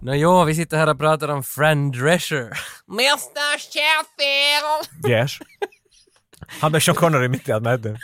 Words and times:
Nå 0.00 0.14
jo, 0.14 0.44
vi 0.44 0.54
sitter 0.54 0.76
här 0.76 0.86
och 0.90 0.98
pratar 0.98 1.28
om 1.28 1.42
Fran 1.42 1.90
Drescher. 1.90 2.58
Mr 2.90 3.58
Sheffield! 3.58 5.10
Yes. 5.12 5.38
Han 6.60 6.70
blev 6.72 6.80
Sean 6.80 6.94
Connery 6.94 7.28
mitt 7.28 7.48
i 7.48 7.52
allt 7.52 7.62
med 7.64 7.98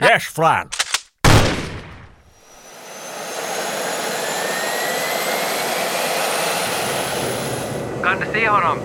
Yes, 0.00 0.24
Fran! 0.24 0.70
Kan 8.02 8.20
du 8.20 8.26
se 8.32 8.48
honom? 8.48 8.78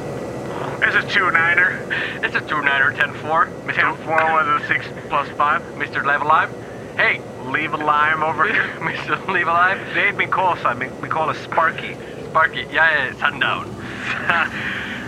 It's 0.82 0.96
a 0.96 1.02
two-niner. 1.10 1.80
It's 2.24 2.36
a 2.36 2.42
two-niner 2.42 2.92
10-4. 2.92 3.74
Ten 3.76 3.96
four 4.04 4.16
one 4.34 4.48
of 4.50 4.62
the 4.62 4.68
six 4.68 4.86
plus 5.10 5.28
five. 5.38 5.62
Mr. 5.78 6.04
Live 6.06 6.22
Alive. 6.22 6.50
Hey, 6.98 7.22
Leave 7.52 7.74
a 7.74 7.78
lime 7.78 8.24
over 8.24 8.46
here. 8.54 8.64
Mr. 8.80 9.28
Live 9.28 9.48
Alive. 9.48 9.80
They 9.94 10.08
ain't 10.08 10.18
me 10.18 10.26
call. 10.26 10.56
Me, 10.76 10.88
we 11.02 11.10
call 11.10 11.30
it 11.30 11.38
Sparky. 11.38 11.96
Sparky, 12.32 12.66
jag 12.72 12.86
är 12.94 13.14
Sundown. 13.20 13.66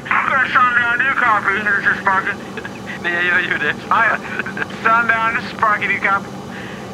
I'm 0.10 0.30
gonna 0.30 0.48
sundown 0.52 1.00
you 1.06 1.14
copy, 1.16 1.56
Mr. 1.62 1.96
Sparky. 2.02 2.32
Nej, 3.04 3.14
jag 3.14 3.24
gör 3.26 3.40
ju 3.40 3.58
det. 3.58 3.74
Sundown, 4.84 5.36
this 5.36 5.46
is 5.46 5.52
Sparky, 5.58 5.86
you 5.86 6.00
copy? 6.00 6.28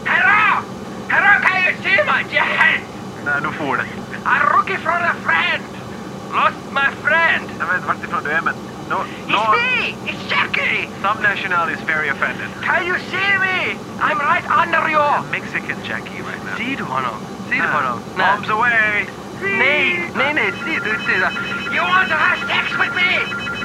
Hello! 0.05 0.61
Hello, 1.09 1.31
can 1.41 1.63
you 1.65 1.73
see 1.83 1.97
my 2.03 2.21
jet? 2.33 2.81
Nej, 3.25 3.41
nu 3.41 3.51
får 3.51 3.77
det. 3.77 3.83
I'm 4.25 4.55
rookie 4.55 4.77
from 4.77 5.01
a 5.03 5.13
friend. 5.25 5.63
Lost 6.31 6.71
my 6.71 6.87
friend. 7.03 7.49
Jag 7.59 7.65
vet 7.67 7.85
vart 7.87 8.03
ifrån 8.03 8.23
du 8.23 8.31
är, 8.31 8.41
men... 8.41 8.53
No, 8.89 8.95
It's 8.95 9.31
no, 9.31 9.51
me! 9.51 9.95
It's 10.11 10.29
Jackie! 10.29 10.89
some 11.01 11.21
national 11.23 11.69
is 11.69 11.79
very 11.81 12.09
offended. 12.09 12.47
Can 12.63 12.85
you 12.87 12.97
see 12.99 13.37
me? 13.39 13.77
I'm 14.01 14.19
right 14.19 14.45
under 14.63 14.89
you! 14.89 15.23
Mexican 15.31 15.77
Jackie 15.83 16.21
right 16.21 16.43
now. 16.45 16.57
Ser 16.57 16.75
du 16.77 16.83
honom? 16.83 17.19
Ser 17.49 17.55
du 17.61 17.67
honom? 17.67 17.99
Bombs 18.17 18.49
away! 18.49 19.07
Nej, 19.41 20.11
nej, 20.15 20.33
nej, 20.33 20.51
ser 20.63 20.79
du, 20.79 20.91
ser 21.05 21.19
du. 21.19 21.29
You 21.75 21.81
want 21.83 22.09
to 22.09 22.15
have 22.15 22.39
sex 22.47 22.77
with 22.77 22.93
me? 22.95 23.58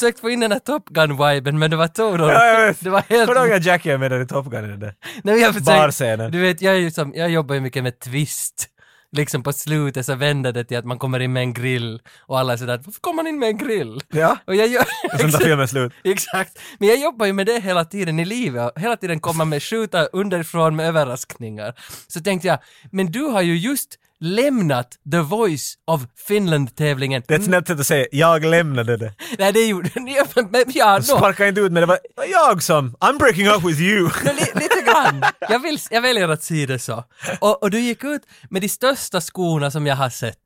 Försökt 0.00 0.20
få 0.20 0.30
in 0.30 0.40
den 0.40 0.52
här 0.52 0.58
Top 0.58 0.88
Gun-viben 0.88 1.58
men 1.58 1.70
det 1.70 1.76
var 1.76 1.88
total... 1.88 2.20
Ja. 2.20 2.74
Det 2.80 2.90
var 2.90 3.00
helt... 3.08 3.26
Kommer 3.26 3.40
du 3.40 3.46
ihåg 3.46 3.56
att 3.56 3.64
Jackie 3.64 3.94
är 3.94 3.98
med 3.98 4.10
där 4.10 4.20
i 4.20 4.26
Top 4.26 4.46
Gun 4.46 4.82
i? 4.82 4.92
Nej, 5.22 5.40
jag 5.40 5.54
försökt, 5.54 5.66
barscenen? 5.66 6.30
Du 6.32 6.40
vet, 6.40 6.62
jag, 6.62 6.74
är 6.74 6.78
ju 6.78 6.90
som, 6.90 7.12
jag 7.14 7.30
jobbar 7.30 7.54
ju 7.54 7.60
mycket 7.60 7.82
med 7.82 7.98
twist. 7.98 8.68
Liksom 9.12 9.42
på 9.42 9.52
slutet 9.52 10.06
så 10.06 10.14
vänder 10.14 10.52
det 10.52 10.64
till 10.64 10.78
att 10.78 10.84
man 10.84 10.98
kommer 10.98 11.20
in 11.20 11.32
med 11.32 11.42
en 11.42 11.52
grill 11.52 12.00
och 12.20 12.38
alla 12.38 12.52
är 12.52 12.56
sådär 12.56 12.80
varför 12.84 13.00
kommer 13.00 13.16
man 13.16 13.26
in 13.26 13.38
med 13.38 13.48
en 13.48 13.58
grill? 13.58 14.00
Ja. 14.08 14.36
Och 14.46 14.54
jag 14.54 14.68
gör... 14.68 14.84
Och 15.12 15.20
sen 15.20 15.32
tar 15.32 15.38
filmen 15.38 15.68
slut. 15.68 15.92
Exakt. 16.04 16.58
Men 16.78 16.88
jag 16.88 16.98
jobbar 17.00 17.26
ju 17.26 17.32
med 17.32 17.46
det 17.46 17.60
hela 17.60 17.84
tiden 17.84 18.18
i 18.18 18.24
livet. 18.24 18.72
Hela 18.76 18.96
tiden 18.96 19.20
komma 19.20 19.44
med 19.44 19.62
skjuta 19.62 20.04
underifrån 20.04 20.76
med 20.76 20.88
överraskningar. 20.88 21.74
Så 22.08 22.20
tänkte 22.20 22.48
jag, 22.48 22.58
men 22.90 23.12
du 23.12 23.22
har 23.22 23.42
ju 23.42 23.56
just 23.56 23.96
lämnat 24.20 24.88
The 25.12 25.18
Voice 25.20 25.74
of 25.86 26.02
Finland-tävlingen. 26.28 27.22
Det 27.28 27.34
är 27.34 27.38
ett 27.38 27.44
snällt 27.44 27.66
sätt 27.66 27.80
att 27.80 27.86
säga 27.86 28.06
jag 28.12 28.44
lämnade 28.44 28.96
det. 28.96 29.14
Nej, 29.38 29.52
det 29.52 29.66
gjorde. 29.66 29.90
Men 30.50 30.64
ja, 30.66 30.96
då. 30.98 31.02
Sparka 31.02 31.48
inte 31.48 31.60
ut 31.60 31.72
men 31.72 31.80
det 31.80 31.86
var 31.86 31.98
jag 32.32 32.62
som 32.62 32.96
I'm 33.00 33.18
breaking 33.18 33.46
up 33.48 33.64
with 33.64 33.80
you. 33.80 34.02
Men 34.24 34.34
li, 34.36 34.42
lite 34.54 34.82
grann. 34.86 35.22
Jag, 35.40 35.58
vill, 35.58 35.78
jag 35.90 36.02
väljer 36.02 36.28
att 36.28 36.42
se 36.42 36.66
det 36.66 36.78
så. 36.78 37.04
Och, 37.40 37.62
och 37.62 37.70
du 37.70 37.80
gick 37.80 38.04
ut 38.04 38.22
med 38.50 38.62
de 38.62 38.68
största 38.68 39.20
skorna 39.20 39.70
som 39.70 39.86
jag 39.86 39.96
har 39.96 40.10
sett. 40.10 40.36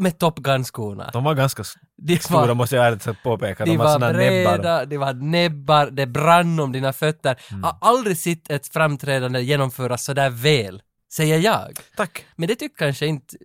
Med 0.00 0.18
Top 0.18 0.38
Gun-skorna. 0.38 1.10
De 1.12 1.24
var 1.24 1.34
ganska 1.34 1.62
De 2.02 2.18
stora 2.18 2.46
var, 2.46 2.54
måste 2.54 2.76
jag 2.76 2.86
ärligt 2.86 3.22
påpeka. 3.22 3.64
de 3.64 3.70
De 3.70 3.76
var 3.76 3.84
var 3.84 3.92
såna 3.92 4.12
näbbar. 4.12 4.58
breda, 4.58 4.84
de 4.84 4.96
var 4.96 5.12
näbbar, 5.14 5.86
det 5.86 6.06
brann 6.06 6.60
om 6.60 6.72
dina 6.72 6.92
fötter. 6.92 7.36
Mm. 7.50 7.62
Har 7.62 7.76
aldrig 7.80 8.18
sett 8.18 8.50
ett 8.50 8.68
framträdande 8.68 9.40
genomföras 9.40 10.04
sådär 10.04 10.30
väl, 10.30 10.82
säger 11.16 11.38
jag. 11.38 11.78
Tack. 11.96 12.26
Men 12.36 12.48
det 12.48 12.54
tycker 12.54 12.76
kanske 12.76 13.06
inte 13.06 13.36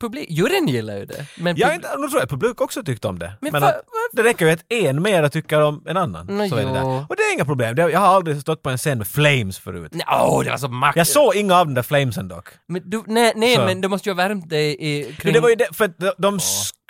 publik... 0.00 0.30
Juryn 0.30 0.68
gillar 0.68 0.96
ju 0.96 1.04
det. 1.06 1.26
Men 1.38 1.56
Jag 1.56 1.74
inte, 1.74 1.88
nu 1.98 2.08
tror 2.08 2.20
jag 2.20 2.28
publik 2.30 2.60
också 2.60 2.82
tyckte 2.82 3.08
om 3.08 3.18
det. 3.18 3.32
Men 3.40 3.52
Men, 3.52 3.62
va- 3.62 3.68
att 3.68 3.82
det 4.12 4.22
räcker 4.22 4.46
ju 4.46 4.52
att 4.52 4.64
en 4.68 5.02
mera 5.02 5.28
tycker 5.28 5.60
om 5.60 5.82
en 5.86 5.96
annan. 5.96 6.26
Nå, 6.26 6.48
så 6.48 6.56
är 6.56 6.66
det 6.66 6.72
där. 6.72 6.84
Och 7.08 7.16
det 7.16 7.22
är 7.22 7.34
inga 7.34 7.44
problem. 7.44 7.76
Jag 7.76 8.00
har 8.00 8.06
aldrig 8.06 8.40
stått 8.40 8.62
på 8.62 8.70
en 8.70 8.78
scen 8.78 8.98
med 8.98 9.06
flames 9.06 9.58
förut. 9.58 9.92
Åh, 10.08 10.44
det 10.44 10.50
var 10.50 10.58
så 10.58 10.68
makt... 10.68 10.96
Jag 10.96 11.06
såg 11.06 11.34
inga 11.34 11.56
av 11.56 11.66
de 11.66 11.74
där 11.74 11.82
flamesen 11.82 12.28
dock. 12.28 12.48
Men 12.66 12.82
du, 12.90 13.02
nej, 13.06 13.32
nej 13.36 13.56
Så. 13.56 13.64
men 13.64 13.80
du 13.80 13.88
måste 13.88 14.08
ju 14.08 14.14
ha 14.14 14.16
värmt 14.16 14.50
dig 14.50 14.76
i... 14.78 15.12
Kring... 15.12 15.32
det 15.32 15.40
var 15.40 15.48
ju 15.48 15.54
det, 15.54 15.68
för 15.72 15.90
de, 15.98 16.12
de 16.18 16.38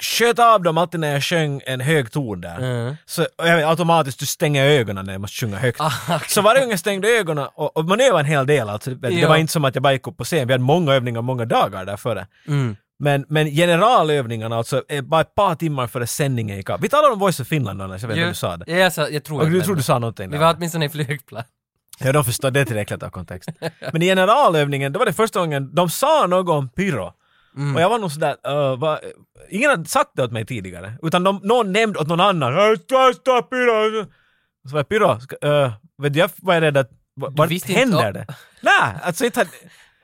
sköt 0.02 0.38
av 0.38 0.62
dem 0.62 0.78
alltid 0.78 1.00
när 1.00 1.12
jag 1.12 1.24
sjöng 1.24 1.60
en 1.66 1.80
hög 1.80 2.12
ton 2.12 2.40
där. 2.40 2.58
Mm. 2.58 2.96
Så 3.06 3.26
jag 3.36 3.56
vet, 3.56 3.66
automatiskt 3.66 4.20
du 4.20 4.26
stänger 4.26 4.64
ögonen 4.64 5.06
när 5.06 5.12
jag 5.12 5.20
måste 5.20 5.46
sjunga 5.46 5.58
högt. 5.58 5.80
Ah. 5.80 6.20
Så 6.28 6.42
varje 6.42 6.60
gång 6.60 6.70
jag 6.70 6.78
stängde 6.78 7.08
ögonen, 7.08 7.48
och, 7.54 7.76
och 7.76 7.84
man 7.84 8.00
övade 8.00 8.20
en 8.20 8.26
hel 8.26 8.46
del 8.46 8.68
alltså, 8.68 8.90
det, 8.90 9.08
det 9.08 9.26
var 9.26 9.36
inte 9.36 9.52
som 9.52 9.64
att 9.64 9.74
jag 9.74 9.82
bara 9.82 9.92
gick 9.92 10.06
upp 10.06 10.16
på 10.16 10.24
scen, 10.24 10.46
vi 10.46 10.52
hade 10.52 10.64
många 10.64 10.94
övningar 10.94 11.22
många 11.22 11.44
dagar 11.44 11.84
där 11.84 11.96
före. 11.96 12.26
Mm. 12.48 12.76
Men, 13.02 13.24
men 13.28 13.46
generalövningarna 13.46 14.56
alltså, 14.56 14.82
är 14.88 15.02
bara 15.02 15.20
ett 15.20 15.34
par 15.34 15.54
timmar 15.54 15.86
före 15.86 16.06
sändningen 16.06 16.56
gick 16.56 16.70
av. 16.70 16.80
Vi 16.80 16.88
talade 16.88 17.12
om 17.12 17.18
Voice 17.18 17.40
of 17.40 17.46
Finland 17.48 17.82
annars, 17.82 18.02
jag 18.02 18.08
vet 18.08 18.16
inte 18.16 18.24
om 18.26 18.30
du 18.30 18.34
sa 18.34 18.56
det. 18.56 18.64
Ja, 18.72 18.76
jag, 18.78 18.92
sa, 18.92 19.08
jag 19.08 19.24
tror 19.24 19.44
du 19.44 19.58
det- 19.58 19.64
tror 19.64 19.76
du 19.76 19.82
sa 19.82 19.98
någonting 19.98 20.30
Vi 20.30 20.38
var 20.38 20.54
åtminstone 20.56 20.84
i 20.84 20.88
flygplan. 20.88 21.42
Ja, 21.98 22.12
de 22.12 22.24
förstår 22.24 22.50
det 22.50 22.64
tillräckligt 22.64 23.02
av 23.02 23.10
kontext. 23.10 23.48
Men 23.92 24.02
i 24.02 24.06
generalövningen, 24.06 24.92
det 24.92 24.98
var 24.98 25.06
det 25.06 25.12
första 25.12 25.40
gången 25.40 25.74
de 25.74 25.90
sa 25.90 26.26
något 26.26 26.48
om 26.48 26.68
pyro. 26.68 27.12
Mm. 27.56 27.76
Och 27.76 27.82
jag 27.82 27.88
var 27.90 27.98
nog 27.98 28.12
sådär, 28.12 28.36
uh, 28.48 28.78
va, 28.78 28.98
ingen 29.50 29.70
hade 29.70 29.84
sagt 29.88 30.10
det 30.16 30.22
åt 30.24 30.32
mig 30.32 30.46
tidigare. 30.46 30.92
Utan 31.02 31.24
de, 31.24 31.40
någon 31.42 31.72
nämnde 31.72 31.98
åt 31.98 32.08
någon 32.08 32.20
annan, 32.20 32.52
"Äh, 32.58 32.76
stå, 32.84 33.12
stå, 33.14 33.42
pyro. 33.42 34.04
Så 34.68 34.72
var 34.74 34.78
jag, 34.78 34.88
pyro, 34.88 35.10
uh, 35.48 35.72
vet 36.02 36.16
jag 36.16 36.30
var 36.36 36.60
rädd 36.60 36.76
att, 36.76 36.90
va- 37.16 37.28
vart 37.30 37.50
visste 37.50 37.68
inte 37.72 37.80
händer 37.80 38.06
om- 38.06 38.12
det? 38.12 38.26
Nej, 38.60 38.94
alltså 39.02 39.24
inte, 39.24 39.40
hade- 39.40 39.50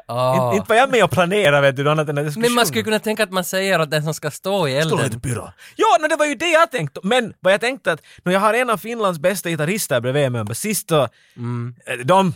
Ah. 0.08 0.44
inte, 0.44 0.56
inte 0.56 0.68
var 0.68 0.76
jag 0.76 0.90
med 0.90 1.04
och 1.04 1.10
planerade 1.10 1.60
vet 1.60 1.76
du, 1.76 1.90
annat 1.90 2.08
än 2.08 2.18
att 2.18 2.24
jag 2.24 2.32
skulle 2.32 2.46
Men 2.48 2.54
man 2.54 2.66
skulle 2.66 2.82
kunna 2.84 2.98
tänka 2.98 3.22
att 3.22 3.32
man 3.32 3.44
säger 3.44 3.78
att 3.78 3.90
den 3.90 4.02
som 4.04 4.14
ska 4.14 4.30
stå 4.30 4.68
i 4.68 4.72
Står 4.82 4.92
elden... 4.92 4.98
lite 4.98 5.20
pyro. 5.20 5.48
Ja, 5.76 5.86
no, 6.00 6.08
det 6.08 6.16
var 6.16 6.26
ju 6.26 6.34
det 6.34 6.50
jag 6.50 6.70
tänkte. 6.70 7.00
Men 7.02 7.34
vad 7.40 7.52
jag 7.52 7.60
tänkte 7.60 7.92
att, 7.92 8.00
när 8.22 8.32
jag 8.32 8.40
har 8.40 8.54
en 8.54 8.70
av 8.70 8.76
Finlands 8.76 9.18
bästa 9.18 9.48
gitarrister 9.48 10.00
bredvid 10.00 10.32
mig, 10.32 10.40
en 10.40 10.46
basist 10.46 10.92
och 10.92 11.08
Mm. 11.36 11.74
eh, 11.86 11.94
de 11.96 12.34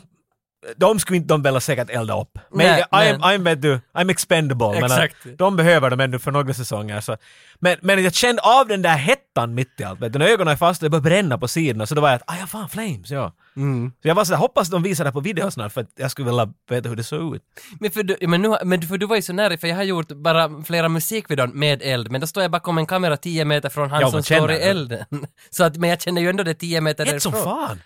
de 0.76 0.98
skulle 0.98 1.16
inte 1.16 1.28
de 1.34 1.42
väl 1.42 1.60
säkert 1.60 1.90
elda 1.90 2.20
upp. 2.20 2.38
Men 2.50 2.66
Nej, 2.66 2.84
I'm, 2.90 3.18
men- 3.18 3.20
I'm, 3.20 3.44
vet 3.44 3.62
du, 3.62 3.80
I'm 3.94 4.10
expendable. 4.10 4.66
Men 4.72 4.84
Exakt. 4.84 5.26
att 5.26 5.38
de 5.38 5.56
behöver 5.56 5.90
dem 5.90 6.00
ännu 6.00 6.18
för 6.18 6.30
några 6.30 6.54
säsonger. 6.54 7.00
Så. 7.00 7.16
Men, 7.58 7.76
men 7.80 8.04
jag 8.04 8.14
kände 8.14 8.42
av 8.42 8.68
den 8.68 8.82
där 8.82 8.96
hettan 8.96 9.54
mitt 9.54 9.80
i 9.80 9.84
allt. 9.84 10.00
Vet 10.00 10.12
du, 10.12 10.18
när 10.18 10.26
ögonen 10.26 10.52
är 10.52 10.56
fast 10.56 10.82
och 10.82 10.86
det 10.86 10.90
börjar 10.90 11.02
bränna 11.02 11.38
på 11.38 11.48
sidorna 11.48 11.86
så 11.86 11.94
då 11.94 12.00
var 12.00 12.08
jag 12.08 12.16
att 12.16 12.22
ah 12.26 12.36
ja 12.40 12.46
fan 12.46 12.68
flames, 12.68 13.10
ja. 13.10 13.32
Mm. 13.56 13.92
Så 14.02 14.08
jag 14.08 14.14
var 14.14 14.24
sådär, 14.24 14.38
hoppas 14.38 14.68
de 14.68 14.82
visar 14.82 15.04
det 15.04 15.12
på 15.12 15.20
video 15.20 15.50
snart 15.50 15.72
för 15.72 15.80
att 15.80 15.90
jag 15.96 16.10
skulle 16.10 16.26
vilja 16.30 16.52
veta 16.70 16.88
hur 16.88 16.96
det 16.96 17.04
såg 17.04 17.36
ut. 17.36 17.42
Men, 17.80 17.90
för 17.90 18.02
du, 18.02 18.16
men, 18.26 18.42
nu, 18.42 18.56
men 18.64 18.82
för 18.82 18.98
du 18.98 19.06
var 19.06 19.16
ju 19.16 19.22
så 19.22 19.32
nära, 19.32 19.58
för 19.58 19.68
jag 19.68 19.76
har 19.76 19.82
gjort 19.82 20.08
bara 20.08 20.62
flera 20.62 20.88
musikvideor 20.88 21.46
med 21.46 21.82
eld, 21.82 22.10
men 22.10 22.20
då 22.20 22.26
står 22.26 22.42
jag 22.42 22.50
bakom 22.50 22.78
en 22.78 22.86
kamera 22.86 23.16
10 23.16 23.44
meter 23.44 23.68
från 23.68 23.90
han 23.90 24.00
Ja, 24.00 24.10
som 24.10 24.22
står 24.22 24.52
i 24.52 24.56
elden. 24.56 25.04
Så 25.50 25.64
att, 25.64 25.76
men 25.76 25.90
jag 25.90 26.00
känner 26.00 26.22
ju 26.22 26.28
ändå 26.30 26.42
det 26.42 26.54
10 26.54 26.80
meter 26.80 27.14
Ett 27.14 27.22
som 27.22 27.32
därifrån. 27.32 27.56
fan! 27.68 27.80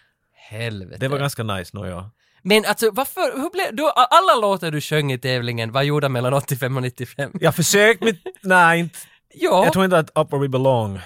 Helvete. 0.50 0.96
Det 1.00 1.08
var 1.08 1.18
ganska 1.18 1.42
nice 1.42 1.76
nog 1.76 1.86
ja. 1.86 2.10
Men 2.44 2.64
alltså 2.64 2.90
varför, 2.90 3.36
hur 3.40 3.50
blev, 3.50 3.76
du, 3.76 3.90
alla 3.94 4.40
låtar 4.40 4.70
du 4.70 4.80
sjöng 4.80 5.12
i 5.12 5.18
tävlingen 5.18 5.72
var 5.72 5.82
gjorda 5.82 6.08
mellan 6.08 6.34
85 6.34 6.76
och 6.76 6.82
95. 6.82 7.30
Jag 7.40 7.46
har 7.48 7.52
försökt 7.52 8.02
mitt, 8.04 8.22
nej 8.42 8.80
inte. 8.80 8.98
Ja, 9.34 9.64
Jag 9.64 9.72
tror 9.72 9.84
inte 9.84 9.98
att 9.98 10.10
Up 10.14 10.32
Where 10.32 10.42
We 10.42 10.48
Belong, 10.48 11.00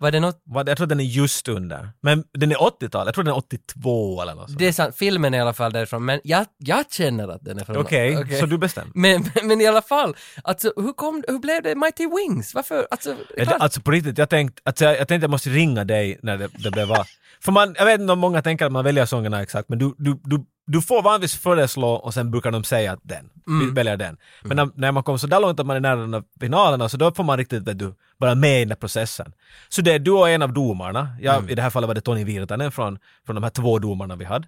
var 0.00 0.10
det 0.10 0.20
något? 0.20 0.42
jag 0.66 0.76
tror 0.76 0.86
den 0.86 1.00
är 1.00 1.04
just 1.04 1.48
under. 1.48 1.88
Men 2.02 2.24
den 2.32 2.52
är 2.52 2.56
80-tal, 2.56 3.06
jag 3.06 3.14
tror 3.14 3.24
den 3.24 3.32
är 3.34 3.38
82 3.38 4.22
eller 4.22 4.34
något 4.34 4.48
sånt. 4.48 4.58
Det 4.58 4.66
är 4.68 4.72
sant, 4.72 4.96
filmen 4.96 5.34
är 5.34 5.38
i 5.38 5.40
alla 5.40 5.52
fall 5.52 5.72
därifrån, 5.72 6.04
men 6.04 6.20
jag, 6.24 6.46
jag 6.58 6.84
känner 6.92 7.28
att 7.28 7.44
den 7.44 7.58
är 7.58 7.64
från... 7.64 7.76
Okej, 7.76 8.18
Okej. 8.18 8.40
så 8.40 8.46
du 8.46 8.58
bestämmer. 8.58 8.90
Men, 8.94 9.30
men 9.42 9.60
i 9.60 9.66
alla 9.66 9.82
fall, 9.82 10.16
alltså 10.44 10.72
hur 10.76 10.92
kom, 10.92 11.24
hur 11.28 11.38
blev 11.38 11.62
det 11.62 11.74
Mighty 11.74 12.06
Wings? 12.06 12.54
Varför, 12.54 12.86
alltså... 12.90 13.14
Klart- 13.36 13.48
det- 13.48 13.54
Alltså 13.56 13.80
på 13.80 13.90
riktigt, 13.90 14.18
jag 14.18 14.28
tänkte, 14.28 14.62
alltså, 14.64 14.84
jag, 14.84 14.98
jag 14.98 15.08
tänkte 15.08 15.24
jag 15.24 15.30
måste 15.30 15.50
ringa 15.50 15.84
dig 15.84 16.18
när 16.22 16.36
det, 16.38 16.48
det 16.58 16.70
blev 16.70 16.92
av. 16.92 17.04
För 17.40 17.52
man, 17.52 17.74
jag 17.78 17.84
vet 17.84 18.00
inte 18.00 18.12
om 18.12 18.18
många 18.18 18.42
tänker 18.42 18.66
att 18.66 18.72
man 18.72 18.84
väljer 18.84 19.06
sångerna 19.06 19.42
exakt, 19.42 19.68
men 19.68 19.78
du, 19.78 19.94
du, 19.98 20.20
du, 20.24 20.44
du 20.70 20.82
får 20.82 21.02
vanligtvis 21.02 21.40
föreslå 21.40 21.88
och 21.90 22.14
sen 22.14 22.30
brukar 22.30 22.50
de 22.50 22.64
säga 22.64 22.92
att 22.92 23.00
den, 23.02 23.30
vi 23.60 23.70
väljer 23.74 23.96
den. 23.96 24.16
Men 24.42 24.56
när, 24.56 24.68
när 24.74 24.92
man 24.92 25.02
kommer 25.02 25.18
så 25.18 25.26
där 25.26 25.40
långt 25.40 25.60
att 25.60 25.66
man 25.66 25.76
är 25.76 25.80
nära 25.80 25.96
den 25.96 26.14
här 26.14 26.22
finalerna 26.40 26.88
så 26.88 26.96
då 26.96 27.12
får 27.14 27.24
man 27.24 27.36
riktigt 27.38 27.62
vet 27.68 27.78
du, 27.78 27.94
vara 28.18 28.34
med 28.34 28.56
i 28.56 28.58
den 28.58 28.68
där 28.68 28.76
processen. 28.76 29.32
Så 29.68 29.82
det 29.82 29.92
är 29.92 29.98
du 29.98 30.10
och 30.10 30.28
en 30.30 30.42
av 30.42 30.52
domarna, 30.52 31.08
jag, 31.20 31.50
i 31.50 31.54
det 31.54 31.62
här 31.62 31.70
fallet 31.70 31.88
var 31.88 31.94
det 31.94 32.00
Tony 32.00 32.24
Virtanen 32.24 32.72
från, 32.72 32.98
från 33.26 33.34
de 33.34 33.42
här 33.42 33.50
två 33.50 33.78
domarna 33.78 34.16
vi 34.16 34.24
hade. 34.24 34.46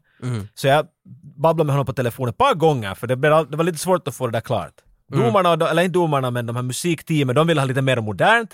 Så 0.54 0.66
jag 0.66 0.86
babblade 1.36 1.66
med 1.66 1.72
honom 1.74 1.86
på 1.86 1.92
telefon 1.92 2.28
ett 2.28 2.38
par 2.38 2.54
gånger 2.54 2.94
för 2.94 3.06
det, 3.06 3.14
det 3.50 3.56
var 3.56 3.64
lite 3.64 3.78
svårt 3.78 4.08
att 4.08 4.14
få 4.14 4.26
det 4.26 4.32
där 4.32 4.40
klart. 4.40 4.74
Domarna, 5.12 5.50
och 5.50 5.58
de- 5.58 5.68
eller 5.68 5.82
inte 5.82 5.98
domarna 5.98 6.30
men 6.30 6.46
de 6.46 6.56
här 6.56 6.62
musikteamen, 6.62 7.34
de 7.34 7.46
ville 7.46 7.60
ha 7.60 7.66
lite 7.66 7.82
mer 7.82 8.00
modernt. 8.00 8.50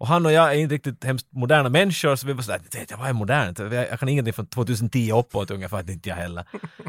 Och 0.00 0.06
han 0.06 0.26
och 0.26 0.32
jag 0.32 0.54
är 0.54 0.58
inte 0.58 0.74
riktigt 0.74 1.04
hemskt 1.04 1.26
moderna 1.32 1.68
människor 1.68 2.16
så 2.16 2.26
vi 2.26 2.32
var 2.32 2.42
sådär, 2.42 2.60
vet 2.72 2.90
jag 2.90 2.98
vad 2.98 3.08
är 3.08 3.12
modernt? 3.12 3.58
Jag, 3.58 3.72
jag 3.74 3.98
kan 4.00 4.08
ingenting 4.08 4.32
från 4.34 4.46
2010 4.46 5.12
uppåt 5.12 5.50
ungefär, 5.50 5.90
inte 5.90 6.08
jag 6.08 6.16
heller. 6.16 6.44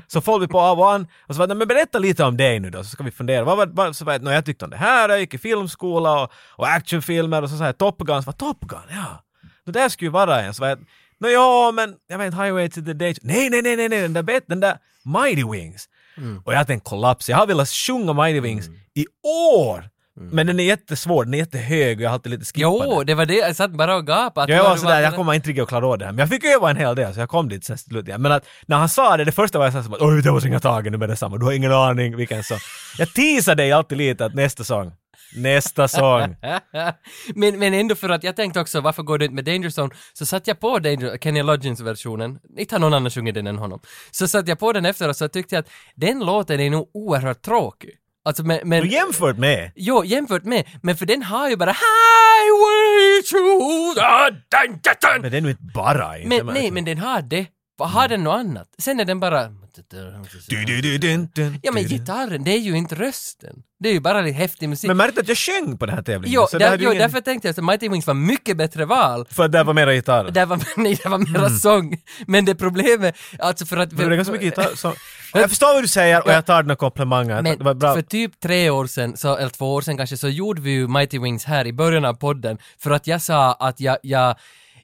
Så 0.08 0.22
får 0.22 0.40
vi 0.40 0.48
på 0.48 0.60
av 0.60 0.80
och 0.80 0.92
an 0.92 1.08
och 1.28 1.36
så 1.36 1.40
var 1.40 1.48
det, 1.48 1.56
men 1.56 1.68
berätta 1.68 2.00
lite 2.00 2.24
om 2.24 2.38
dig 2.38 2.60
nu 2.60 2.70
då 2.70 2.84
så 2.84 2.90
ska 2.90 3.04
vi 3.04 3.12
fundera. 3.12 3.44
Vad 3.44 3.58
var, 3.58 3.66
vad, 3.66 3.96
så 3.96 4.06
var 4.06 4.14
det, 4.14 4.26
"Nå, 4.26 4.32
jag 4.32 4.46
tyckte 4.46 4.66
om 4.66 4.72
det 4.72 4.78
här, 4.78 5.10
jag 5.10 5.20
gick 5.20 5.34
i 5.34 5.38
filmskola 5.38 6.24
och, 6.24 6.32
och 6.56 6.68
actionfilmer 6.68 7.42
och 7.42 7.50
så 7.50 7.58
sa 7.58 7.74
Top 7.74 7.98
Gun, 7.98 8.24
så 8.24 8.26
var 8.26 8.34
Top 8.34 8.60
Gun, 8.62 8.80
ja. 8.90 9.24
Det 9.66 9.72
där 9.72 9.90
skulle 9.90 10.06
ju 10.08 10.12
vara 10.12 10.42
en. 10.42 10.54
Så 10.54 10.62
var 10.62 10.70
jag, 10.70 10.80
Nå 11.20 11.28
ja, 11.30 11.72
men 11.76 11.96
jag 12.08 12.18
vet 12.18 12.34
Highway 12.34 12.70
to 12.70 12.82
the 12.82 12.94
Danger. 12.94 13.18
Nej, 13.22 13.50
nej, 13.50 13.62
nej, 13.62 13.76
nej, 13.78 13.90
nej, 13.90 14.02
den 14.02 14.14
där, 14.14 14.24
bet, 14.24 14.44
den 14.48 14.60
där 14.60 14.78
Mighty 15.06 15.44
Wings. 15.52 15.90
Och 16.46 16.54
jag 16.54 16.68
tänkte 16.68 16.90
kollaps. 16.90 17.30
Jag 17.30 17.38
har 17.38 17.48
velat 17.48 17.70
sjunga 17.70 18.14
Mighty 18.14 18.40
Wings 18.40 18.68
i 18.94 19.06
år. 19.58 19.90
Men 20.16 20.48
den 20.48 20.60
är 20.60 20.64
jättesvår, 20.64 21.26
den 21.26 21.34
är 21.34 21.38
jättehög 21.38 21.98
och 21.98 22.04
jag 22.04 22.10
har 22.10 22.14
alltid 22.14 22.32
lite 22.32 22.46
skippat 22.46 22.62
Jo, 22.62 22.98
den. 22.98 23.06
det 23.06 23.16
var 23.16 23.26
det, 23.26 23.34
jag 23.34 23.56
satt 23.56 23.72
bara 23.72 23.96
och 23.96 24.08
gapade. 24.08 24.54
Jag 24.54 24.64
var 24.64 24.76
sådär, 24.78 25.02
jag 25.02 25.16
kommer 25.16 25.34
inte 25.34 25.50
riktigt 25.50 25.64
att 25.64 25.70
klara 25.70 25.88
av 25.88 25.98
det 25.98 26.06
här. 26.06 26.12
Men 26.12 26.20
jag 26.20 26.30
fick 26.30 26.46
öva 26.46 26.70
en 26.70 26.78
hel 26.78 26.96
del 26.96 27.14
så 27.14 27.20
jag 27.20 27.30
kom 27.30 27.50
dit 27.50 27.64
sen 27.66 27.78
till 27.78 27.86
slut. 27.86 28.08
Men 28.08 28.32
att 28.32 28.46
när 28.66 28.78
han 28.78 28.90
sa 28.90 29.18
det, 29.18 29.26
det 29.26 29.32
första 29.32 29.58
var 29.58 29.66
jag 29.66 29.74
såhär 29.74 29.84
som 29.84 29.94
att 29.94 30.02
oj, 30.02 30.22
det 30.22 30.32
var 30.32 30.48
inga 30.48 30.60
tagen 30.60 30.92
nu 30.92 30.98
med 30.98 31.10
detsamma. 31.10 31.38
Du 31.38 31.46
har 31.46 31.54
ingen 31.54 31.72
aning 31.72 32.16
vilken 32.16 32.44
sång. 32.44 32.58
Jag 32.98 33.14
teasade 33.14 33.64
dig 33.64 33.72
alltid 33.72 33.98
lite 33.98 34.26
att 34.26 34.34
nästa 34.34 34.64
sång. 34.64 34.92
Nästa 35.36 35.88
sång. 35.88 36.36
men, 37.36 37.60
men 37.60 37.74
ändå 37.74 37.96
för 37.96 38.10
att 38.10 38.24
jag 38.24 38.36
tänkte 38.36 38.60
också, 38.60 38.82
varför 38.82 39.04
går 39.04 39.18
du 39.18 39.26
inte 39.26 39.36
med 39.36 39.46
Danger 39.46 39.70
Zone? 39.82 39.96
Så 40.14 40.26
satt 40.26 40.48
jag 40.48 40.60
på 40.60 40.80
Danger, 40.80 41.18
Kenny 41.18 41.44
Loggins 41.44 41.82
versionen, 41.82 42.40
inte 42.58 42.76
har 42.76 42.80
någon 42.80 42.94
annan 42.94 43.12
sjungit 43.12 43.36
den 43.36 43.48
än 43.48 43.58
honom. 43.58 43.80
Så 44.12 44.28
satt 44.28 44.48
jag 44.48 44.60
på 44.60 44.74
den 44.74 44.86
efter 44.86 45.10
och 45.10 45.16
så 45.16 45.28
tyckte 45.28 45.56
jag 45.56 45.60
att 45.60 45.70
den 45.96 46.20
låten 46.20 46.60
är 46.60 46.70
nog 46.70 46.90
oerhört 46.94 47.42
tråkig. 47.42 47.92
Alltså 48.26 48.44
men, 48.44 48.60
men 48.64 48.88
jämfört 48.88 49.38
med. 49.38 49.72
Jo, 49.76 50.04
jämfört 50.06 50.44
med, 50.44 50.68
men 50.82 50.98
för 50.98 51.06
den 51.06 51.24
har 51.24 51.50
ju 51.50 51.56
bara 51.56 51.72
Highway 51.72 53.22
to 53.32 53.38
the 53.96 54.02
danger 54.58 55.22
Men 55.22 55.32
det 55.32 55.38
är 55.38 55.42
nu 55.42 55.50
inte 55.50 55.64
bara 55.74 56.18
inte. 56.18 56.44
Men 56.44 56.54
nej, 56.54 56.72
men 56.72 56.86
den 56.86 56.98
har 56.98 57.22
det. 57.22 57.46
Har 57.80 58.08
den 58.08 58.24
något 58.24 58.40
annat? 58.40 58.68
Sen 58.78 59.00
är 59.00 59.06
den 59.06 59.20
bara... 59.20 59.61
Ja 61.62 61.72
men 61.72 61.84
gitarren, 61.84 62.44
det 62.44 62.52
är 62.52 62.60
ju 62.60 62.78
inte 62.78 62.96
rösten. 62.96 63.56
Det 63.80 63.90
är 63.90 63.94
ju 63.94 64.00
bara 64.00 64.22
lite 64.22 64.38
häftig 64.38 64.70
musik. 64.70 64.88
Men 64.88 64.98
märkte 64.98 65.22
att 65.22 65.28
jag 65.28 65.38
sjöng 65.38 65.78
på 65.78 65.86
den 65.86 65.96
här 65.96 66.04
tävlingen? 66.04 66.36
jo, 66.36 66.48
så 66.52 66.58
där, 66.58 66.78
jo 66.78 66.90
ingen... 66.90 67.02
därför 67.02 67.22
tänkte 67.22 67.48
jag 67.48 67.60
att 67.60 67.66
Mighty 67.66 67.90
Wings 67.90 68.08
var 68.08 68.14
mycket 68.14 68.58
bättre 68.58 68.86
val. 68.86 69.26
För 69.30 69.46
att 69.46 69.52
där 69.52 69.64
var 69.64 69.74
mera 69.74 69.94
gitarr. 69.94 70.32
Där 70.32 70.46
var, 70.46 70.60
nej, 70.78 71.00
det 71.04 71.10
var 71.10 71.18
mera 71.18 71.50
sång. 71.50 71.98
Men 72.28 72.46
det 72.46 72.56
problemet, 72.56 73.16
alltså 73.40 73.66
för 73.66 73.78
att... 73.78 73.92
Men 73.92 74.10
det 74.10 74.14
är 74.14 74.16
ganska 74.16 74.32
mycket 74.32 74.46
gitarr. 74.46 74.76
Så... 74.76 74.94
Jag 75.34 75.50
förstår 75.50 75.74
vad 75.74 75.84
du 75.84 75.88
säger 75.88 76.26
och 76.26 76.32
jag 76.32 76.46
tar 76.46 76.64
dina 76.64 76.76
komplimanger. 76.76 77.42
Men 77.42 77.80
för 77.80 78.02
typ 78.02 78.40
tre 78.40 78.70
år 78.70 78.88
sedan, 78.88 79.18
så, 79.18 79.38
eller 79.38 79.50
två 79.50 79.74
år 79.74 79.82
sedan 79.82 79.98
kanske, 79.98 80.18
så 80.18 80.30
gjorde 80.30 80.62
vi 80.62 80.72
ju 80.72 80.88
Mighty 80.88 81.20
Wings 81.20 81.46
här 81.46 81.68
i 81.68 81.74
början 81.74 82.06
av 82.06 82.14
podden 82.14 82.58
för 82.80 82.92
att 82.92 83.08
jag 83.08 83.22
sa 83.22 83.54
att 83.54 83.80
jag, 83.80 83.98
jag 84.02 84.36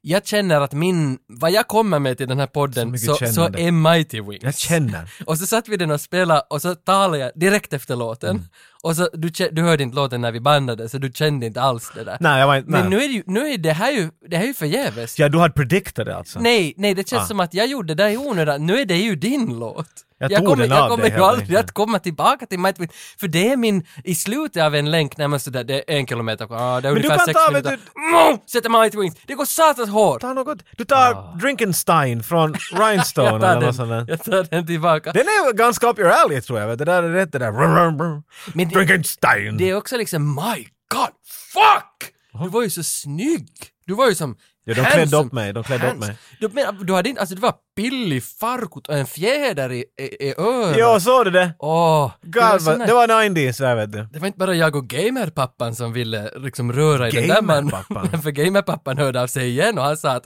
jag 0.01 0.27
känner 0.27 0.61
att 0.61 0.73
min, 0.73 1.17
vad 1.27 1.51
jag 1.51 1.67
kommer 1.67 1.99
med 1.99 2.17
till 2.17 2.27
den 2.27 2.39
här 2.39 2.47
podden 2.47 2.99
så, 2.99 3.15
så, 3.15 3.25
kännande. 3.25 3.61
är 3.61 3.71
Mighty 3.71 4.21
Wings. 4.21 4.43
Jag 4.43 4.57
känner. 4.57 5.13
Och 5.25 5.37
så 5.37 5.45
satt 5.45 5.67
vi 5.67 5.77
den 5.77 5.91
och 5.91 6.01
spelade 6.01 6.41
och 6.49 6.61
så 6.61 6.75
talade 6.75 7.17
jag 7.17 7.31
direkt 7.35 7.73
efter 7.73 7.95
låten. 7.95 8.29
Mm. 8.29 8.43
Och 8.83 8.95
så, 8.95 9.09
du, 9.13 9.29
du 9.51 9.61
hörde 9.61 9.83
inte 9.83 9.95
låten 9.95 10.21
när 10.21 10.31
vi 10.31 10.39
bandade 10.39 10.89
så 10.89 10.97
du 10.97 11.11
kände 11.13 11.45
inte 11.45 11.61
alls 11.61 11.91
det 11.95 12.03
där. 12.03 12.17
Nej, 12.19 12.39
jag 12.39 12.47
var 12.47 12.55
inte... 12.55 12.71
Men 12.71 12.89
nu 12.89 12.95
är 12.95 13.07
det 13.07 13.13
ju, 13.13 13.23
nu 13.25 13.47
är 13.47 13.57
det 13.57 13.71
här 13.71 13.91
ju, 13.91 14.09
det 14.29 14.37
här 14.37 14.43
är 14.43 14.47
ju 14.47 14.53
förgäves. 14.53 15.19
Ja, 15.19 15.29
du 15.29 15.39
hade 15.39 15.53
predictat 15.53 16.05
det 16.05 16.15
alltså? 16.17 16.39
Nej, 16.39 16.73
nej, 16.77 16.93
det 16.93 17.09
känns 17.09 17.23
Ah. 17.23 17.25
som 17.25 17.39
att 17.39 17.53
jag 17.53 17.67
gjorde 17.67 17.93
det 17.95 18.03
där 18.03 18.09
i 18.09 18.17
onödan. 18.17 18.65
Nu 18.65 18.79
är 18.79 18.85
det 18.85 18.97
ju 18.97 19.15
din 19.15 19.59
låt. 19.59 19.89
Jag 20.19 20.35
tog 20.35 20.45
kommer, 20.45 20.67
jag 20.67 20.89
kommer 20.89 21.09
ju 21.09 21.23
aldrig 21.23 21.57
att 21.57 21.71
komma 21.71 21.99
tillbaka 21.99 22.45
till 22.45 22.59
Mighty 22.59 22.81
Wings, 22.81 22.93
för 23.19 23.27
det 23.27 23.51
är 23.51 23.57
min, 23.57 23.85
i 24.03 24.15
slutet 24.15 24.63
av 24.63 24.75
en 24.75 24.91
länk, 24.91 25.17
när 25.17 25.27
man 25.27 25.39
sådär, 25.39 25.63
det 25.63 25.91
är 25.91 25.97
en 25.97 26.07
kilometer 26.07 26.47
kvar, 26.47 26.57
ah, 26.59 26.81
det 26.81 26.87
är 26.87 26.93
Men 26.93 27.01
du 27.01 27.07
ungefär 27.07 27.17
kan 27.17 27.25
sex 27.25 27.39
ta, 27.45 27.51
vet 27.51 27.65
minuter. 27.65 27.91
Mm, 28.27 28.37
sätter 28.47 28.69
Mighty 28.69 28.97
Wings, 28.97 29.15
det 29.25 29.33
går 29.33 29.45
satans 29.45 29.89
hårt! 29.89 30.21
Ta 30.21 30.33
något. 30.33 30.59
Du 30.77 30.85
tar 30.85 31.37
Drinkenstein 31.41 32.23
från 32.23 32.53
Rhinestone 32.53 33.27
Ah. 33.27 33.31
Jag 33.31 33.35
eller 33.35 33.53
den, 33.55 33.63
något 33.63 33.75
sånt 33.75 33.89
där. 33.89 34.05
jag 34.07 34.23
tar 34.23 34.47
den 34.51 34.67
tillbaka. 34.67 35.11
Den 35.11 35.21
är 35.21 35.53
ganska 35.53 35.89
up 35.89 35.99
your 35.99 36.09
alley 36.09 36.41
tror 36.41 36.59
jag. 36.59 36.67
vet 36.67 36.79
du. 36.79 36.85
Det 36.85 36.91
där 36.91 37.03
är 37.03 37.09
rätt 37.13 37.31
det 37.31 37.39
där. 37.39 37.51
Men 37.51 38.23
det- 38.69 38.75
Drinkenstein! 38.75 39.57
Det 39.57 39.69
är 39.69 39.75
också 39.75 39.97
liksom, 39.97 40.35
my 40.35 40.67
god, 40.93 41.13
fuck! 41.53 42.13
Du 42.43 42.49
var 42.49 42.63
ju 42.63 42.69
så 42.69 42.83
snygg! 42.83 43.49
Du 43.85 43.93
var 43.93 44.09
ju 44.09 44.15
som 44.15 44.35
Ja, 44.67 44.73
de 44.73 44.81
klädde 44.81 44.99
handsome. 44.99 45.25
upp 45.25 45.33
mig, 45.33 45.53
de 45.53 45.63
klädde 45.63 45.91
upp 45.91 45.97
mig. 45.97 46.17
Du, 46.39 46.49
men, 46.53 46.85
du 46.85 46.93
hade 46.93 47.09
inte, 47.09 47.21
alltså 47.21 47.35
det 47.35 47.41
var 47.41 47.53
billig 47.75 48.23
farkot 48.23 48.87
och 48.87 48.95
en 48.97 49.05
fjäder 49.05 49.71
i, 49.71 49.85
i, 50.01 50.03
i 50.27 50.33
örat. 50.37 50.75
Jo, 50.79 50.99
såg 50.99 51.25
du 51.25 51.31
det? 51.31 51.53
Åh, 51.59 52.11
här- 52.41 52.87
det 52.87 52.93
var 52.93 53.07
90s 53.07 53.61
där 53.61 53.75
vet 53.75 53.91
du. 53.91 54.07
det 54.13 54.19
var 54.19 54.27
inte 54.27 54.39
bara 54.39 54.53
jag 54.55 54.75
och 54.75 54.87
gamerpappan 54.87 55.75
som 55.75 55.93
ville 55.93 56.31
liksom 56.37 56.73
röra 56.73 57.07
i 57.09 57.11
den 57.11 57.27
där 57.27 57.41
mannen. 57.41 57.71
För 58.23 58.31
gamerpappan 58.31 58.97
hörde 58.97 59.21
av 59.21 59.27
sig 59.27 59.49
igen 59.49 59.77
och 59.77 59.83
han 59.83 59.97
sa 59.97 60.09
att 60.11 60.25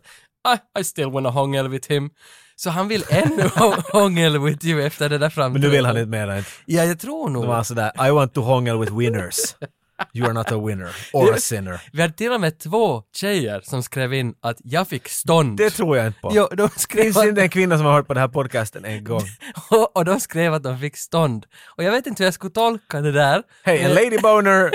I, 0.78 0.80
I 0.80 0.84
still 0.84 1.10
wanna 1.12 1.30
hångel 1.30 1.68
with 1.70 1.92
him. 1.92 2.10
Så 2.56 2.70
han 2.70 2.88
vill 2.88 3.04
ännu 3.10 3.44
hå- 3.56 3.92
hångel 3.92 4.40
with 4.40 4.66
you 4.66 4.82
efter 4.86 5.10
det 5.10 5.18
där 5.18 5.30
framträdandet. 5.30 5.62
Men 5.62 5.70
nu 5.72 5.76
vill 5.78 5.86
han 5.86 5.98
inte 5.98 6.10
mer 6.10 6.28
än. 6.28 6.44
Ja, 6.66 6.84
jag 6.84 7.00
tror 7.00 7.30
nog. 7.30 7.44
Det 7.44 7.48
var 7.48 7.64
sådär, 7.64 8.08
I 8.08 8.12
want 8.12 8.34
to 8.34 8.42
hångel 8.42 8.80
with 8.80 8.94
winners. 8.98 9.36
You 10.14 10.26
are 10.26 10.34
not 10.34 10.52
a 10.52 10.58
winner. 10.58 10.96
Or 11.14 11.34
a 11.34 11.38
sinner. 11.40 11.82
Vi 11.92 12.02
hade 12.02 12.14
till 12.14 12.32
och 12.32 12.42
med 12.42 12.60
två 12.60 13.04
tjejer 13.16 13.62
som 13.64 13.84
skrev 13.84 14.14
in 14.14 14.34
att 14.42 14.58
jag 14.64 14.88
fick 14.88 15.10
stånd. 15.10 15.58
Det 15.58 15.70
tror 15.70 15.98
jag 15.98 16.08
inte 16.08 16.20
på. 16.20 16.32
Jo, 16.34 16.48
de 16.52 16.70
skrev 16.70 17.04
finns 17.04 17.18
att, 17.18 17.26
inte 17.26 17.42
en 17.42 17.50
kvinna 17.50 17.78
som 17.78 17.86
har 17.86 17.94
hört 17.94 18.08
på 18.08 18.14
den 18.14 18.22
här 18.22 18.28
podcasten 18.28 18.86
en 18.86 19.04
gång. 19.04 19.24
och, 19.70 19.98
och 19.98 20.06
de 20.06 20.20
skrev 20.20 20.54
att 20.54 20.64
de 20.64 20.80
fick 20.80 20.98
stånd. 20.98 21.46
Och 21.78 21.84
jag 21.84 21.92
vet 21.92 22.08
inte 22.08 22.24
hur 22.24 22.28
jag 22.28 22.34
skulle 22.34 22.52
tolka 22.52 23.02
det 23.02 23.12
där. 23.12 23.44
Hej, 23.64 23.80
en 23.80 23.94
lady 23.94 24.18
boner 24.18 24.72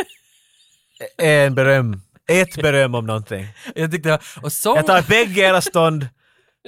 är 1.19 1.43
en 1.47 1.55
beröm. 1.55 2.01
Ett 2.29 2.63
beröm 2.63 2.95
om 2.95 3.07
någonting. 3.07 3.47
Jag 3.75 3.93
tyckte 3.93 4.09
det 4.09 4.13
var, 4.13 4.45
och, 4.45 4.53
sång, 4.53 4.77
Jag 4.77 4.87
tar 4.87 5.03
bägge 5.09 5.41
era 5.41 5.61
stånd 5.61 6.09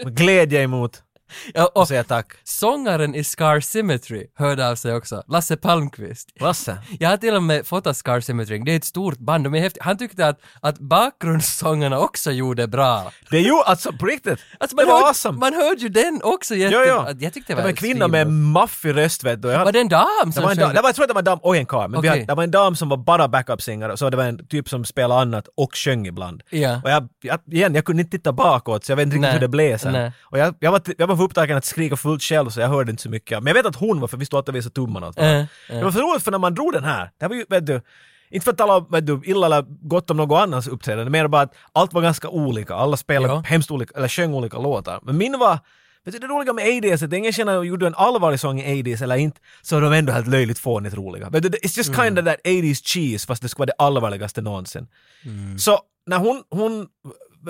med 0.04 0.16
glädje 0.16 0.62
emot 0.62 1.02
ja, 1.54 1.64
och 1.66 1.76
och 1.76 1.88
säger 1.88 2.02
tack. 2.02 2.32
sångaren 2.44 3.14
i 3.14 3.24
Scar 3.24 3.60
Symmetry 3.60 4.26
hörde 4.38 4.68
av 4.70 4.74
sig 4.76 4.94
också, 4.94 5.22
Lasse 5.28 5.56
Palmqvist. 5.56 6.28
Lasse. 6.40 6.78
Jag 7.00 7.08
har 7.10 7.16
till 7.16 7.34
och 7.34 7.42
med 7.42 7.66
fotat 7.66 7.96
Scar 7.96 8.20
Symmetry, 8.20 8.58
det 8.58 8.72
är 8.72 8.76
ett 8.76 8.84
stort 8.84 9.18
band, 9.18 9.44
de 9.44 9.54
är 9.54 9.60
häftiga. 9.60 9.84
Han 9.84 9.98
tyckte 9.98 10.26
att, 10.26 10.40
att 10.60 10.78
bakgrundssångarna 10.78 11.98
också 11.98 12.30
gjorde 12.30 12.66
bra. 12.66 13.12
Det 13.30 13.40
ju 13.40 13.52
alltså 13.66 13.92
på 13.92 14.06
riktigt. 14.06 14.38
Alltså 14.60 14.76
det 14.76 14.82
man, 14.82 14.92
var 14.92 14.94
hörde, 14.94 15.08
awesome. 15.08 15.38
man 15.38 15.54
hörde 15.54 15.80
ju 15.80 15.88
den 15.88 16.20
också 16.24 16.54
Jo, 16.54 16.60
jättebra. 16.60 17.06
jo. 17.10 17.16
Jag 17.20 17.32
tyckte 17.34 17.52
det 17.52 17.54
Det 17.54 17.56
var 17.56 17.62
var 17.62 17.68
en 17.70 17.76
kvinna 17.76 18.08
med 18.08 18.26
maffig 18.30 18.96
röst 18.96 19.24
vet 19.24 19.42
du. 19.42 19.48
Jag 19.48 19.64
Var 19.64 19.72
det 19.72 19.80
en 19.80 19.88
dam 19.88 20.06
Det 20.26 20.32
som 20.32 20.42
var 20.42 20.50
en 20.50 20.56
dam, 20.56 20.74
det 20.74 20.80
var, 20.82 20.88
jag 20.88 20.94
tror 20.94 21.04
att 21.04 21.08
det 21.08 21.14
var 21.14 21.20
en 21.20 21.24
dam 21.24 21.38
och 21.42 21.56
en 21.56 21.66
karl, 21.66 21.90
men 21.90 22.08
hade, 22.08 22.24
det 22.24 22.34
var 22.34 22.42
en 22.42 22.50
dam 22.50 22.76
som 22.76 22.88
var 22.88 22.96
bara 22.96 23.28
backup-singare 23.28 23.96
så 23.96 24.10
det 24.10 24.16
var 24.16 24.24
en 24.24 24.46
typ 24.46 24.68
som 24.68 24.84
spelade 24.84 25.20
annat 25.20 25.48
och 25.56 25.76
sjöng 25.76 26.06
ibland. 26.06 26.42
Ja. 26.50 26.80
Och 26.84 26.90
jag, 26.90 27.08
jag, 27.22 27.38
igen, 27.52 27.74
jag 27.74 27.84
kunde 27.84 28.02
inte 28.02 28.16
titta 28.16 28.32
bakåt 28.32 28.84
så 28.84 28.92
jag 28.92 28.96
vet 28.96 29.02
inte 29.06 29.16
riktigt 29.16 29.34
hur 29.34 29.40
det 29.40 29.48
blev 29.48 29.78
sen. 29.78 29.92
Nej. 29.92 30.12
Och 30.20 30.38
jag, 30.38 30.54
jag, 30.60 30.70
var, 30.72 30.82
jag 30.98 31.06
var 31.06 31.14
för 31.18 31.24
upptagen 31.24 31.56
att 31.56 31.64
skrika 31.64 31.96
fullt 31.96 32.22
själv 32.22 32.50
så 32.50 32.60
jag 32.60 32.68
hörde 32.68 32.90
inte 32.90 33.02
så 33.02 33.10
mycket. 33.10 33.42
Men 33.42 33.46
jag 33.46 33.54
vet 33.54 33.66
att 33.66 33.76
hon 33.76 34.00
var 34.00 34.08
för 34.08 34.16
vi 34.16 34.26
stod 34.26 34.38
alltid 34.38 34.48
och 34.48 34.56
visade 34.56 34.74
tummarna 34.74 35.10
varandra. 35.16 35.40
Äh, 35.40 35.46
Det 35.78 35.84
var 35.84 35.90
för 35.90 36.00
roligt 36.00 36.22
för 36.24 36.30
när 36.30 36.38
man 36.38 36.54
drog 36.54 36.72
den 36.72 36.84
här, 36.84 37.04
det 37.18 37.24
här 37.24 37.28
var 37.28 37.36
ju, 37.36 37.44
vet 37.48 37.66
du, 37.66 37.80
inte 38.30 38.44
för 38.44 38.50
att 38.52 38.58
tala 38.58 38.80
vet 38.80 39.06
du, 39.06 39.20
illa 39.24 39.46
eller 39.46 39.64
gott 39.88 40.10
om 40.10 40.16
något 40.16 40.38
annans 40.40 40.68
uppträdande, 40.68 41.10
mer 41.10 41.28
bara 41.28 41.42
att 41.42 41.54
allt 41.72 41.92
var 41.92 42.02
ganska 42.02 42.28
olika. 42.28 42.74
Alla 42.74 42.96
spelade 42.96 43.34
Ja. 43.34 43.42
hemskt 43.46 43.70
olika, 43.70 43.98
eller 43.98 44.08
sjöng 44.08 44.34
olika 44.34 44.58
låtar. 44.58 45.00
Men 45.02 45.16
min 45.16 45.38
var, 45.38 45.58
vet 46.04 46.14
du 46.14 46.18
det 46.18 46.26
roliga 46.26 46.52
med 46.52 46.64
80s, 46.66 47.04
att 47.04 47.12
ingen 47.12 47.32
känner 47.32 47.62
gjorde 47.62 47.86
en 47.86 47.94
allvarlig 47.94 48.40
sång 48.40 48.60
i 48.60 48.82
80s 48.82 49.02
eller 49.02 49.16
inte, 49.16 49.40
så 49.62 49.76
är 49.76 49.80
de 49.80 49.92
ändå 49.92 50.12
helt 50.12 50.26
löjligt 50.26 50.58
fånigt 50.58 50.94
roliga. 50.96 51.30
Vet 51.30 51.42
du, 51.42 51.48
it's 51.48 51.76
just 51.78 51.88
Mm. 51.90 52.04
kind 52.04 52.18
of 52.18 52.24
that 52.24 52.40
80s 52.44 52.82
cheese 52.84 53.26
fast 53.26 53.42
det 53.42 53.48
skulle 53.48 53.60
vara 53.62 53.74
det 53.78 53.84
allvarligaste 53.84 54.40
någonsin. 54.42 54.86
Mm. 55.24 55.58
Så 55.58 55.78
när 56.06 56.18
hon, 56.18 56.42
hon 56.50 56.86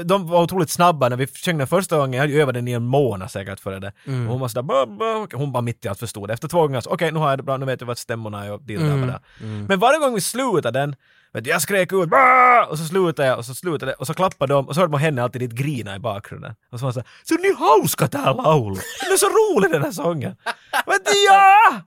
de 0.04 0.26
var 0.26 0.42
otroligt 0.42 0.70
snabba 0.70 1.08
när 1.08 1.16
vi 1.16 1.26
sjöng 1.26 1.58
den 1.58 1.66
första 1.66 1.96
gången, 1.96 2.12
jag 2.12 2.20
hade 2.20 2.32
ju 2.32 2.40
övat 2.42 2.54
den 2.54 2.68
i 2.68 2.72
en 2.72 2.84
månad 2.86 3.30
säkert 3.30 3.60
före 3.60 3.78
det. 3.78 3.92
Mm. 4.06 4.26
Och 4.26 4.32
hon 4.32 4.40
var 4.40 4.48
sådär, 4.48 4.62
"Bra, 4.62 4.86
bra." 4.86 5.16
Okej, 5.22 5.38
hon 5.38 5.52
bara 5.52 5.60
mitt 5.60 5.84
i 5.84 5.88
allt 5.88 5.98
förstod. 5.98 6.30
Efter 6.30 6.48
två 6.48 6.60
gånger 6.60 6.80
så, 6.80 6.90
okej 6.90 7.12
nu 7.12 7.18
har 7.18 7.30
jag 7.30 7.38
det 7.38 7.42
bra, 7.42 7.56
nu 7.56 7.66
vet 7.66 7.80
jag 7.80 7.86
vart 7.88 7.98
stämmorna 7.98 8.44
är 8.44 8.52
och 8.52 8.62
dit 8.62 8.80
och 8.80 8.86
där, 8.86 9.20
Mm. 9.40 9.64
Men 9.68 9.78
varje 9.78 9.98
gång 9.98 10.14
vi 10.14 10.20
slutade 10.20 10.78
den, 10.80 10.96
vet 11.32 11.44
du, 11.44 11.50
jag 11.50 11.62
skrek 11.62 11.92
ut 11.92 12.08
"Bra!" 12.08 12.66
och 12.70 12.78
så 12.78 12.84
slutade 12.84 13.28
jag 13.28 13.38
och 13.38 13.44
så 13.44 13.54
slutade 13.54 13.92
jag 13.92 14.00
och 14.00 14.06
så 14.06 14.14
klappade 14.14 14.54
de 14.54 14.68
och 14.68 14.74
så 14.74 14.80
hörde 14.80 14.90
man 14.90 15.00
henne 15.00 15.22
alltid 15.22 15.42
lite 15.42 15.56
grina 15.56 15.96
i 15.96 15.98
bakgrunden. 15.98 16.54
Och 16.72 16.78
så 16.78 16.84
var 16.84 16.92
hon 16.92 16.92
såhär, 16.94 17.08
så 17.24 17.34
ni 17.34 17.54
hauskat 17.58 18.12
det 18.12 18.18
här 18.18 18.34
laulu? 18.34 18.80
Den 19.04 19.12
är 19.12 19.16
så 19.16 19.26
rolig 19.26 19.70
den 19.72 19.82
här 19.82 19.92
sången! 19.92 20.36
Du, 20.86 21.24
ja! 21.28 21.82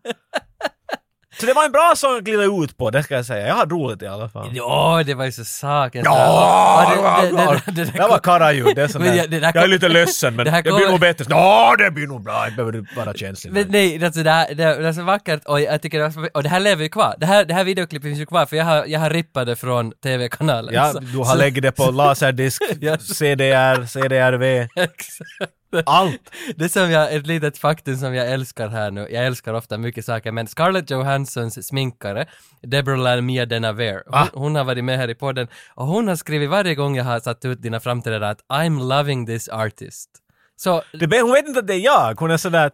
Så 1.42 1.48
det 1.48 1.54
var 1.54 1.66
en 1.66 1.72
bra 1.72 1.94
sång 1.96 2.18
att 2.18 2.24
glida 2.24 2.44
ut 2.44 2.78
på, 2.78 2.90
det 2.90 3.04
ska 3.04 3.16
jag 3.16 3.26
säga. 3.26 3.48
Jag 3.48 3.56
hade 3.56 3.76
roligt 3.76 4.02
i 4.02 4.08
alla 4.08 4.30
fall. 4.30 4.50
Ja, 4.54 5.04
det 5.06 5.14
var 5.14 5.26
ju 5.26 5.32
så 5.32 5.46
saken. 5.46 6.02
Ja, 6.06 7.22
det, 7.22 7.28
det, 7.28 7.38
det, 7.38 7.44
det, 7.44 7.62
det, 7.66 7.92
det, 7.92 7.98
det 7.98 8.08
var 8.08 8.20
karlaljud. 8.20 8.76
Det 8.76 8.82
är 8.82 8.88
sån 8.88 9.02
där, 9.02 9.42
jag 9.42 9.56
är 9.64 9.68
lite 9.68 9.90
ledsen 9.90 10.36
men 10.36 10.46
det 10.64 10.64
blir 10.64 10.90
nog 10.90 11.00
bättre. 11.00 11.26
Ja, 11.30 11.76
det 11.78 11.92
blir 11.92 12.08
nog 12.08 12.24
bra. 12.24 12.46
Inte 12.46 12.56
behöver 12.56 12.72
du 12.72 12.86
vara 12.96 13.14
känslig. 13.14 13.54
Men 13.54 13.66
nej, 13.70 14.06
alltså 14.06 14.24
det, 14.24 14.32
här, 14.32 14.56
det, 14.56 14.64
är 14.64 14.94
så 14.94 15.04
vackert 15.04 15.42
och 15.46 15.62
jag 15.62 15.82
tycker 15.82 16.00
det 16.00 16.30
och 16.34 16.44
det 16.44 16.50
här 16.50 16.60
lever 16.60 16.84
ju 16.84 16.90
kvar. 16.90 17.16
Det 17.18 17.26
här, 17.26 17.46
det 17.46 17.54
här 17.54 17.64
videoklippet 17.64 18.08
finns 18.08 18.20
ju 18.20 18.26
kvar 18.26 18.46
för 18.46 18.58
jag 18.58 18.66
har, 18.66 18.86
jag 18.86 19.00
har 19.00 19.10
rippat 19.10 19.48
det 19.48 19.56
från 19.56 19.92
TV-kanalen. 20.04 20.74
ja, 20.74 20.94
du 21.14 21.18
har 21.18 21.36
lägger 21.36 21.62
det 21.62 21.72
på 21.72 21.92
laserdisk. 21.92 22.64
CDR, 23.00 23.86
CDRV. 23.86 24.44
Exakt. 24.76 25.61
Allt! 25.86 26.32
Det 26.56 26.70
som 26.70 26.92
jag, 26.92 27.14
ett 27.16 27.28
litet 27.28 27.58
faktum 27.58 27.98
som 27.98 28.16
jag 28.16 28.32
älskar 28.32 28.68
här 28.70 28.92
nu, 28.92 29.08
jag 29.12 29.26
älskar 29.26 29.54
ofta 29.54 29.78
mycket 29.78 30.06
saker, 30.06 30.32
men 30.32 30.48
Scarlett 30.48 30.90
Johanssons 30.90 31.68
sminkare, 31.68 32.26
Deborah 32.62 33.00
Lalmia 33.00 33.46
Denavere, 33.46 34.04
hon, 34.06 34.20
Ah. 34.20 34.28
hon 34.34 34.56
har 34.56 34.64
varit 34.64 34.84
med 34.84 34.98
här 34.98 35.10
i 35.10 35.16
podden 35.16 35.48
och 35.76 35.88
hon 35.88 36.08
har 36.08 36.16
skrivit 36.16 36.50
varje 36.50 36.76
gång 36.76 36.96
jag 36.96 37.04
har 37.04 37.20
satt 37.20 37.46
ut 37.46 37.62
dina 37.62 37.80
framträdanden 37.80 38.30
att 38.30 38.42
I'm 38.64 38.88
loving 38.90 39.26
this 39.26 39.50
artist. 39.50 40.10
Så, 40.56 40.84
Det, 40.94 41.22
hon 41.22 41.32
vet 41.34 41.48
inte 41.48 41.60
att 41.60 41.68
det 41.68 41.74
är 41.76 41.80
jag. 41.86 42.20
Hon 42.20 42.32
är 42.32 42.38
sådär 42.38 42.72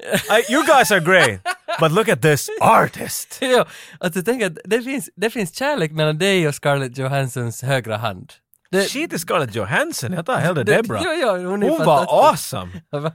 “You 0.51 0.65
guys 0.65 0.91
are 0.91 0.99
great, 0.99 1.39
but 1.79 1.91
look 1.91 2.09
at 2.09 2.21
this 2.21 2.49
artist”. 2.61 3.37
jo, 3.41 3.63
alltså 3.99 4.21
tänk 4.25 4.43
att 4.43 4.57
det 4.65 4.81
finns, 4.81 5.09
det 5.15 5.29
finns 5.29 5.55
kärlek 5.55 5.91
mellan 5.91 6.17
dig 6.17 6.47
och 6.47 6.55
Scarlett 6.55 6.97
Johanssons 6.97 7.61
högra 7.61 7.97
hand. 7.97 8.33
Det, 8.71 8.81
Shit 8.81 9.13
är 9.13 9.17
Scarlett 9.17 9.55
Johansson, 9.55 10.13
jag 10.13 10.25
tar 10.25 10.37
hellre 10.37 10.63
Debra. 10.63 10.99
Jo, 11.03 11.11
jo, 11.21 11.49
hon 11.49 11.63
är 11.63 11.69
Hon 11.69 11.85
var 11.85 12.29
awesome! 12.29 12.71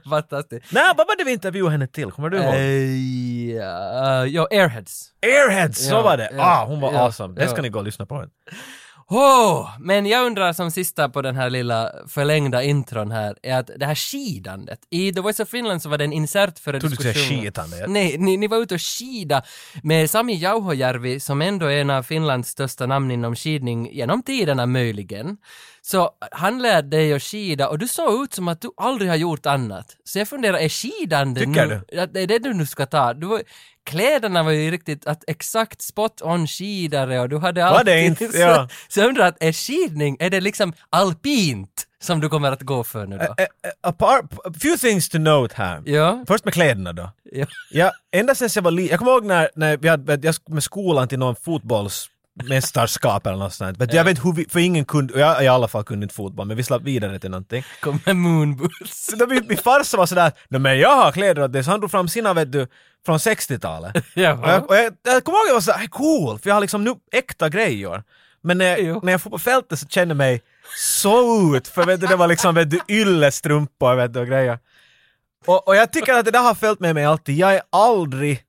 Fantastisk. 0.09 0.71
Nej, 0.71 0.93
vad 0.97 1.07
var 1.07 1.17
det 1.17 1.23
vi 1.23 1.31
intervjuade 1.31 1.71
henne 1.71 1.87
till? 1.87 2.11
Kommer 2.11 2.29
du 2.29 2.37
ihåg? 2.37 2.53
Eh, 2.53 3.55
ja, 3.55 4.25
jo, 4.25 4.47
Airheads. 4.51 5.09
Airheads, 5.25 5.85
så 5.87 5.93
Ja, 5.95 6.01
var 6.01 6.17
det! 6.17 6.29
ja, 6.37 6.43
ah, 6.43 6.65
hon 6.65 6.79
var 6.81 6.93
ja, 6.93 6.99
awesome. 6.99 7.39
Det 7.41 7.47
ska 7.47 7.61
ni 7.61 7.69
gå 7.69 7.79
och 7.79 7.85
lyssna 7.85 8.05
på. 8.05 8.25
Oh, 9.09 9.69
men 9.79 10.05
jag 10.05 10.25
undrar 10.25 10.53
som 10.53 10.71
sista 10.71 11.09
på 11.09 11.21
den 11.21 11.35
här 11.35 11.49
lilla 11.49 11.91
förlängda 12.07 12.63
intron 12.63 13.11
här, 13.11 13.35
är 13.43 13.59
att 13.59 13.69
det 13.77 13.85
här 13.85 13.95
skidandet. 13.95 14.79
I 14.89 15.13
The 15.13 15.21
Voice 15.21 15.39
of 15.39 15.49
Finland 15.49 15.81
så 15.81 15.89
var 15.89 15.97
det 15.97 16.03
en 16.03 16.13
insert 16.13 16.59
för 16.59 16.73
en 16.73 16.79
Trodde 16.79 16.95
du 16.95 16.95
skulle 16.95 17.13
diskussion. 17.13 17.41
skitande. 17.43 17.87
Nej, 17.87 18.17
ni, 18.17 18.37
ni 18.37 18.47
var 18.47 18.57
ute 18.57 18.75
och 18.75 18.81
skida 18.81 19.43
med 19.83 20.09
Sami 20.09 20.33
Jauhojärvi 20.35 21.19
som 21.19 21.41
ändå 21.41 21.65
är 21.65 21.81
en 21.81 21.89
av 21.89 22.03
Finlands 22.03 22.49
största 22.49 22.85
namn 22.85 23.11
inom 23.11 23.35
skidning 23.35 23.89
genom 23.93 24.23
tiderna 24.23 24.65
möjligen. 24.65 25.37
Så 25.85 26.09
han 26.31 26.61
lärde 26.61 26.87
dig 26.97 27.13
att 27.13 27.23
skida 27.23 27.69
och 27.69 27.79
du 27.79 27.87
såg 27.87 28.23
ut 28.23 28.33
som 28.33 28.47
att 28.47 28.61
du 28.61 28.69
aldrig 28.77 29.09
har 29.09 29.15
gjort 29.17 29.45
annat. 29.45 29.95
Så 30.03 30.19
jag 30.19 30.27
funderar, 30.27 30.57
är 30.57 30.69
skidande 30.69 31.39
Tycker 31.45 31.65
nu, 31.91 31.99
att 31.99 32.13
det 32.13 32.21
är 32.21 32.27
det 32.27 32.39
du 32.39 32.53
nu 32.53 32.65
ska 32.65 32.85
ta? 32.85 33.13
Du 33.13 33.27
var, 33.27 33.41
kläderna 33.85 34.43
var 34.43 34.51
ju 34.51 34.71
riktigt 34.71 35.07
att 35.07 35.23
exakt 35.27 35.81
spot 35.81 36.21
on 36.21 36.47
skidare 36.47 37.19
och 37.19 37.29
du 37.29 37.37
hade 37.37 37.61
Var 37.61 37.67
alltid... 37.67 37.85
det 37.85 38.01
inte? 38.05 38.27
så, 38.31 38.37
Ja. 38.37 38.69
så 38.87 38.99
jag 38.99 39.07
undrar, 39.07 39.27
att 39.27 39.43
är 39.43 39.51
skidning, 39.53 40.17
är 40.19 40.29
det 40.29 40.41
liksom 40.41 40.73
alpint 40.89 41.87
som 42.01 42.19
du 42.19 42.29
kommer 42.29 42.51
att 42.51 42.61
gå 42.61 42.83
för 42.83 43.05
nu 43.07 43.17
då? 43.17 43.23
A, 43.23 43.35
a, 43.37 43.45
a, 43.81 43.91
par, 43.91 44.19
a 44.45 44.53
few 44.61 44.77
things 44.89 45.09
to 45.09 45.17
note 45.17 45.53
här. 45.57 45.81
Ja, 45.85 46.23
Först 46.27 46.45
med 46.45 46.53
kläderna 46.53 46.93
då. 46.93 47.09
ja. 47.31 47.45
Ja, 47.71 47.91
ända 48.11 48.35
sen 48.35 48.49
jag 48.55 48.61
var 48.61 48.71
liten, 48.71 48.91
jag 48.91 48.99
kommer 48.99 49.11
ihåg 49.11 49.25
när, 49.25 49.49
när 49.55 49.77
vi 49.77 49.87
hade, 49.87 50.19
jag 50.27 50.35
med 50.47 50.63
skolan 50.63 51.07
till 51.07 51.19
någon 51.19 51.35
fotbollsmästerskap 52.39 53.27
eller 53.27 53.37
något 53.37 53.53
sånt. 53.53 53.77
Vet 53.77 53.93
Jag 53.93 54.03
vet 54.03 54.11
inte 54.17 54.21
hur 54.27 54.33
vi, 54.33 54.45
för 54.49 54.59
ingen 54.59 54.85
kunde, 54.85 55.19
jag 55.19 55.43
i 55.43 55.47
alla 55.47 55.67
fall 55.67 55.83
kunde 55.83 56.03
inte 56.03 56.15
fotboll, 56.15 56.47
men 56.47 56.57
vi 56.57 56.63
slapp 56.63 56.81
vidare 56.81 57.19
till 57.19 57.29
någonting. 57.31 57.63
Kom 57.81 57.99
med 58.05 58.15
moonboots. 58.15 59.07
Då 59.19 59.27
min, 59.27 59.47
min 59.47 59.57
farsa 59.57 59.97
var 59.97 60.05
sådär, 60.05 60.31
"Nå, 60.49 60.59
men 60.59 60.79
jag 60.79 60.95
har 60.95 61.11
kläder 61.11 61.43
åt 61.43 61.53
dig, 61.53 61.63
så 61.63 61.71
han 61.71 61.79
drog 61.79 61.91
fram 61.91 62.07
sina 62.07 62.33
vet 62.33 62.51
du, 62.51 62.67
från 63.05 63.17
60-talet. 63.17 63.95
Och 64.15 64.21
jag, 64.21 64.69
och 64.69 64.75
jag, 64.75 64.93
jag 65.03 65.23
kommer 65.23 65.37
ihåg 65.37 65.43
att 65.45 65.47
jag 65.47 65.53
var 65.53 65.61
såhär, 65.61 65.79
"Hey, 65.79 65.87
cool, 65.87 66.39
för 66.39 66.49
jag 66.49 66.55
har 66.55 66.61
liksom 66.61 66.83
nu 66.83 66.93
äkta 67.11 67.49
grejer. 67.49 68.03
Men 68.41 68.57
när, 68.57 68.77
Jo. 68.77 68.85
jag- 68.93 69.03
när 69.03 69.11
jag 69.11 69.21
får 69.21 69.29
på 69.29 69.39
fältet 69.39 69.79
så 69.79 69.87
kände 69.87 70.11
jag 70.11 70.17
mig 70.17 70.41
så 70.77 71.55
ut, 71.55 71.67
för 71.67 71.85
vet 71.85 72.01
du, 72.01 72.07
det 72.07 72.15
var 72.15 72.27
liksom 72.27 72.55
vet 72.55 72.69
du, 72.69 72.79
yllestrumpor 72.89 73.95
vet 73.95 74.13
du, 74.13 74.19
och 74.19 74.27
grejer. 74.27 74.59
Och, 75.45 75.67
och 75.67 75.75
jag 75.75 75.91
tycker 75.93 76.13
att 76.13 76.25
det 76.25 76.31
där 76.31 76.39
har 76.43 76.53
följt 76.55 76.79
med 76.79 76.95
mig 76.95 77.05
alltid. 77.05 77.37
Jag 77.37 77.55
är 77.55 77.61
aldrig 77.71 78.41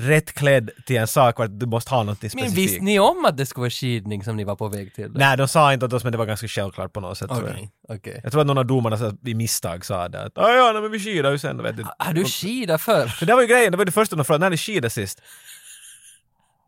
rätt 0.00 0.32
klädd 0.32 0.70
till 0.86 0.96
en 0.96 1.06
sak 1.08 1.40
att 1.40 1.60
du 1.60 1.66
måste 1.66 1.90
ha 1.94 2.02
något 2.02 2.22
Men 2.22 2.30
specifikt. 2.30 2.58
visste 2.58 2.84
ni 2.84 2.98
om 2.98 3.24
att 3.24 3.36
det 3.36 3.46
skulle 3.46 3.62
vara 3.62 3.70
skidning 3.70 4.24
som 4.24 4.36
ni 4.36 4.44
var 4.44 4.56
på 4.56 4.68
väg 4.68 4.94
till? 4.94 5.10
Nej, 5.14 5.36
de 5.36 5.48
sa 5.48 5.72
inte 5.72 5.86
åt 5.86 5.92
oss 5.92 6.04
men 6.04 6.12
det 6.12 6.18
var 6.18 6.26
ganska 6.26 6.48
självklart 6.48 6.92
på 6.92 7.00
något 7.00 7.18
sätt 7.18 7.28
tror 7.30 7.48
jag. 7.48 7.96
Okej. 7.96 8.20
Jag 8.22 8.32
tror 8.32 8.40
att 8.40 8.46
någon 8.46 8.58
av 8.58 8.66
domarna 8.66 8.98
så 8.98 9.12
i 9.26 9.34
misstag 9.34 9.84
sa 9.84 10.08
det 10.08 10.22
att 10.22 10.38
"Ah, 10.38 10.52
ja, 10.54 10.72
nej, 10.72 10.82
men 10.82 10.90
vi 10.90 11.00
skidar 11.00 11.30
ju 11.30 11.38
sen. 11.38 11.62
Vet 11.62 11.76
du. 11.76 11.84
Har 11.98 12.12
du 12.12 12.24
skidat 12.24 12.80
förr? 12.82 13.06
För 13.06 13.26
det 13.26 13.34
var 13.34 13.40
ju 13.42 13.46
grejen, 13.48 13.70
det 13.72 13.78
var 13.78 13.84
det 13.84 13.92
första 13.92 14.16
de 14.16 14.24
frågade, 14.24 14.44
när 14.44 14.50
ni 14.50 14.56
skidade 14.56 14.90
sist? 14.90 15.22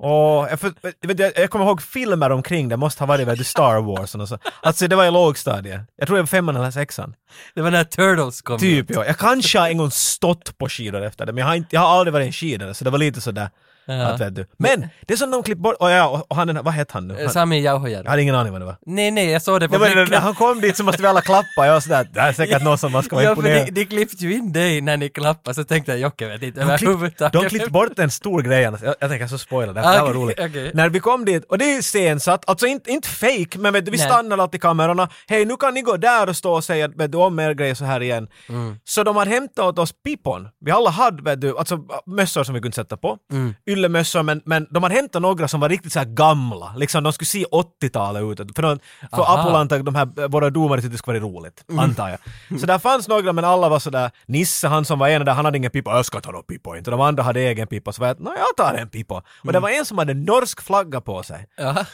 Och 0.03 0.49
jag, 0.51 0.61
för, 0.61 0.73
jag, 1.41 1.51
kommer 1.51 1.65
ihåg 1.65 1.83
filmer 1.83 2.31
omkring 2.31 2.69
det, 2.69 2.77
måste 2.77 3.03
ha 3.03 3.07
varit 3.07 3.29
vet 3.29 3.47
Star 3.47 3.81
Wars 3.81 4.15
och 4.15 4.29
så. 4.29 4.39
Alltså 4.63 4.89
det 4.89 4.97
var 4.97 5.05
i 5.05 5.11
lågstadiet. 5.11 5.81
Jag 5.97 6.07
tror 6.07 6.17
det 6.17 6.23
var 6.23 6.27
femman 6.27 6.57
eller 6.57 6.71
sexan. 6.71 7.15
Det 7.55 7.63
var 7.63 7.71
när 7.71 7.85
Turtles 7.85 8.43
kom 8.43 8.59
Typ 8.59 8.91
ut. 8.91 8.97
ja. 8.97 9.05
Jag 9.07 9.19
kanske 9.19 9.59
har 9.59 9.69
en 9.69 9.79
gång 9.79 9.91
stått 9.91 10.59
på 10.59 10.69
skidor 10.69 11.03
efter 11.03 11.27
det, 11.27 11.33
men 11.33 11.41
jag 11.41 11.47
har, 11.47 11.55
inte, 11.55 11.77
jag 11.77 11.81
har 11.81 11.89
aldrig 11.89 12.13
varit 12.13 12.27
en 12.27 12.33
skidare 12.33 12.75
så 12.75 12.85
det 12.85 12.91
var 12.91 12.99
lite 12.99 13.21
sådär. 13.21 13.51
Ja. 13.99 14.07
Att, 14.07 14.21
vet 14.21 14.35
du. 14.35 14.47
Men 14.59 14.87
det 15.07 15.13
är 15.15 15.17
som 15.19 15.31
de 15.31 15.43
klippt 15.43 15.61
bort, 15.61 15.77
och, 15.81 15.91
ja, 15.91 16.25
och- 16.29 16.37
han, 16.37 16.59
vad 16.65 16.75
hette 16.75 16.91
han 16.95 17.09
nu? 17.09 17.15
Eh, 17.15 17.21
Han, 17.21 17.31
Sami 17.31 17.61
Jauhojärvi. 17.61 18.05
jag 18.05 18.11
hade 18.11 18.23
ingen 18.23 18.35
aning 18.35 18.53
vad 18.53 18.61
det 18.61 18.65
var. 18.65 18.77
Nej, 18.87 19.11
nej, 19.11 19.31
jag 19.31 19.43
såg 19.43 19.61
det 19.61 19.69
på 19.69 19.79
var, 19.79 20.11
när 20.11 20.19
han 20.21 20.35
kom 20.35 20.61
dit 20.61 20.77
så 20.77 20.85
måste 20.85 21.03
vi 21.03 21.09
alla 21.09 21.21
klappa, 21.21 21.67
jag 21.67 21.73
var 21.73 21.81
sådär, 21.81 22.09
det 22.13 22.21
här 22.21 22.29
är 22.29 22.33
säkert 22.33 22.63
någon 22.63 22.79
som 22.79 22.93
man 22.93 23.03
ska 23.03 23.17
vara 23.17 23.25
Ja, 23.25 23.31
imponerad. 23.31 23.67
de, 23.67 23.71
de 23.73 23.85
klippte 23.85 24.25
ju 24.25 24.35
in 24.35 24.53
dig 24.53 24.81
när 24.81 24.97
ni 24.97 25.09
klappade, 25.09 25.55
så 25.55 25.65
tänkte 25.65 25.93
jag 25.93 26.01
Jocke 26.01 26.29
vet 26.29 26.43
inte 26.43 26.61
överhuvudtaget. 26.63 27.33
de 27.33 27.49
klippte 27.49 27.71
bort 27.71 27.99
en 27.99 28.11
stor 28.11 28.43
grej, 28.43 28.63
jag, 28.63 28.79
jag 29.01 29.11
tänker 29.11 29.27
så 29.27 29.39
spoila 29.39 29.73
det, 29.73 29.81
här 29.81 30.01
var 30.03 30.09
Okej, 30.11 30.23
roligt. 30.23 30.39
okej. 30.41 30.71
När 30.75 30.89
vi 30.89 31.01
kom 31.01 31.25
dit, 31.25 31.45
och 31.45 31.59
det 31.59 31.65
är 31.65 31.75
ju 31.77 31.83
scensatt, 31.83 32.49
alltså 32.49 32.67
inte, 32.67 32.91
inte 32.91 33.09
fake, 33.09 33.59
men 33.59 33.73
vet 33.73 33.85
du, 33.85 33.91
vi 33.91 33.97
Nej. 33.99 34.07
stannar 34.07 34.39
alltid 34.39 34.63
kamerorna, 34.63 35.09
hej 35.29 35.45
nu 35.45 35.57
kan 35.57 35.75
ni 35.75 35.83
gå 35.83 35.97
där 35.97 36.29
och 36.29 36.37
stå 36.37 36.53
och 36.53 36.65
säga 36.65 36.89
vet 36.89 37.13
du, 37.13 37.19
om 37.19 37.39
er 37.39 37.53
grej 37.55 37.75
så 37.75 37.85
här 37.85 38.03
igen. 38.03 38.29
Mm. 38.49 38.77
Så 38.85 39.03
de 39.05 39.17
hade 39.17 39.31
hämtat 39.31 39.65
åt 39.65 39.79
oss 39.79 39.93
pipon. 40.05 40.49
Vi 40.65 40.71
alla 40.71 40.91
hade 40.91 41.23
vet 41.23 41.41
du, 41.41 41.59
alltså 41.59 41.79
mössor 42.07 42.45
som 42.45 42.55
vi 42.55 42.61
kunde 42.61 42.75
sätta 42.75 42.97
på, 42.97 43.17
Mm. 43.33 43.55
Yllemössor, 43.81 44.23
men, 44.23 44.43
men 44.45 44.67
de 44.71 44.83
hade 44.83 44.95
hämtat 44.95 45.23
några 45.23 45.49
som 45.49 45.61
var 45.61 45.69
riktigt 45.69 45.93
så 45.93 45.99
här 45.99 46.07
gamla, 46.07 46.73
liksom 46.77 47.05
de 47.05 47.13
skulle 47.13 47.27
se 47.27 47.45
80-talet 47.45 48.23
ut. 48.41 48.55
För, 48.57 48.63
de, 48.63 48.79
för 49.11 49.23
Aha. 49.23 49.39
Apollo 49.41 49.57
antar 49.57 49.79
de 49.79 49.95
här, 49.95 50.29
våra 50.29 50.51
domare 50.51 50.81
tyckte 50.81 50.95
det 50.95 50.99
skulle 50.99 51.21
vara 51.21 51.31
roligt, 51.33 51.65
Mm. 51.69 51.79
antar 51.85 52.09
jag. 52.49 52.61
Så 52.61 52.67
där 52.67 52.79
fanns 52.79 53.09
några, 53.09 53.33
men 53.33 53.45
alla 53.45 53.69
var 53.69 53.79
sådär, 53.79 54.11
Nisse 54.27 54.69
han 54.69 54.85
som 54.85 54.99
var 54.99 55.09
en 55.09 55.25
där, 55.25 55.33
han 55.33 55.45
hade 55.45 55.59
ingen 55.59 55.71
pipa, 55.71 55.91
jag 55.97 56.05
ska 56.07 56.21
ta 56.21 56.31
någon 56.31 56.43
pipa 56.45 56.79
inte. 56.79 56.91
De 56.91 57.01
andra 57.01 57.23
hade 57.23 57.41
egen 57.41 57.67
pipa, 57.67 57.93
så 57.93 58.01
var 58.01 58.09
jag, 58.09 58.21
nej 58.21 58.33
jag 58.39 58.67
tar 58.67 58.75
en 58.75 58.89
pipa. 58.89 59.15
Och 59.15 59.25
Mm. 59.45 59.53
det 59.53 59.61
var 59.61 59.71
en 59.71 59.85
som 59.85 59.99
hade 59.99 60.15
norsk 60.15 60.61
flagga 60.63 61.01
på 61.01 61.23
sig. 61.23 61.47
Ja. 61.57 61.85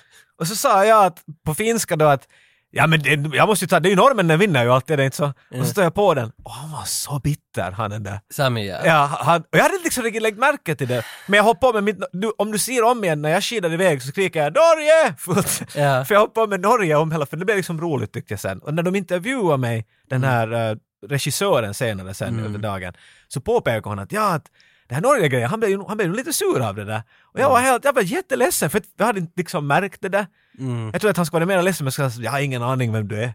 Och 0.40 0.46
så 0.48 0.56
sa 0.56 0.84
jag 0.84 1.04
att, 1.06 1.18
på 1.46 1.54
finska 1.54 1.96
då 1.96 2.04
att 2.06 2.28
Ja 2.70 2.86
men 2.86 3.02
det, 3.02 3.36
jag 3.36 3.48
måste 3.48 3.64
ju 3.64 3.68
ta, 3.68 3.80
det 3.80 3.88
är 3.88 3.90
ju 3.90 3.96
norrmännen 3.96 4.38
vinner 4.38 4.64
ju 4.64 4.70
alltid, 4.72 4.92
är 4.92 4.96
det 4.96 5.04
inte 5.04 5.16
så? 5.16 5.26
Och 5.26 5.34
så 5.58 5.64
står 5.64 5.84
jag 5.84 5.94
på 5.94 6.14
den, 6.14 6.32
och 6.44 6.50
han 6.52 6.72
var 6.72 6.82
så 6.84 7.18
bitter 7.18 7.70
han 7.70 7.90
den 7.90 8.02
där. 8.02 8.20
Sami, 8.34 8.68
ja. 8.68 8.76
Ja, 8.84 9.10
han, 9.20 9.40
och 9.40 9.58
jag 9.58 9.62
hade 9.62 9.75
liksom 10.04 10.04
riktigt 10.04 10.22
lagt 10.22 10.36
märke 10.38 10.74
till 10.74 10.88
det. 10.88 11.04
Men 11.26 11.36
jag 11.36 11.44
hoppade 11.44 11.72
med 11.72 11.84
mitt, 11.84 12.08
du, 12.12 12.32
om 12.38 12.52
du 12.52 12.58
ser 12.58 12.82
om 12.84 13.04
igen 13.04 13.22
när 13.22 13.30
jag 13.30 13.44
skidade 13.44 13.74
iväg 13.74 14.02
så 14.02 14.08
skriker 14.08 14.42
jag 14.42 14.54
Norge! 14.54 15.14
Fullt. 15.18 15.74
Ja. 15.76 16.04
För 16.04 16.14
jag 16.14 16.20
hoppade 16.20 16.46
med 16.46 16.60
Norge 16.60 16.94
om 16.96 17.12
hela, 17.12 17.26
för 17.26 17.36
det 17.36 17.44
blev 17.44 17.56
liksom 17.56 17.80
roligt 17.80 18.12
tyckte 18.12 18.32
jag 18.32 18.40
sen. 18.40 18.58
Och 18.58 18.74
när 18.74 18.82
de 18.82 18.96
intervjuade 18.96 19.58
mig, 19.58 19.86
den 20.08 20.24
Mm. 20.24 20.30
här 20.30 20.70
eh, 20.70 20.76
regissören 21.06 21.74
senare 21.74 22.14
sen 22.14 22.40
under 22.44 22.58
dagen, 22.58 22.92
så 23.28 23.40
påpekade 23.40 23.88
hon 23.88 23.98
att 23.98 24.12
ja, 24.12 24.34
att 24.34 24.44
det 24.88 24.94
här 24.94 25.02
Norge-grejen, 25.02 25.50
han 25.50 25.60
blev 25.60 25.86
han 25.88 25.96
blev 25.96 26.12
lite 26.12 26.32
sur 26.32 26.60
av 26.68 26.74
det 26.74 26.84
där. 26.84 27.02
Och 27.22 27.40
jag 27.40 27.48
var 27.50 27.60
helt, 27.60 27.84
jag 27.84 27.92
var 27.92 28.02
jätteledsen 28.02 28.70
för 28.70 28.82
jag 28.96 29.06
hade 29.06 29.20
inte 29.20 29.32
liksom 29.36 29.66
märkt 29.66 30.00
det 30.02 30.08
där. 30.08 30.26
Mm. 30.58 30.90
Jag 30.92 31.00
tror 31.00 31.10
att 31.10 31.16
han 31.16 31.26
skulle 31.26 31.46
vara 31.46 31.56
mer 31.56 31.62
ledsen 31.62 31.84
men 31.84 31.92
jag 31.98 32.12
jag 32.24 32.30
har 32.30 32.40
ingen 32.40 32.62
aning 32.62 32.92
vem 32.92 33.08
du 33.08 33.22
är. 33.22 33.34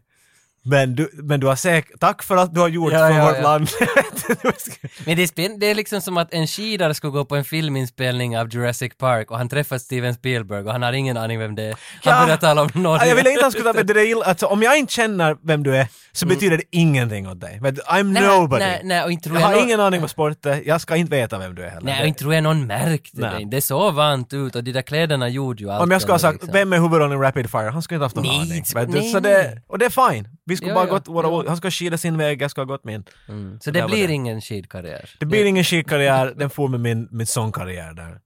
Men 0.64 0.96
du, 0.96 1.10
men 1.14 1.40
du 1.40 1.48
har 1.48 1.56
säkert, 1.56 2.00
tack 2.00 2.24
för 2.24 2.38
att 2.38 2.54
du 2.54 2.60
har 2.60 2.68
gjort 2.68 2.94
Ja, 2.94 3.00
för 3.00 3.18
ja, 3.18 3.26
vårt 3.26 3.36
ja. 3.38 3.42
land. 3.44 3.68
Men 5.06 5.16
det 5.18 5.24
är, 5.24 5.28
spänn- 5.28 5.58
det 5.60 5.66
är 5.66 5.76
liksom 5.76 6.02
som 6.02 6.18
att 6.18 6.34
en 6.34 6.48
skidare 6.48 6.94
skulle 6.94 7.12
gå 7.12 7.26
på 7.26 7.36
en 7.36 7.44
filminspelning 7.46 8.38
av 8.38 8.50
Jurassic 8.54 8.92
Park 8.98 9.32
och 9.32 9.38
han 9.38 9.50
träffar 9.50 9.78
Steven 9.78 10.14
Spielberg 10.14 10.64
och 10.66 10.72
han 10.72 10.82
har 10.82 10.94
ingen 10.94 11.18
aning 11.18 11.40
vem 11.40 11.56
det 11.56 11.64
är. 11.64 11.70
Han 12.04 12.14
Ja. 12.20 12.24
börjar 12.26 12.38
tala 12.38 12.62
om 12.62 12.70
Norge. 12.74 13.04
Ja, 13.04 13.10
jag 13.10 13.16
ville 13.16 13.30
inte 13.30 13.40
att 13.40 13.44
han 13.44 13.52
skulle 13.52 13.66
ta 13.66 13.74
med 13.74 13.86
det 13.88 14.06
illa, 14.08 14.26
alltså, 14.26 14.46
om 14.46 14.62
jag 14.64 14.78
inte 14.78 14.94
känner 14.94 15.38
vem 15.44 15.64
du 15.64 15.76
är 15.76 15.88
så 16.12 16.26
betyder 16.26 16.58
det 16.58 16.64
ingenting 16.72 17.28
åt 17.28 17.40
dig. 17.42 17.60
Men 17.62 17.76
I'm 17.76 18.04
Nej, 18.04 18.28
nobody. 18.28 18.64
nej, 18.66 18.82
nej, 18.84 19.04
och 19.04 19.12
inte 19.12 19.24
tror 19.30 19.40
jag 19.40 19.46
har 19.48 19.54
jag 19.54 19.60
nå- 19.60 19.66
ingen 19.68 19.80
aning 19.80 20.02
vad 20.02 20.10
sport 20.10 20.46
är, 20.46 20.62
jag 20.66 20.82
ska 20.82 20.96
inte 20.96 21.12
veta 21.16 21.38
vem 21.38 21.56
du 21.56 21.64
är 21.64 21.70
heller. 21.70 21.86
Nej, 21.86 22.02
och 22.02 22.08
inte 22.08 22.20
tror 22.20 22.34
jag 22.34 22.44
någon 22.44 22.68
märkte 22.68 23.22
Nej. 23.22 23.46
det. 23.46 23.56
Det 23.56 23.62
såg 23.62 23.94
vant 23.94 24.34
ut 24.34 24.56
och 24.56 24.64
de 24.64 24.72
där 24.72 24.82
kläderna 24.82 25.30
gjorde 25.30 25.64
ju 25.64 25.70
allt. 25.72 25.84
om 25.84 25.92
jag 25.92 26.02
skulle 26.02 26.14
ha 26.14 26.20
sagt, 26.20 26.34
liksom. 26.34 26.54
vem 26.54 26.74
är 26.74 26.78
huvudrollen 26.78 27.20
i 27.20 27.22
Rapid 27.22 27.50
Fire? 27.52 27.70
Han 27.70 27.82
skulle 27.82 27.96
inte 27.96 28.06
haft 28.06 28.16
någon 28.16 28.26
Nej, 28.26 28.40
aning. 28.40 28.64
nej, 28.94 29.12
så 29.12 29.20
nej. 29.20 29.34
det, 29.34 29.62
och 29.68 29.80
det 29.80 29.86
är 29.86 30.10
fine. 30.12 30.28
Vi 30.52 30.58
skulle 30.58 30.72
Ja, 30.72 30.76
bara 30.76 30.86
ja, 30.88 30.92
gått 30.94 31.08
våra, 31.08 31.28
ja. 31.28 31.44
Han 31.48 31.58
ska 31.58 31.72
skida 31.72 31.98
sin 31.98 32.18
väg, 32.18 32.42
jag 32.42 32.52
ska 32.52 32.62
ha 32.62 32.66
gått 32.66 32.84
min. 32.84 33.04
Mm. 33.30 33.60
Så 33.62 33.72
Det 33.72 33.82
var 33.82 33.90
blir 33.90 34.08
det. 34.08 34.14
ingen 34.14 34.42
skidkarriär. 34.42 35.10
Det 35.20 35.26
blir 35.26 35.46
ingen 35.46 35.64
skidkarriär, 35.64 36.34
den 36.38 36.50
får 36.50 36.68
med 36.68 36.80
min, 36.80 37.08
min 37.12 37.28
sångkarriär 37.28 37.94
där. 37.94 38.20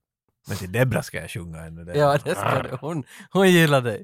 Men 0.48 0.58
till 0.58 0.72
Debra 0.72 1.03
ska 1.03 1.22
jag 1.22 1.29
sjunga 1.32 1.60
ännu. 1.65 1.84
Det. 1.84 1.98
Ja, 2.00 2.17
det 2.25 2.36
ska 2.36 2.63
du. 2.63 2.77
Hon, 2.82 3.03
hon 3.32 3.50
gillar 3.51 3.82
dig. 3.82 4.03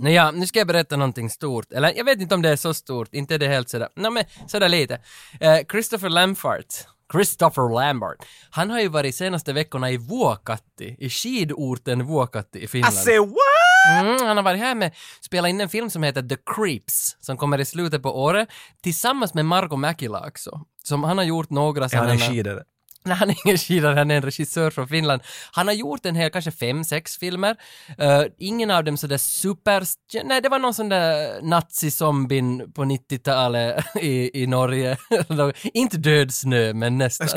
Nåja, 0.00 0.30
nu 0.30 0.46
ska 0.46 0.58
jag 0.58 0.66
berätta 0.68 0.96
någonting 0.96 1.30
stort. 1.30 1.72
Eller 1.72 1.92
jag 1.96 2.04
vet 2.04 2.20
inte 2.20 2.34
om 2.34 2.42
det 2.42 2.48
är 2.48 2.56
så 2.56 2.74
stort, 2.74 3.08
inte 3.14 3.34
är 3.34 3.38
det 3.38 3.48
helt 3.48 3.68
sådär. 3.68 3.88
Nej 3.96 4.10
men 4.10 4.24
sådär 4.48 4.68
lite. 4.68 4.98
Eh, 5.40 5.58
Christopher 5.70 6.08
Lamfart, 6.08 6.66
Christopher 7.12 7.74
Lambert, 7.74 8.16
han 8.50 8.70
har 8.70 8.80
ju 8.80 8.88
varit 8.88 9.14
senaste 9.14 9.52
veckorna 9.52 9.90
i 9.90 9.96
Vuokatti, 9.96 10.96
i 10.98 11.10
skidorten 11.10 12.06
Vuokatti 12.06 12.58
i 12.58 12.64
I 12.64 12.68
Finland. 12.68 12.94
say 12.94 13.18
what? 13.18 14.02
Mm, 14.02 14.26
han 14.26 14.36
har 14.36 14.44
varit 14.44 14.60
här 14.60 14.74
med, 14.74 14.94
spelat 15.20 15.48
in 15.48 15.60
en 15.60 15.68
film 15.68 15.90
som 15.90 16.02
heter 16.02 16.22
The 16.22 16.36
Creeps, 16.56 17.16
som 17.20 17.36
kommer 17.36 17.58
i 17.60 17.64
slutet 17.64 18.02
på 18.02 18.22
året, 18.22 18.48
tillsammans 18.82 19.34
med 19.34 19.44
Margot 19.44 19.78
Mäkilä 19.78 20.18
också. 20.28 20.60
Som 20.84 21.04
han 21.04 21.18
har 21.18 21.24
gjort 21.24 21.50
några 21.50 21.78
Är 21.78 21.80
han 21.82 21.90
sådana... 21.90 22.12
en 22.12 22.18
skidare? 22.18 22.62
Nej, 23.04 23.16
han 23.16 23.30
är 23.30 23.36
ingen 23.44 23.58
skidare, 23.58 23.98
han 23.98 24.10
är 24.10 24.16
en 24.16 24.22
regissör 24.22 24.70
från 24.70 24.88
Finland. 24.88 25.22
Han 25.52 25.66
har 25.66 25.74
gjort 25.74 26.06
en 26.06 26.16
hel, 26.16 26.30
kanske 26.30 26.50
fem, 26.50 26.84
sex 26.84 27.18
filmer. 27.18 27.56
Eh, 27.98 28.22
ingen 28.38 28.70
av 28.70 28.84
dem 28.84 28.96
sådär 28.96 29.18
super... 29.18 29.84
Nej, 30.24 30.40
det 30.40 30.48
var 30.48 30.58
någon 30.58 30.74
sån 30.74 30.88
där 30.88 31.42
nazizombien 31.42 32.72
på 32.72 32.84
90-talet 32.84 33.84
i, 34.00 34.42
i 34.42 34.46
Norge. 34.46 34.96
Inte 35.74 35.96
död 35.96 36.34
snö, 36.34 36.72
men 36.72 36.98
nästan. 36.98 37.28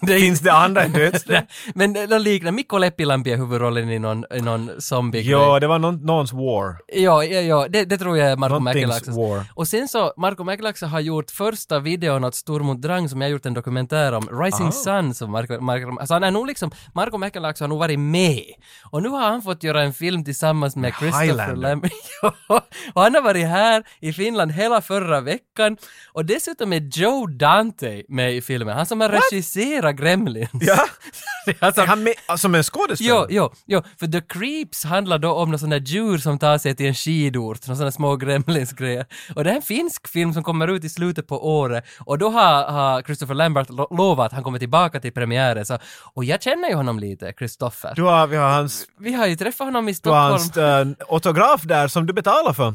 Det 0.00 0.14
är 0.14 0.20
Finns 0.20 0.40
det 0.40 0.52
andra 0.52 0.82
än 0.82 0.92
dödsdöd? 0.92 1.46
Nej, 1.74 1.92
Men 1.92 2.08
någon 2.10 2.22
liknande. 2.22 2.52
Mikko 2.52 2.78
Leppilampi 2.78 3.32
är 3.32 3.36
huvudrollen 3.36 3.90
i 3.90 3.98
någon, 3.98 4.24
i 4.34 4.40
någon 4.40 4.70
zombie 4.78 5.20
Ja, 5.20 5.60
det 5.60 5.66
var 5.66 5.78
någon, 5.78 6.06
någons 6.06 6.32
war. 6.32 6.76
Ja, 6.86 7.24
ja, 7.24 7.40
ja 7.40 7.66
det, 7.68 7.84
det 7.84 7.98
tror 7.98 8.18
jag 8.18 8.30
är 8.30 8.36
Marco 8.36 9.12
war. 9.12 9.44
Och 9.54 9.68
sen 9.68 9.88
så, 9.88 10.12
Marco 10.16 10.44
Mäkeläksä 10.44 10.86
har 10.86 11.00
gjort 11.00 11.30
första 11.30 11.78
videon 11.78 12.24
åt 12.24 12.34
Stormot 12.34 12.82
Drang 12.82 13.08
som 13.08 13.20
jag 13.20 13.28
har 13.28 13.32
gjort 13.32 13.46
en 13.46 13.54
dokumentär 13.54 14.12
om, 14.12 14.28
Rising 14.42 14.68
Ah. 14.68 14.72
Sun 14.72 15.07
som 15.14 15.30
Marco, 15.32 15.60
Marco, 15.60 15.98
alltså 15.98 16.14
han 16.14 16.22
är 16.24 16.30
nog 16.30 16.46
liksom, 16.46 16.70
Marco 16.94 17.18
Mäkeläksä 17.18 17.64
har 17.64 17.68
nog 17.68 17.78
varit 17.78 17.98
med. 17.98 18.44
Och 18.90 19.02
nu 19.02 19.08
har 19.08 19.20
han 19.20 19.42
fått 19.42 19.62
göra 19.62 19.82
en 19.82 19.92
film 19.92 20.24
tillsammans 20.24 20.76
med 20.76 20.92
Christopher 20.98 21.26
Highlander. 21.26 21.56
Lamb. 21.56 21.86
ja, 22.48 22.66
och 22.94 23.02
han 23.02 23.14
har 23.14 23.22
varit 23.22 23.46
här 23.46 23.84
i 24.00 24.12
Finland 24.12 24.52
hela 24.52 24.80
förra 24.80 25.20
veckan. 25.20 25.76
Och 26.12 26.24
dessutom 26.24 26.72
är 26.72 26.80
Joe 26.80 27.26
Dante 27.26 28.02
med 28.08 28.34
i 28.34 28.40
filmen, 28.42 28.76
han 28.76 28.86
som 28.86 29.00
har 29.00 29.08
regisserat 29.08 29.96
Gremlins. 29.96 30.50
Ja, 30.52 30.84
alltså, 31.60 31.80
är 31.82 31.86
han 31.86 32.02
med 32.02 32.14
som 32.36 32.54
en 32.54 32.62
skådespelare? 32.62 33.26
Jo, 33.30 33.50
jo, 33.50 33.52
jo, 33.66 33.82
för 34.00 34.06
The 34.06 34.20
Creeps 34.20 34.84
handlar 34.84 35.18
då 35.18 35.32
om 35.32 35.48
några 35.48 35.58
sådana 35.58 35.76
djur 35.76 36.18
som 36.18 36.38
tar 36.38 36.58
sig 36.58 36.76
till 36.76 36.86
en 36.86 36.94
skidort, 36.94 37.66
några 37.66 37.76
sådana 37.76 37.92
små 37.92 38.16
gremlinsgrejer. 38.16 39.06
Och 39.36 39.44
det 39.44 39.50
är 39.50 39.54
en 39.56 39.62
finsk 39.62 40.08
film 40.08 40.32
som 40.32 40.42
kommer 40.42 40.68
ut 40.68 40.84
i 40.84 40.88
slutet 40.88 41.26
på 41.26 41.48
året 41.58 41.84
och 42.00 42.18
då 42.18 42.30
har, 42.30 42.64
har 42.64 43.02
Christopher 43.02 43.34
Lambert 43.34 43.70
lo- 43.70 43.96
lovat 43.96 44.26
att 44.26 44.32
han 44.32 44.42
kommer 44.42 44.58
tillbaka 44.58 44.97
till 45.00 45.12
premiären. 45.12 45.66
Så, 45.66 45.78
och 46.14 46.24
jag 46.24 46.42
känner 46.42 46.68
ju 46.68 46.74
honom 46.74 46.98
lite, 46.98 47.32
Christopher. 47.38 47.92
Du 47.96 48.02
har, 48.02 48.26
vi 48.26 48.36
har 48.36 48.48
hans, 48.50 48.86
Vi 48.98 49.12
har 49.12 49.26
ju 49.26 49.36
träffat 49.36 49.66
honom 49.66 49.88
i 49.88 49.92
du 50.02 50.10
har 50.10 50.38
Stockholm. 50.38 50.86
hans 50.86 50.98
äh, 51.00 51.06
autograf 51.14 51.62
där 51.62 51.88
som 51.88 52.06
du 52.06 52.12
betalar 52.12 52.52
för. 52.52 52.74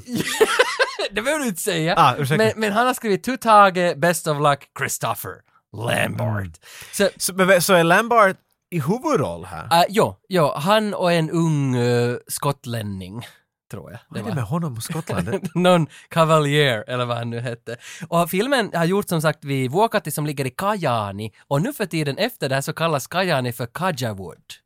det 1.11 1.21
behöver 1.21 1.43
du 1.43 1.47
inte 1.49 1.61
säga. 1.61 1.95
Ah, 1.97 2.15
men, 2.29 2.51
men 2.55 2.71
han 2.71 2.87
har 2.87 2.93
skrivit 2.93 3.23
To 3.23 3.37
Tage, 3.41 3.97
Best 3.97 4.27
of 4.27 4.37
Luck, 4.41 4.59
Christopher 4.79 5.31
Lambert. 5.77 6.59
Så, 6.93 7.09
Så, 7.17 7.33
men 7.33 7.61
så 7.61 7.73
är 7.73 7.83
Lambert 7.83 8.37
i 8.71 8.79
huvudroll 8.79 9.45
här? 9.45 9.63
uh, 9.63 9.85
jo, 9.89 10.15
jo, 10.29 10.51
han 10.55 10.93
och 10.93 11.11
en 11.11 11.29
ung 11.29 11.75
uh, 11.75 12.17
skotlänning, 12.27 13.25
tror 13.73 13.91
jag. 13.91 13.99
Vad 14.07 14.21
är 14.21 14.25
det 14.25 14.35
med 14.35 14.43
honom 14.43 14.73
och 14.73 14.83
Skottland? 14.83 15.49
någon 15.55 15.87
Cavalier 16.09 16.83
eller 16.87 17.05
vad 17.05 17.17
han 17.17 17.29
nu 17.29 17.39
hette. 17.39 17.77
Och 18.07 18.29
filmen 18.29 18.71
har 18.73 18.85
gjorts 18.85 19.09
som 19.09 19.21
sagt 19.21 19.45
vid 19.45 19.71
Vuokatti 19.71 20.11
som 20.11 20.25
ligger 20.25 20.45
i 20.45 20.49
Kajani 20.49 21.31
och 21.47 21.61
nu 21.61 21.73
för 21.73 21.85
tiden 21.85 22.17
efter 22.17 22.49
det 22.49 22.55
här 22.55 22.61
så 22.61 22.73
kallas 22.73 23.07
Kajani 23.07 23.53
för 23.53 23.65
Kajawood. 23.65 24.62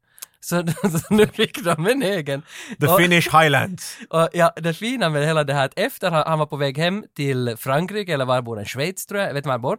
Så, 0.48 0.64
så 1.00 1.00
nu 1.14 1.28
fick 1.28 1.64
de 1.64 1.88
en 1.88 2.04
egen. 2.04 2.42
The 2.80 2.88
och, 2.88 3.00
Finnish 3.00 3.30
Highlands. 3.40 3.98
och 4.10 4.30
ja, 4.34 4.54
det 4.56 4.74
fina 4.74 5.10
med 5.10 5.26
hela 5.26 5.44
det 5.44 5.54
här 5.54 5.66
att 5.66 5.80
efter 5.80 6.12
han, 6.12 6.24
han 6.28 6.40
var 6.40 6.46
på 6.46 6.58
väg 6.58 6.78
hem 6.78 7.04
till 7.16 7.56
Frankrike 7.58 8.14
eller 8.14 8.26
var 8.26 8.36
han 8.36 8.44
bor, 8.44 8.56
han? 8.56 8.66
Schweiz 8.66 9.06
tror 9.06 9.20
jag, 9.20 9.30
jag 9.30 9.34
vet 9.34 9.40
inte 9.40 9.48
var 9.48 9.54
han 9.54 9.62
bor. 9.62 9.78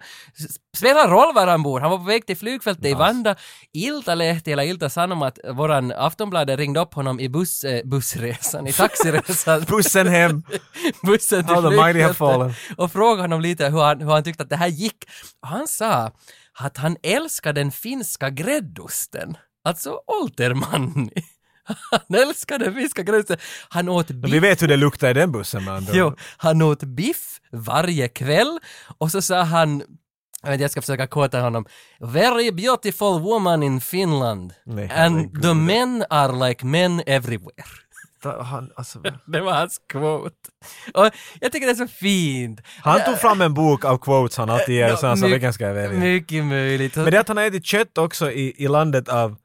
Spelar 0.77 1.09
roll 1.09 1.35
var 1.35 1.47
han 1.47 1.63
bor, 1.63 1.81
han 1.81 1.91
var 1.91 1.99
på 1.99 2.05
väg 2.05 2.27
till 2.27 2.37
flygfältet 2.37 2.87
i 2.87 2.95
Vanda. 2.95 3.37
Ilta-Lehti 3.73 4.53
eller 4.53 4.63
Ilta 4.63 4.89
Sanomat, 4.91 5.39
våran 5.55 5.93
Aftonbladet 5.93 6.59
ringde 6.59 6.81
upp 6.81 6.95
honom 6.95 7.21
i 7.21 7.29
buss, 7.29 7.65
eh, 7.65 7.85
bussresan, 7.85 8.67
i 8.67 8.73
taxiresan. 8.83 9.65
Bussen 9.69 10.09
hem. 10.09 10.43
bussen 11.03 11.45
till 11.45 11.55
How 11.55 11.71
the 11.71 11.77
mighty 11.77 12.01
have 12.01 12.15
flygfältet 12.15 12.17
fallen. 12.17 12.55
och 12.77 12.93
frågade 12.93 13.23
honom 13.23 13.41
lite 13.41 13.69
hur 13.69 13.81
han, 13.81 14.01
hur 14.01 14.11
han 14.11 14.23
tyckte 14.23 14.43
att 14.43 14.51
det 14.51 14.57
här 14.57 14.69
gick. 14.69 15.05
Och 15.43 15.49
han 15.49 15.69
sa 15.69 16.11
att 16.61 16.77
han 16.77 16.97
älskar 17.03 17.53
den 17.53 17.71
finska 17.71 18.31
gräddosten. 18.31 19.37
Alltså 19.65 20.01
Oltermanni. 20.23 21.11
Han 21.91 22.75
finska 22.75 23.03
gräddosten. 23.03 23.39
Han 23.69 23.89
åt 23.89 24.11
Vi 24.11 24.15
biff. 24.15 24.43
vet 24.43 24.63
hur 24.63 24.69
det 24.69 24.77
luktar 24.77 25.11
i 25.11 25.13
den 25.13 25.33
bussen 25.33 25.69
andra 25.69 25.93
Jo, 25.95 26.17
han 26.37 26.63
åt 26.63 26.83
biff 26.83 27.41
varje 27.53 28.09
kväll 28.09 28.59
och 28.99 29.11
så 29.11 29.23
sa 29.23 29.43
han 29.43 29.83
jag, 30.43 30.71
ska 30.71 30.81
försöka 30.81 31.07
kåta 31.07 31.41
honom. 31.41 31.67
Very 32.01 32.51
beautiful 32.51 33.21
woman 33.21 33.63
in 33.63 33.81
Finland. 33.81 34.53
Nej, 34.67 34.91
And 34.91 35.43
the 35.43 35.55
men 35.55 36.05
are 36.11 36.49
like 36.49 36.67
men 36.67 37.03
everywhere. 37.07 37.65
Han, 38.43 38.71
alltså, 38.77 38.99
Det 39.27 39.41
var 39.41 39.53
hans 39.53 39.81
quote. 39.89 40.37
Och 40.95 41.11
jag 41.41 41.53
tycker 41.53 41.67
det 41.67 41.73
är 41.73 41.87
så 41.87 41.89
fint. 41.89 42.61
han 42.83 43.05
tog 43.05 43.19
fram 43.19 43.41
en 43.41 43.55
bok 43.55 43.85
av 43.85 43.99
quotes 43.99 44.37
han 44.37 44.51
alltid 44.51 44.75
ger, 44.75 44.97
så 44.97 45.07
han 45.07 45.17
sa 45.17 45.27
vilken 45.27 45.53
ska 45.53 45.67
jag 45.67 45.75
välja? 45.75 45.99
Mycket 45.99 46.45
möjligt. 46.45 46.97
Men 46.97 47.05
det 47.11 47.17
är 47.17 47.21
att 47.21 47.29
han 47.29 47.37
har 47.37 47.45
ätit 47.45 47.67
kött 47.67 47.99
också 47.99 48.31
i, 48.31 48.65
i 48.65 48.69
landet 48.69 49.09
av 49.09 49.37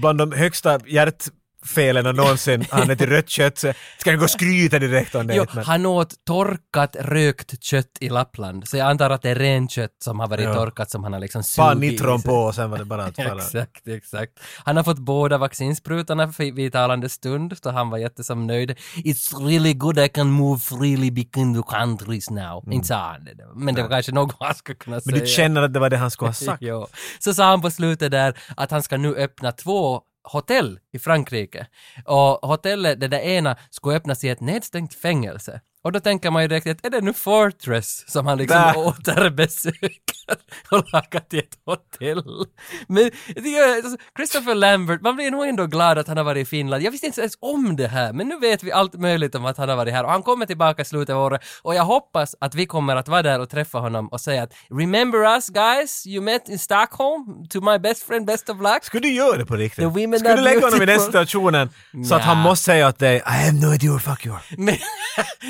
bland 0.00 0.18
de 0.18 0.32
högsta 0.32 0.78
hjärt 0.86 1.24
hjärtfelen 1.62 2.16
någonsin. 2.16 2.64
Han 2.70 2.90
ätit 2.90 3.08
rött 3.08 3.28
kött, 3.28 3.58
så 3.58 3.72
ska 3.98 4.10
jag 4.10 4.18
gå 4.18 4.24
och 4.24 4.30
skryta 4.30 4.78
direkt 4.78 5.14
om 5.14 5.26
det. 5.26 5.34
Jo, 5.34 5.44
men, 5.54 5.64
han 5.64 5.86
åt 5.86 6.14
torkat 6.26 6.96
rökt 7.00 7.62
kött 7.64 7.90
i 8.00 8.08
Lappland, 8.08 8.68
så 8.68 8.76
jag 8.76 8.90
antar 8.90 9.10
att 9.10 9.22
det 9.22 9.30
är 9.30 9.34
renkött 9.34 9.90
som 10.04 10.20
har 10.20 10.28
varit 10.28 10.44
Ja. 10.44 10.54
torkat 10.54 10.90
som 10.90 11.04
han 11.04 11.12
har 11.12 11.20
liksom 11.20 11.42
sugit 11.42 11.78
nitron 11.78 12.20
sig. 12.20 12.28
på 12.28 12.34
och 12.36 12.54
sen 12.54 12.70
var 12.70 12.78
det 12.78 12.84
bara 12.84 13.04
att 13.04 13.16
falla. 13.28 13.42
Exakt, 13.42 13.88
exakt. 13.88 14.32
Han 14.64 14.76
har 14.76 14.84
fått 14.84 14.98
båda 14.98 15.38
vaccinsprutorna 15.38 16.32
vid 16.38 16.72
talande 16.72 17.08
stund, 17.08 17.56
så 17.62 17.70
han 17.70 17.90
var 17.90 17.98
jättesam 17.98 18.46
nöjd. 18.46 18.70
It's 18.96 19.46
really 19.48 19.74
good 19.74 19.98
I 19.98 20.08
can 20.08 20.30
move 20.30 20.58
freely 20.60 21.10
between 21.10 21.54
the 21.62 21.76
countries 21.76 22.30
now. 22.30 22.72
Inte 22.72 22.88
sa 22.88 22.94
han 23.12 23.24
det, 23.24 23.32
men 23.54 23.74
det 23.74 23.82
var 23.82 23.88
kanske 23.90 24.12
något 24.12 24.36
han 24.40 24.54
skulle 24.54 24.76
kunna 24.76 24.92
Mm. 24.96 25.02
Men 25.06 25.12
säga. 25.14 25.24
du 25.24 25.30
känner 25.30 25.62
att 25.62 25.72
det 25.74 25.80
var 25.80 25.90
det 25.90 25.96
han 25.96 26.10
skulle 26.10 26.28
ha 26.28 26.32
sagt? 26.34 26.62
Jo. 26.62 26.86
Så 27.18 27.34
sa 27.34 27.44
han 27.44 27.62
på 27.62 27.70
slutet 27.70 28.10
där 28.10 28.38
att 28.56 28.70
han 28.70 28.82
ska 28.82 28.96
nu 28.96 29.14
öppna 29.16 29.52
två 29.52 30.00
hotell 30.24 30.80
i 30.92 30.98
Frankrike. 30.98 31.66
Och 32.04 32.48
hotellet, 32.48 33.00
det 33.00 33.08
där 33.08 33.18
ena, 33.20 33.56
skulle 33.70 33.96
öppnas 33.96 34.24
i 34.24 34.28
ett 34.28 34.40
nedstängt 34.40 34.94
fängelse. 34.94 35.60
Och 35.84 35.92
då 35.92 36.00
tänker 36.00 36.30
man 36.30 36.42
ju 36.42 36.48
direkt 36.48 36.66
att 36.66 36.86
är 36.86 36.90
det 36.90 37.00
nu 37.00 37.12
Fortress 37.12 38.04
som 38.10 38.26
han 38.26 38.38
liksom 38.38 38.60
Där. 38.60 38.76
återbesöker 38.76 40.36
och 40.70 40.84
lagat 40.92 41.30
till 41.30 41.38
ett 41.38 41.58
hotell? 41.64 42.46
Men 42.88 43.04
alltså, 43.04 43.96
Christopher 44.16 44.54
Lambert, 44.54 45.00
man 45.00 45.16
blir 45.16 45.30
nog 45.30 45.46
ändå 45.46 45.66
glad 45.66 45.98
att 45.98 46.08
han 46.08 46.16
har 46.16 46.24
varit 46.24 46.42
i 46.42 46.44
Finland. 46.44 46.82
Jag 46.82 46.90
visste 46.90 47.06
inte 47.06 47.20
ens 47.20 47.38
om 47.40 47.76
det 47.76 47.86
här, 47.86 48.12
men 48.12 48.28
nu 48.28 48.38
vet 48.38 48.62
vi 48.62 48.72
allt 48.72 48.94
möjligt 48.94 49.34
om 49.34 49.44
att 49.44 49.56
han 49.56 49.68
har 49.68 49.76
varit 49.76 49.92
här 49.92 50.04
och 50.04 50.10
han 50.10 50.22
kommer 50.22 50.46
tillbaka 50.46 50.82
i 50.82 50.84
slutet 50.84 51.14
av 51.14 51.22
året 51.22 51.40
och 51.62 51.74
jag 51.74 51.84
hoppas 51.84 52.34
att 52.40 52.54
vi 52.54 52.66
kommer 52.66 52.96
att 52.96 53.08
vara 53.08 53.22
där 53.22 53.40
och 53.40 53.50
träffa 53.50 53.78
honom 53.78 54.08
och 54.08 54.20
säga 54.20 54.42
att 54.42 54.52
“Remember 54.70 55.18
us 55.34 55.48
guys? 55.48 56.06
You 56.06 56.24
met 56.24 56.48
in 56.48 56.58
Stockholm? 56.58 57.48
To 57.48 57.60
my 57.60 57.78
best 57.78 58.02
friend, 58.02 58.26
best 58.26 58.48
of 58.48 58.58
luck?” 58.58 58.84
Skulle 58.84 59.08
du 59.08 59.14
göra 59.14 59.36
det 59.36 59.46
på 59.46 59.56
riktigt? 59.56 59.90
Skulle 59.92 60.36
du 60.36 60.42
lägga 60.42 60.60
honom 60.60 60.82
i 60.82 60.86
den 60.86 61.00
situationen 61.00 61.70
så 62.08 62.14
att 62.14 62.22
han 62.22 62.38
måste 62.38 62.64
säga 62.64 62.88
åt 62.88 62.98
dig 62.98 63.16
I 63.16 63.20
have 63.30 63.52
no 63.52 63.74
idea 63.74 63.90
where 63.90 64.00
fuck 64.00 64.26
you 64.26 64.34
are. 64.34 64.42
Men, 64.56 64.76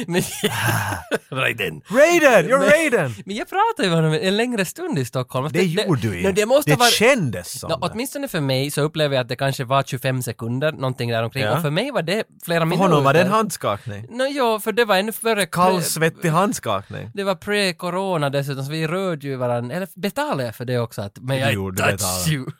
men, 0.07 0.22
Raiden. 1.31 1.83
Raiden! 1.91 2.51
You're 2.51 2.59
Men- 2.59 2.69
Raiden! 2.71 3.15
Men 3.27 3.37
jag 3.37 3.49
pratade 3.49 3.83
ju 3.83 3.89
med 3.89 3.97
honom 4.05 4.19
en 4.23 4.37
längre 4.37 4.65
stund 4.65 4.99
i 4.99 5.05
Stockholm. 5.05 5.49
Det 5.53 5.63
gjorde 5.63 6.01
du 6.01 6.21
ju. 6.21 6.33
Det 6.33 6.47
måste 6.47 6.71
det 6.71 6.77
vara... 6.77 6.89
kändes 6.91 7.61
som 7.61 7.71
No, 7.71 7.77
det. 7.81 7.89
åtminstone 7.93 8.29
för 8.29 8.41
mig 8.41 8.71
så 8.71 8.81
upplever 8.83 9.15
jag 9.17 9.23
att 9.23 9.29
det 9.29 9.37
kanske 9.37 9.65
var 9.65 9.83
25 9.83 10.23
sekunder, 10.23 10.73
någonting 10.73 11.11
där 11.11 11.23
omkring. 11.23 11.43
Ja. 11.43 11.57
Och 11.57 11.63
för 11.63 11.71
mig 11.71 11.91
var 11.91 12.03
det 12.03 12.25
flera 12.45 12.61
För 12.61 12.67
minuter. 12.67 12.83
honom 12.89 13.05
var 13.05 13.13
det 13.15 13.21
en 13.21 13.29
handskakning. 13.31 14.07
No, 14.11 14.25
jo, 14.31 14.61
för 14.61 14.73
det 14.73 14.85
var 14.85 14.97
ännu 14.97 15.13
före... 15.13 15.47
Kallsvettig 15.47 16.29
handskakning. 16.29 17.11
Det 17.15 17.25
var 17.25 17.35
pre-corona 17.35 18.31
dessutom, 18.31 18.65
så 18.65 18.71
vi 18.73 18.87
rörde 18.87 19.27
ju 19.27 19.37
varandra. 19.37 19.77
Eller 19.77 19.89
betalade 20.01 20.45
jag 20.45 20.55
för 20.55 20.65
det 20.65 20.79
också? 20.79 21.03
Att, 21.03 21.19
men 21.21 21.39
jag 21.39 21.53
gjorde 21.53 21.83
touch 21.99 22.29
you. 22.29 22.47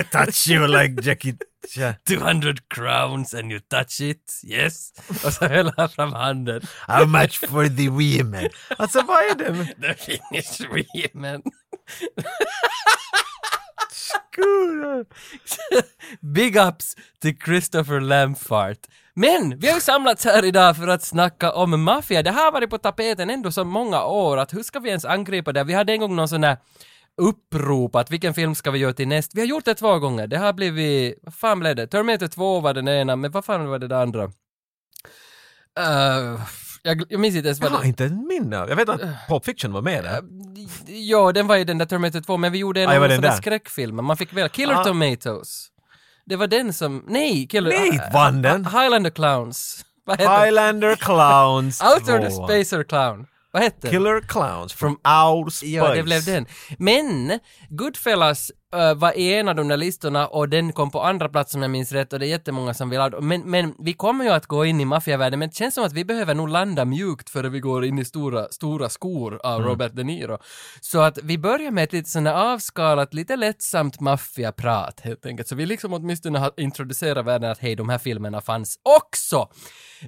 I 0.00 0.04
touch 0.12 0.48
you 0.48 0.66
like 0.66 1.02
Jackie 1.08 1.34
Chan. 1.74 1.94
200 2.08 2.68
crowns 2.68 3.34
and 3.34 3.52
you 3.52 3.60
touch 3.60 4.00
it, 4.00 4.40
yes. 4.44 4.92
Och 5.24 5.32
så 5.32 5.46
höll 5.46 5.72
han 5.76 5.88
fram 5.88 6.12
handen. 6.12 6.62
How 6.86 7.06
much 7.06 7.40
for 7.48 7.68
the 7.76 7.88
women? 7.88 8.50
Alltså 8.78 9.02
vad 9.02 9.18
är 9.18 9.34
det 9.34 9.52
med... 9.52 9.66
The 9.66 9.94
Finnish 9.94 10.60
women. 10.70 11.42
Big 16.20 16.56
ups 16.56 16.96
till 17.22 17.36
Christopher 17.44 18.00
Lampfart. 18.00 18.78
Men 19.14 19.58
vi 19.58 19.68
har 19.68 19.74
ju 19.74 19.80
samlats 19.80 20.24
här 20.24 20.44
idag 20.44 20.76
för 20.76 20.88
att 20.88 21.02
snacka 21.02 21.52
om 21.52 21.82
maffia. 21.82 22.22
Det 22.22 22.30
här 22.30 22.44
har 22.44 22.52
varit 22.52 22.70
på 22.70 22.78
tapeten 22.78 23.30
ändå 23.30 23.52
så 23.52 23.64
många 23.64 24.04
år 24.04 24.36
att 24.36 24.54
hur 24.54 24.62
ska 24.62 24.78
vi 24.78 24.88
ens 24.88 25.04
angripa 25.04 25.52
det? 25.52 25.64
Vi 25.64 25.74
hade 25.74 25.92
en 25.92 26.00
gång 26.00 26.16
någon 26.16 26.28
sån 26.28 26.44
här 26.44 26.56
upprop 27.16 27.94
att 27.94 28.10
vilken 28.10 28.34
film 28.34 28.54
ska 28.54 28.70
vi 28.70 28.78
göra 28.78 28.92
till 28.92 29.08
näst? 29.08 29.30
Vi 29.34 29.40
har 29.40 29.46
gjort 29.48 29.64
det 29.64 29.74
två 29.74 29.98
gånger. 29.98 30.26
Det 30.26 30.36
har 30.38 30.52
blivit, 30.52 31.18
vad 31.22 31.34
fan 31.34 31.58
blev 31.60 31.76
det? 31.76 31.86
Terminator 31.86 32.26
2 32.26 32.60
var 32.60 32.74
den 32.74 32.88
ena, 32.88 33.16
men 33.16 33.30
vad 33.30 33.44
fan 33.44 33.66
var 33.68 33.78
det 33.78 33.88
där 33.88 34.02
andra? 34.02 34.24
Uh, 35.78 36.40
jag, 36.82 37.02
jag 37.08 37.20
minns 37.20 37.36
inte 37.36 37.48
ens 37.48 37.60
Jag 37.60 37.64
vad 37.70 37.72
har 37.72 37.82
det... 37.82 37.88
inte 37.88 38.04
en 38.04 38.26
minne 38.26 38.58
av- 38.60 38.68
Jag 38.68 38.76
vet 38.76 38.88
att 38.88 39.00
Pulp 39.28 39.44
Fiction 39.44 39.72
var 39.72 39.82
med 39.82 40.04
där. 40.04 40.22
Ja, 40.86 41.32
den 41.32 41.46
var 41.46 41.56
ju 41.56 41.64
den 41.64 41.78
där 41.78 41.86
Terminator 41.86 42.20
2, 42.20 42.36
men 42.36 42.52
vi 42.52 42.58
gjorde 42.58 42.82
en 42.82 42.88
Ah, 42.88 42.92
det 42.92 42.98
var 42.98 43.06
annan 43.06 43.10
den 43.10 43.16
sån 43.16 43.22
där 43.22 43.30
där. 43.30 43.36
skräckfilm. 43.36 44.04
Man 44.04 44.16
fick 44.16 44.32
välja 44.32 44.48
Killer 44.48 44.74
Ah. 44.74 44.84
Tomatoes. 44.84 45.66
Det 46.26 46.36
var 46.36 46.46
den 46.46 46.72
som, 46.72 47.04
nej, 47.08 47.46
Killer... 47.46 47.70
Nej, 47.70 48.10
vann 48.12 48.42
den? 48.42 48.64
Highlander 48.66 49.10
Clowns. 49.10 49.84
Highlander 50.18 50.96
Clowns 50.96 51.82
Outer 51.82 52.18
the 52.18 52.30
2. 52.30 52.44
Spacer 52.46 52.82
Clown. 52.84 53.26
Vad 53.56 53.62
hette 53.62 53.76
den? 53.80 53.90
Killer 53.90 54.20
Clowns 54.20 54.72
from 54.72 54.92
Outer 54.92 55.50
Space. 55.50 55.66
Ja, 55.66 55.94
det 55.94 56.02
blev 56.02 56.24
den. 56.24 56.46
Men 56.78 57.38
Goodfellas 57.68 58.52
uh, 58.76 58.94
var 58.94 59.18
i 59.18 59.34
en 59.34 59.48
av 59.48 59.54
de 59.54 59.68
där 59.68 59.76
listorna 59.76 60.26
och 60.26 60.48
den 60.48 60.72
kom 60.72 60.90
på 60.90 61.02
andra 61.02 61.28
plats 61.28 61.54
om 61.54 61.62
jag 61.62 61.70
minns 61.70 61.92
rätt 61.92 62.12
och 62.12 62.18
det 62.18 62.26
är 62.26 62.28
jättemånga 62.28 62.74
som 62.74 62.90
vill 62.90 63.00
ha 63.00 63.10
den. 63.10 63.28
Men, 63.28 63.50
men 63.50 63.74
vi 63.78 63.92
kommer 63.92 64.24
ju 64.24 64.30
att 64.30 64.46
gå 64.46 64.64
in 64.64 64.80
i 64.80 64.84
maffiavärlden 64.84 65.38
men 65.38 65.48
det 65.48 65.54
känns 65.54 65.74
som 65.74 65.84
att 65.84 65.92
vi 65.92 66.04
behöver 66.04 66.34
nog 66.34 66.48
landa 66.48 66.84
mjukt 66.84 67.30
före 67.30 67.48
vi 67.48 67.60
går 67.60 67.84
in 67.84 67.98
i 67.98 68.04
stora, 68.04 68.48
stora 68.50 68.88
skor 68.88 69.40
av 69.42 69.62
Robert 69.62 69.92
De 69.94 70.04
Niro. 70.04 70.38
Så 70.80 71.00
att 71.00 71.18
vi 71.22 71.38
börjar 71.38 71.70
med 71.70 71.84
ett 71.84 71.92
lite 71.92 72.10
sån 72.10 72.26
här 72.26 72.52
avskalat, 72.52 73.14
lite 73.14 73.36
lättsamt 73.36 74.00
maffiaprat 74.00 75.00
helt 75.00 75.26
enkelt. 75.26 75.48
Så 75.48 75.54
vi 75.54 75.66
liksom 75.66 75.92
åtminstone 75.92 76.38
har 76.38 76.52
introducerat 76.56 77.26
världen 77.26 77.50
att 77.50 77.58
hej, 77.58 77.76
de 77.76 77.88
här 77.88 77.98
filmerna 77.98 78.40
fanns 78.40 78.78
också. 78.82 79.48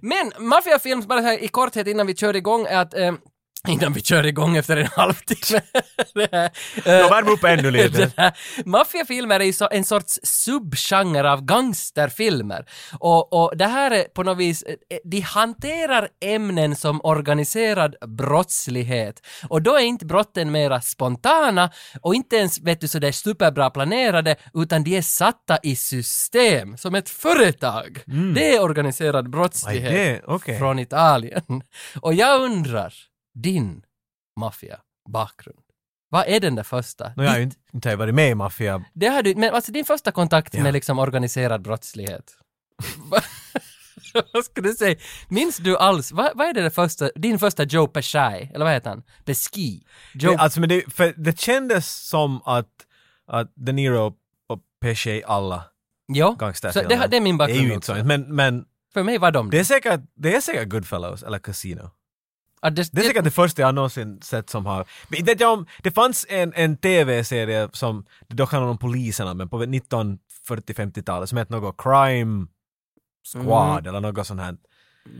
Men 0.02 0.32
maffiafilm, 0.48 1.00
bara 1.00 1.20
här 1.20 1.44
i 1.44 1.48
korthet 1.48 1.86
innan 1.86 2.06
vi 2.06 2.16
kör 2.16 2.36
igång, 2.36 2.66
är 2.66 2.78
att 2.78 2.94
eh, 2.94 3.12
Innan 3.68 3.92
vi 3.92 4.00
kör 4.00 4.26
igång 4.26 4.56
efter 4.56 4.76
en 4.76 4.86
halvtimme. 4.96 5.60
Här, 6.32 6.50
eh, 6.84 6.92
Jag 6.92 7.10
värmer 7.10 7.30
upp 7.30 7.44
ännu 7.44 7.70
lite. 7.70 8.32
Maffiafilmer 8.64 9.40
är 9.40 9.44
ju 9.44 9.52
en 9.70 9.84
sorts 9.84 10.18
subgenre 10.22 11.32
av 11.32 11.44
gangsterfilmer. 11.44 12.66
Och, 12.98 13.32
och 13.32 13.56
det 13.56 13.66
här 13.66 13.90
är 13.90 14.04
på 14.04 14.22
något 14.22 14.38
vis, 14.38 14.62
eh, 14.62 14.98
de 15.04 15.20
hanterar 15.20 16.08
ämnen 16.24 16.76
som 16.76 17.00
organiserad 17.04 17.94
brottslighet. 18.06 19.22
Och 19.48 19.62
då 19.62 19.76
är 19.76 19.82
inte 19.82 20.06
brotten 20.06 20.52
mera 20.52 20.80
spontana 20.80 21.70
och 22.02 22.14
inte 22.14 22.36
ens 22.36 22.60
vet 22.60 22.80
du 22.80 22.88
sådär 22.88 23.12
superbra 23.12 23.70
planerade, 23.70 24.36
utan 24.54 24.84
de 24.84 24.96
är 24.96 25.02
satta 25.02 25.58
i 25.62 25.76
system, 25.76 26.76
som 26.76 26.94
ett 26.94 27.08
företag. 27.08 28.02
Det 28.34 28.54
är 28.56 28.62
organiserad 28.62 29.30
brottslighet 29.30 30.22
okej. 30.26 30.58
från 30.58 30.78
Italien. 30.78 31.62
Och 32.00 32.14
jag 32.14 32.40
undrar, 32.40 32.94
din 33.42 33.82
maffia-bakgrund. 34.40 35.62
Vad 36.10 36.24
är 36.26 36.40
den 36.40 36.54
där 36.54 36.62
första? 36.62 37.12
No, 37.16 37.22
jag 37.22 37.30
har 37.30 37.36
ju 37.36 37.42
inte, 37.42 37.56
inte 37.74 37.96
varit 37.96 38.14
med 38.14 38.30
i 38.30 38.34
maffia. 38.34 38.84
det 38.94 39.06
har 39.06 39.22
du, 39.22 39.34
men 39.34 39.54
alltså 39.54 39.72
din 39.72 39.84
första 39.84 40.12
kontakt 40.12 40.54
Ja. 40.54 40.62
med 40.62 40.72
liksom 40.72 40.98
organiserad 40.98 41.62
brottslighet. 41.62 42.36
vad 44.32 44.44
ska 44.44 44.60
du 44.60 44.72
säga? 44.72 44.96
Minns 45.28 45.56
du 45.56 45.76
alls, 45.76 46.12
vad, 46.12 46.30
vad 46.34 46.46
är 46.46 46.54
det, 46.54 46.62
det 46.62 46.70
första, 46.70 47.10
din 47.14 47.38
första 47.38 47.64
Joe 47.64 47.86
Pesci, 47.86 48.18
eller 48.54 48.64
vad 48.64 48.74
heter 48.74 48.90
han? 48.90 49.02
Pesci? 49.24 49.82
Joe, 50.14 50.30
Det, 50.30 50.38
alltså, 50.38 50.60
men 50.60 50.68
det, 50.68 50.92
för 50.94 51.14
det 51.16 51.40
kändes 51.40 52.08
som 52.08 52.42
att, 52.44 52.86
att 53.26 53.52
De 53.54 53.72
Niro 53.72 54.06
och 54.48 54.60
Pesci 54.80 55.22
alla 55.26 55.64
jo, 56.12 56.36
så 56.54 56.82
det, 56.82 57.06
det 57.10 57.16
är 57.16 57.20
min 57.20 57.38
Det 57.38 57.44
är 57.44 57.48
bakgrund 57.48 57.68
ju 57.68 57.74
inte 57.74 57.86
så, 57.86 57.94
men, 58.04 58.34
men 58.34 58.64
För 58.92 59.02
mig 59.02 59.18
var 59.18 59.30
de 59.30 59.50
det 59.50 59.58
är 59.60 59.64
säkert, 59.64 60.00
det 60.14 60.36
är 60.36 60.40
säkert 60.40 60.68
Goodfellas 60.68 61.22
eller 61.22 61.38
Casino. 61.38 61.90
Ah, 62.60 62.70
det, 62.70 62.92
Det 62.92 63.00
är 63.00 63.04
säkert 63.04 63.24
det 63.24 63.30
första 63.30 63.62
jag 63.62 63.74
någonsin 63.74 64.20
sett 64.22 64.50
som 64.50 64.66
har... 64.66 64.86
Men 65.08 65.18
inte 65.18 65.36
jag 65.38 65.52
om... 65.52 65.66
Det 65.82 65.90
fanns 65.90 66.26
en, 66.28 66.52
en 66.56 66.76
TV-serie 66.76 67.68
som, 67.72 68.04
det 68.28 68.44
handlar 68.44 68.70
om 68.70 68.78
poliserna, 68.78 69.34
men 69.34 69.48
på 69.48 69.64
1940-50-talet 69.64 71.28
som 71.28 71.38
hette 71.38 71.52
något 71.52 71.76
Crime 71.82 72.46
Squad 73.32 73.86
eller 73.86 74.00
något 74.00 74.26
sånt 74.26 74.40
här. 74.40 74.56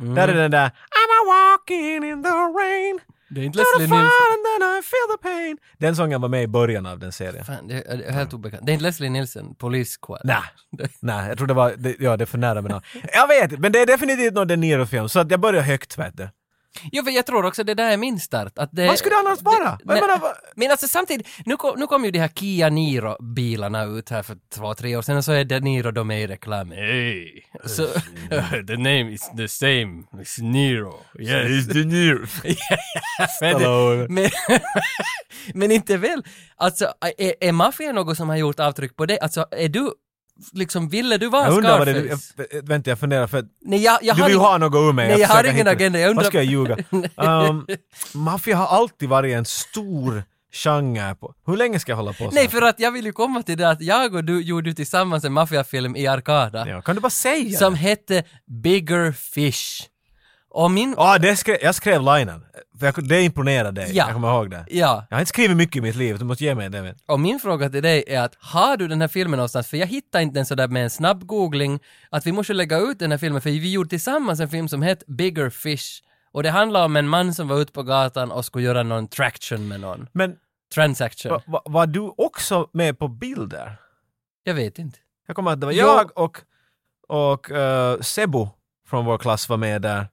Mm. 0.01 0.15
Där 0.15 0.29
är 0.29 0.35
den 0.35 0.51
där 0.51 0.67
I'm 0.69 1.11
a 1.19 1.21
walking 1.27 2.11
in 2.11 2.23
the 2.23 2.29
rain 2.29 3.01
det 3.31 3.41
är 3.41 3.45
inte 3.45 3.59
Leslie 3.59 3.87
Nielsen. 3.87 3.97
and 3.99 4.45
then 4.45 4.79
I 4.79 4.83
feel 4.83 5.17
the 5.17 5.23
pain. 5.23 5.59
Den 5.79 5.97
sången 5.97 6.21
var 6.21 6.29
med 6.29 6.43
i 6.43 6.47
början 6.47 6.87
av 6.87 6.99
den 6.99 7.13
serien. 7.13 7.45
Fan, 7.45 7.69
det 7.69 7.75
är 7.75 8.13
helt 8.13 8.33
obekant. 8.33 8.67
Det 8.67 8.73
är 8.73 8.75
inte 8.75 8.83
Leslie 8.83 9.11
Nielsen, 9.11 9.55
Police 9.55 9.99
Squad. 10.03 10.21
Nej, 10.25 10.43
nej, 11.01 11.29
jag 11.29 11.39
tror 11.39 11.47
det 11.47 11.55
var, 11.55 11.75
det, 11.79 11.97
ja 11.99 12.17
det 12.17 12.25
är 12.25 12.27
för 12.27 12.39
nära 12.39 12.61
namn. 12.61 12.85
Jag 13.13 13.29
vet 13.29 13.59
men 13.59 13.73
det 13.73 13.79
är 13.79 13.87
definitivt 13.87 14.35
någon 14.35 14.49
De 14.49 14.57
Niro-film, 14.57 15.09
så 15.09 15.21
att 15.21 15.31
jag 15.31 15.41
börjar 15.41 15.63
högt 15.63 15.99
vet 15.99 16.17
du. 16.17 16.29
Jo, 16.93 17.05
för 17.05 17.11
jag 17.11 17.27
tror 17.27 17.45
också 17.45 17.65
det 17.65 17.75
där 17.75 17.93
är 17.93 17.97
min 17.97 18.21
start. 18.21 18.59
Att 18.59 18.71
det, 18.73 18.87
Vad 18.87 18.99
skulle 18.99 19.15
det 19.15 19.19
annars 19.19 19.43
vara? 19.43 19.71
Det, 19.71 19.79
nej, 19.85 20.01
menar, 20.01 20.21
men 20.57 20.71
alltså 20.71 20.89
samtidigt, 20.89 21.29
nu 21.45 21.57
kom, 21.57 21.81
nu 21.81 21.87
kom 21.87 22.05
ju 22.05 22.11
de 22.11 22.19
här 22.19 22.29
Kia 22.29 22.71
Niro-bilarna 22.71 23.85
ut 23.85 24.11
här 24.11 24.23
för 24.23 24.37
två, 24.55 24.75
tre 24.75 24.97
år 24.97 25.03
sedan 25.03 25.17
och 25.17 25.25
så 25.25 25.33
är 25.33 25.45
De 25.45 25.61
Niro 25.61 25.91
de 25.91 26.07
med 26.07 26.23
i 26.23 26.27
reklam. 26.27 26.71
Hey! 26.71 27.43
Så, 27.65 27.87
the 28.67 28.77
name 28.77 29.13
is 29.13 29.31
the 29.37 29.49
same, 29.49 30.03
it's 30.13 30.43
Niro. 30.43 30.95
Yes. 31.21 31.67
De 31.67 31.85
Niro. 31.85 32.27
men, 34.09 34.15
men, 34.15 34.31
men 35.55 35.71
inte 35.71 35.97
väl, 35.97 36.23
alltså 36.57 36.93
är, 37.19 37.35
är 37.41 37.53
maffia 37.53 37.93
något 37.93 38.17
som 38.17 38.29
har 38.29 38.37
gjort 38.37 38.61
avtryck 38.61 38.97
på 38.97 39.07
dig? 39.07 39.19
Alltså 39.21 39.47
är 39.51 39.69
du, 39.69 39.93
liksom 40.53 40.89
ville 40.89 41.17
du 41.17 41.29
vara 41.29 41.45
Jag 41.47 41.57
undrar 41.57 41.79
vad 41.79 41.87
det 41.89 41.95
Scarface? 42.05 42.45
jag- 42.53 42.63
vänta 42.69 42.91
jag 42.91 42.99
funderar 42.99 43.27
för 43.27 43.45
Nej, 43.65 43.83
jag, 43.83 43.99
jag 44.03 44.17
du 44.17 44.23
har 44.23 44.29
vill 44.29 44.37
ju 44.37 44.41
ha 44.43 44.59
något 44.59 44.75
ur 44.89 44.93
mig. 44.93 45.09
Nej, 45.09 45.21
jag 45.21 45.29
har 45.29 45.35
försöker 45.35 45.51
ingen 45.55 45.67
hitta- 45.67 45.71
agenda, 45.77 45.99
jag 45.99 46.11
undrar- 46.11 46.23
Vad 46.25 46.33
ska 46.33 46.39
jag 46.39 46.45
ljuga? 46.45 46.77
Um, 47.17 47.67
maffia 48.25 48.57
har 48.57 48.67
alltid 48.67 49.09
varit 49.09 49.35
en 49.35 49.45
stor 49.45 50.23
genre 50.53 51.15
på... 51.15 51.35
Hur 51.47 51.57
länge 51.57 51.79
ska 51.81 51.93
jag 51.93 51.97
hålla 51.97 52.13
på 52.13 52.25
så? 52.25 52.31
Nej, 52.31 52.49
för 52.49 52.63
att 52.63 52.81
jag 52.81 52.93
vill 52.93 53.05
ju 53.07 53.13
komma 53.13 53.43
till 53.43 53.59
det 53.59 53.71
att 53.71 53.81
jag 53.81 54.15
och 54.15 54.25
du 54.25 54.41
gjorde 54.43 54.75
tillsammans 54.75 55.25
en 55.25 55.33
maffiafilm 55.33 55.97
i 55.97 56.07
Arkada 56.07 56.69
Ja, 56.69 56.83
kan 56.83 56.95
du 56.95 57.01
bara 57.01 57.11
säga? 57.11 57.59
som 57.59 57.75
hette 57.75 58.23
Bigger 58.63 59.13
Fish. 59.13 59.83
Och 60.51 60.71
min... 60.71 60.95
Ja, 60.97 61.19
det 61.19 61.37
skrev, 61.37 61.57
jag 61.63 61.75
skrev 61.75 62.03
linen. 62.03 62.45
För 62.79 62.87
jag, 62.87 63.09
det 63.09 63.23
imponerade 63.23 63.81
dig. 63.81 63.97
Ja. 63.97 64.05
Jag 64.05 64.15
kommer 64.15 64.29
ihåg 64.29 64.51
det. 64.51 64.65
Ja, 64.69 65.07
Jag 65.11 65.17
har 65.17 65.21
inte 65.21 65.29
skrivit 65.29 65.57
mycket 65.57 65.77
i 65.77 65.81
mitt 65.81 65.97
liv, 65.97 66.19
du 66.19 66.25
måste 66.25 66.45
ge 66.45 66.55
mig 66.55 66.69
det. 66.71 66.95
och 67.07 67.21
min 67.21 67.41
fråga 67.41 67.71
till 67.71 67.83
dig 67.83 68.05
är 68.07 68.21
att 68.21 68.35
har 68.39 68.77
du 68.77 68.89
den 68.89 69.01
här 69.01 69.09
filmen 69.09 69.37
någonstans? 69.37 69.69
För 69.69 69.77
jag 69.77 69.87
hittar 69.87 70.21
inte 70.21 70.35
den 70.39 70.47
sådär 70.47 70.69
med 70.69 70.83
en 70.85 70.91
snabb 70.91 71.27
googling 71.27 71.81
att 72.11 72.27
vi 72.27 72.33
måste 72.33 72.53
lägga 72.53 72.79
ut 72.79 72.99
den 72.99 73.11
här 73.11 73.19
filmen 73.19 73.43
för 73.43 73.51
vi 73.51 73.73
gjorde 73.73 73.89
tillsammans 73.89 74.41
en 74.41 74.49
film 74.49 74.69
som 74.69 74.83
hette 74.83 75.05
Bigger 75.09 75.51
Fish. 75.51 76.03
Och 76.33 76.43
det 76.43 76.51
handlar 76.51 76.85
om 76.85 76.97
en 76.97 77.09
man 77.09 77.35
som 77.35 77.49
var 77.49 77.61
ute 77.61 77.73
på 77.73 77.83
gatan 77.83 78.31
och 78.33 78.45
skulle 78.45 78.65
göra 78.65 78.83
någon 78.83 79.09
traction 79.09 79.69
med 79.69 79.81
någon. 79.81 80.09
Men 80.13 80.37
Transaction. 80.75 81.33
va, 81.33 81.43
va, 81.47 81.63
var 81.65 81.87
du 81.87 82.13
också 82.17 82.69
med 82.73 82.99
på 82.99 83.09
bilder? 83.09 83.77
Jag 84.45 84.55
vet 84.55 84.79
inte. 84.79 84.99
Jag 85.27 85.37
kommer 85.37 85.51
att 85.53 85.61
det 85.61 85.67
var 85.67 85.73
Jo. 85.73 85.87
jag 85.87 86.19
och, 86.19 86.39
och 87.09 87.51
uh, 87.51 88.01
Sebo 88.01 88.49
från 88.89 89.05
vår 89.05 89.19
klass 89.19 89.49
var 89.49 89.57
med 89.57 89.83
där. 89.83 90.09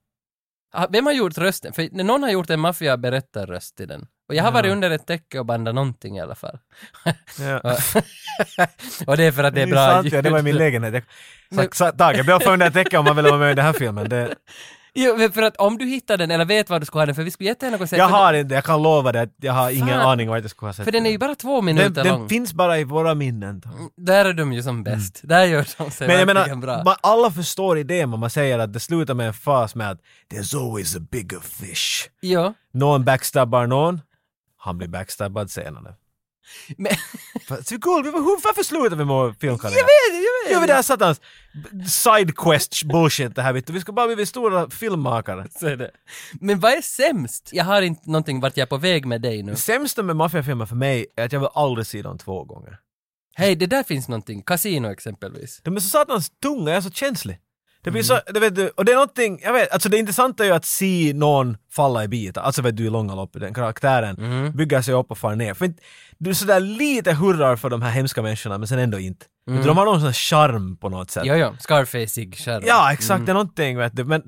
Ah, 0.75 0.87
Vem 0.89 1.05
har 1.05 1.13
gjort 1.13 1.37
rösten? 1.37 1.73
För 1.73 2.03
någon 2.03 2.23
har 2.23 2.29
gjort 2.29 2.49
en 2.49 2.59
maffia-berättarröst 2.59 3.75
till 3.77 3.87
den. 3.87 4.07
Och 4.29 4.35
jag 4.35 4.43
har 4.43 4.49
Ja. 4.51 4.53
varit 4.53 4.71
under 4.71 4.91
ett 4.91 5.07
täcke 5.07 5.39
och 5.39 5.45
bandat 5.45 5.75
någonting 5.75 6.17
i 6.17 6.21
alla 6.21 6.35
fall. 6.35 6.57
Ja. 7.39 7.59
och 9.07 9.17
det 9.17 9.23
är 9.23 9.31
för 9.31 9.43
att 9.43 9.55
det 9.55 9.61
är 9.61 9.65
Det 9.65 9.71
bra 9.71 9.81
är 9.81 9.91
sant, 9.93 10.11
ja, 10.13 10.21
det 10.21 10.29
var 10.29 10.39
i 10.39 10.43
min 10.43 10.53
ljud. 10.53 10.59
lägenhet. 10.59 11.03
Jag, 11.49 11.75
sagt, 11.75 11.97
Tage, 11.97 12.17
jag 12.17 12.25
ber 12.25 12.39
för 12.39 12.53
under 12.53 12.69
täcka 12.69 12.99
om 12.99 13.05
man 13.05 13.15
vill 13.15 13.25
vara 13.25 13.37
med 13.37 13.51
i 13.51 13.53
den 13.55 13.65
här 13.65 13.73
filmen. 13.73 14.09
Det, 14.09 14.35
Jo, 14.97 15.29
för 15.33 15.41
att 15.41 15.57
om 15.57 15.77
du 15.77 15.85
hittar 15.85 16.17
den 16.17 16.31
eller 16.31 16.45
vet 16.45 16.69
var 16.69 16.79
du 16.79 16.85
ska 16.85 16.99
ha 16.99 17.05
den, 17.05 17.15
för 17.15 17.23
vi 17.23 17.31
skulle 17.31 17.49
jättegärna 17.49 17.77
gå 17.77 17.87
se 17.87 17.97
jag 17.97 18.07
har 18.07 18.33
inte, 18.33 18.55
jag 18.55 18.63
kan 18.63 18.83
lova 18.83 19.11
dig 19.11 19.21
att 19.21 19.33
jag 19.37 19.53
har 19.53 19.69
ingen 19.71 19.87
Fan. 19.87 19.99
aning 20.09 20.29
vart 20.29 20.41
jag 20.41 20.51
skulle 20.51 20.67
ha 20.67 20.73
sett 20.73 20.85
för 20.85 20.91
den 20.91 21.05
är 21.05 21.09
ju 21.09 21.17
bara 21.17 21.35
två 21.35 21.61
minuter 21.61 21.89
Den, 21.89 22.07
lång. 22.07 22.19
den 22.19 22.29
finns 22.29 22.53
bara 22.53 22.79
i 22.79 22.83
våra 22.83 23.15
minnen. 23.15 23.61
Tom. 23.61 23.89
Där 23.97 24.25
är 24.25 24.33
de 24.33 24.53
ju 24.53 24.63
som 24.63 24.83
bäst. 24.83 25.19
Där 25.23 25.43
gör 25.45 25.67
de 25.77 25.91
sig 25.91 26.07
Men 26.07 26.17
jag 26.17 26.25
menar, 26.27 26.55
bra. 26.55 26.83
man, 26.83 26.95
alla 27.01 27.31
förstår 27.31 27.77
idén 27.77 28.13
om 28.13 28.19
man 28.19 28.29
säger 28.29 28.59
att 28.59 28.73
det 28.73 28.79
slutar 28.79 29.13
med 29.13 29.27
en 29.27 29.33
fas 29.33 29.75
med 29.75 29.91
att 29.91 29.99
“There's 30.33 30.57
always 30.57 30.95
a 30.95 30.99
bigger 31.11 31.39
fish”. 31.39 32.09
Jo. 32.21 32.53
Någon 32.73 33.03
backstabbar 33.05 33.67
någon, 33.67 34.01
han 34.57 34.77
blir 34.77 34.87
backstabbad 34.87 35.51
senare. 35.51 35.93
Men, 36.77 36.91
Så 37.63 37.79
cool, 37.79 38.03
varför 38.43 38.63
slutar 38.63 38.95
vi 38.95 39.05
med 39.05 39.35
filmkarriär? 39.39 39.77
jag 39.77 39.83
vet, 39.85 40.23
jag 40.45 40.51
Gör 40.51 40.59
vi 40.59 40.59
vet. 40.59 40.67
det 40.67 40.73
här 40.73 40.81
satans 40.81 41.21
side 41.89 42.35
quest 42.37 42.83
bullshit 42.83 43.35
det 43.35 43.41
här 43.41 43.53
vet 43.53 43.67
du. 43.67 43.73
Vi 43.73 43.81
ska 43.81 43.91
bara 43.91 44.15
bli 44.15 44.25
stora 44.25 44.69
filmmakare. 44.69 45.47
Så 45.59 45.67
är 45.67 45.75
det. 45.75 45.91
Men 46.41 46.59
vad 46.59 46.71
är 46.71 46.81
sämst? 46.81 47.49
Jag 47.53 47.65
har 47.65 47.81
inte 47.81 48.09
någonting 48.09 48.39
vart 48.39 48.57
jag 48.57 48.65
är 48.65 48.69
på 48.69 48.77
väg 48.77 49.05
med 49.05 49.21
dig 49.21 49.43
nu. 49.43 49.55
Sämsta 49.55 50.03
med 50.03 50.15
maffiafilmer 50.15 50.65
för 50.65 50.75
mig 50.75 51.05
är 51.15 51.25
att 51.25 51.31
jag 51.31 51.39
vill 51.39 51.49
aldrig 51.53 51.87
se 51.87 52.01
dem 52.01 52.17
två 52.17 52.43
gånger. 52.43 52.79
Hej, 53.37 53.55
det 53.55 53.65
där 53.65 53.83
finns 53.83 54.07
någonting. 54.07 54.41
Casino 54.41 54.87
exempelvis. 54.87 55.59
De 55.63 55.75
är 55.75 55.79
så 55.79 55.89
satans 55.89 56.29
tunga, 56.43 56.69
jag 56.69 56.77
är 56.77 56.81
så 56.81 56.91
känslig. 56.91 57.39
Det 57.85 57.91
blir 57.91 58.11
Mm. 58.11 58.21
så, 58.25 58.31
det 58.33 58.39
vet 58.39 58.55
du, 58.55 58.69
och 58.69 58.85
det 58.85 58.91
är 58.91 58.95
någonting, 58.95 59.39
jag 59.43 59.53
vet, 59.53 59.71
alltså 59.71 59.89
det 59.89 59.97
intressanta 59.97 60.43
är 60.43 60.47
ju 60.47 60.53
att 60.53 60.65
se 60.65 61.11
någon 61.15 61.57
falla 61.71 62.03
i 62.03 62.07
bitar, 62.07 62.41
alltså 62.41 62.61
vet 62.61 62.77
du 62.77 62.85
i 62.85 62.89
långa 62.89 63.15
loppet, 63.15 63.41
den 63.41 63.53
karaktären 63.53 64.15
Mm. 64.17 64.51
bygger 64.51 64.81
sig 64.81 64.93
upp 64.93 65.11
och 65.11 65.17
far 65.17 65.35
ner. 65.35 65.53
För 65.53 65.65
inte, 65.65 65.83
du 66.17 66.29
är 66.29 66.33
sådär 66.33 66.59
lite 66.59 67.13
hurrar 67.13 67.55
för 67.55 67.69
de 67.69 67.81
här 67.81 67.91
hemska 67.91 68.21
människorna 68.21 68.57
men 68.57 68.67
sen 68.67 68.79
ändå 68.79 68.99
inte. 68.99 69.25
Mm. 69.49 69.65
De 69.65 69.77
har 69.77 69.85
någon 69.85 70.01
sån 70.01 70.13
charm 70.13 70.77
på 70.77 70.89
något 70.89 71.11
sätt. 71.11 71.23
Jo, 71.25 71.35
jo. 71.35 71.55
Scarfaceig 71.59 72.35
skärm. 72.37 72.63
Ja, 72.65 72.93
exakt, 72.93 73.25
det 73.25 73.31
är 73.31 73.33
någonting 73.33 73.77
vet 73.77 73.95
du, 73.95 74.03
men 74.03 74.21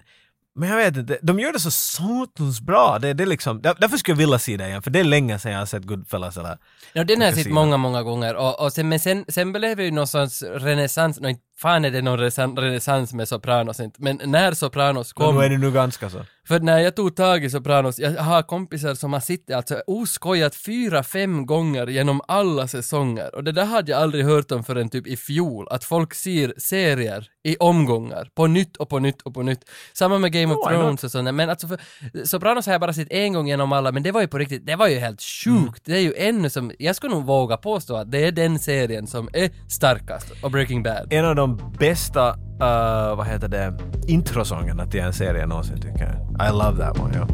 men 0.60 0.70
jag 0.70 0.78
vet 0.78 0.98
inte, 0.98 1.20
de 1.22 1.40
gör 1.40 1.54
det 1.54 1.60
så 1.60 1.72
satans 1.72 2.62
bra. 2.62 3.00
Det, 3.00 3.14
det 3.14 3.26
liksom, 3.26 3.62
där, 3.62 3.76
därför 3.80 3.98
skulle 3.98 4.14
jag 4.14 4.18
vilja 4.18 4.40
se 4.40 4.58
det 4.58 4.68
igen, 4.68 4.82
för 4.82 4.92
det 4.92 5.00
är 5.00 5.04
länge 5.04 5.40
sedan 5.40 5.52
jag 5.52 5.60
har 5.60 5.66
sett 5.66 5.84
Goodfellas 5.84 6.38
eller... 6.38 6.58
Ja, 6.94 7.04
den 7.04 7.22
har 7.22 7.26
jag 7.28 7.36
sett 7.36 7.52
många, 7.52 7.78
många 7.78 8.04
gånger. 8.04 8.36
Och, 8.36 8.62
och 8.66 8.74
sen, 8.74 8.90
men 8.90 9.00
sen, 9.00 9.26
sen 9.28 9.54
blev 9.54 9.78
det 9.78 9.84
ju 9.84 9.92
någon 9.92 10.08
sorts 10.08 10.42
renässans, 10.44 11.20
nå 11.20 11.30
inte 11.30 11.42
fan 11.62 11.86
är 11.86 11.92
det 11.92 12.02
någon 12.02 12.20
renässans 12.20 13.14
med 13.14 13.28
Sopranos 13.28 13.80
inte, 13.80 14.02
men 14.04 14.22
när 14.26 14.52
Sopranos 14.54 15.14
kom, 15.14 15.36
Nu 15.36 15.42
är 15.46 15.50
det 15.50 15.58
nu 15.58 15.72
ganska 15.72 16.10
så. 16.10 16.26
för 16.48 16.60
när 16.60 16.80
jag 16.80 16.96
tog 16.96 17.16
tag 17.16 17.44
i 17.46 17.50
Sopranos, 17.50 18.00
jag 18.00 18.12
har 18.12 18.42
kompisar 18.44 18.94
som 18.96 19.14
har 19.14 19.20
suttit 19.20 19.56
alltså 19.56 19.82
oskojat 19.88 20.56
fyra, 20.56 21.04
fem 21.04 21.46
gånger 21.46 21.88
genom 21.88 22.22
alla 22.28 22.68
säsonger 22.68 23.36
och 23.36 23.44
det 23.44 23.52
där 23.52 23.66
hade 23.66 23.92
jag 23.92 24.02
aldrig 24.02 24.26
hört 24.26 24.52
om 24.52 24.64
förrän 24.64 24.90
typ 24.90 25.08
i 25.08 25.18
fjol, 25.18 25.68
att 25.72 25.84
folk 25.84 26.14
ser 26.14 26.54
serier 26.58 27.28
i 27.44 27.56
omgångar, 27.60 28.30
på 28.36 28.48
nytt 28.48 28.78
och 28.78 28.90
på 28.90 29.00
nytt 29.00 29.22
och 29.22 29.34
på 29.34 29.44
nytt. 29.44 29.60
Samma 29.94 30.18
med 30.18 30.32
Game 30.32 30.54
of 30.54 30.58
Oh, 30.58 30.72
not? 30.72 30.82
Thrones 30.82 31.04
och 31.04 31.12
sånt, 31.12 31.34
men 31.36 31.50
alltså 31.50 31.68
för, 31.68 31.80
Sopranos 32.26 32.66
har 32.66 32.74
jag 32.74 32.82
bara 32.82 32.94
sett 32.94 33.12
en 33.12 33.34
gång 33.34 33.48
genom 33.48 33.72
alla, 33.74 33.92
men 33.92 34.04
det 34.04 34.12
var 34.12 34.22
ju 34.22 34.28
på 34.28 34.38
riktigt, 34.38 34.66
det 34.66 34.76
var 34.76 34.88
ju 34.88 35.00
helt 35.00 35.22
Mm. 35.48 35.66
sjukt. 35.66 35.82
Det 35.86 35.94
är 35.96 36.00
ju 36.02 36.14
ännu 36.18 36.50
som, 36.50 36.72
jag 36.80 36.96
skulle 36.96 37.14
nog 37.16 37.26
våga 37.26 37.58
påstå 37.58 37.96
att 37.96 38.12
det 38.12 38.26
är 38.26 38.32
den 38.32 38.60
serien 38.60 39.08
som 39.08 39.30
är 39.34 39.50
starkast, 39.70 40.28
och 40.44 40.52
Breaking 40.52 40.84
Bad. 40.84 41.08
En 41.14 41.26
av 41.26 41.36
de 41.36 41.47
bästa, 41.56 42.30
uh, 42.34 43.18
vad 43.18 43.28
heter 43.28 43.48
det, 43.48 43.74
introsångerna 44.08 44.86
till 44.86 45.00
en 45.00 45.14
serie 45.14 45.46
någonsin 45.46 45.82
tycker 45.82 46.22
jag. 46.40 46.50
I 46.50 46.52
love 46.52 46.78
that 46.78 47.00
one, 47.00 47.16
ja. 47.18 47.28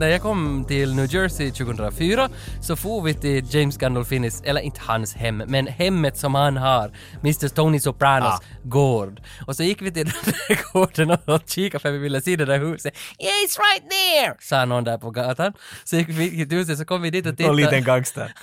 När 0.00 0.08
jag 0.08 0.22
kom 0.22 0.64
till 0.68 0.94
New 0.94 1.14
Jersey 1.14 1.50
2004 1.50 2.28
så 2.62 2.76
for 2.76 3.02
vi 3.02 3.14
till 3.14 3.54
James 3.54 3.76
Gandolfinis, 3.76 4.42
eller 4.44 4.60
inte 4.60 4.80
hans 4.84 5.14
hem, 5.14 5.36
men 5.46 5.66
hemmet 5.66 6.16
som 6.16 6.34
han 6.34 6.56
har, 6.56 6.90
Mr 7.20 7.48
Tony 7.48 7.80
Sopranos 7.80 8.32
Ah. 8.34 8.40
gård. 8.64 9.20
Och 9.46 9.56
så 9.56 9.62
gick 9.62 9.82
vi 9.82 9.90
till 9.92 10.04
den 10.24 10.34
där 10.48 10.72
gården 10.72 11.10
och 11.24 11.42
kikade 11.46 11.82
för 11.82 11.90
vi 11.90 11.98
ville 11.98 12.20
se 12.20 12.36
det 12.36 12.44
där 12.44 12.58
huset. 12.58 12.94
Yeah, 13.18 13.32
it's 13.46 13.58
right 13.58 13.90
there! 13.90 14.34
Sa 14.40 14.64
någon 14.64 14.84
där 14.84 14.98
på 14.98 15.10
gatan. 15.10 15.52
Så 15.84 15.96
gick 15.96 16.08
vi 16.08 16.30
till 16.48 16.58
huset 16.58 16.78
så 16.78 16.84
kom 16.84 17.02
vi 17.02 17.10
dit 17.10 17.26
och 17.26 17.40
Någon 17.40 17.56
liten 17.56 17.70
tittade. 17.70 17.86
gangster. 17.86 18.32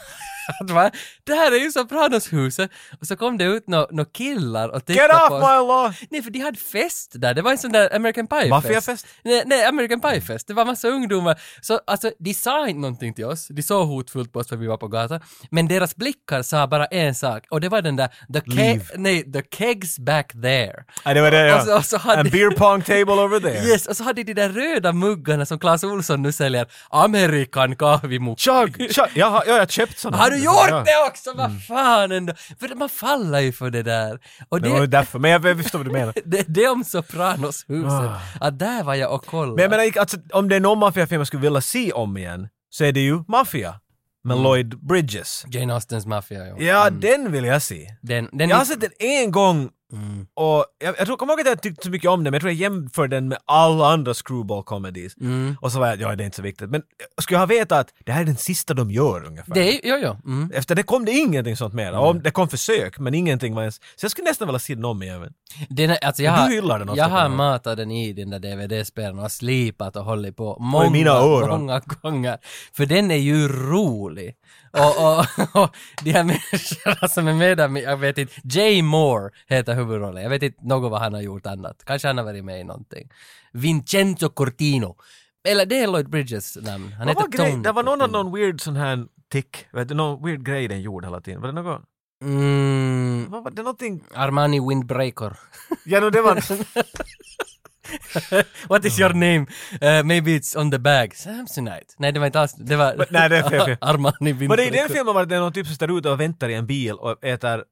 Att 0.62 0.70
va? 0.72 0.92
Det 1.24 1.34
här 1.34 1.52
är 1.52 1.60
ju 1.60 1.72
Sopranos-huset! 1.72 2.72
Och 3.02 3.08
så 3.08 3.16
kom 3.16 3.38
det 3.38 3.44
ut 3.44 3.68
några 3.68 3.88
nå 3.92 4.06
killar 4.06 4.70
och 4.70 4.76
Get 4.76 4.86
tittade 4.86 5.14
off 5.14 5.30
på 5.30 5.36
oss. 5.36 5.42
my 5.42 5.68
law! 5.68 5.94
Nej, 6.10 6.22
för 6.24 6.32
de 6.32 6.40
hade 6.40 6.58
fest 6.58 7.12
där. 7.16 7.34
Det 7.34 7.42
var 7.42 7.52
en 7.52 7.58
sån 7.58 7.72
där 7.72 7.96
American 7.96 8.28
Pie-fest. 8.28 8.50
Maffiafest? 8.50 9.08
Nej, 9.24 9.44
nej, 9.46 9.66
American 9.66 10.00
Pie-fest. 10.02 10.48
Det 10.48 10.54
var 10.54 10.66
massa 10.66 10.88
ungdomar. 10.88 11.40
Så 11.62 11.80
alltså, 11.88 12.12
de 12.20 12.34
sa 12.34 12.68
inte 12.68 12.80
någonting 12.82 13.14
till 13.14 13.26
oss. 13.26 13.48
De 13.48 13.62
såg 13.64 13.88
hotfullt 13.88 14.34
på 14.34 14.40
oss 14.40 14.48
för 14.50 14.56
vi 14.56 14.68
var 14.68 14.78
på 14.78 14.88
gatan. 14.88 15.20
Men 15.52 15.68
deras 15.68 15.96
blickar 15.96 16.42
sa 16.44 16.68
bara 16.68 16.86
en 16.86 17.16
sak. 17.16 17.44
Och 17.50 17.62
det 17.62 17.70
var 17.70 17.82
den 17.82 17.96
där, 17.96 18.08
the, 18.34 18.40
ke- 18.40 18.82
nej, 18.96 19.32
the 19.34 19.42
kegs 19.58 20.00
back 20.00 20.32
there. 20.32 20.84
Ja, 21.06 21.14
det 21.14 21.22
var 21.22 21.32
det 21.32 21.56
Och 21.56 21.62
så- 21.62 21.70
ja. 21.70 21.78
och 21.78 21.86
så 21.86 21.98
hade- 21.98 22.20
And 22.22 22.32
beer 22.32 22.52
pong 22.52 22.82
table 22.82 23.14
over 23.14 23.40
there. 23.40 23.64
Yes, 23.68 23.88
och 23.88 23.98
så 23.98 24.04
hade 24.04 24.24
de 24.24 24.34
där 24.34 24.50
röda 24.50 24.94
muggarna 24.94 25.46
som 25.46 25.60
Clas 25.60 25.84
Olsson 25.84 26.22
nu 26.22 26.32
säljer. 26.32 26.68
Amerikan 26.90 27.76
kahvimugg. 27.76 28.40
Chug, 28.40 28.76
chug. 28.96 29.06
Jag 29.14 29.30
har, 29.30 29.44
jag 29.48 29.60
har 29.60 29.66
köpt 29.66 30.00
såna. 30.00 30.18
Har 30.18 30.30
du 30.32 30.37
gjort 30.38 30.70
ja. 30.70 30.84
det 30.86 31.10
också? 31.10 31.34
Vad 31.34 31.64
fan 31.64 32.12
ändå! 32.12 32.34
För 32.60 32.76
man 32.76 32.90
faller 32.90 33.40
ju 33.40 33.52
för 33.52 33.70
det 33.70 33.84
där. 33.84 34.20
Och 34.50 34.62
Det 34.62 34.70
var 34.70 34.76
ju 34.76 34.82
det, 34.82 34.98
därför, 34.98 35.20
men 35.20 35.32
jag, 35.32 35.46
jag 35.46 35.58
förstår 35.64 35.80
vad 35.80 35.88
du 35.88 35.92
menar. 35.92 36.14
det, 36.26 36.46
det 36.48 36.64
är 36.64 36.72
om 36.72 36.84
Sopranos-huset. 36.84 38.12
Att 38.40 38.60
där 38.60 38.84
var 38.84 38.96
jag 38.96 39.14
och 39.14 39.26
kollade. 39.26 39.56
Men 39.56 39.62
jag 39.62 39.70
menar, 39.70 40.00
alltså, 40.00 40.18
om 40.34 40.50
det 40.50 40.56
är 40.56 40.60
någon 40.60 40.80
maffiafilm 40.80 41.20
jag 41.20 41.28
skulle 41.28 41.42
vilja 41.42 41.62
se 41.62 41.92
om 41.92 42.18
igen, 42.18 42.48
så 42.70 42.84
är 42.84 42.92
det 42.92 43.00
ju 43.00 43.24
Mafia. 43.28 43.80
Med 44.24 44.38
Lloyd 44.38 44.88
Bridges. 44.88 45.46
Jane 45.48 45.74
Austens 45.74 46.06
Mafia, 46.06 46.48
ja. 46.48 46.56
Ja, 46.60 46.90
den 46.90 47.32
vill 47.32 47.46
jag 47.46 47.62
se. 47.62 47.96
Den, 48.02 48.30
den 48.32 48.50
Jag 48.50 48.58
har 48.58 48.66
sett 48.66 48.82
den 48.82 48.92
en 49.00 49.32
gång 49.32 49.70
och 50.34 50.66
jag, 50.80 50.96
jag 50.98 51.06
tror, 51.06 51.18
kommer 51.18 51.34
ihåg 51.34 51.40
att 51.40 51.48
jag 51.48 51.62
tyckte 51.62 51.84
så 51.84 51.90
mycket 51.92 52.10
om 52.10 52.24
den, 52.24 52.32
men 52.32 52.34
jag 52.34 52.42
tror 52.42 52.52
jag 52.52 52.60
jämför 52.62 53.08
den 53.08 53.28
med 53.28 53.38
alla 53.46 53.88
andra 53.94 54.14
screwball 54.14 54.64
comedies. 54.64 55.14
Och 55.62 55.72
så 55.72 55.80
var 55.80 55.88
jag, 55.88 56.02
ja 56.02 56.16
det 56.16 56.24
är 56.24 56.26
inte 56.26 56.36
så 56.38 56.42
viktigt. 56.44 56.70
Men 56.70 56.82
jag 57.16 57.24
skulle 57.24 57.38
ha 57.40 57.46
vetat 57.46 57.80
att 57.80 57.94
det 58.06 58.12
här 58.12 58.22
är 58.22 58.26
den 58.26 58.38
sista 58.38 58.74
de 58.74 58.92
gör 58.92 59.26
ungefär. 59.26 59.54
Det 59.54 59.86
är, 59.86 59.90
ja, 59.90 59.98
ja. 59.98 60.18
Mm. 60.26 60.52
Efter 60.54 60.76
det 60.76 60.84
kom 60.84 61.06
det 61.06 61.12
ingenting 61.12 61.58
sånt 61.58 61.74
mer. 61.74 61.94
Om 61.94 62.22
det 62.24 62.32
kom 62.32 62.48
försök, 62.50 63.00
men 63.00 63.14
ingenting 63.14 63.56
var 63.56 63.62
ens... 63.62 63.76
Så 63.76 63.82
jag 64.06 64.12
skulle 64.12 64.28
nästan 64.30 64.48
vilja 64.48 64.60
se 64.60 64.76
den 64.76 64.86
om 64.86 65.04
igen. 65.04 65.20
men- 65.20 65.34
Den 65.70 65.90
är, 65.90 66.06
alltså 66.06 66.24
jag 66.24 66.34
Men 66.40 66.50
du 66.50 66.56
hyllar 66.56 66.80
den 66.80 66.90
ofta 66.90 67.02
jag 67.02 67.10
har 67.10 67.30
matat 67.30 67.78
den 67.78 67.92
i 67.92 68.14
den 68.14 68.30
där 68.30 68.40
DVD-spelaren 68.40 69.20
och 69.20 69.32
slipat 69.32 69.96
och 69.96 70.04
hållit 70.06 70.36
på 70.38 70.58
många, 70.60 70.90
många 71.58 71.80
gånger. 72.02 72.38
För 72.74 72.86
den 72.86 73.12
är 73.12 73.16
ju 73.16 73.48
rolig. 73.48 74.36
Och, 74.72 75.04
och, 75.06 75.26
och 75.64 75.76
de 76.04 76.12
här 76.12 76.24
människorna 76.24 77.08
som 77.08 77.28
är 77.28 77.34
med 77.34 77.58
där, 77.58 77.78
jag 77.78 77.98
vet 77.98 78.18
inte, 78.18 78.34
Jay 78.44 78.82
Moore 78.82 79.30
heter 79.48 79.76
huvudrollen. 79.76 80.24
Jag 80.24 80.30
vet 80.30 80.44
inte 80.44 80.66
något 80.66 80.92
vad 80.92 81.02
han 81.02 81.14
har 81.14 81.22
gjort 81.22 81.46
annat. 81.46 81.84
Kanske 81.86 82.08
han 82.08 82.18
har 82.18 82.26
varit 82.26 82.46
med 82.46 82.60
i 82.60 82.64
någonting. 82.64 83.10
Vincenzo 83.54 84.30
Cortino. 84.30 84.96
Eller 85.48 85.66
det 85.66 85.80
är 85.80 85.88
Lloyd 85.88 86.10
Bridges 86.10 86.56
namn. 86.62 86.94
Han 86.94 87.08
heter 87.08 87.28
grej, 87.28 87.52
Tony 87.52 87.64
det 87.64 87.72
var 87.72 87.84
någon 87.84 88.12
någon 88.12 88.34
weird 88.36 88.62
sån 88.62 88.76
här 88.76 89.06
tick, 89.32 89.66
vet 89.72 89.88
du, 89.88 89.96
någon 89.96 90.26
weird 90.26 90.46
grej 90.46 90.68
den 90.68 90.82
gjorde 90.82 91.08
hela 91.08 91.22
tiden. 91.22 91.42
Var 91.42 91.48
det 91.52 91.62
något? 91.62 91.82
Mm, 92.24 93.26
Vad 93.30 93.44
var 93.44 93.52
det 93.52 93.62
någonting? 93.62 94.04
Armani 94.14 94.60
Windbreaker. 94.60 95.40
Ja, 95.86 96.00
no, 96.00 96.10
det 96.10 96.22
var... 96.22 96.36
What 98.70 98.86
is 98.86 99.00
your 99.00 99.14
name? 99.14 99.46
Uh, 99.82 100.04
maybe 100.04 100.40
it's 100.40 100.56
on 100.60 100.72
the 100.72 100.80
bag. 100.80 101.16
Samsonite. 101.16 101.86
Nej, 101.98 102.12
det 102.12 102.20
var 102.20 102.26
inte 102.26 102.40
alls, 102.40 102.54
det 102.54 102.76
var... 102.76 102.96
Men- 102.98 103.08
nej, 103.10 103.30
det 103.30 103.38
är 103.38 103.50
fel, 103.50 103.62
fel. 103.66 103.78
Armani 103.82 104.48
Var 104.48 104.58
det 104.58 104.66
i 104.66 104.70
den 104.70 104.90
filmen 104.90 105.14
var 105.16 105.26
det 105.26 105.40
någon 105.40 105.54
typ 105.54 105.66
som 105.68 105.76
står 105.76 105.98
ute 105.98 106.10
och 106.10 106.20
väntar 106.20 106.50
i 106.50 106.54
en 106.54 106.66
bil 106.68 106.94
och 106.94 107.24
äter 107.24 107.64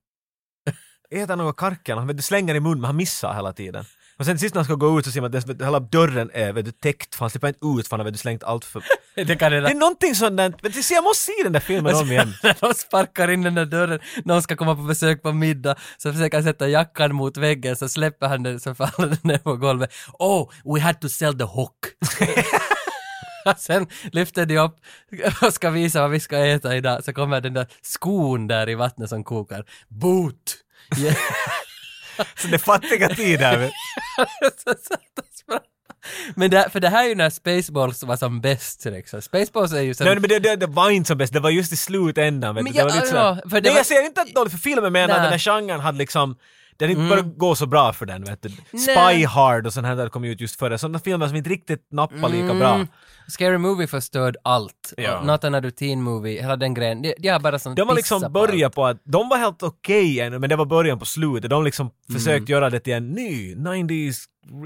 äter 1.11 1.35
något 1.35 1.57
karken, 1.57 1.97
han 1.97 2.21
slänger 2.21 2.55
i 2.55 2.59
mun 2.59 2.77
men 2.81 2.85
han 2.85 2.95
missar 2.95 3.33
hela 3.33 3.53
tiden. 3.53 3.85
Och 4.19 4.25
sen 4.25 4.39
sist 4.39 4.55
när 4.55 4.59
han 4.59 4.65
ska 4.65 4.73
gå 4.75 4.99
ut 4.99 5.05
så 5.05 5.11
ser 5.11 5.21
man 5.21 5.35
att 5.35 5.47
det- 5.59 5.65
hela 5.65 5.79
dörren 5.79 6.31
är 6.33 6.53
vet 6.53 6.65
du, 6.65 6.71
täckt 6.71 7.15
för 7.15 7.19
han 7.19 7.29
slipper 7.29 7.47
inte 7.47 7.65
ut 7.79 7.87
för 7.87 7.97
han 7.97 8.05
har 8.05 8.13
slängt 8.13 8.43
allt 8.43 8.65
för... 8.65 8.83
Det 9.15 9.35
kan 9.35 9.51
det 9.51 9.61
Det 9.61 9.69
är 9.69 9.73
någonting 9.75 10.15
sånt 10.15 10.37
där, 10.37 10.81
se, 10.81 10.93
jag 10.93 11.03
måste 11.03 11.23
se 11.25 11.43
den 11.43 11.53
där 11.53 11.59
filmen 11.59 11.95
om 11.95 12.11
igen. 12.11 12.33
När 12.43 12.55
de 12.59 12.73
sparkar 12.73 13.29
in 13.31 13.41
den 13.41 13.55
där 13.55 13.65
dörren, 13.65 13.99
någon 14.25 14.41
ska 14.41 14.55
komma 14.55 14.75
på 14.75 14.81
besök 14.81 15.21
på 15.23 15.31
middag, 15.31 15.75
så 15.97 16.11
försöker 16.13 16.37
han 16.37 16.43
sätta 16.43 16.67
jackan 16.67 17.15
mot 17.15 17.37
väggen, 17.37 17.75
så 17.75 17.89
släpper 17.89 18.27
han 18.27 18.43
den 18.43 18.59
så 18.59 18.75
faller 18.75 19.07
den 19.07 19.17
ner 19.23 19.37
på 19.37 19.55
golvet. 19.55 19.93
Oh, 20.19 20.49
we 20.75 20.81
had 20.81 21.01
to 21.01 21.09
sell 21.09 21.37
the 21.37 21.43
hook. 21.43 21.75
Sen 23.57 23.87
lyfter 24.11 24.45
de 24.45 24.57
upp 24.57 24.75
och 25.41 25.53
ska 25.53 25.69
visa 25.69 26.01
vad 26.01 26.11
vi 26.11 26.19
ska 26.19 26.37
äta 26.37 26.75
idag, 26.75 27.03
så 27.03 27.13
kommer 27.13 27.41
den 27.41 27.53
där 27.53 27.67
skon 27.81 28.47
där 28.47 28.69
i 28.69 28.75
vattnet 28.75 29.09
som 29.09 29.23
kokar. 29.23 29.65
Boot! 29.87 30.57
Yeah. 30.97 31.15
Så 32.35 32.47
det 32.47 32.55
är 32.55 32.57
fattiga 32.57 33.09
tider. 33.09 33.71
Men 36.35 36.49
det, 36.51 36.69
för 36.71 36.79
det 36.79 36.89
här 36.89 37.03
är 37.03 37.07
ju 37.09 37.15
när 37.15 37.29
Spaceballs 37.29 38.03
var 38.03 38.17
som 38.17 38.41
bäst 38.41 38.85
liksom. 38.85 39.21
Spaceballs 39.21 39.73
är 39.73 39.81
ju 39.81 39.93
som... 39.93 40.05
Nej 40.05 40.19
men 40.19 40.29
det, 40.29 40.39
det, 40.39 40.55
det 40.55 40.67
var 40.67 40.89
inte 40.89 41.07
som 41.07 41.17
bäst, 41.17 41.33
det 41.33 41.39
var 41.39 41.49
just 41.49 41.73
i 41.73 41.75
slutändan. 41.75 42.55
Vet 42.55 42.63
Men 42.63 42.73
du. 42.73 42.77
det 42.77 42.83
ja, 42.83 42.87
var 42.87 42.95
lite 42.95 43.07
så 43.07 43.15
ja, 43.15 43.31
här- 43.33 43.41
för 43.49 43.49
det 43.49 43.61
Nej 43.61 43.71
var- 43.71 43.77
jag 43.77 43.85
säger 43.85 44.05
inte 44.05 44.21
att 44.21 44.27
det 44.27 44.33
dåligt 44.33 44.51
för 44.51 44.59
filmen 44.59 44.93
men 44.93 45.11
att 45.11 45.17
den 45.17 45.31
här 45.31 45.37
genren 45.39 45.79
hade 45.79 45.97
liksom 45.97 46.35
den 46.77 46.89
inte 46.89 47.01
började 47.09 47.29
gå 47.29 47.55
så 47.55 47.65
bra 47.65 47.93
för 47.93 48.05
den 48.05 48.23
vet 48.23 48.41
du. 48.41 48.49
Nej. 48.71 48.81
Spy 48.81 49.25
Hard 49.25 49.67
och 49.67 49.73
sånt 49.73 49.87
här 49.87 49.95
där 49.95 50.09
kom 50.09 50.23
ut 50.23 50.41
just 50.41 50.59
före. 50.59 50.77
Sådana 50.77 50.99
filmer 50.99 51.27
som 51.27 51.37
inte 51.37 51.49
riktigt 51.49 51.87
nappar 51.91 52.29
lika 52.29 52.53
bra. 52.53 52.75
Mm. 52.75 52.87
Scary 53.27 53.57
Movie 53.57 53.87
förstörde 53.87 54.39
allt. 54.43 54.93
Ja. 54.97 55.21
Not 55.23 55.43
another 55.43 55.69
teen 55.69 56.01
movie, 56.01 56.41
hela 56.41 56.55
den 56.55 56.73
grejen. 56.73 57.01
De, 57.01 57.15
de 57.19 57.29
har 57.29 57.39
bara 57.39 57.59
som 57.59 57.75
De 57.75 57.81
pissat 57.81 57.95
liksom 57.95 58.33
börjat 58.33 58.75
på 58.75 58.85
att, 58.85 58.97
de 59.03 59.29
var 59.29 59.37
helt 59.37 59.63
okej 59.63 60.19
ännu 60.19 60.39
men 60.39 60.49
det 60.49 60.55
var 60.55 60.65
början 60.65 60.99
på 60.99 61.05
slutet. 61.05 61.49
De 61.49 61.63
liksom 61.63 61.91
Mm. 62.09 62.19
försökt 62.19 62.49
göra 62.49 62.69
det 62.69 62.79
till 62.79 62.93
en 62.93 63.11
ny 63.11 63.55
90s, 63.55 64.15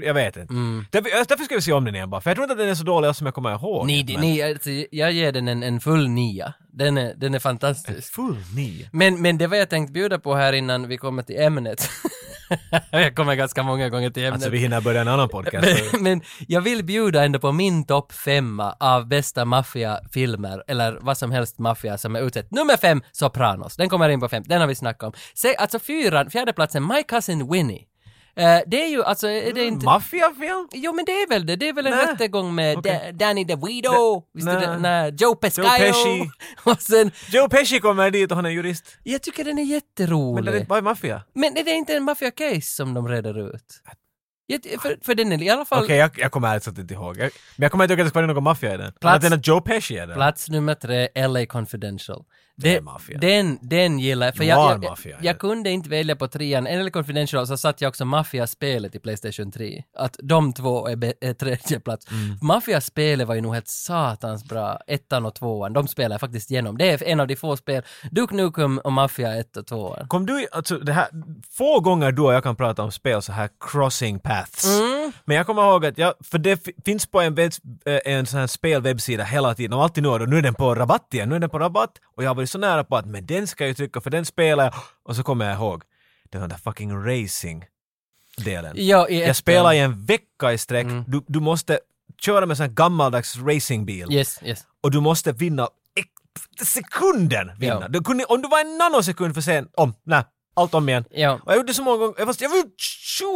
jag 0.02 0.14
vet 0.14 0.36
inte. 0.36 0.52
Mm. 0.54 0.84
Därför, 0.90 1.10
därför 1.28 1.44
ska 1.44 1.54
vi 1.54 1.62
se 1.62 1.72
om 1.72 1.84
den 1.84 1.94
igen 1.94 2.10
bara, 2.10 2.20
för 2.20 2.30
jag 2.30 2.36
tror 2.36 2.44
inte 2.44 2.52
att 2.52 2.58
den 2.58 2.68
är 2.68 2.74
så 2.74 2.84
dålig 2.84 3.16
som 3.16 3.26
jag 3.26 3.34
kommer 3.34 3.52
ihåg. 3.54 3.86
Ni, 3.86 4.04
men- 4.08 4.20
ni, 4.20 4.42
alltså, 4.42 4.70
jag 4.90 5.12
ger 5.12 5.32
den 5.32 5.48
en, 5.48 5.62
en 5.62 5.80
full 5.80 6.08
nia. 6.08 6.54
Den 6.72 6.98
är, 6.98 7.14
den 7.14 7.34
är 7.34 7.38
fantastisk. 7.38 8.14
Full 8.14 8.36
nio. 8.56 8.88
Men, 8.92 9.22
men 9.22 9.38
det 9.38 9.46
var 9.46 9.56
jag 9.56 9.70
tänkt 9.70 9.92
bjuda 9.92 10.18
på 10.18 10.34
här 10.34 10.52
innan 10.52 10.88
vi 10.88 10.96
kommer 10.96 11.22
till 11.22 11.40
ämnet. 11.40 11.90
jag 12.90 13.14
kommer 13.16 13.34
ganska 13.34 13.62
många 13.62 13.88
gånger 13.88 14.10
till 14.10 14.22
ämnet. 14.22 14.34
Alltså 14.34 14.50
vi 14.50 14.58
hinner 14.58 14.80
börja 14.80 15.00
en 15.00 15.08
annan 15.08 15.28
podcast. 15.28 15.66
men, 15.92 16.02
men 16.02 16.22
jag 16.48 16.60
vill 16.60 16.84
bjuda 16.84 17.24
ändå 17.24 17.38
på 17.38 17.52
min 17.52 17.84
topp 17.86 18.12
femma 18.12 18.76
av 18.80 19.08
bästa 19.08 19.44
maffiafilmer, 19.44 20.64
eller 20.66 20.98
vad 21.00 21.18
som 21.18 21.30
helst 21.30 21.58
maffia 21.58 21.98
som 21.98 22.16
är 22.16 22.20
utsett. 22.20 22.50
Nummer 22.50 22.76
fem, 22.76 23.02
Sopranos. 23.12 23.76
Den 23.76 23.88
kommer 23.88 24.08
in 24.08 24.20
på 24.20 24.28
fem, 24.28 24.42
den 24.46 24.60
har 24.60 24.68
vi 24.68 24.74
snackat 24.74 25.02
om. 25.02 25.12
Se, 25.34 25.56
alltså 25.56 25.78
fyran, 25.78 26.30
fjärde 26.30 26.52
platsen, 26.52 26.86
My 26.86 27.02
Cousin 27.02 27.52
Winnie. 27.52 27.86
Eh, 28.36 28.60
det 28.66 28.84
är 28.84 28.88
ju 28.88 29.04
alltså, 29.04 29.28
är 29.28 29.52
det 29.52 29.64
inte... 29.64 29.84
Maffiafilm? 29.86 30.68
Jo 30.72 30.92
men 30.92 31.04
det 31.04 31.12
är 31.12 31.28
väl 31.28 31.46
det, 31.46 31.56
det 31.56 31.68
är 31.68 31.72
väl 31.72 31.86
en 31.86 31.96
Nej. 31.96 32.06
rättegång 32.06 32.54
med 32.54 32.78
Okej. 32.78 33.00
Da- 33.04 33.12
Danny 33.12 33.44
DeVito, 33.44 34.22
visst 34.34 34.48
är 34.48 34.60
det, 34.60 34.78
nej. 34.78 35.14
Joe 35.18 35.34
Pescaio. 35.34 35.78
Pesci. 35.78 36.30
och 36.64 36.82
sen, 36.82 37.10
Joe 37.30 37.48
Pesci 37.48 37.80
kommer 37.80 38.10
dit 38.10 38.30
och 38.30 38.36
han 38.36 38.46
är 38.46 38.50
jurist. 38.50 38.96
jag 39.02 39.22
tycker 39.22 39.44
den 39.44 39.58
är 39.58 39.62
Men 39.62 39.66
jätterolig. 39.66 40.54
det 40.54 40.60
är 40.60 40.64
bara 40.64 40.80
maffia. 40.82 41.22
Men 41.34 41.56
är 41.56 41.64
det 41.64 41.70
inte 41.70 41.94
en 41.94 42.02
maffia-case 42.04 42.60
som 42.76 42.94
de 42.94 43.08
reder 43.08 43.54
ut? 43.54 43.82
Jag, 44.46 44.80
för, 44.82 44.98
för 45.04 45.14
den 45.14 45.32
är 45.32 45.42
i 45.42 45.50
alla 45.50 45.64
fall 45.64 45.84
Okej, 45.84 45.96
jag, 45.96 46.10
jag 46.18 46.32
kommer 46.32 46.48
ärligt 46.48 46.64
talat 46.64 46.78
inte 46.78 46.94
ihåg. 46.94 47.16
Jag, 47.18 47.30
men 47.56 47.62
jag 47.64 47.70
kommer 47.70 47.84
inte 47.84 47.92
ihåg 47.94 48.00
att 48.00 48.06
det 48.06 48.10
ska 48.10 48.18
vara 48.20 48.32
någon 48.32 48.44
maffia 48.44 48.74
i 48.74 48.76
den. 48.76 48.92
Plats- 49.00 49.22
den 49.22 49.32
är 49.32 49.40
Joe 49.44 49.60
Pesci 49.60 49.96
är 49.96 50.06
den. 50.06 50.16
plats 50.16 50.48
nummer 50.48 50.74
tre, 50.74 51.08
LA 51.28 51.46
Confidential. 51.46 52.24
Det 52.62 52.80
den, 53.20 53.58
den 53.62 53.98
gillar 53.98 54.26
jag. 54.26 54.36
För 54.36 54.44
jag, 54.44 54.84
jag, 54.84 54.98
jag, 55.04 55.24
jag 55.24 55.38
kunde 55.38 55.70
inte 55.70 55.88
välja 55.88 56.16
på 56.16 56.28
trean. 56.28 56.66
Eller 56.66 56.90
Confidential 56.90 57.46
så 57.46 57.56
satt 57.56 57.80
jag 57.80 57.88
också 57.88 58.04
Mafia-spelet 58.04 58.94
i 58.94 58.98
Playstation 58.98 59.52
3. 59.52 59.82
Att 59.98 60.16
de 60.22 60.52
två 60.52 60.88
är, 60.88 60.96
be- 60.96 61.12
är 61.20 61.32
tredje 61.34 61.80
plats. 61.80 62.06
Mm. 62.10 62.38
Mafia-spelet 62.42 63.28
var 63.28 63.34
ju 63.34 63.40
nog 63.40 63.54
helt 63.54 63.68
satans 63.68 64.44
bra. 64.44 64.78
Ettan 64.86 65.26
och 65.26 65.34
tvåan, 65.34 65.72
de 65.72 65.88
spelar 65.88 66.14
jag 66.14 66.20
faktiskt 66.20 66.50
igenom. 66.50 66.78
Det 66.78 66.90
är 66.90 67.02
en 67.04 67.20
av 67.20 67.26
de 67.26 67.36
få 67.36 67.56
spel. 67.56 67.82
Duke 68.10 68.34
Nukem 68.34 68.78
och 68.78 68.92
Mafia 68.92 69.34
1 69.36 69.56
och 69.56 69.66
2. 69.66 69.96
Kom 70.08 70.26
du, 70.26 70.46
alltså 70.52 70.78
det 70.78 70.92
här, 70.92 71.08
få 71.50 71.80
gånger 71.80 72.12
du 72.12 72.22
och 72.22 72.34
jag 72.34 72.42
kan 72.42 72.56
prata 72.56 72.82
om 72.82 72.92
spel 72.92 73.22
så 73.22 73.32
här 73.32 73.48
crossing 73.60 74.18
paths. 74.18 74.64
Mm. 74.80 75.12
Men 75.24 75.36
jag 75.36 75.46
kommer 75.46 75.62
ihåg 75.62 75.86
att 75.86 75.98
jag, 75.98 76.14
för 76.24 76.38
det 76.38 76.64
fi- 76.64 76.74
finns 76.84 77.06
på 77.06 77.20
en, 77.20 77.38
eh, 77.38 77.48
en 78.04 78.26
sån 78.26 78.40
här 78.40 78.46
spelwebbsida 78.46 79.24
hela 79.24 79.54
tiden 79.54 79.72
och 79.72 79.82
alltid 79.82 80.02
nu 80.02 80.08
och 80.08 80.28
nu 80.28 80.38
är 80.38 80.42
den 80.42 80.54
på 80.54 80.74
rabatt 80.74 81.14
igen, 81.14 81.28
nu 81.28 81.34
är 81.36 81.40
den 81.40 81.50
på 81.50 81.58
rabatt 81.58 81.90
och 82.16 82.24
jag 82.24 82.30
har 82.30 82.34
varit 82.34 82.49
så 82.50 82.58
nära 82.58 82.84
på 82.84 82.96
att 82.96 83.06
men 83.06 83.26
den 83.26 83.46
ska 83.46 83.64
jag 83.64 83.68
ju 83.68 83.74
trycka 83.74 84.00
för 84.00 84.10
den 84.10 84.24
spelar 84.24 84.64
jag 84.64 84.74
och 85.02 85.16
så 85.16 85.22
kommer 85.22 85.44
jag 85.48 85.54
ihåg 85.54 85.82
den 86.30 86.48
där 86.48 86.56
fucking 86.56 87.04
racing 87.06 87.64
delen. 88.36 88.72
Ja, 88.76 89.08
i 89.08 89.20
Jag 89.26 89.36
spelar 89.36 89.72
i 89.72 89.78
en 89.78 90.04
vecka 90.04 90.52
i 90.52 90.58
sträck, 90.58 90.86
Mm. 90.86 91.04
du, 91.06 91.22
du 91.26 91.40
måste 91.40 91.78
köra 92.20 92.40
med 92.40 92.50
en 92.50 92.56
sån 92.56 92.66
här 92.66 92.72
gammaldags 92.72 93.36
racingbil 93.36 94.12
Yes, 94.12 94.40
yes. 94.42 94.66
och 94.80 94.90
du 94.90 95.00
måste 95.00 95.32
vinna 95.32 95.68
sekunden 96.62 97.50
vinna. 97.58 97.78
Ja. 97.82 97.88
Du 97.88 98.00
kunde, 98.00 98.24
om 98.24 98.42
du 98.42 98.48
var 98.48 98.60
en 98.60 98.78
nanosekund 98.78 99.34
för 99.34 99.40
sen, 99.40 99.68
om, 99.74 99.94
nej, 100.04 100.22
allt 100.54 100.74
om 100.74 100.88
igen. 100.88 101.04
Ja. 101.10 101.32
Och 101.32 101.40
jag 101.52 101.56
gjorde 101.56 101.68
det 101.68 101.74
så 101.74 101.82
många 101.82 101.96
gånger, 101.96 102.14
jag, 102.18 102.26
fast 102.26 102.40
jag 102.40 102.50
vill 102.50 102.62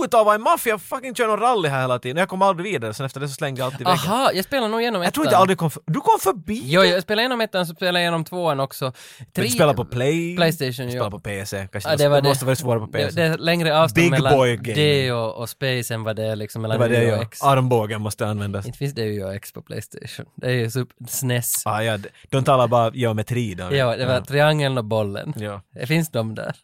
skjuta 0.00 0.18
av 0.20 0.28
en 0.34 0.42
maffia, 0.42 0.70
jag 0.70 0.82
fucking 0.82 1.14
kör 1.14 1.26
någon 1.28 1.40
rally 1.40 1.68
här 1.68 1.80
hela 1.80 1.98
tiden. 1.98 2.16
Jag 2.16 2.28
kom 2.28 2.42
aldrig 2.42 2.72
vidare, 2.72 2.94
sen 2.94 3.06
efter 3.06 3.20
det 3.20 3.28
så 3.28 3.34
slängde 3.34 3.60
jag 3.60 3.66
alltid 3.66 3.86
väggen. 3.86 3.90
Aha, 4.06 4.30
jag 4.34 4.44
spelar 4.44 4.68
nog 4.68 4.80
igenom 4.80 5.02
ettan. 5.02 5.04
Jag 5.06 5.14
tror 5.14 5.26
inte 5.26 5.34
jag 5.34 5.40
aldrig 5.40 5.58
kom 5.58 5.70
för, 5.70 5.82
Du 5.86 6.00
kom 6.00 6.18
förbi? 6.20 6.62
Jo, 6.64 6.82
jag 6.84 7.02
spelar 7.02 7.20
igenom 7.20 7.40
ettan, 7.40 7.66
så 7.66 7.74
spelar 7.74 8.00
jag 8.00 8.04
igenom 8.04 8.24
tvåan 8.24 8.60
också. 8.60 8.84
Men 9.18 9.26
Tre- 9.34 9.44
du 9.44 9.50
spelar 9.50 9.74
på 9.74 9.84
Play? 9.84 10.36
Playstation, 10.36 10.86
ja. 10.86 10.90
spelar 10.90 11.10
på 11.10 11.20
PC? 11.20 11.68
Kanske 11.72 11.90
Ja, 11.90 11.96
det, 11.96 12.04
det 12.04 12.08
var 12.08 12.16
det 12.16 12.22
det. 12.22 12.28
måste 12.28 12.44
vara 12.44 12.56
svårare 12.56 12.80
på 12.80 12.86
Det, 12.86 12.92
PC. 13.06 13.20
det 13.20 13.26
är 13.26 13.38
längre 13.38 13.78
avstånd 13.82 14.04
Big 14.04 14.10
mellan 14.10 14.32
boy 14.38 14.56
gaming. 14.56 14.74
det 14.74 15.12
och, 15.12 15.34
och 15.36 15.48
Space 15.48 15.94
än 15.94 16.04
vad 16.04 16.16
det 16.16 16.24
är 16.26 16.36
liksom 16.36 16.62
det 16.62 16.68
mellan 16.68 16.80
var 16.80 16.88
det 16.88 17.12
och 17.12 17.18
ja. 17.18 17.22
X. 17.22 17.42
Armbågen 17.42 18.02
måste 18.02 18.26
användas. 18.26 18.66
Inte 18.66 18.78
finns 18.78 18.94
det 18.94 19.04
ju 19.04 19.30
X 19.32 19.52
på 19.52 19.62
Playstation. 19.62 20.26
Det 20.36 20.46
är 20.46 20.50
ju 20.52 20.70
super, 20.70 20.96
SNES. 21.08 21.66
Ah, 21.66 21.82
ja, 21.82 21.98
de- 22.30 22.44
talar 22.44 22.68
bara 22.68 22.90
geometri 22.94 23.54
då. 23.54 23.74
Ja, 23.74 23.96
det 23.96 24.06
var 24.06 24.20
triangeln 24.20 24.78
och 24.78 24.84
bollen. 24.84 25.34
Ja. 25.36 25.60
Det 25.74 25.86
finns 25.86 26.10
de 26.10 26.34
där. 26.34 26.54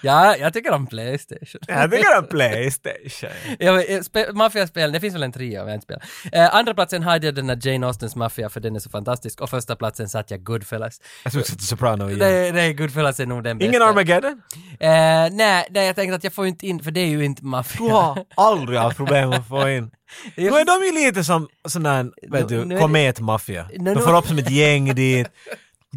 Ja, 0.00 0.36
jag 0.36 0.52
tycker 0.52 0.72
om 0.72 0.86
Playstation. 0.86 1.60
Jag 1.68 1.90
tycker 1.90 2.18
om 2.18 2.26
Playstation. 2.26 3.30
Ja, 3.58 3.82
eh, 3.82 4.00
spe- 4.00 4.92
det 4.92 5.00
finns 5.00 5.14
väl 5.14 5.22
en 5.22 5.32
trea 5.32 5.62
om 5.62 5.68
jag 5.68 5.76
inte 5.76 5.84
spelar. 5.84 6.02
Eh, 6.32 6.54
andra 6.54 6.74
platsen 6.74 7.02
hade 7.02 7.26
jag 7.26 7.34
den 7.34 7.46
där 7.46 7.58
Jane 7.68 7.86
Austens 7.86 8.16
Mafia 8.16 8.48
för 8.48 8.60
den 8.60 8.76
är 8.76 8.80
så 8.80 8.90
fantastisk 8.90 9.40
och 9.40 9.50
första 9.50 9.76
platsen 9.76 10.08
satt 10.08 10.30
jag 10.30 10.42
Goodfellas. 10.44 11.00
Jag 11.24 11.32
såg 11.32 11.42
att 11.42 11.60
Soprano 11.60 12.06
igen. 12.06 12.18
Nej, 12.18 12.52
nej, 12.52 12.74
Goodfellas 12.74 13.20
är 13.20 13.26
nog 13.26 13.44
den 13.44 13.58
bästa. 13.58 13.68
Ingen 13.68 13.82
Armageddon? 13.82 14.42
Eh, 14.80 14.88
nej, 15.32 15.66
nej, 15.70 15.86
jag 15.86 15.96
tänkte 15.96 16.14
att 16.16 16.24
jag 16.24 16.32
får 16.32 16.46
inte 16.46 16.66
in, 16.66 16.82
för 16.82 16.90
det 16.90 17.00
är 17.00 17.06
ju 17.06 17.24
inte 17.24 17.44
maffia. 17.44 17.86
Du 17.86 17.92
har 17.92 18.24
aldrig 18.36 18.78
haft 18.78 18.96
problem 18.96 19.30
att 19.32 19.48
få 19.48 19.68
in. 19.68 19.90
Nu 20.36 20.46
är 20.46 20.64
de 20.64 20.86
ju 20.98 21.06
lite 21.06 21.24
som 21.24 21.48
sån 21.68 21.82
där, 21.82 22.10
vet 22.30 22.48
du, 22.48 22.78
kometmaffia. 22.78 23.68
De 23.80 23.94
får 23.94 24.16
upp 24.18 24.26
som 24.26 24.38
ett 24.38 24.50
gäng 24.50 24.94
dit. 24.94 25.28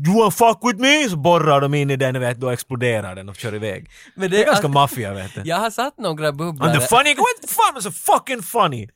You 0.07 0.13
wanna 0.17 0.31
fuck 0.31 0.59
with 0.63 0.79
me? 0.79 1.09
Så 1.09 1.17
borrar 1.17 1.61
de 1.61 1.73
in 1.73 1.89
i 1.89 1.95
den, 1.95 2.19
vet, 2.19 2.37
då 2.39 2.49
exploderar 2.49 3.15
den 3.15 3.29
och 3.29 3.35
kör 3.35 3.55
iväg. 3.55 3.91
Men 4.15 4.31
Det 4.31 4.41
är 4.41 4.45
ganska 4.45 4.67
maffia, 4.67 5.13
vet 5.13 5.33
du. 5.35 5.41
Jag 5.45 5.55
har 5.57 5.69
satt 5.69 5.97
några 5.97 6.31
bubblare. 6.31 6.71
And 6.71 6.81
the 6.81 6.87
funny, 6.87 7.15
what 7.15 7.49
fan 7.51 7.77
is 7.77 7.83
so 7.83 7.91
fucking 7.91 8.41
funny? 8.43 8.87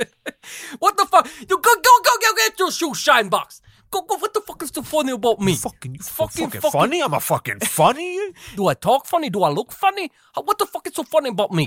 What 0.80 0.96
the 0.96 1.06
fuck? 1.10 1.26
You 1.40 1.56
go, 1.56 1.72
go, 1.86 1.94
go, 2.06 2.14
go 2.24 2.30
get 2.48 2.58
your 2.60 2.70
shoe 2.72 2.94
shine 2.94 3.28
box! 3.28 3.60
Go, 3.90 4.00
go, 4.08 4.14
what 4.20 4.32
the 4.34 4.40
fuck 4.46 4.62
is 4.62 4.70
so 4.74 4.82
funny 4.82 5.12
about 5.12 5.40
me? 5.40 5.54
Fucking, 5.54 5.94
you 5.94 6.02
Fucking, 6.02 6.46
fucking, 6.46 6.60
fucking- 6.60 6.80
funny? 6.80 7.02
I'm 7.02 7.14
a 7.14 7.20
fucking 7.20 7.60
funny? 7.60 8.16
Do 8.56 8.70
I 8.70 8.74
talk 8.74 9.06
funny? 9.06 9.30
Do 9.30 9.42
I 9.44 9.50
look 9.54 9.72
funny? 9.72 10.08
What 10.34 10.58
the 10.58 10.66
fuck 10.72 10.86
is 10.86 10.94
so 10.94 11.04
funny 11.04 11.28
about 11.28 11.52
me? 11.52 11.66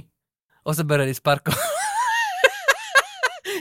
Och 0.63 0.75
så 0.75 0.83
började 0.83 1.09
de 1.11 1.15
sparka. 1.15 1.51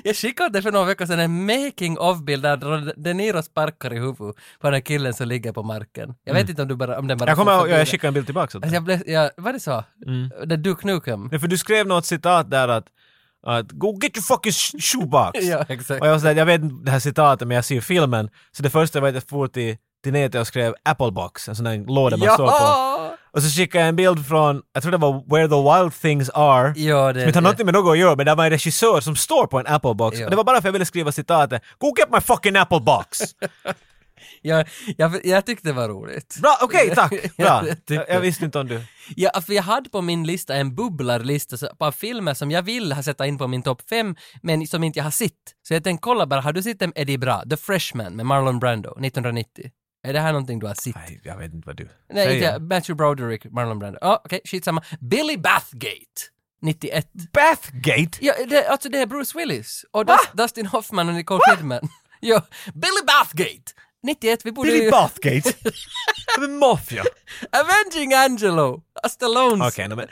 Jag 0.05 0.17
skickade 0.17 0.63
för 0.63 0.73
några 0.73 0.87
veckor 0.87 1.07
sedan 1.07 1.19
en 1.21 1.47
making 1.47 1.99
of-bild 1.99 2.43
där 2.43 2.93
De 2.97 3.15
Niro 3.15 3.43
sparkar 3.43 3.93
i 3.93 3.99
huvudet 3.99 4.19
på 4.61 4.67
den 4.67 4.73
här 4.75 4.81
killen 4.81 5.15
som 5.15 5.29
ligger 5.29 5.53
på 5.53 5.63
marken. 5.63 6.15
Jag 6.25 6.35
vet 6.35 6.49
inte 6.49 6.63
om 6.63 6.69
du 6.69 6.75
bara, 6.77 6.99
om 6.99 7.07
den 7.09 7.19
bara 7.19 7.31
Jag 7.31 7.37
kommer 7.39 7.53
ihåg, 7.59 7.69
jag 7.69 7.89
skickade 7.89 8.09
en 8.09 8.15
bild 8.15 8.27
tillbaka 8.27 8.59
Alltså 8.59 8.75
jag 8.75 8.83
blev, 8.83 9.03
ja, 9.09 9.31
var 9.37 9.53
det 9.53 9.61
så? 9.61 9.85
Det 10.47 10.57
Duke 10.57 10.87
Nukem? 10.87 11.29
Nej, 11.31 11.41
för 11.41 11.49
du 11.49 11.59
skrev 11.59 11.87
något 11.87 12.07
citat 12.07 12.51
där 12.51 12.69
att, 12.69 12.87
att 13.47 13.73
go 13.73 13.99
get 14.03 14.17
your 14.17 14.23
fucking 14.23 14.53
sh- 14.53 14.81
shoebox. 15.01 15.39
Ja, 15.45 15.65
exakt. 15.69 16.01
Och 16.01 16.07
jag 16.07 16.13
var 16.13 16.19
sådär, 16.19 16.35
jag 16.35 16.47
vet 16.47 16.61
inte 16.63 16.85
det 16.85 16.91
här 16.91 16.99
citatet 16.99 17.49
men 17.49 17.55
jag 17.55 17.65
ser 17.65 17.81
filmen. 17.81 18.31
Så 18.53 18.63
det 18.63 18.71
första 18.71 19.01
var 19.01 19.09
att 19.09 19.15
jag 19.15 19.23
for 19.29 19.47
till, 19.49 19.77
till 20.03 20.13
nätet 20.13 20.41
och 20.41 20.47
skrev 20.47 20.75
Applebox, 20.83 21.49
en 21.49 21.57
sån 21.57 21.65
där 21.65 21.87
låda 21.87 22.17
man 22.17 22.29
står 22.29 22.47
på. 22.47 23.17
Och 23.33 23.43
så 23.43 23.49
skickade 23.49 23.83
jag 23.83 23.89
en 23.89 23.97
bild 23.97 24.27
från, 24.27 24.63
jag 24.73 24.83
tror 24.83 24.93
det 24.93 24.99
var 24.99 25.25
Where 25.31 25.49
the 25.49 25.83
Wild 25.83 26.01
Things 26.01 26.31
Are. 26.35 26.73
Ja, 26.77 27.13
det... 27.13 27.21
Som 27.21 27.29
inte 27.29 27.39
har 27.39 27.43
någonting 27.43 27.67
med 27.67 27.75
något 27.75 27.93
att 27.93 27.99
göra, 27.99 28.17
men 28.17 28.27
det 28.27 28.35
var 28.35 28.45
en 28.45 28.51
regissör 28.51 29.01
som 29.01 29.17
står 29.17 29.47
på 29.47 29.59
en 29.59 29.67
Applebox. 29.67 30.19
Ja. 30.19 30.25
Och 30.25 30.31
det 30.31 30.37
var 30.37 30.45
bara 30.45 30.55
för 30.55 30.59
att 30.59 30.65
jag 30.65 30.73
ville 30.73 30.85
skriva 30.85 31.13
citatet 31.13 31.63
Go 31.79 31.95
get 31.99 32.09
my 32.13 32.21
fucking 32.21 32.57
Applebox! 32.57 33.21
jag, 34.43 34.69
jag, 34.97 35.27
jag 35.27 35.47
tyckte 35.47 35.69
det 35.69 35.73
var 35.73 35.89
roligt. 35.89 36.39
Bra, 36.43 36.59
okej 36.63 36.91
tack! 36.95 37.37
Bra. 37.37 37.65
Jag 37.87 38.05
jag, 38.09 38.21
visste 38.21 38.45
inte 38.45 38.59
om 38.59 38.69
du... 38.69 38.85
Ja, 39.17 39.41
för 39.47 39.53
jag 39.53 39.63
hade 39.63 39.91
på 39.91 40.03
min 40.03 40.27
lista 40.27 40.55
en 40.55 40.75
bubblarlista 40.75 41.57
på 41.79 41.93
filmer 41.93 42.35
som 42.35 42.51
jag 42.51 42.63
vill 42.63 42.93
ha 42.93 43.03
sätta 43.03 43.27
in 43.27 43.39
på 43.39 43.47
min 43.47 43.63
topp 43.63 43.83
fem, 43.91 44.17
men 44.43 44.67
som 44.67 44.85
inte 44.85 44.99
jag 44.99 45.05
har 45.05 45.11
sett. 45.11 45.33
Så 45.63 45.75
jag 45.75 45.85
tänkte 45.85 46.03
kolla 46.03 46.27
bara, 46.27 46.41
har 46.41 46.53
du 46.53 46.63
sett 46.63 46.79
dem? 46.79 46.93
Är 46.95 47.05
de 47.05 47.19
bra? 47.19 47.43
The 47.51 47.57
Freshman 47.57 48.17
med 48.17 48.27
Marlon 48.27 48.59
Brando, 48.59 48.91
1990. 48.91 49.71
Är 50.05 50.13
det 50.13 50.21
här 50.21 50.33
någonting 50.33 50.59
du 50.59 50.67
har 50.67 50.75
sett? 50.75 50.95
Nej, 50.95 51.21
jag 51.25 51.37
vet 51.37 51.55
inte 51.55 51.67
vad 51.67 51.77
du 51.77 51.89
Nej, 52.13 52.25
säger. 52.25 52.35
inte 52.37 52.45
jag. 52.47 52.63
Matthew 52.63 52.95
Broderick, 52.95 53.45
Marlon 53.45 53.79
Brando. 53.79 53.99
Ja, 54.01 54.21
okej, 54.25 54.41
skitsamma. 54.45 54.83
Billy 55.01 55.37
Bathgate, 55.37 56.23
91. 56.63 57.09
Bathgate? 57.33 58.19
Ja, 58.21 58.35
det, 58.49 58.67
alltså 58.69 58.89
det 58.89 58.99
är 58.99 59.07
Bruce 59.07 59.39
Willis 59.39 59.85
och 59.91 60.07
Dust, 60.07 60.33
Dustin 60.33 60.67
Hoffman 60.67 61.09
och 61.09 61.15
Nicole 61.15 61.41
Kidman. 61.51 61.89
ja, 62.21 62.43
Billy 62.75 63.03
Bathgate, 63.07 63.73
91. 64.03 64.41
Vi 64.45 64.53
borde 64.53 64.71
Billy 64.71 64.85
ju... 64.85 64.91
Bathgate? 64.91 65.53
Maffia. 66.61 67.05
Avenging 67.53 68.15
Angelo, 68.15 68.83
Stallones. 69.09 69.73
Okej, 69.73 69.89
no. 69.89 70.03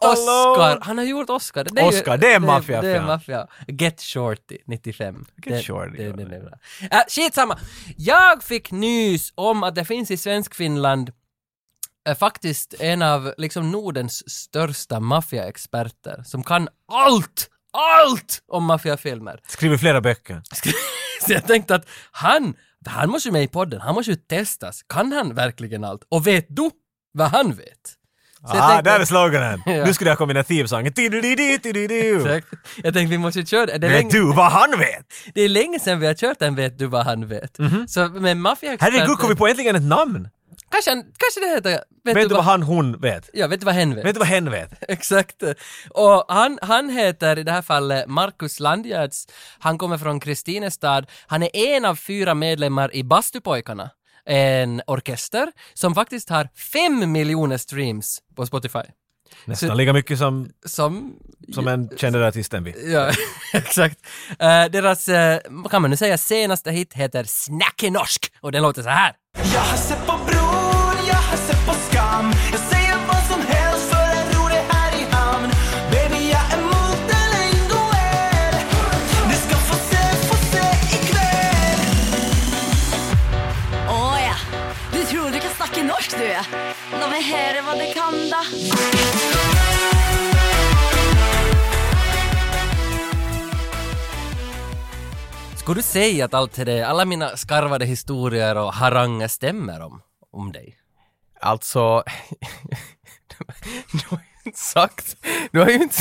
Oscar, 0.00 0.78
han 0.82 0.98
har 0.98 1.04
gjort 1.04 1.30
Oscar. 1.30 1.64
Det 1.64 1.82
Oscar, 1.82 2.18
det 2.18 2.32
är 2.32 2.38
maffia, 2.40 2.82
Det, 2.82 2.88
det 2.88 2.96
är 2.96 3.02
maffia. 3.02 3.46
Get 3.66 4.00
Shorty, 4.00 4.58
95. 4.66 5.26
Get 5.36 5.56
det, 5.56 5.62
Shorty, 5.62 5.96
Det, 5.96 6.12
det, 6.12 6.24
det, 6.24 6.36
är 6.36 6.40
bra. 6.40 6.58
Äh, 6.90 7.02
skitsamma. 7.08 7.58
Jag 7.96 8.42
fick 8.42 8.70
nys 8.70 9.32
om 9.34 9.62
att 9.62 9.74
det 9.74 9.84
finns 9.84 10.10
i 10.10 10.16
Svenskfinland 10.16 11.12
äh, 12.08 12.16
faktiskt 12.16 12.74
en 12.80 13.02
av 13.02 13.34
liksom 13.36 13.70
Nordens 13.70 14.30
största 14.30 15.00
maffiaexperter 15.00 16.22
som 16.26 16.42
kan 16.42 16.68
allt, 16.92 17.50
allt 17.72 18.42
om 18.48 18.64
maffiafilmer. 18.64 19.40
Skriver 19.48 19.76
flera 19.76 20.00
böcker. 20.00 20.42
Så 21.26 21.32
jag 21.32 21.46
tänkte 21.46 21.74
att 21.74 21.88
han, 22.10 22.54
han 22.86 23.10
måste 23.10 23.28
ju 23.28 23.32
med 23.32 23.42
i 23.42 23.48
podden, 23.48 23.80
han 23.80 23.94
måste 23.94 24.10
ju 24.10 24.16
testas. 24.16 24.82
Kan 24.82 25.12
han 25.12 25.34
verkligen 25.34 25.84
allt? 25.84 26.02
Och 26.08 26.26
vet 26.26 26.46
du 26.48 26.70
vad 27.12 27.28
han 27.28 27.54
vet? 27.54 27.99
Så 28.46 28.56
Ah, 28.56 28.68
tänkte- 28.68 28.90
där 28.90 29.00
är 29.00 29.04
sloganen! 29.04 29.62
Ja. 29.66 29.84
Nu 29.84 29.94
skulle 29.94 30.10
jag 30.10 30.18
komma 30.18 30.26
med 30.26 30.36
den 30.36 30.44
themesången. 30.44 30.92
Exakt. 32.16 32.46
Jag 32.82 32.94
tänkte 32.94 33.10
vi 33.10 33.18
måste 33.18 33.46
köra 33.46 33.66
det. 33.66 33.72
Vet 33.72 33.90
länge, 33.90 34.10
du 34.10 34.32
vad 34.34 34.52
han 34.52 34.70
vet? 34.78 35.06
det 35.34 35.40
är 35.42 35.48
länge 35.48 35.78
sedan 35.80 36.00
vi 36.00 36.06
har 36.06 36.14
kört 36.14 36.38
den 36.38 36.54
Vet 36.54 36.78
du 36.78 36.86
vad 36.86 37.04
han 37.04 37.26
vet. 37.28 37.56
Så 37.88 38.08
med 38.08 38.36
maffiaexperter... 38.36 38.98
Herregud, 38.98 39.18
kom 39.18 39.28
vi 39.28 39.36
på 39.36 39.46
äntligen 39.46 39.76
ett 39.76 39.82
namn? 39.82 40.28
Kanske, 40.70 40.90
han- 40.90 41.02
kanske 41.02 41.40
det 41.40 41.54
heter... 41.54 41.84
Vet, 42.04 42.16
Vet 42.16 42.28
du 42.28 42.34
vad 42.34 42.44
han, 42.44 42.62
hon 42.62 43.00
vet? 43.00 43.30
Ja, 43.32 43.46
vet 43.46 43.60
du 43.60 43.66
vad 43.66 43.74
hen 43.74 43.94
vet? 43.94 44.04
Vet 44.04 44.14
du 44.14 44.18
vad 44.18 44.28
hen 44.28 44.50
vet? 44.50 44.70
Exakt. 44.88 45.42
Och 45.90 46.24
han, 46.28 46.58
han 46.62 46.90
heter 46.90 47.38
i 47.38 47.42
det 47.42 47.52
här 47.52 47.62
fallet 47.62 48.06
Marcus 48.08 48.60
Landgärds. 48.60 49.26
Han 49.58 49.78
kommer 49.78 49.98
från 49.98 50.20
Kristinestad. 50.20 51.06
Han 51.26 51.42
är 51.42 51.50
en 51.56 51.84
av 51.84 51.96
fyra 51.96 52.34
medlemmar 52.34 52.94
i 52.94 53.04
Bastupojkarna. 53.04 53.90
En 54.26 54.82
orkester 54.86 55.52
som 55.74 55.94
faktiskt 55.94 56.30
har 56.30 56.48
fem 56.72 57.12
miljoner 57.12 57.56
streams 57.56 58.18
på 58.36 58.46
Spotify. 58.46 58.86
Nästan 59.44 59.76
lika 59.76 59.92
mycket 59.92 60.18
som, 60.18 60.48
Som... 60.64 61.14
som 61.54 61.68
en 61.68 61.88
känd 61.96 62.16
artist 62.16 62.54
än 62.54 62.64
vi. 62.64 62.92
Ja, 62.92 63.10
exakt. 63.52 63.98
Eh, 64.38 64.64
deras, 64.64 65.08
uh, 65.08 65.68
kan 65.70 65.82
man 65.82 65.90
nu 65.90 65.96
säga, 65.96 66.18
senaste 66.18 66.70
hit 66.70 66.94
heter 66.94 67.24
Snackenorsk 67.24 68.32
och 68.40 68.52
den 68.52 68.62
låter 68.62 68.82
så 68.82 68.88
här. 68.88 69.12
Jag 69.54 69.60
har 69.60 69.76
sett 69.76 70.06
på 70.06 70.12
Bror, 70.26 71.08
jag 71.08 71.14
har 71.14 71.36
sett 71.36 71.66
på 71.66 71.72
Skam 71.72 72.32
La 87.20 87.26
meg 87.26 87.36
høre 87.36 87.62
hva 87.66 87.72
du 87.76 87.88
kan, 87.92 88.14
da. 88.30 88.38
Skulle 95.56 95.78
du 95.78 95.82
säga 95.82 96.24
att 96.24 96.34
allt 96.34 96.54
det, 96.54 96.82
alla 96.82 97.04
mina 97.04 97.36
skarvade 97.36 97.84
historier 97.84 98.56
och 98.56 98.72
haranger 98.72 99.28
stämmer 99.28 99.80
om, 99.80 100.02
om 100.32 100.52
dig? 100.52 100.76
Alltså, 101.40 102.02
du 104.50 104.58
sagt, 104.58 105.16
du 105.52 105.60
har 105.60 105.68
ju 105.68 105.74
inte, 105.74 105.96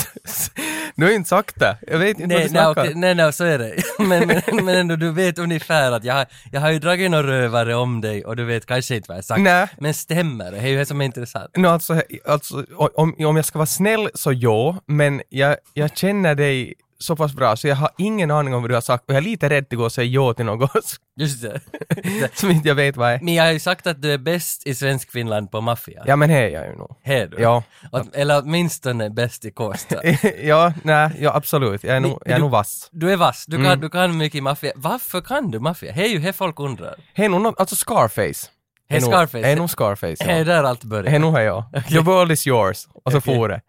du 0.96 1.06
har 1.06 1.12
inte 1.12 1.30
sagt 1.30 1.60
det. 1.60 1.78
Jag 1.88 2.00
vet 2.00 2.20
inte 2.20 2.22
vad 2.22 2.30
Nej, 2.30 2.38
du 2.38 2.44
nej, 2.44 2.50
snackar 2.50 2.82
okej, 2.82 2.96
nej, 2.96 3.16
nej, 3.16 3.34
så 3.34 3.44
är 3.44 3.60
det. 3.60 3.84
men, 4.00 4.28
men, 4.28 4.66
men 4.66 4.76
ändå, 4.76 4.96
du 4.96 5.12
vet 5.12 5.40
ungefär 5.40 5.92
att 5.92 6.04
jag 6.04 6.14
har, 6.14 6.26
jag 6.52 6.62
har 6.62 6.72
ju 6.72 6.80
dragit 6.80 7.12
några 7.12 7.28
rövare 7.28 7.76
om 7.76 8.02
dig 8.02 8.26
och 8.26 8.36
du 8.36 8.46
vet 8.46 8.66
kanske 8.66 8.96
inte 8.96 9.08
vad 9.08 9.18
jag 9.18 9.26
sagt. 9.26 9.42
Nej. 9.42 9.68
Men 9.78 9.94
stämmer 9.94 10.52
det? 10.52 10.52
Det 10.52 10.64
är 10.64 10.68
ju 10.68 10.78
det 10.78 10.86
som 10.86 11.02
är 11.02 11.06
intressant. 11.06 11.58
No, 11.58 11.68
alltså, 11.68 12.02
alltså, 12.26 12.66
om, 12.76 13.16
om 13.20 13.36
jag 13.36 13.46
ska 13.46 13.58
vara 13.58 13.66
snäll 13.66 14.10
så 14.14 14.34
ja, 14.34 14.78
men 14.86 15.22
jag, 15.30 15.58
jag 15.74 15.98
känner 15.98 16.36
dig 16.36 16.74
så 17.02 17.16
pass 17.16 17.34
bra 17.34 17.56
så 17.56 17.68
jag 17.68 17.76
har 17.76 17.90
ingen 17.98 18.32
aning 18.32 18.54
om 18.54 18.62
vad 18.62 18.72
du 18.72 18.74
har 18.74 18.82
sagt 18.82 19.04
och 19.08 19.10
jag 19.14 19.18
är 19.18 19.22
lite 19.22 19.50
rädd 19.50 19.66
att 19.72 19.78
gå 19.78 19.84
och 19.84 19.92
säga 19.92 20.06
ja 20.08 20.34
till 20.34 20.46
något 20.46 20.72
Just 21.20 21.42
det. 21.42 21.62
som 22.34 22.52
inte 22.52 22.68
jag 22.68 22.76
vet 22.76 22.98
vad 22.98 23.10
är. 23.12 23.20
Men 23.22 23.34
jag 23.34 23.44
har 23.44 23.52
ju 23.52 23.60
sagt 23.60 23.88
att 23.88 24.02
du 24.02 24.12
är 24.14 24.18
bäst 24.18 24.68
i 24.68 24.76
svensk 24.76 25.12
Finland 25.12 25.52
på 25.52 25.62
maffia. 25.62 26.04
Ja 26.06 26.16
men 26.16 26.30
det 26.30 26.36
är 26.36 26.50
jag 26.50 26.66
ju 26.68 26.76
nog. 26.76 26.96
Här 27.04 27.28
du. 27.28 27.38
Ja. 27.42 27.64
Åt- 27.92 28.16
Eller 28.16 28.42
åtminstone 28.44 29.10
bäst 29.10 29.46
i 29.46 29.52
Kårsta. 29.52 29.96
ja, 30.44 30.74
nej, 30.84 31.12
ja 31.20 31.36
absolut. 31.36 31.84
Jag 31.84 31.96
är 31.96 32.00
nog, 32.00 32.12
jag 32.26 32.32
är 32.32 32.36
du- 32.36 32.42
nog 32.42 32.52
vass. 32.52 32.90
Du 32.92 33.12
är 33.12 33.18
vass, 33.18 33.46
du 33.48 33.58
kan, 33.58 33.66
Mm. 33.66 33.80
du 33.80 33.90
kan 33.90 34.18
mycket 34.18 34.44
maffia. 34.44 34.72
Varför 34.76 35.22
kan 35.22 35.52
du 35.52 35.60
maffia? 35.60 35.94
Det 35.96 36.02
är 36.02 36.08
ju 36.10 36.20
det 36.20 36.34
folk 36.34 36.60
undrar. 36.60 36.96
Det 37.16 37.26
är 37.26 37.30
nog, 37.30 37.56
alltså 37.60 37.76
Scarface. 37.76 38.50
Är 38.92 39.00
Scarface. 39.00 39.48
Är 39.48 39.56
nog 39.56 39.70
Scarface, 39.70 40.16
Det 40.26 40.32
är 40.32 40.38
ja. 40.38 40.44
där 40.44 40.64
allt 40.64 40.82
Det 40.82 40.86
är 40.86 40.90
börjar. 40.90 41.20
nog 41.20 41.40
jag. 41.40 41.64
The 41.90 42.00
world 42.00 42.32
is 42.32 42.48
yours. 42.48 42.88
Och 43.04 43.12
så 43.12 43.18
Okej. 43.18 43.36
får 43.36 43.50
det. 43.50 43.62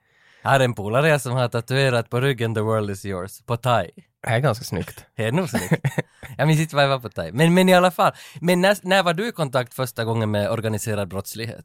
Jag 0.42 0.50
har 0.50 0.60
en 0.60 0.74
polare 0.74 1.18
som 1.18 1.32
har 1.32 1.48
tatuerat 1.48 2.10
på 2.10 2.20
ryggen 2.20 2.54
“The 2.54 2.60
world 2.60 2.90
is 2.90 3.04
yours” 3.04 3.40
på 3.46 3.56
thai. 3.56 3.90
Det 4.22 4.28
här 4.28 4.36
är 4.36 4.40
ganska 4.40 4.64
snyggt. 4.64 5.04
Det 5.16 5.24
är 5.24 5.32
nog 5.32 5.48
snyggt. 5.48 5.72
Jag 6.38 6.46
minns 6.48 6.60
inte 6.60 6.76
vad 6.76 6.84
jag 6.84 6.88
var 6.88 6.98
på 6.98 7.08
thai. 7.08 7.32
Men, 7.32 7.54
men 7.54 7.68
i 7.68 7.74
alla 7.74 7.90
fall. 7.90 8.12
Men 8.40 8.60
när, 8.60 8.76
när 8.82 9.02
var 9.02 9.14
du 9.14 9.28
i 9.28 9.32
kontakt 9.32 9.74
första 9.74 10.04
gången 10.04 10.30
med 10.30 10.50
organiserad 10.50 11.08
brottslighet? 11.08 11.64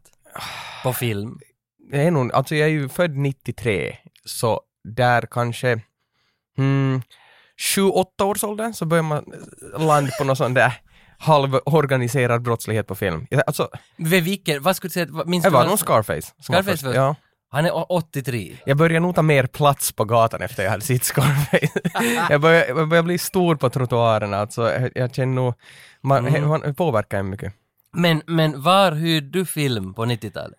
På 0.84 0.94
film? 0.94 1.40
Det 1.92 2.02
är 2.02 2.12
nog, 2.12 2.34
alltså 2.34 2.56
jag 2.56 2.66
är 2.68 2.72
ju 2.72 2.90
född 2.90 3.16
93, 3.18 3.98
så 4.26 4.62
där 4.84 5.22
kanske, 5.32 5.82
hmm, 6.58 7.02
7-8 7.78 8.24
års 8.24 8.44
åldern 8.44 8.74
så 8.74 8.86
börjar 8.86 9.04
man 9.04 9.26
landa 9.78 10.12
på 10.20 10.24
någon 10.24 10.36
sån 10.36 10.54
där 10.54 10.74
halvorganiserad 11.18 12.42
brottslighet 12.42 12.88
på 12.88 12.96
film. 12.96 13.28
Alltså, 13.48 13.70
Vid 13.98 14.24
vilken, 14.24 14.62
vad 14.64 14.76
skulle 14.76 14.90
du 14.90 14.94
säga, 14.94 15.24
minns 15.26 15.44
det 15.44 15.50
du 15.50 15.54
var 15.54 15.60
vad- 15.60 15.70
nog 15.70 15.80
Scarface. 15.80 16.14
var 16.38 16.44
Scarface 16.44 16.72
först. 16.72 16.84
var- 16.84 16.94
Ja. 16.94 17.16
Han 17.56 17.66
är 17.66 17.76
å- 17.76 17.86
83. 17.90 18.58
Jag 18.66 18.78
började 18.78 19.00
nog 19.00 19.16
ta 19.16 19.22
mer 19.22 19.46
plats 19.48 19.92
på 19.92 20.06
gatan 20.06 20.42
efter 20.42 20.64
jag 20.64 20.72
hade 20.72 20.82
Scarface. 21.00 21.80
jag, 22.30 22.42
började, 22.42 22.68
jag 22.68 22.90
började 22.90 23.06
bli 23.06 23.18
stor 23.18 23.56
på 23.56 23.70
trottoarerna, 23.70 24.38
alltså 24.38 24.72
jag, 24.72 24.92
jag 24.96 25.16
känner 25.16 25.34
nog, 25.34 25.54
man, 26.02 26.28
Mm. 26.28 26.48
man 26.50 26.76
påverkar 26.76 27.20
en 27.20 27.30
mycket. 27.30 27.54
Men, 27.94 28.22
men 28.26 28.62
var 28.62 28.92
hyrde 28.92 29.40
du 29.40 29.46
film 29.46 29.94
på 29.94 30.06
90-talet? 30.06 30.58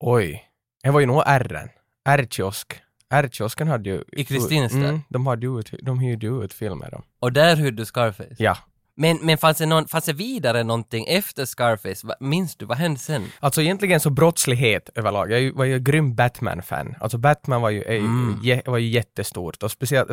Oj, 0.00 0.44
det 0.82 0.90
var 0.90 1.00
ju 1.00 1.06
nog 1.06 1.22
R'n. 1.26 1.68
R-kiosk. 2.08 2.74
R-kiosken 3.10 3.68
hade 3.68 3.90
ju... 3.90 4.04
I 4.12 4.24
Kristinestad? 4.24 4.84
Mm, 4.84 5.00
de 5.08 5.26
hade 5.26 5.46
ju 5.46 5.58
ut, 5.60 5.74
de 5.82 5.98
hyrde 5.98 6.26
ju 6.26 6.44
ut 6.44 6.52
filmer 6.52 6.88
då. 6.92 7.02
Och 7.20 7.32
där 7.32 7.56
hyrde 7.56 7.76
du 7.76 7.84
Scarface? 7.84 8.34
Ja. 8.38 8.56
Men, 8.96 9.18
men 9.22 9.38
fanns, 9.38 9.58
det 9.58 9.66
någon, 9.66 9.88
fanns 9.88 10.04
det 10.04 10.12
vidare 10.12 10.64
någonting 10.64 11.06
efter 11.08 11.44
Scarface? 11.44 12.16
Minns 12.20 12.56
du, 12.56 12.64
vad 12.64 12.78
hände 12.78 13.00
sen? 13.00 13.24
Alltså 13.40 13.62
egentligen 13.62 14.00
så 14.00 14.10
brottslighet 14.10 14.90
överlag. 14.94 15.30
Jag 15.32 15.52
var 15.52 15.64
ju 15.64 15.78
grym 15.78 16.14
Batman-fan. 16.14 16.94
Alltså 17.00 17.18
Batman 17.18 17.62
var 17.62 17.70
ju, 17.70 17.82
Mm. 17.82 18.62
var 18.66 18.78
ju 18.78 18.88
jättestort 18.88 19.62
och 19.62 19.70
speciellt, 19.70 20.10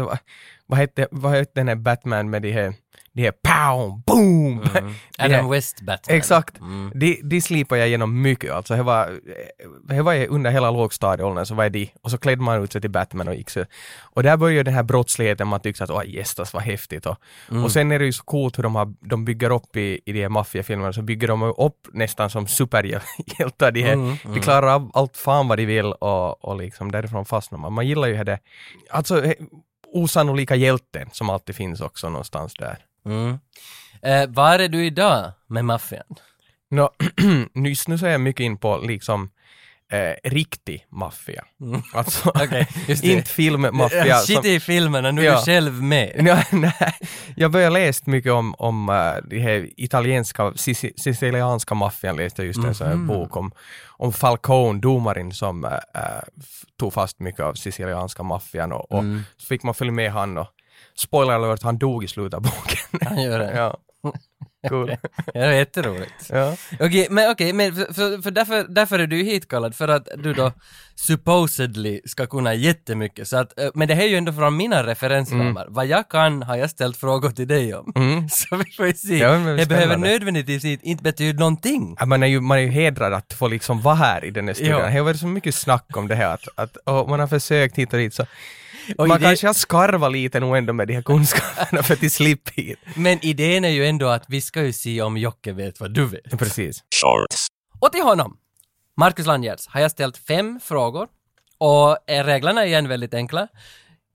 vad, 0.69 0.79
hette, 0.79 1.07
vad 1.11 1.31
hette 1.31 1.51
den 1.55 1.67
här 1.67 1.75
Batman 1.75 2.29
med 2.29 2.41
de 2.41 2.51
här, 2.51 2.73
de 3.13 3.21
här 3.23 3.31
pow, 3.31 4.01
boom! 4.05 4.61
Här- 5.17 5.25
Adam 5.25 5.49
West 5.49 5.81
Batman. 5.81 6.17
Exakt. 6.17 6.59
Mm. 6.59 6.91
De, 6.95 7.21
de 7.23 7.41
slipar 7.41 7.75
jag 7.75 7.87
igenom 7.87 8.21
mycket. 8.21 8.51
Alltså 8.51 8.75
det 8.75 8.83
var, 8.83 9.19
det 9.87 10.01
var 10.01 10.27
under 10.27 10.51
hela 10.51 10.71
lågstadieåldern 10.71 11.45
så 11.45 11.55
var 11.55 11.63
det 11.63 11.69
de. 11.69 11.89
Och 12.01 12.11
så 12.11 12.17
klädde 12.17 12.41
man 12.41 12.63
ut 12.63 12.71
sig 12.71 12.81
till 12.81 12.89
Batman 12.89 13.27
och 13.27 13.35
gick 13.35 13.49
så. 13.49 13.65
Och 14.01 14.23
där 14.23 14.37
började 14.37 14.63
den 14.63 14.73
här 14.73 14.83
brottsligheten, 14.83 15.47
man 15.47 15.59
tyckte 15.59 15.83
att 15.83 15.89
åh 15.89 16.03
gästas 16.09 16.53
vad 16.53 16.63
häftigt. 16.63 17.05
Och, 17.05 17.17
Mm. 17.51 17.63
och 17.63 17.71
sen 17.71 17.91
är 17.91 17.99
det 17.99 18.05
ju 18.05 18.13
så 18.13 18.23
coolt 18.23 18.57
hur 18.57 18.63
de, 18.63 18.75
har, 18.75 18.93
de 19.09 19.25
bygger 19.25 19.49
upp 19.49 19.75
i, 19.75 20.01
i 20.05 20.11
de 20.11 20.21
här 20.21 20.29
maffiafilmerna, 20.29 20.93
så 20.93 21.01
bygger 21.01 21.27
de 21.27 21.43
upp 21.43 21.87
nästan 21.93 22.29
som 22.29 22.47
superhjältar. 22.47 23.71
De, 23.71 23.81
här, 23.83 23.93
Mm, 23.93 24.15
de 24.33 24.39
klarar 24.39 24.67
av 24.75 24.91
allt 24.93 25.17
fan 25.17 25.47
vad 25.47 25.57
de 25.57 25.65
vill 25.65 25.85
och, 25.85 26.45
och 26.45 26.57
liksom 26.57 26.91
därifrån 26.91 27.25
fastnar 27.25 27.59
man. 27.59 27.73
Man 27.73 27.87
gillar 27.87 28.07
ju 28.07 28.23
det, 28.23 28.39
alltså 28.89 29.23
osannolika 29.93 30.55
hjälten 30.55 31.09
som 31.13 31.29
alltid 31.29 31.55
finns 31.55 31.81
också 31.81 32.09
någonstans 32.09 32.53
där. 32.53 32.77
Mm. 33.05 33.39
Eh, 34.01 34.29
var 34.29 34.59
är 34.59 34.67
du 34.67 34.85
idag 34.85 35.31
med 35.47 35.65
maffian? 35.65 36.15
Nå, 36.69 36.89
nyss 37.53 37.87
nu 37.87 37.97
så 37.97 38.05
är 38.05 38.11
jag 38.11 38.21
mycket 38.21 38.43
in 38.43 38.57
på 38.57 38.77
liksom 38.77 39.29
eh, 39.91 40.29
riktig 40.29 40.85
maffia. 40.91 41.43
Alltså, 41.93 42.31
Mm. 42.51 42.65
Just 42.87 43.01
det. 43.01 43.07
inte 43.11 43.29
filmmaffia. 43.29 44.15
Shit 44.17 44.45
i 44.45 44.59
filmerna, 44.59 45.11
nu 45.11 45.21
är 45.21 45.25
Ja. 45.25 45.35
du 45.39 45.45
själv 45.45 45.83
med. 45.83 46.11
Ja, 46.27 46.43
nej, 46.51 46.93
jag 47.35 47.51
började 47.51 47.73
läst 47.73 48.05
mycket 48.05 48.31
om, 48.31 48.55
om 48.57 48.89
uh, 48.89 48.95
de 49.29 49.39
här 49.39 49.69
italienska, 49.77 50.43
sici- 50.51 50.93
sicilianska 50.97 51.75
maffian, 51.75 52.15
läste 52.15 52.43
just 52.43 52.63
en 52.63 52.75
sån 52.75 52.87
här 52.87 52.95
bok 52.95 53.37
om, 53.37 53.51
om 53.87 54.13
Falcone, 54.13 54.79
domaren 54.79 55.31
som 55.31 55.63
uh, 55.65 55.71
tog 56.79 56.93
fast 56.93 57.19
mycket 57.19 57.41
av 57.41 57.53
sicilianska 57.53 58.23
maffian 58.23 58.71
och, 58.71 58.91
och 58.91 59.03
så 59.37 59.45
fick 59.47 59.63
man 59.63 59.73
följa 59.73 59.93
med 59.93 60.11
han 60.11 60.37
och 60.37 60.47
spoiler 60.97 61.33
alert, 61.33 61.63
han 61.63 61.77
dog 61.77 62.03
i 62.03 62.07
slutet 62.07 62.33
av 62.33 62.41
boken. 62.41 62.99
Han 63.07 63.21
gör 63.23 63.39
det. 63.39 63.51
ja. 63.55 63.77
Cool. 64.69 64.89
Ja, 64.89 64.97
det 65.33 65.39
är 65.39 65.51
jätteroligt. 65.51 66.29
Ja. 66.29 66.55
Okej, 66.79 67.07
men 67.09 67.31
okej, 67.31 67.53
men 67.53 67.75
för, 67.75 67.93
för, 67.93 68.21
för 68.21 68.31
därför, 68.31 68.65
därför 68.69 68.99
är 68.99 69.07
du 69.07 69.23
hitkallad, 69.23 69.75
för 69.75 69.87
att 69.87 70.07
du 70.17 70.33
då 70.33 70.51
supposedly 70.95 72.01
ska 72.05 72.25
kunna 72.27 72.53
jättemycket, 72.53 73.27
så 73.27 73.37
att, 73.37 73.59
eh, 73.59 73.69
men 73.73 73.87
det 73.87 73.93
här 73.93 74.03
är 74.03 74.07
ju 74.07 74.15
ändå 74.15 74.33
från 74.33 74.57
mina 74.57 74.85
referensramar. 74.85 75.67
Vad 75.69 75.85
jag 75.85 76.09
kan 76.09 76.43
har 76.43 76.55
jag 76.55 76.69
ställt 76.69 76.97
frågor 76.97 77.31
till 77.31 77.47
dig 77.47 77.75
om. 77.75 77.93
Så 78.31 78.55
vi 78.55 78.71
får 78.71 78.87
ju 78.87 78.93
se. 78.93 79.17
Ja, 79.17 79.31
det 79.31 79.65
behöver 79.69 79.97
nödvändigtvis 79.97 80.65
inte 80.65 81.03
betyda 81.03 81.39
någonting. 81.39 81.95
Ja, 81.99 82.05
Man 82.05 82.23
är, 82.23 82.27
ju, 82.27 82.41
man 82.41 82.57
är 82.57 82.61
ju 82.61 82.69
hedrad 82.69 83.13
att 83.13 83.33
få 83.33 83.47
liksom 83.47 83.81
vara 83.81 83.95
här 83.95 84.25
i 84.25 84.31
den 84.31 84.47
här 84.47 84.53
studion. 84.53 84.81
Det 84.81 84.91
har 84.91 85.01
varit 85.01 85.19
så 85.19 85.27
mycket 85.27 85.55
snack 85.55 85.97
om 85.97 86.07
det 86.07 86.15
här 86.15 86.33
att, 86.33 86.47
att 86.55 87.09
man 87.09 87.19
har 87.19 87.27
försökt 87.27 87.75
hit 87.75 87.93
och 87.93 87.99
dit 87.99 88.13
så 88.13 88.25
Och 88.97 89.07
man 89.07 89.17
idé- 89.17 89.25
kanske 89.25 89.47
har 89.47 89.53
skarvat 89.53 90.11
lite 90.11 90.39
nog 90.39 90.57
ändå 90.57 90.73
med 90.73 90.87
de 90.87 90.93
här 90.93 91.01
kunskaperna 91.01 91.83
för 91.83 91.93
att 91.93 92.01
de 92.01 92.09
slipper 92.09 92.51
hit. 92.61 92.79
Men 92.95 93.25
idén 93.25 93.65
är 93.65 93.69
ju 93.69 93.85
ändå 93.85 94.07
att 94.07 94.23
vi 94.27 94.41
ska 94.41 94.63
ju 94.63 94.73
se 94.73 95.01
om 95.01 95.17
Jocke 95.17 95.51
vet 95.53 95.79
vad 95.79 95.93
du 95.93 96.05
vet. 96.05 96.39
Precis. 96.39 96.83
shorts, 97.01 97.47
Och 97.79 97.91
till 97.91 98.03
honom, 98.03 98.37
Marcus 98.97 99.25
Landgärds, 99.25 99.67
har 99.67 99.81
jag 99.81 99.91
ställt 99.91 100.17
fem 100.17 100.59
frågor. 100.63 101.07
Och 101.57 102.09
eh, 102.11 102.23
reglerna 102.25 102.61
är 102.63 102.65
igen 102.67 102.87
väldigt 102.87 103.13
enkla. 103.13 103.47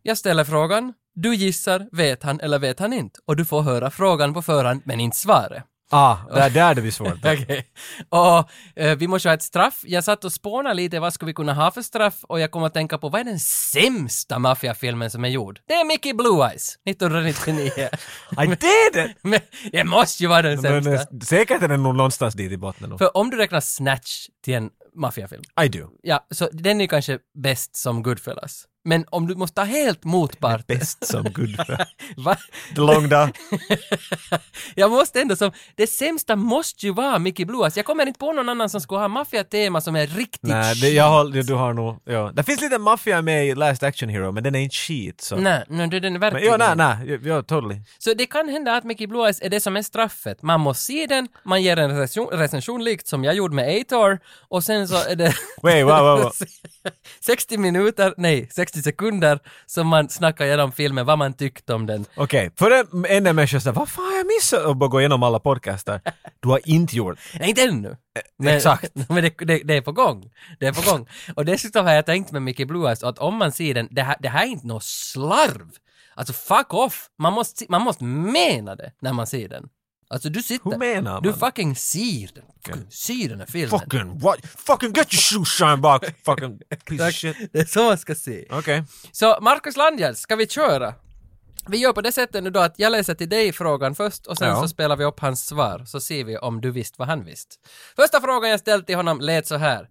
Jag 0.02 0.18
ställer 0.18 0.44
frågan, 0.44 0.92
du 1.14 1.34
gissar, 1.34 1.88
vet 1.92 2.22
han 2.22 2.40
eller 2.40 2.58
vet 2.58 2.78
han 2.80 2.92
inte? 2.92 3.20
Och 3.26 3.36
du 3.36 3.44
får 3.44 3.62
höra 3.62 3.90
frågan 3.90 4.34
på 4.34 4.42
förhand, 4.42 4.82
men 4.84 5.00
inte 5.00 5.16
svaret. 5.16 5.64
Ah, 5.96 6.16
där, 6.34 6.50
där 6.50 6.74
det 6.74 6.80
blir 6.80 6.90
svårt. 6.92 7.18
Okej. 7.18 7.66
Och 8.08 8.50
eh, 8.82 8.96
vi 8.98 9.08
måste 9.08 9.28
ha 9.28 9.34
ett 9.34 9.42
straff. 9.42 9.80
Jag 9.84 10.04
satt 10.04 10.24
och 10.24 10.32
spånade 10.32 10.74
lite, 10.74 11.00
vad 11.00 11.12
ska 11.14 11.26
vi 11.26 11.34
kunna 11.34 11.54
ha 11.54 11.70
för 11.70 11.82
straff? 11.82 12.14
Och 12.28 12.40
jag 12.40 12.50
kom 12.50 12.62
att 12.64 12.74
tänka 12.74 12.98
på, 12.98 13.08
vad 13.08 13.20
är 13.20 13.24
den 13.24 13.38
sämsta 13.40 14.38
maffiafilmen 14.38 15.10
som 15.10 15.24
är 15.24 15.28
gjord? 15.28 15.60
Det 15.68 15.74
är 15.74 15.84
Mickey 15.84 16.12
Blue 16.12 16.48
Eyes, 16.48 16.78
1999. 16.84 17.70
I 18.42 18.46
did 18.46 19.04
it! 19.06 19.16
men 19.22 19.40
det 19.72 19.84
måste 19.84 20.22
ju 20.22 20.28
vara 20.28 20.42
den 20.42 20.60
Men, 20.60 20.84
sämsta. 20.84 20.92
eh, 21.14 21.18
säkert 21.24 21.62
är 21.62 21.68
den 21.68 21.82
nog 21.82 21.94
någonstans 21.94 22.34
dit 22.34 22.52
i 22.52 22.56
botten. 22.56 22.88
nog. 22.90 22.98
För 22.98 23.16
om 23.16 23.30
du 23.30 23.36
räknar 23.36 23.60
Snatch 23.60 24.26
till 24.44 24.54
en 24.54 24.70
maffiafilm, 24.96 25.42
I 25.64 25.68
do. 25.68 25.88
ja, 26.02 26.26
så 26.30 26.48
den 26.52 26.80
är 26.80 26.86
kanske 26.86 27.18
bäst 27.42 27.76
som 27.76 28.02
Goodfellas. 28.02 28.64
Men 28.84 29.04
om 29.10 29.26
du 29.26 29.34
måste 29.34 29.54
ta 29.54 29.64
helt 29.64 30.04
motpart... 30.04 30.66
Bäst 30.66 31.06
som 31.06 31.26
long 32.76 33.08
day. 33.08 33.32
Jag 34.74 34.90
måste 34.90 35.20
ändå 35.20 35.36
som, 35.36 35.52
det 35.74 35.86
sämsta 35.86 36.36
måste 36.36 36.86
ju 36.86 36.92
vara 36.92 37.18
Mickey 37.18 37.44
Blue 37.44 37.62
Eyes. 37.62 37.76
Jag 37.76 37.86
kommer 37.86 38.06
inte 38.06 38.18
på 38.18 38.32
någon 38.32 38.48
annan 38.48 38.70
som 38.70 38.80
skulle 38.80 39.00
ha 39.00 39.08
maffiatema 39.08 39.80
som 39.80 39.96
är 39.96 40.06
riktigt 40.06 40.42
Nej, 40.42 40.74
det, 40.80 40.88
jag 40.88 41.04
har, 41.04 41.42
du 41.42 41.54
har 41.54 41.72
nog, 41.72 42.00
ja. 42.04 42.32
Det 42.34 42.42
finns 42.42 42.60
lite 42.60 42.78
maffia 42.78 43.22
med 43.22 43.46
i 43.46 43.54
Last 43.54 43.82
Action 43.82 44.08
Hero, 44.08 44.32
men 44.32 44.42
den 44.42 44.54
är 44.54 44.58
inte 44.58 44.76
shit 44.76 45.20
så. 45.20 45.36
Nej, 45.36 45.64
nej, 45.68 45.88
det 45.88 45.96
är 45.96 46.00
den 46.00 46.12
Men, 46.12 46.20
verkligen. 46.20 46.60
ja, 46.60 46.74
nej, 46.74 47.06
nej, 47.06 47.20
ja, 47.24 47.42
totally. 47.42 47.80
Så 47.98 48.14
det 48.14 48.26
kan 48.26 48.48
hända 48.48 48.76
att 48.76 48.84
Mickey 48.84 49.06
Blue 49.06 49.24
Eyes 49.24 49.42
är 49.42 49.50
det 49.50 49.60
som 49.60 49.76
är 49.76 49.82
straffet. 49.82 50.42
Man 50.42 50.60
måste 50.60 50.84
se 50.84 51.06
den, 51.06 51.28
man 51.44 51.62
ger 51.62 51.76
en 51.76 51.98
recension, 51.98 52.38
recension 52.38 52.84
likt 52.84 53.06
som 53.06 53.24
jag 53.24 53.34
gjorde 53.34 53.54
med 53.54 53.80
Ator 53.80 54.18
och 54.48 54.64
sen 54.64 54.88
så 54.88 54.96
är 54.96 55.16
det 55.16 55.34
Wait, 55.62 55.84
wow, 55.84 55.98
wow, 55.98 56.22
wow. 56.22 56.32
60 57.20 57.58
minuter, 57.58 58.14
nej, 58.16 58.48
60 58.52 58.73
sekunder 58.82 59.38
som 59.66 59.88
man 59.88 60.08
snackar 60.08 60.44
igenom 60.44 60.72
filmen, 60.72 61.06
vad 61.06 61.18
man 61.18 61.32
tyckte 61.32 61.74
om 61.74 61.86
den. 61.86 62.06
Okej, 62.16 62.50
för 62.58 62.70
en, 62.70 63.04
en 63.08 63.26
är 63.26 63.32
människa 63.32 63.60
såhär, 63.60 63.74
vad 63.74 63.88
fan 63.88 64.04
har 64.04 64.16
jag 64.16 64.26
missat? 64.26 64.64
Och 64.64 64.76
bara 64.76 64.88
gå 64.88 65.00
igenom 65.00 65.22
alla 65.22 65.38
podcaster. 65.38 66.00
Du 66.40 66.48
har 66.48 66.60
inte 66.64 66.96
gjort. 66.96 67.18
Nej, 67.38 67.48
inte 67.48 67.62
ännu. 67.62 67.96
Men, 68.38 68.56
exakt. 68.56 68.92
Men 69.08 69.22
det, 69.22 69.34
det, 69.38 69.58
det 69.64 69.76
är 69.76 69.82
på 69.82 69.92
gång. 69.92 70.30
Det 70.60 70.66
är 70.66 70.72
på 70.72 70.90
gång. 70.90 71.08
Och 71.34 71.44
dessutom 71.44 71.86
har 71.86 71.92
jag 71.92 72.06
tänkt 72.06 72.32
med 72.32 72.42
Mickey 72.42 72.64
Blue 72.64 72.86
Eyes 72.88 73.02
att 73.02 73.18
om 73.18 73.36
man 73.36 73.52
ser 73.52 73.74
den, 73.74 73.88
det 73.90 74.02
här, 74.02 74.16
det 74.20 74.28
här 74.28 74.42
är 74.42 74.48
inte 74.48 74.66
något 74.66 74.84
slarv. 74.84 75.70
Alltså 76.14 76.32
fuck 76.32 76.74
off! 76.74 77.08
Man 77.18 77.32
måste, 77.32 77.64
man 77.68 77.82
måste 77.82 78.04
mena 78.04 78.76
det 78.76 78.92
när 79.00 79.12
man 79.12 79.26
ser 79.26 79.48
den. 79.48 79.68
Alltså 80.14 80.28
du 80.28 80.42
sitter... 80.42 80.70
Hur 80.70 80.78
menar 80.78 81.20
Du 81.20 81.30
man? 81.30 81.38
fucking 81.38 81.76
ser 81.76 82.34
den. 82.34 82.44
Fucking 82.66 82.90
ser 82.90 83.28
den 83.28 83.38
här 83.40 83.46
filmen. 83.46 83.80
Fucking 83.80 84.18
what? 84.18 84.38
Fucking 84.56 84.92
get 84.92 85.12
your 85.14 85.20
shoes 85.20 85.48
shine 85.48 85.76
back! 85.80 86.02
Fucking 86.24 86.58
piece 86.84 87.08
of 87.08 87.14
shit. 87.14 87.36
Det 87.52 87.58
är 87.60 87.64
så 87.64 87.82
man 87.84 87.98
ska 87.98 88.14
se. 88.14 88.46
Okej. 88.50 88.84
Så 89.12 89.38
Marcus 89.40 89.76
Landgärd, 89.76 90.16
ska 90.16 90.36
vi 90.36 90.46
köra? 90.48 90.94
Vi 91.68 91.76
gör 91.78 91.92
på 91.92 92.00
det 92.00 92.12
sättet 92.12 92.44
nu 92.44 92.50
då 92.50 92.60
att 92.60 92.74
jag 92.78 92.92
läser 92.92 93.14
till 93.14 93.28
dig 93.28 93.52
frågan 93.52 93.94
först 93.94 94.26
och 94.26 94.38
sen 94.38 94.48
Ja. 94.48 94.62
så 94.62 94.68
spelar 94.68 94.96
vi 94.96 95.04
upp 95.04 95.20
hans 95.20 95.46
svar 95.46 95.84
så 95.86 96.00
ser 96.00 96.24
vi 96.24 96.38
om 96.38 96.60
du 96.60 96.70
visste 96.70 96.94
vad 96.98 97.08
han 97.08 97.24
visste. 97.24 97.56
Första 97.96 98.20
frågan 98.20 98.50
jag 98.50 98.60
ställt 98.60 98.86
till 98.86 98.96
honom 98.96 99.20
lät 99.20 99.46
så 99.46 99.56
här. 99.56 99.88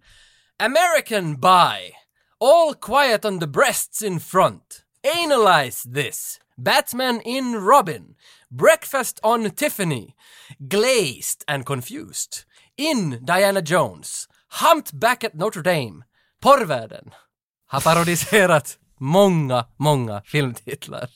American 0.62 1.40
Buy. 1.40 1.92
All 2.40 2.74
quiet 2.74 3.24
on 3.24 3.40
the 3.40 3.46
breasts 3.46 4.02
in 4.02 4.20
front. 4.20 4.80
Analyze 5.24 5.94
this. 5.94 6.40
Batman 6.56 7.20
in 7.20 7.54
Robin. 7.54 8.14
Breakfast 8.50 9.20
on 9.22 9.50
Tiffany. 9.50 10.14
Glazed 10.58 11.44
and 11.46 11.66
confused. 11.66 12.44
In 12.76 13.24
Diana 13.24 13.60
Jones. 13.60 14.28
Humpback 14.48 15.24
at 15.24 15.34
Notre 15.34 15.62
Dame. 15.62 16.04
Porrvärlden 16.42 17.10
har 17.66 17.80
parodiserat 17.80 18.78
många, 19.00 19.66
många 19.76 20.22
filmtitlar. 20.22 21.10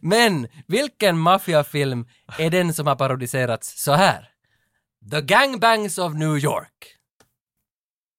Men 0.00 0.48
vilken 0.68 1.18
maffiafilm 1.18 2.06
är 2.38 2.50
den 2.50 2.74
som 2.74 2.86
har 2.86 2.96
parodiserats 2.96 3.82
så 3.82 3.92
här? 3.92 4.28
The 5.10 5.20
Gangbangs 5.20 5.98
of 5.98 6.14
New 6.14 6.38
York. 6.38 6.96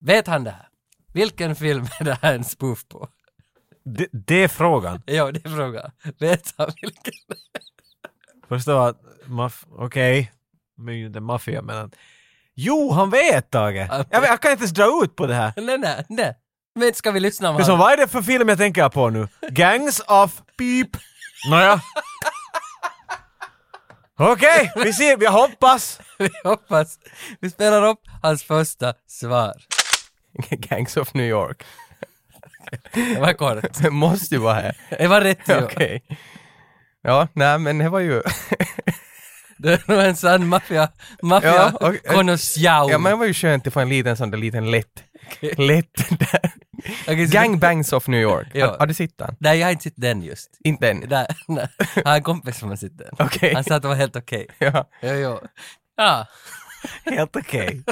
Vet 0.06 0.28
han 0.28 0.43
det 0.43 0.52
här? 0.52 0.68
Vilken 1.14 1.56
film 1.56 1.88
är 1.99 2.04
det 2.04 2.18
här 2.22 2.36
en 2.36 2.43
spoof 2.43 2.88
på? 2.88 3.10
Det, 3.84 4.07
det 4.11 4.43
är 4.43 4.47
frågan. 4.47 5.01
Ja, 5.05 5.32
det 5.32 5.45
är 5.45 5.49
frågan. 5.55 5.91
Vet 6.19 6.53
han 6.57 6.71
vilken? 6.82 7.13
Förstå 8.49 8.77
att, 8.77 9.01
maff... 9.25 9.65
okej. 9.71 10.32
Men 10.77 10.97
ju 10.97 11.05
inte 11.05 11.19
maffia 11.19 11.61
men 11.61 11.77
att... 11.77 11.95
Jo, 12.53 12.91
han 12.91 13.09
vet 13.09 13.51
Tage! 13.51 13.88
Jag, 14.09 14.23
jag 14.23 14.41
kan 14.41 14.51
inte 14.51 14.61
ens 14.61 14.71
dra 14.71 15.03
ut 15.03 15.15
på 15.15 15.27
det 15.27 15.34
här. 15.34 15.53
Nej, 15.57 15.77
nej, 15.77 16.05
nej. 16.09 16.38
Men 16.75 16.93
ska 16.93 17.11
vi 17.11 17.19
lyssna 17.19 17.49
om 17.49 17.55
han? 17.55 17.79
vad 17.79 17.93
är 17.93 17.97
det 17.97 18.07
för 18.07 18.21
film 18.21 18.49
jag 18.49 18.57
tänker 18.57 18.89
på 18.89 19.09
nu? 19.09 19.27
Gangs 19.49 19.99
of 19.99 20.41
Beep. 20.57 20.89
Nåja. 21.49 21.82
Okej, 24.19 24.71
vi 24.75 24.93
ser, 24.93 25.17
vi 25.17 25.27
hoppas. 25.27 25.99
Vi 26.17 26.29
hoppas. 26.43 26.99
Vi 27.39 27.49
spelar 27.49 27.88
upp 27.88 27.99
hans 28.21 28.43
första 28.43 28.93
svar. 29.07 29.53
Gangs 30.49 30.97
of 30.97 31.13
New 31.13 31.25
York. 31.25 31.63
Det 32.93 33.20
var 33.20 33.34
kort. 33.34 33.78
Det 33.82 33.89
måste 33.89 34.36
ju 34.36 34.41
vara 34.41 34.53
här. 34.53 34.78
Det 34.89 35.07
var 35.07 35.22
rätt 35.22 35.49
ju. 35.49 35.64
Okej. 35.64 36.03
Ja, 37.03 37.28
nej 37.34 37.59
men 37.59 37.78
det 37.78 37.89
var 37.89 37.99
ju... 37.99 38.22
Det 39.57 39.74
är 39.74 39.82
nog 39.88 39.99
en 39.99 40.16
sann 40.16 40.47
maffia, 40.47 40.89
maffia 41.22 41.74
Ja, 41.80 42.89
ja 42.89 42.97
men 42.97 43.12
det 43.12 43.16
var 43.16 43.26
ju 43.26 43.34
skönt 43.34 43.68
att 43.68 43.74
få 43.74 43.80
en 43.80 43.89
liten 43.89 44.18
sån 44.18 44.32
där 44.32 44.38
liten 44.38 44.72
lätt... 44.72 45.03
Lätt 45.57 46.20
där. 46.20 46.51
Så- 47.05 47.34
Gangbangs 47.34 47.93
of 47.93 48.07
New 48.07 48.22
York. 48.22 48.47
Ja. 48.53 48.68
Har, 48.68 48.78
har 48.80 48.88
du 48.88 48.93
sett 48.93 49.18
den? 49.18 49.36
Nej, 49.39 49.59
jag 49.59 49.68
har 49.68 49.72
inte 49.72 49.84
sett 49.84 49.93
den 49.97 50.22
just. 50.22 50.49
Inte 50.64 50.89
än? 50.89 51.03
Nej, 51.09 51.28
nej. 51.47 51.68
Jag 51.95 52.05
har 52.05 52.16
en 52.16 52.24
kompis 52.24 52.57
som 52.57 52.70
har 52.70 52.76
sett 52.76 52.97
den. 52.97 53.07
Okej. 53.20 53.53
Han 53.53 53.64
sa 53.64 53.76
att 53.76 53.82
det 53.82 53.88
var 53.88 53.95
helt 53.95 54.16
okej. 54.16 54.47
Ja. 54.57 54.89
Jo, 55.01 55.14
jo. 55.14 55.39
Ja, 55.97 56.28
Helt 57.05 57.36
okej. 57.36 57.84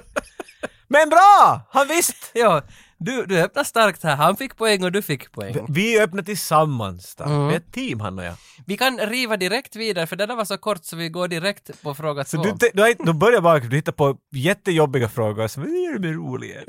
Men 0.88 1.10
bra! 1.10 1.62
Han 1.72 1.88
visst! 1.88 2.32
ja. 2.34 2.62
Du, 3.00 3.26
du 3.26 3.42
öppnar 3.42 3.64
starkt 3.64 4.04
här. 4.04 4.16
Han 4.16 4.36
fick 4.38 4.56
poäng 4.58 4.84
och 4.84 4.92
du 4.92 5.02
fick 5.02 5.32
poäng. 5.32 5.66
Vi 5.70 6.00
öppnar 6.02 6.24
tillsammans 6.24 7.16
då. 7.16 7.24
Mm. 7.24 7.48
Vi 7.48 7.54
är 7.54 7.58
ett 7.58 7.72
team 7.74 8.00
han 8.00 8.20
och 8.20 8.26
jag. 8.26 8.34
Vi 8.66 8.78
kan 8.78 8.98
riva 9.00 9.38
direkt 9.38 9.76
vidare, 9.76 10.08
för 10.08 10.16
det 10.16 10.26
där 10.26 10.36
var 10.36 10.46
så 10.46 10.58
kort 10.58 10.86
så 10.86 10.96
vi 10.96 11.10
går 11.10 11.28
direkt 11.28 11.82
på 11.82 11.94
fråga 11.96 12.24
Så 12.24 12.38
två. 12.38 12.44
du, 12.44 12.52
te- 12.58 12.72
du, 12.74 12.90
inte- 12.90 13.04
du 13.04 13.14
börjar 13.14 13.42
bara 13.42 13.60
du 13.60 13.76
hittar 13.76 13.92
på 13.92 14.18
jättejobbiga 14.32 15.10
frågor 15.10 15.48
som 15.48 15.64
vad 15.64 15.72
är 15.72 15.94
det 15.94 16.00
med 16.08 16.16
roliga? 16.16 16.60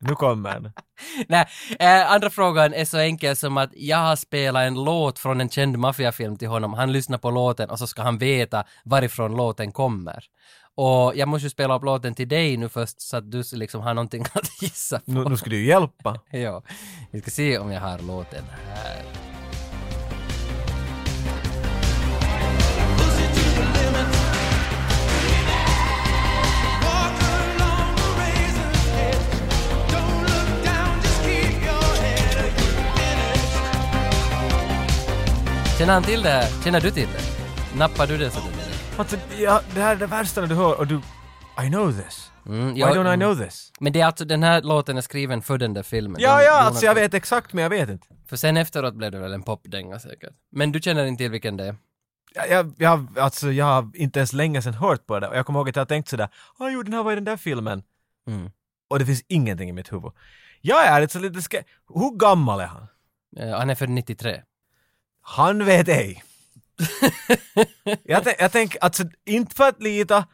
Nu 0.00 0.14
kommer 0.14 0.52
den. 0.52 0.72
Nej, 1.28 1.46
eh, 1.78 2.12
andra 2.12 2.30
frågan 2.30 2.74
är 2.74 2.84
så 2.84 2.98
enkel 2.98 3.36
som 3.36 3.56
att 3.56 3.70
jag 3.74 3.96
har 3.98 4.16
spelat 4.16 4.62
en 4.62 4.84
låt 4.84 5.18
från 5.18 5.40
en 5.40 5.48
känd 5.48 5.78
maffiafilm 5.78 6.36
till 6.36 6.48
honom. 6.48 6.74
Han 6.74 6.92
lyssnar 6.92 7.18
på 7.18 7.30
låten 7.30 7.70
och 7.70 7.78
så 7.78 7.86
ska 7.86 8.02
han 8.02 8.18
veta 8.18 8.64
varifrån 8.84 9.36
låten 9.36 9.72
kommer. 9.72 10.24
Och 10.78 11.12
jag 11.16 11.28
måste 11.28 11.46
ju 11.46 11.50
spela 11.50 11.76
upp 11.76 11.84
låten 11.84 12.14
till 12.14 12.28
dig 12.28 12.56
nu 12.56 12.68
först 12.68 13.00
så 13.00 13.16
att 13.16 13.30
du 13.30 13.42
liksom 13.52 13.80
har 13.80 13.94
någonting 13.94 14.24
att 14.32 14.62
gissa 14.62 14.98
på. 14.98 15.10
Nu, 15.12 15.24
nu 15.24 15.36
ska 15.36 15.50
du 15.50 15.56
ju 15.56 15.66
hjälpa. 15.66 16.20
Ja, 16.30 16.62
vi 17.10 17.20
ska 17.20 17.30
se 17.30 17.58
om 17.58 17.72
jag 17.72 17.80
har 17.80 17.98
låten 17.98 18.44
här. 18.74 19.02
Känner 35.78 35.92
han 35.92 36.02
till 36.02 36.22
det 36.22 36.30
här? 36.30 36.64
Känner 36.64 36.80
du 36.80 36.90
till 36.90 37.08
det? 37.12 37.78
Nappar 37.78 38.06
du 38.06 38.16
det 38.18 38.30
så 38.30 38.40
du 38.40 38.55
Alltså, 38.98 39.16
ja, 39.38 39.60
det 39.74 39.80
här 39.80 39.92
är 39.92 39.98
det 39.98 40.06
värsta 40.06 40.40
när 40.40 40.48
du 40.48 40.54
hör 40.54 40.78
och 40.78 40.86
du... 40.86 41.00
I 41.66 41.68
know 41.68 41.92
this. 41.92 42.30
mm, 42.46 42.74
Why 42.74 42.80
ja, 42.80 42.94
don't 42.94 43.14
I 43.14 43.16
know 43.16 43.34
this? 43.34 43.72
Men 43.80 43.92
det 43.92 44.00
är 44.00 44.06
alltså, 44.06 44.24
den 44.24 44.42
här 44.42 44.62
låten 44.62 44.96
är 44.96 45.00
skriven 45.00 45.42
för 45.42 45.58
den 45.58 45.74
där 45.74 45.82
filmen. 45.82 46.20
Ja, 46.20 46.42
ja, 46.42 46.52
alltså 46.52 46.84
jag 46.84 46.94
vet 46.94 47.14
exakt 47.14 47.52
men 47.52 47.62
jag 47.62 47.70
vet 47.70 47.88
inte. 47.88 48.06
För 48.26 48.36
sen 48.36 48.56
efteråt 48.56 48.94
blev 48.94 49.12
det 49.12 49.18
väl 49.18 49.32
en 49.32 49.42
popdänga 49.42 49.98
säkert. 49.98 50.32
Men 50.50 50.72
du 50.72 50.80
känner 50.80 51.06
inte 51.06 51.24
till 51.24 51.30
vilken 51.30 51.56
det 51.56 51.64
är? 51.64 51.76
Jag, 52.34 52.50
jag, 52.50 52.74
jag, 52.78 53.18
alltså, 53.18 53.52
jag 53.52 53.64
har 53.64 53.90
inte 53.94 54.18
ens 54.18 54.32
länge 54.32 54.62
sedan 54.62 54.74
hört 54.74 55.06
på 55.06 55.20
det 55.20 55.28
och 55.28 55.36
jag 55.36 55.46
kommer 55.46 55.60
ihåg 55.60 55.68
att 55.68 55.76
jag 55.76 55.88
tänkt 55.88 56.08
sådär, 56.08 56.28
ah, 56.58 56.68
jo 56.68 56.82
den 56.82 56.92
här 56.92 57.02
var 57.02 57.12
i 57.12 57.14
den 57.14 57.24
där 57.24 57.36
filmen. 57.36 57.82
Mm. 58.28 58.50
Och 58.88 58.98
det 58.98 59.06
finns 59.06 59.22
ingenting 59.28 59.68
i 59.68 59.72
mitt 59.72 59.92
huvud. 59.92 60.12
Jag 60.60 60.86
är 60.86 61.00
lite 61.00 61.18
lite 61.18 61.42
ska... 61.42 61.58
Hur 61.94 62.18
gammal 62.18 62.60
är 62.60 62.66
han? 62.66 62.86
Eh, 63.36 63.58
han 63.58 63.70
är 63.70 63.74
för 63.74 63.86
93. 63.86 64.42
Han 65.20 65.64
vet 65.64 65.88
ej. 65.88 66.22
jag, 68.04 68.22
tän- 68.24 68.34
jag 68.38 68.52
tänker, 68.52 68.84
alltså 68.84 69.02
inte 69.26 69.54
för 69.54 69.68
att 69.68 69.82
lita, 69.82 70.26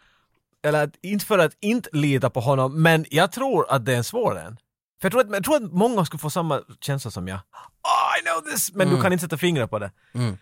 eller 0.65 0.85
att, 0.85 0.91
inte 1.03 1.25
för 1.27 1.39
att 1.39 1.53
inte 1.61 1.89
lita 1.93 2.31
på 2.31 2.41
honom, 2.41 2.83
men 2.83 3.05
jag 3.11 3.33
tror 3.33 3.71
att 3.73 3.85
det 3.85 3.93
är 3.93 3.97
en 3.97 4.05
svår 4.05 4.39
en. 4.39 4.57
För 5.01 5.07
jag 5.07 5.13
tror, 5.13 5.21
att, 5.21 5.31
jag 5.31 5.45
tror 5.45 5.57
att 5.57 5.73
många 5.73 6.05
skulle 6.05 6.19
få 6.21 6.31
samma 6.31 6.63
känsla 6.81 7.11
som 7.11 7.29
jag. 7.29 7.37
Oh, 7.37 8.19
I 8.21 8.23
know 8.23 8.51
this! 8.53 8.73
Men 8.75 8.87
Mm. 8.87 8.97
du 8.97 9.03
kan 9.03 9.13
inte 9.13 9.23
sätta 9.25 9.39
fingret 9.39 9.71
på 9.71 9.79
det. 9.79 9.91
Mm. 10.15 10.37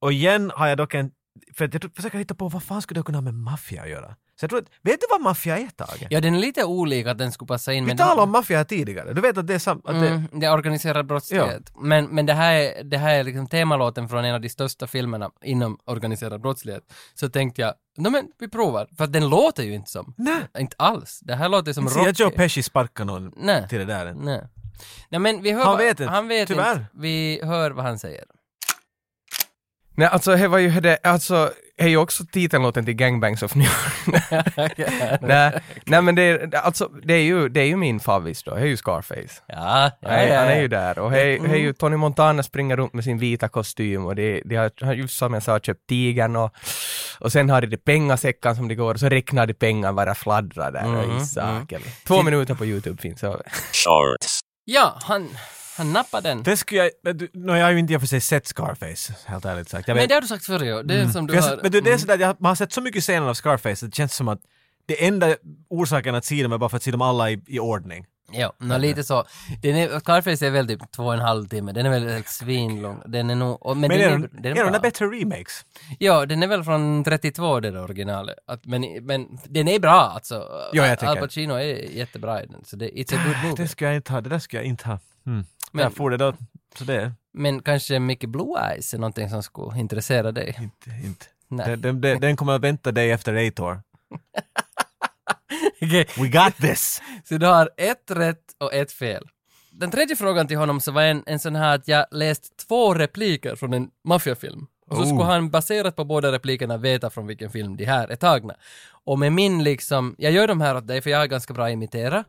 Och 0.00 0.12
igen 0.12 0.52
har 0.54 0.66
jag 0.66 0.78
dock 0.78 0.94
en, 0.94 1.10
för 1.56 1.64
att 1.64 1.74
jag 1.74 1.80
tror- 1.82 1.92
försöker 1.96 2.18
hitta 2.18 2.34
på 2.34 2.48
vad 2.48 2.62
fan 2.62 2.82
skulle 2.82 3.00
det 3.00 3.04
kunna 3.04 3.18
ha 3.18 3.22
med 3.22 3.34
maffia 3.34 3.82
att 3.82 3.88
göra? 3.90 4.16
Så 4.40 4.44
jag 4.44 4.50
tror 4.50 4.60
att, 4.60 4.68
vet 4.82 5.00
du 5.00 5.06
vad 5.10 5.20
maffia 5.20 5.58
är 5.58 5.66
Tage? 5.66 6.06
Ja, 6.10 6.20
den 6.20 6.34
är 6.34 6.38
lite 6.38 6.64
olik 6.64 7.06
att 7.06 7.18
den 7.18 7.32
skulle 7.32 7.46
passa 7.46 7.72
in. 7.72 7.84
Vi 7.86 7.96
talade 7.96 8.22
om 8.22 8.30
maffia 8.30 8.64
tidigare, 8.64 9.12
du 9.12 9.20
vet 9.20 9.38
att 9.38 9.46
det 9.46 9.54
är 9.54 9.58
sam, 9.58 9.82
att 9.84 10.00
det, 10.00 10.08
Mm, 10.08 10.28
det 10.40 10.46
är 10.46 10.52
organiserad 10.52 11.06
brottslighet. 11.06 11.72
Men, 11.76 12.04
men 12.06 12.26
det 12.26 12.32
här 12.34 12.52
är, 12.54 12.84
det 12.84 12.98
här 12.98 13.14
är 13.14 13.24
liksom 13.24 13.46
temalåten 13.46 14.08
från 14.08 14.24
en 14.24 14.34
av 14.34 14.40
de 14.40 14.48
största 14.48 14.86
filmerna 14.86 15.30
inom 15.42 15.78
organiserad 15.84 16.40
brottslighet. 16.40 16.82
Så 17.14 17.28
tänkte 17.28 17.62
jag, 17.62 17.74
no, 17.96 18.10
men 18.10 18.24
vi 18.38 18.48
provar. 18.48 18.88
För 18.96 19.04
att 19.04 19.12
den 19.12 19.28
låter 19.28 19.62
ju 19.62 19.74
inte 19.74 19.90
som. 19.90 20.14
Nej. 20.18 20.40
Inte 20.58 20.76
alls. 20.78 21.20
Det 21.22 21.34
här 21.34 21.48
låter 21.48 21.72
som 21.72 21.88
Ser 21.88 22.00
jag 22.00 22.12
Joe 22.20 22.26
Rocky. 22.26 22.36
Pesci 22.36 22.62
sparka 22.62 23.04
någon 23.04 23.32
Nej. 23.36 23.68
till 23.68 23.78
det 23.78 23.84
där. 23.84 24.14
Nej. 24.14 24.42
Nej 25.08 25.20
men 25.20 25.42
vi 25.42 25.52
hör 25.52 25.64
Han 25.64 25.78
vet 25.78 26.00
inte. 26.00 26.12
Han 26.12 26.28
vet 26.28 26.48
Tyvärr. 26.48 26.72
inte. 26.72 26.86
Vi 26.94 27.40
hör 27.44 27.70
vad 27.70 27.84
han 27.84 27.98
säger. 27.98 28.24
Nej, 29.94 30.08
alltså 30.08 30.36
det 30.36 30.48
var 30.48 30.58
ju 30.58 30.80
det, 30.80 30.98
alltså, 31.02 31.50
det 31.78 31.84
är 31.84 31.88
ju 31.88 31.96
också 31.96 32.24
titellåten 32.32 32.84
till 32.84 32.94
Gangbangs 32.94 33.42
of 33.42 33.54
New 33.54 33.66
York. 33.66 34.78
nej, 35.20 35.60
nej 35.84 36.02
men 36.02 36.14
det 36.14 36.22
är, 36.22 36.54
alltså, 36.56 36.88
det 37.04 37.14
är 37.14 37.22
ju, 37.22 37.48
det 37.48 37.60
är 37.60 37.64
ju 37.64 37.76
min 37.76 38.00
favvis 38.00 38.42
då, 38.42 38.54
det 38.54 38.60
är 38.60 38.64
ju 38.66 38.76
Scarface. 38.76 39.42
Ja, 39.46 39.90
ja, 40.00 40.08
Nej, 40.08 40.28
ja, 40.28 40.38
han 40.38 40.48
är 40.48 40.54
ja. 40.54 40.60
ju 40.60 40.68
där 40.68 40.98
och 40.98 41.10
det 41.10 41.20
är- 41.20 41.38
det 41.38 41.50
är 41.54 41.56
ju 41.58 41.72
Tony 41.72 41.96
Montana 41.96 42.42
springer 42.42 42.76
runt 42.76 42.92
med 42.92 43.04
sin 43.04 43.18
vita 43.18 43.48
kostym 43.48 44.06
och 44.06 44.14
det, 44.14 44.42
det 44.44 44.56
har, 44.56 44.70
han 44.80 44.96
just 44.98 45.16
som 45.18 45.34
jag 45.34 45.42
sa 45.42 45.58
köpt 45.60 45.86
tigern 45.88 46.36
och, 46.36 46.54
och 47.20 47.32
sen 47.32 47.50
har 47.50 47.60
de 47.60 47.66
de 47.66 47.76
pengasäckar 47.76 48.54
som 48.54 48.68
det 48.68 48.74
går 48.74 48.94
och 48.94 49.00
så 49.00 49.08
räknar 49.08 49.46
de 49.46 49.54
pengar 49.54 49.92
bara 49.92 50.14
fladdrar 50.14 50.70
där 50.72 50.96
och 50.96 51.22
i 51.22 51.24
saken. 51.26 51.80
Två 52.06 52.22
minuter 52.22 52.54
på 52.54 52.66
Youtube 52.66 53.02
finns 53.02 53.20
det. 53.20 53.42
Ja, 54.64 54.98
han, 55.02 55.28
han 55.76 55.92
nappade 55.92 56.28
den. 56.28 56.42
Det 56.42 56.56
skulle 56.56 56.80
jag, 56.80 56.90
men 57.02 57.18
du, 57.18 57.28
no, 57.34 57.56
jag 57.56 57.64
har 57.64 57.70
ju 57.72 57.78
inte 57.78 57.92
i 57.92 57.96
och 57.96 58.00
för 58.00 58.06
sig 58.08 58.20
sett 58.20 58.46
Scarface, 58.46 59.14
helt 59.26 59.44
ärligt 59.44 59.68
sagt. 59.68 59.88
Jag 59.88 59.94
Men 59.94 60.02
vet, 60.02 60.08
det 60.08 60.14
har 60.14 60.20
du 60.22 60.26
sagt 60.28 60.46
förr 60.46 60.64
ju. 60.64 60.82
Det 60.82 60.94
är 60.94 61.08
som 61.08 61.26
du 61.26 61.34
jag, 61.34 61.42
har... 61.42 61.58
men 61.62 61.70
du, 61.70 61.80
det 61.80 61.92
är 61.92 61.98
sådär, 61.98 62.18
jag, 62.18 62.36
man 62.40 62.48
har 62.50 62.56
sett 62.56 62.72
så 62.72 62.80
mycket 62.80 63.02
scener 63.02 63.26
av 63.28 63.34
Scarface, 63.34 63.86
det 63.86 63.94
känns 63.94 64.14
som 64.14 64.28
att 64.28 64.40
det 64.86 65.06
enda 65.06 65.36
orsaken 65.70 66.14
att 66.14 66.24
se 66.24 66.42
dem 66.42 66.52
är 66.52 66.58
bara 66.58 66.70
för 66.70 66.76
att 66.76 66.82
se 66.82 66.90
dem 66.90 67.02
alla 67.02 67.30
i, 67.30 67.40
i 67.46 67.58
ordning. 67.58 68.06
Ja, 68.34 68.52
nå, 68.58 68.78
lite 68.78 69.04
så. 69.04 69.24
Den 69.62 69.76
är, 69.76 70.00
Scarface 70.00 70.46
är 70.46 70.50
väl 70.50 70.68
typ 70.68 70.92
två 70.92 71.04
och 71.04 71.14
en 71.14 71.20
halv 71.20 71.48
timme, 71.48 71.72
den 71.72 71.86
är 71.86 71.90
väl 71.90 72.08
helt 72.08 72.28
svinlång. 72.28 73.02
Den 73.06 73.30
är 73.30 73.34
nog... 73.34 73.58
Men, 73.76 73.80
Men 73.80 73.90
den 73.90 74.00
är, 74.00 74.06
är, 74.06 74.10
de- 74.10 74.28
den 74.32 74.44
är 74.44 74.50
är 74.50 74.54
de 74.54 74.60
bra. 74.62 74.70
där 74.70 74.80
bättre 74.80 75.06
remakes? 75.06 75.64
Ja, 75.98 76.26
den 76.26 76.42
är 76.42 76.46
väl 76.46 76.64
från 76.64 77.04
32 77.04 77.60
det 77.60 77.70
där 77.70 77.82
originalet. 77.84 78.36
Att, 78.46 78.66
men, 78.66 78.82
men 79.06 79.38
den 79.44 79.68
är 79.68 79.78
bra 79.78 79.92
alltså. 80.14 80.34
Ja, 80.72 80.86
jag 80.86 81.04
Al 81.04 81.14
det. 81.14 81.20
Pacino 81.20 81.54
är 81.54 81.90
jättebra 81.96 82.42
i 82.42 82.46
den. 82.46 82.64
Så 82.64 82.76
det, 82.76 82.88
it's 82.90 83.14
a 83.14 83.20
good 83.26 83.36
Det 83.42 83.48
movie. 83.48 83.68
ska 83.68 83.84
jag 83.84 83.94
inte 83.96 84.12
ha, 84.12 84.20
det 84.20 84.30
där 84.30 84.38
ska 84.38 84.56
jag 84.56 84.66
inte 84.66 84.88
ha. 84.88 84.98
Mm. 85.26 85.44
Men- 85.72 85.92
får 85.92 86.10
det 86.10 86.16
då, 86.16 86.34
så 86.78 86.84
det 86.84 87.12
Men 87.32 87.62
kanske 87.62 87.98
mycket 87.98 88.30
Blue 88.30 88.70
Eyes 88.70 88.94
är 88.94 88.98
någonting 88.98 89.30
som 89.30 89.42
skulle 89.42 89.80
intressera 89.80 90.32
dig. 90.32 90.56
inte, 90.60 90.90
inte. 91.06 91.26
Nej. 91.48 91.76
Den, 91.76 92.00
den, 92.00 92.20
den, 92.20 92.36
kommer 92.36 92.52
att 92.52 92.60
vänta 92.60 92.92
dig 92.92 93.10
efter 93.10 93.48
A-Tor. 93.48 93.82
Okej, 95.82 96.06
We 96.18 96.28
got 96.28 96.56
this! 96.56 97.02
Så 97.24 97.38
du 97.38 97.46
har 97.46 97.70
ett 97.76 98.10
rätt 98.10 98.44
och 98.58 98.74
ett 98.74 98.92
fel. 98.92 99.28
Den 99.70 99.90
tredje 99.90 100.16
frågan 100.16 100.48
till 100.48 100.56
honom 100.56 100.80
så 100.80 100.92
var 100.92 101.02
en, 101.02 101.22
en 101.26 101.38
sån 101.38 101.56
här 101.56 101.74
att 101.74 101.88
jag 101.88 102.06
läst 102.10 102.56
två 102.68 102.94
repliker 102.94 103.56
från 103.56 103.72
en 103.72 103.90
maffiafilm. 104.04 104.66
Och 104.92 104.96
så 104.96 105.04
skulle 105.04 105.24
han 105.24 105.50
baserat 105.50 105.96
på 105.96 106.04
båda 106.04 106.32
replikerna 106.32 106.76
veta 106.76 107.10
från 107.10 107.26
vilken 107.26 107.50
film 107.50 107.76
de 107.76 107.84
här 107.84 108.08
är 108.08 108.16
tagna. 108.16 108.54
Och 109.06 109.18
med 109.18 109.32
min 109.32 109.64
liksom, 109.64 110.14
jag 110.18 110.32
gör 110.32 110.46
de 110.46 110.60
här 110.60 110.76
åt 110.76 110.86
dig 110.86 111.02
för 111.02 111.10
jag 111.10 111.22
är 111.22 111.26
ganska 111.26 111.54
bra 111.54 111.66
att 111.66 111.72
imitera. 111.72 112.24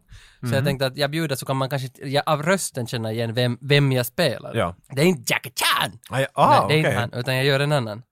Så 0.50 0.56
jag 0.56 0.66
tänkte 0.66 0.86
att 0.86 0.98
jag 0.98 1.12
bjuder 1.12 1.36
så 1.36 1.46
kan 1.46 1.58
man 1.58 1.70
kanske 1.70 1.90
jag, 2.08 2.24
av 2.26 2.44
rösten 2.44 2.88
känna 2.88 3.12
igen 3.12 3.34
vem, 3.34 3.58
vem 3.62 3.92
jag 3.92 4.06
spelar. 4.06 4.56
Ja. 4.56 4.76
Det 4.90 5.02
är 5.02 5.06
inte 5.06 5.34
Jackie 5.34 5.52
Chan! 5.56 6.00
Ah, 6.10 6.26
ah, 6.34 6.68
Nej, 6.68 6.68
det 6.68 6.74
är 6.74 6.78
inte 6.78 7.00
han, 7.00 7.14
utan 7.14 7.36
jag 7.36 7.46
gör 7.46 7.60
en 7.60 7.72
annan. 7.72 8.04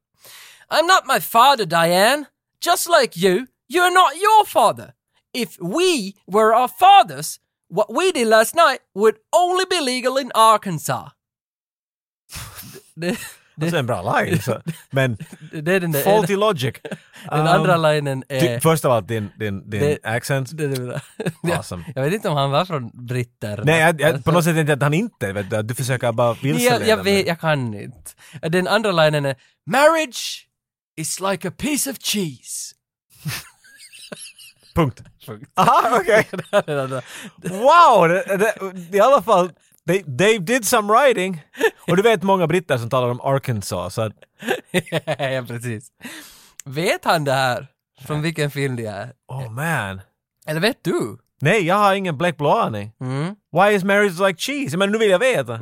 I'm 0.69 0.87
not 0.87 1.15
my 1.15 1.21
father, 1.21 1.65
Diane. 1.65 2.25
Just 2.65 2.89
like 3.01 3.19
you, 3.19 3.45
you're 3.73 3.93
not 3.93 4.15
your 4.15 4.45
father. 4.45 4.93
If 5.33 5.57
we 5.59 6.13
were 6.27 6.55
our 6.55 6.67
fathers, 6.67 7.37
what 7.69 7.87
we 7.89 8.11
did 8.11 8.27
last 8.27 8.55
night 8.55 8.79
would 8.95 9.15
only 9.31 9.65
be 9.69 9.81
legal 9.81 10.17
in 10.17 10.31
Arkansas. 10.33 11.09
Alltså 13.61 13.77
en 13.77 13.85
bra 13.85 14.19
line. 14.21 14.41
Så. 14.41 14.61
Men 14.89 15.17
det, 15.51 15.71
är 15.73 15.79
den 15.79 15.91
där 15.91 16.01
faulty 16.01 16.35
logic. 16.35 16.75
Den 17.29 17.39
Um, 17.39 17.47
andra 17.47 17.77
linen 17.77 18.23
ty- 18.29 18.35
är... 18.35 18.59
Först 18.59 18.85
av 18.85 18.91
allt 18.91 19.07
din, 19.07 19.29
din, 19.39 19.69
din 19.69 19.81
Det- 19.81 19.99
accent. 20.03 20.57
Det, 20.57 20.67
det, 20.67 20.85
det, 21.43 21.53
Awesome. 21.57 21.83
Jag 21.95 22.03
vet 22.03 22.13
inte 22.13 22.29
om 22.29 22.37
han 22.37 22.51
var 22.51 22.65
från 22.65 23.07
britter. 23.07 23.61
Nej, 23.65 23.79
jag, 23.79 24.01
jag, 24.01 24.23
på 24.23 24.31
något 24.31 24.43
sätt 24.43 24.55
jag 24.57 24.71
att 24.71 24.81
han 24.81 24.93
inte 24.93 25.33
vet 25.33 25.49
du, 25.49 25.61
du 25.61 25.75
försöker 25.75 26.11
bara 26.11 26.33
vilseleda 26.33 26.85
jag, 26.85 26.99
jag 26.99 27.03
vet, 27.03 27.27
jag 27.27 27.39
kan 27.39 27.73
inte. 27.73 28.11
Den 28.41 28.67
andra 28.67 28.91
linen 28.91 29.25
är 29.25 29.35
Marriage 29.71 30.47
is 30.97 31.19
like 31.19 31.47
a 31.47 31.51
piece 31.57 31.91
of 31.91 31.97
cheese. 31.99 32.75
Punkt. 34.75 35.01
Punkt. 35.25 35.51
Aha, 35.55 35.99
okej. 36.01 36.27
Andra. 36.51 37.01
Wow! 37.43 38.07
Det, 38.07 38.37
det, 38.37 38.97
I 38.97 38.99
alla 38.99 39.21
fall, 39.21 39.51
they, 39.91 40.17
they 40.17 40.39
did 40.39 40.65
some 40.65 40.93
writing. 40.93 41.43
Och 41.87 41.95
du 41.95 42.01
vet 42.01 42.23
många 42.23 42.47
britter 42.47 42.77
som 42.77 42.89
talar 42.89 43.09
om 43.09 43.21
Arkansas, 43.21 43.93
så 43.93 44.01
att 44.01 44.13
ja, 44.71 45.43
precis. 45.47 45.91
Vet 46.65 47.05
han 47.05 47.23
det 47.23 47.33
här? 47.33 47.67
Från 48.07 48.21
vilken 48.21 48.51
film 48.51 48.75
det 48.75 48.85
är? 48.85 49.13
oh 49.27 49.51
man. 49.51 50.01
Eller 50.47 50.59
vet 50.59 50.83
du? 50.83 51.17
Nej, 51.41 51.65
jag 51.65 51.75
har 51.75 51.93
ingen 51.93 52.17
bläckblå 52.17 52.49
aning. 52.49 52.91
Mm. 53.01 53.35
Why 53.51 53.75
is 53.75 53.83
marriage 53.83 54.19
like 54.19 54.39
cheese? 54.39 54.77
Men 54.77 54.91
nu 54.91 54.97
vill 54.97 55.09
jag 55.09 55.19
veta. 55.19 55.53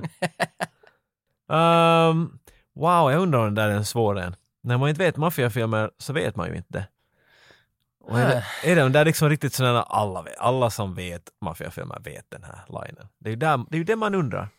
um, 1.47 2.39
wow, 2.75 3.11
jag 3.11 3.21
undrar 3.21 3.39
om 3.39 3.55
det 3.55 3.61
där 3.61 3.69
är 3.69 3.75
en 3.75 3.86
svår 3.86 4.19
en. 4.19 4.36
När 4.63 4.77
man 4.77 4.89
inte 4.89 5.03
vet 5.03 5.17
maffiafilmer 5.17 5.91
så 5.97 6.13
vet 6.13 6.36
man 6.36 6.49
ju 6.49 6.55
inte. 6.55 6.88
Och 8.10 8.20
är, 8.20 8.28
det, 8.28 8.72
är 8.72 8.76
det, 8.76 8.89
det 8.89 8.99
är 8.99 9.05
liksom 9.05 9.30
riktigt 9.30 9.53
sådana 9.53 9.84
alla, 9.84 10.26
alla 10.38 10.70
som 10.70 10.95
vet 10.95 11.22
maffiafilmer 11.41 11.99
vet 12.03 12.26
den 12.30 12.43
här 12.43 12.66
linen. 12.68 13.07
Det 13.20 13.30
är 13.30 13.32
ju 13.32 13.36
där, 13.36 13.57
det, 13.70 13.76
är 13.76 13.78
ju 13.78 13.84
det 13.84 13.95
man 13.95 14.16
undrar. 14.16 14.49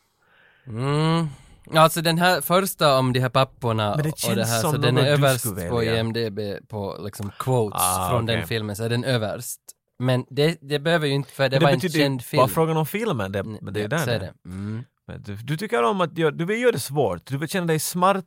Mm. 0.66 1.28
Alltså 1.74 2.02
den 2.02 2.18
här 2.18 2.40
första 2.40 2.98
om 2.98 3.12
de 3.12 3.20
här 3.20 3.28
papporna 3.28 3.94
Men 3.96 4.04
det 4.04 4.28
och 4.28 4.36
det 4.36 4.44
här, 4.46 4.60
som 4.60 4.72
så 4.72 4.78
den 4.78 4.98
är 4.98 5.06
överst 5.06 5.68
på. 5.70 5.82
IMDB 5.84 6.68
på 6.68 6.96
liksom 7.04 7.32
quotes 7.38 7.80
Ah, 7.82 8.08
från 8.10 8.24
okej. 8.24 8.36
den 8.36 8.46
filmen, 8.46 8.76
så 8.76 8.84
är 8.84 8.88
den 8.88 9.04
överst. 9.04 9.60
Men 9.98 10.24
det, 10.30 10.58
det 10.60 10.78
behöver 10.78 11.06
ju 11.06 11.12
inte, 11.12 11.30
för 11.32 11.48
det, 11.48 11.56
Men 11.56 11.62
var 11.62 11.70
en 11.70 11.76
betyder 11.78 11.98
ju 11.98 12.04
känd 12.04 12.18
bara 12.20 12.24
film. 12.24 12.48
frågan 12.48 12.76
om 12.76 12.86
filmen, 12.86 13.32
det, 13.32 13.42
det 13.42 13.80
är 13.80 13.82
Ja, 13.82 13.88
där 13.88 14.06
det 14.06 14.18
det. 14.18 14.32
Mm. 14.44 14.84
Du, 15.18 15.36
du 15.36 15.56
tycker 15.56 15.82
om 15.82 16.00
att 16.00 16.14
du 16.14 16.44
vill 16.44 16.60
göra 16.60 16.72
det 16.72 16.78
svårt, 16.80 17.26
du 17.26 17.38
vill 17.38 17.48
känna 17.48 17.66
dig 17.66 17.78
smartare 17.78 18.22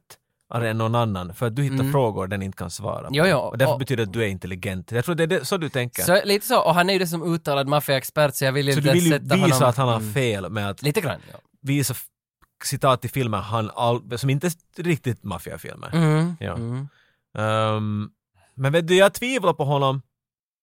än 0.62 0.78
någon 0.78 0.96
annan 0.96 1.34
för 1.34 1.48
att 1.48 1.56
du 1.56 1.64
hittar 1.64 1.92
frågor 1.92 2.28
den 2.28 2.42
inte 2.42 2.58
kan 2.58 2.70
svara 2.70 3.08
på. 3.08 3.16
Jo, 3.16 3.26
jo, 3.28 3.38
och 3.38 3.58
därför 3.58 3.74
och- 3.74 3.80
betyder 3.80 4.06
det 4.06 4.10
att 4.10 4.14
du 4.14 4.24
är 4.24 4.28
intelligent. 4.28 4.92
Jag 4.92 5.06
tror 5.06 5.16
det 5.16 5.24
är 5.24 5.28
det, 5.28 5.46
så 5.46 5.58
du 5.58 5.70
tänker. 5.70 6.04
Så 6.04 6.22
lite 6.26 6.46
så, 6.48 6.62
och 6.62 6.76
han 6.76 6.90
är 6.90 6.94
ju 6.94 7.00
det 7.00 7.08
som 7.08 7.34
uttalad 7.36 7.68
maffiaexpert 7.68 8.36
så 8.36 8.46
jag 8.46 8.52
vill 8.52 8.68
ju 8.68 8.74
Så 8.74 8.80
inte 8.80 8.90
du 8.90 8.94
vill 8.94 9.06
ju 9.12 9.20
visa 9.20 9.56
honom... 9.56 9.70
att 9.70 9.78
han 9.78 9.88
har 9.88 9.96
Mm. 10.00 10.14
fel 10.14 10.50
med 10.50 10.70
att 10.70 10.82
Lite 10.82 11.02
grann, 11.02 11.20
ja. 11.32 11.40
visa 11.62 11.94
citat 12.64 13.06
i 13.06 13.08
filmer 13.08 13.38
han 13.38 13.72
all, 13.76 14.18
som 14.20 14.30
inte 14.30 14.48
är 14.48 14.84
riktigt 14.84 15.24
maffiafilmer. 15.24 15.90
Mm. 15.94 16.36
Ja. 16.40 16.54
Mm. 16.56 16.88
Ehm, 17.38 18.10
men 18.56 18.72
vet 18.72 18.88
du, 18.88 18.96
jag 18.96 19.14
tvivlar 19.14 19.54
på 19.54 19.66
honom 19.66 20.02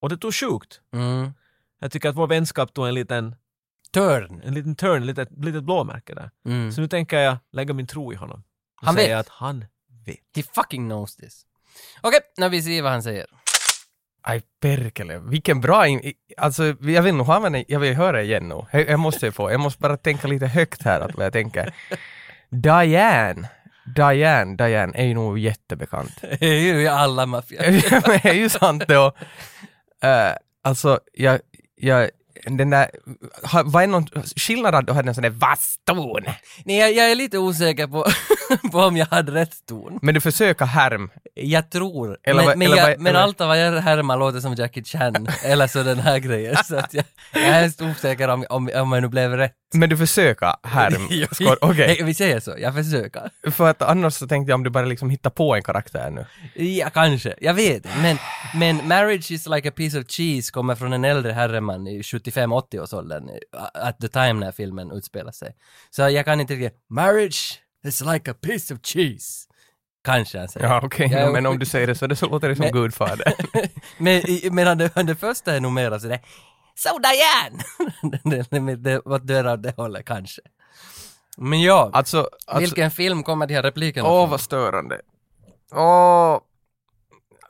och 0.03 0.09
det 0.09 0.17
tog 0.17 0.35
sjukt. 0.35 0.81
Mm. 0.95 1.31
Jag 1.81 1.93
tycker 1.93 2.09
att 2.09 2.17
vår 2.17 2.27
vänskap 2.27 2.75
tog 2.75 2.87
en 2.89 2.95
liten, 2.95 3.35
Törn. 3.93 4.41
en 4.45 4.55
liten 4.55 4.77
turn, 4.77 5.03
ett 5.03 5.07
litet, 5.07 5.29
litet 5.45 5.65
blåmärke 5.65 6.15
där. 6.15 6.31
Mm. 6.47 6.73
Så 6.73 6.81
nu 6.81 6.89
tänker 6.89 7.19
jag 7.19 7.37
lägga 7.53 7.75
min 7.75 7.87
tro 7.87 8.13
i 8.13 8.17
honom. 8.17 8.43
Och 8.81 8.87
Han 8.87 8.95
säga 8.95 9.17
vet. 9.17 9.27
att 9.27 9.33
han 9.33 9.65
vet. 10.07 10.19
He 10.37 10.43
fucking 10.55 10.89
knows 10.89 11.17
this. 11.17 11.43
Okej, 12.01 12.21
när 12.37 12.49
vi 12.49 12.63
ser 12.63 12.83
vad 12.83 12.93
han 12.93 13.03
säger. 13.03 13.27
Aj 14.23 14.43
perkele, 14.61 15.19
vilken 15.19 15.61
bra 15.61 15.87
in... 15.87 16.13
Alltså 16.37 16.65
jag 16.81 17.03
vill 17.03 17.15
nog 17.15 17.27
ha 17.27 17.41
den, 17.41 17.65
jag 17.69 17.81
vill 17.81 17.95
höra 17.95 18.23
igen 18.23 18.49
nu. 18.49 18.67
Jag, 18.73 18.89
jag 18.89 19.01
måste 19.01 19.33
få, 19.33 19.51
jag 19.51 19.61
måste 19.61 19.81
bara 19.81 19.97
tänka 19.97 20.29
lite 20.29 20.47
högt 20.47 20.83
här 20.83 21.01
att 21.01 21.15
vad 21.15 21.27
jag 21.27 21.33
tänker. 21.33 21.75
Diane, 22.51 23.49
Diane, 23.97 24.57
Diane 24.57 24.93
är 24.95 25.05
ju 25.05 25.15
nog 25.15 25.39
jättebekant. 25.39 26.13
Det 26.41 26.47
är 26.47 26.81
ju 26.81 26.89
alla 26.89 27.27
maffia. 27.27 27.63
det 28.23 28.25
är 28.25 28.35
ju 28.35 28.49
sant 28.49 28.85
det 28.89 28.99
och, 28.99 29.17
eh, 30.05 30.35
Alltså, 30.63 31.01
jag, 31.13 31.41
jag, 31.77 32.11
den 32.47 32.71
där, 32.71 32.91
ha, 33.43 33.63
vad 33.65 33.83
är 33.83 33.87
någon 33.87 34.07
skillnad 34.37 34.75
att 34.75 34.87
du 34.87 34.93
hade 34.93 35.09
en 35.09 35.15
sån 35.15 35.23
där 35.23 35.31
vass 35.31 35.77
ton? 35.87 36.25
Nej, 36.65 36.77
jag, 36.79 36.93
jag 36.93 37.11
är 37.11 37.15
lite 37.15 37.39
osäker 37.39 37.87
på, 37.87 38.07
på 38.73 38.79
om 38.79 38.97
jag 38.97 39.07
hade 39.07 39.33
rätt 39.33 39.67
ton. 39.69 39.99
Men 40.03 40.15
du 40.15 40.21
försöker 40.21 40.65
härm. 40.65 41.11
Jag 41.35 41.71
tror. 41.71 42.19
Eller 42.25 42.37
men 42.37 42.47
vad- 42.47 42.59
men, 42.59 42.67
eller 42.67 42.77
jag, 42.77 42.89
vad- 42.89 42.99
men 43.01 43.07
eller- 43.07 43.21
allt 43.21 43.41
vad 43.41 43.61
jag 43.67 43.81
härmar 43.81 44.17
låter 44.17 44.41
som 44.41 44.55
Jackie 44.55 44.85
Chan, 44.85 45.29
eller 45.45 45.67
så 45.67 45.83
den 45.83 45.99
här 45.99 46.19
grejen. 46.19 46.57
Så 46.65 46.77
att 46.77 46.95
jag, 46.95 47.05
jag 47.33 47.43
är 47.43 47.61
helt 47.61 47.81
osäker 47.83 48.29
om, 48.29 48.47
om, 48.51 48.71
om 48.75 48.93
jag 48.93 49.03
nu 49.03 49.09
blev 49.09 49.37
rätt. 49.37 49.53
Men 49.75 49.89
du 49.89 49.97
försöker 49.97 50.55
härm. 50.69 51.05
Okej, 51.61 51.87
Nej, 51.87 52.03
Vi 52.03 52.15
säger 52.15 52.41
så, 52.41 52.55
jag 52.59 52.75
försöker. 52.75 53.31
för 53.51 53.71
att 53.71 53.83
annars 53.83 54.15
så 54.15 54.27
tänkte 54.27 54.51
jag 54.51 54.55
om 54.55 54.65
du 54.65 54.71
bara 54.71 54.85
liksom 54.85 55.11
hittar 55.11 55.31
på 55.31 55.55
en 55.55 55.63
karaktär 55.63 56.11
nu. 56.11 56.27
Ja, 56.65 56.91
kanske. 56.91 57.35
Jag 57.41 57.55
vet. 57.55 57.85
Men, 58.03 58.19
men 58.55 58.89
Marriage 58.89 59.31
is 59.31 59.47
like 59.47 59.69
a 59.69 59.73
piece 59.77 59.99
of 59.99 60.05
cheese 60.09 60.53
kommer 60.53 60.75
från 60.75 60.93
en 60.93 61.05
äldre 61.05 61.33
herreman 61.33 61.87
i 61.87 62.03
75-80 62.31 62.79
års 62.81 62.93
åldern, 62.93 63.31
at 63.75 64.01
the 64.01 64.09
time 64.09 64.33
när 64.33 64.53
filmen 64.53 64.91
utspelar 64.93 65.33
sig. 65.33 65.57
Så 65.91 66.03
jag 66.03 66.25
kan 66.25 66.41
inte 66.41 66.55
riktigt, 66.55 66.85
Marriage 66.91 67.61
is 67.85 68.01
like 68.01 68.31
a 68.31 68.35
piece 68.41 68.75
of 68.75 68.81
cheese. 68.83 69.47
Kanske 70.05 70.39
han 70.39 70.49
säger. 70.49 70.67
Ja 70.67 70.81
okej, 70.85 71.09
Jag 71.13 71.21
är- 71.23 71.33
men 71.33 71.47
om 71.47 71.59
du 71.59 71.67
säger 71.67 71.87
det 71.87 71.95
så, 71.95 72.07
det 72.07 72.17
så 72.17 72.27
låter 72.27 72.49
det 72.49 72.57
som 72.57 72.65
Men- 72.65 72.73
Gudfader. 72.73 73.35
Men 73.99 74.23
medan 74.55 74.79
det, 74.79 75.03
det 75.03 75.17
första 75.17 75.55
är 75.55 75.61
nog 75.61 75.73
mera 75.73 76.01
sådär 76.01 76.21
So 76.75 76.99
Diane! 76.99 77.63
det, 78.25 78.51
det, 78.51 78.61
det, 78.67 78.77
det, 78.77 79.01
åt 79.01 79.27
det 79.63 79.77
hållet 79.77 80.07
kanske. 80.07 80.43
Men 81.37 81.61
ja, 81.63 81.91
alltså, 81.93 82.29
alltså 82.47 82.61
vilken 82.61 82.91
film 82.91 83.23
kommer 83.23 83.47
de 83.47 83.55
här 83.55 83.63
replikerna 83.63 84.09
Åh, 84.09 84.23
från? 84.23 84.31
vad 84.31 84.41
störande. 84.41 85.01
Åh. 85.73 86.39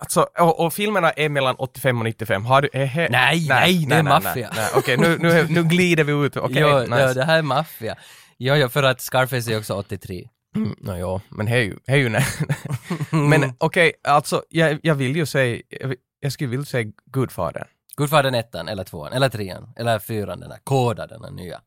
Alltså, 0.01 0.21
och, 0.39 0.61
och 0.67 0.73
filmerna 0.73 1.11
är 1.11 1.29
mellan 1.29 1.57
85 1.57 1.99
och 1.99 2.05
95. 2.05 2.45
Har 2.45 2.63
du... 2.63 2.69
eh, 2.73 2.87
he, 2.87 3.09
Nej, 3.11 3.47
nej, 3.49 3.87
det 3.89 3.95
är 3.95 4.03
maffia. 4.03 4.51
nej. 4.57 4.69
Okej, 4.77 4.97
nu, 4.97 5.19
nu, 5.19 5.47
nu 5.51 5.65
glider 5.65 6.05
vi 6.05 6.13
ut. 6.13 6.37
Okej, 6.37 6.57
jo, 6.61 6.79
nice. 6.81 7.01
ja, 7.01 7.15
det 7.15 7.25
här 7.25 7.39
är 7.39 7.43
maffia. 7.43 7.97
Jo, 8.39 8.55
jo, 8.55 8.69
för 8.69 8.83
att 8.83 9.01
Scarface 9.01 9.53
är 9.53 9.59
också 9.59 9.75
83. 9.75 10.29
Mm, 10.57 10.75
no, 10.81 10.97
jo, 10.99 11.21
men 11.29 11.47
hej 11.47 11.65
ju, 11.65 11.79
hej 11.87 12.01
ju 12.01 12.09
nej. 12.09 12.25
Men 13.11 13.53
okej, 13.59 13.93
alltså 14.05 14.43
jag, 14.49 14.81
jag 14.83 14.95
vill 14.95 15.17
ju 15.17 15.27
säga, 15.27 15.63
jag, 15.69 15.95
jag 16.21 16.33
skulle 16.33 16.51
vilja 16.51 16.65
säga 16.65 16.93
Gudfadern. 17.13 17.67
Gudfadern 17.97 18.35
ettan, 18.35 18.69
eller 18.69 18.85
tvåan, 18.85 19.13
eller 19.13 19.29
trean, 19.29 19.73
eller 19.77 19.99
fyran, 19.99 20.41
den 20.41 20.51
här 20.51 20.59
koda, 20.65 21.07
den 21.07 21.25
här 21.25 21.31
nya. 21.31 21.61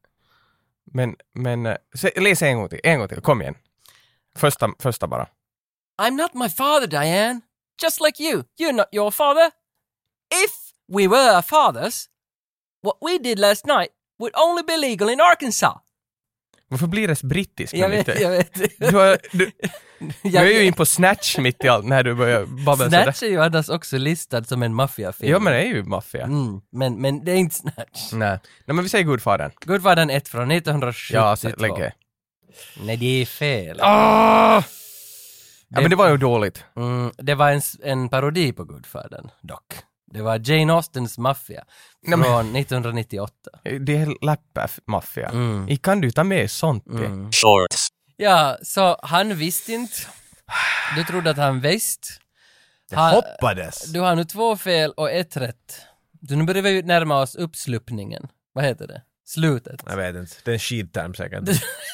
Men, 0.94 1.16
men, 1.34 1.66
eh, 1.66 1.76
se, 1.96 2.22
läs 2.22 2.42
en 2.42 2.58
gång 2.58 2.70
till, 2.70 2.80
en 2.84 3.00
gång 3.00 3.08
till, 3.08 3.22
kom 3.22 3.42
igen. 3.42 3.56
Första, 4.38 4.70
första 4.80 5.08
bara. 5.08 5.28
I'm 6.02 6.12
not 6.12 6.34
my 6.34 6.50
father, 6.50 6.88
Diane. 6.88 7.42
Just 7.82 8.02
like 8.02 8.24
you. 8.24 8.44
You're 8.60 8.74
not 8.74 8.88
your 8.92 9.12
father. 9.12 9.52
If 10.46 10.52
we 10.88 11.08
were 11.08 11.42
fathers, 11.42 12.06
what 12.84 12.98
we 13.02 13.18
did 13.18 13.40
last 13.40 13.66
night 13.66 13.90
would 14.20 14.34
only 14.36 14.64
be 14.64 14.78
legal 14.78 15.10
in 15.10 15.22
Arkansas. 15.22 15.80
Varför 16.68 16.88
blir 16.88 17.08
det 17.08 17.24
brittiskt? 17.24 17.74
Jag 17.74 17.90
vet, 17.90 18.20
jag 18.22 18.30
vet. 18.30 18.54
Du, 18.78 18.96
har, 18.96 19.18
du, 19.38 19.52
du 20.22 20.38
är 20.38 20.46
ju 20.46 20.66
in 20.66 20.74
på 20.74 20.86
Snatch 20.86 21.38
mitt 21.38 21.64
i 21.64 21.68
allt 21.68 21.86
när 21.86 22.04
du 22.04 22.14
börjar 22.14 22.46
babbla 22.46 22.86
sådär. 22.86 23.04
Snatch 23.04 23.24
är 23.24 23.28
ju 23.28 23.42
annars 23.42 23.70
också 23.70 23.98
listad 23.98 24.44
som 24.44 24.64
en 24.64 24.74
maffiafilm. 24.74 25.32
Ja 25.32 25.40
men 25.40 25.54
det 25.54 25.60
är 25.60 25.68
ju 25.68 25.84
maffia. 25.84 26.24
Mm, 26.24 26.62
men, 26.72 27.02
men 27.02 27.26
det 27.26 27.32
är 27.32 27.36
inte 27.36 27.56
Snatch. 27.56 28.12
Nej. 28.12 28.40
Nej 28.66 28.76
men 28.76 28.84
vi 28.84 28.90
säger 28.90 29.06
Gudfadern. 29.06 29.52
Gudfadern 29.62 30.10
1 30.10 30.28
från 30.28 30.52
1972. 30.52 31.14
Ja, 31.16 31.38
lägg 31.58 31.92
Nej, 32.82 32.98
det 32.98 33.22
är 33.22 33.26
fel. 33.26 33.80
Ah! 33.82 34.64
Ja 35.76 35.82
men 35.82 35.90
det 35.90 35.96
var 35.96 36.10
ju 36.10 36.18
dåligt. 36.18 36.64
Mm, 36.76 37.12
det 37.18 37.36
var 37.36 37.52
en, 37.52 37.62
en 37.84 38.10
parodi 38.10 38.54
på 38.54 38.64
Gudfadern, 38.64 39.30
dock. 39.42 39.74
Det 40.14 40.22
var 40.22 40.50
Jane 40.50 40.74
Austens 40.74 41.18
Maffia 41.18 41.64
Nej, 42.08 42.18
men- 42.20 42.26
från 42.28 42.56
1998. 42.56 43.34
Det 43.80 43.98
är 43.98 44.26
läppmaffia. 44.26 45.30
Mm. 45.30 45.70
I 45.70 45.78
kan 45.78 46.02
du 46.02 46.12
ta 46.12 46.24
med 46.24 46.52
sånt? 46.52 46.84
det? 46.86 47.06
Mm. 47.06 47.32
shorts, 47.32 47.88
Ja, 48.18 48.58
så 48.64 48.98
han 49.04 49.36
visste 49.36 49.74
inte. 49.74 49.96
Du 50.96 51.04
trodde 51.04 51.30
att 51.30 51.38
han 51.38 51.62
visste. 51.62 52.08
Jag 52.92 52.98
Ha- 53.00 53.12
hoppades. 53.12 53.92
Du 53.92 54.00
har 54.00 54.16
nu 54.16 54.24
två 54.26 54.58
fel 54.58 54.92
och 54.92 55.12
ett 55.12 55.38
rätt. 55.38 55.82
Så 56.30 56.36
nu 56.36 56.44
börjar 56.44 56.62
vi 56.62 56.70
ju 56.70 56.82
närma 56.84 57.22
oss 57.22 57.36
uppsluppningen. 57.36 58.28
Vad 58.54 58.66
heter 58.66 58.88
det? 58.88 59.02
Slutet. 59.26 59.82
Jag 59.86 59.98
vet 59.98 60.16
inte, 60.16 60.36
det 60.46 60.52
är 60.52 60.54
en 60.54 60.60
skidterm 60.60 61.14
säkert. 61.14 61.50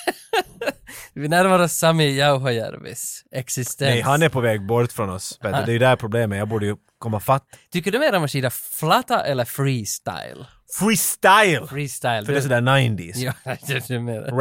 Vi 1.20 1.28
närmar 1.28 1.60
oss 1.60 1.74
Sami 1.74 2.18
Jauhojärvis 2.18 3.24
existens. 3.32 3.90
Nej, 3.90 4.02
han 4.02 4.22
är 4.24 4.30
på 4.30 4.42
väg 4.42 4.66
bort 4.66 4.92
från 4.92 5.10
oss. 5.10 5.40
Vet 5.42 5.56
du, 5.56 5.62
det 5.66 5.72
är 5.72 5.74
ju 5.74 5.80
där 5.80 5.96
problemet, 5.96 6.38
jag 6.38 6.48
borde 6.48 6.66
ju 6.66 6.76
komma 7.00 7.20
fatt. 7.20 7.44
Tycker 7.72 7.92
du 7.92 8.00
mer 8.00 8.16
om 8.16 8.24
att 8.24 8.32
skida 8.32 8.50
flatta 8.50 9.26
eller 9.26 9.46
freestyle? 9.46 10.46
Freestyle! 10.80 11.68
Freestyle. 11.68 12.26
För 12.26 12.34
det 12.34 12.40
är 12.40 12.42
sådär 12.42 12.62
90s. 12.62 13.12
Ja, 13.16 13.34
det 13.68 13.90
är 13.90 14.00
mer. 14.00 14.32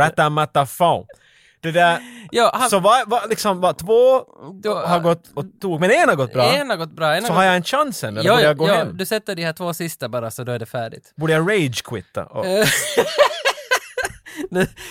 Det 1.60 1.70
där, 1.70 2.00
Ja, 2.30 2.50
han, 2.54 2.70
så 2.70 2.80
vad, 2.80 3.08
vad, 3.10 3.28
liksom, 3.28 3.60
vad, 3.60 3.78
två 3.78 4.24
då, 4.62 4.74
har 4.74 5.00
gått 5.00 5.30
och 5.34 5.44
tog, 5.60 5.80
men 5.80 5.90
en 5.90 6.08
har 6.08 6.16
gått 6.16 6.32
bra. 6.32 6.52
En 6.52 6.70
har 6.70 6.76
gått 6.76 6.92
bra. 6.92 7.16
En 7.16 7.24
så 7.24 7.32
har 7.32 7.44
jag 7.44 7.56
en 7.56 7.62
chans 7.62 8.04
än, 8.04 8.16
eller 8.16 8.28
Jo, 8.28 8.34
borde 8.34 8.44
jag 8.44 8.56
gå 8.56 8.68
jo, 8.68 8.74
hem? 8.74 8.96
du 8.96 9.06
sätter 9.06 9.34
de 9.34 9.44
här 9.44 9.52
två 9.52 9.74
sista 9.74 10.08
bara 10.08 10.30
så 10.30 10.44
då 10.44 10.52
är 10.52 10.58
det 10.58 10.66
färdigt. 10.66 11.12
Borde 11.16 11.32
jag 11.32 11.50
rage-quitta? 11.50 12.24
Och, 12.24 12.46
Eh, 12.46 12.66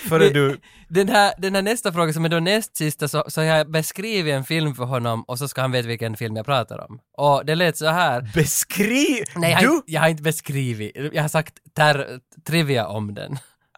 före 0.08 0.28
du... 0.28 0.60
Den 0.88 1.08
här, 1.08 1.32
den 1.38 1.54
här 1.54 1.62
nästa 1.62 1.92
fråga 1.92 2.12
som 2.12 2.24
är 2.24 2.28
då 2.28 2.40
näst 2.40 2.76
sista 2.76 3.08
så, 3.08 3.24
så 3.28 3.42
jag 3.42 3.70
beskrivit 3.70 4.34
en 4.34 4.44
film 4.44 4.74
för 4.74 4.84
honom 4.84 5.22
och 5.22 5.38
så 5.38 5.48
ska 5.48 5.60
han 5.60 5.72
veta 5.72 5.88
vilken 5.88 6.16
film 6.16 6.36
jag 6.36 6.46
pratar 6.46 6.78
om. 6.90 6.98
Och 7.16 7.46
det 7.46 7.54
lät 7.54 7.76
så 7.76 7.86
här. 7.86 8.30
Beskriv... 8.34 9.24
Nej, 9.36 9.50
jag, 9.52 9.60
du? 9.62 9.66
har, 9.68 9.74
inte- 9.74 9.92
jag 9.92 10.00
har 10.00 10.08
inte 10.08 10.22
beskrivit. 10.22 10.92
Jag 11.12 11.22
har 11.22 11.28
sagt 11.28 11.54
ter, 11.76 12.18
trivia 12.46 12.86
om 12.86 13.14
den. 13.14 13.32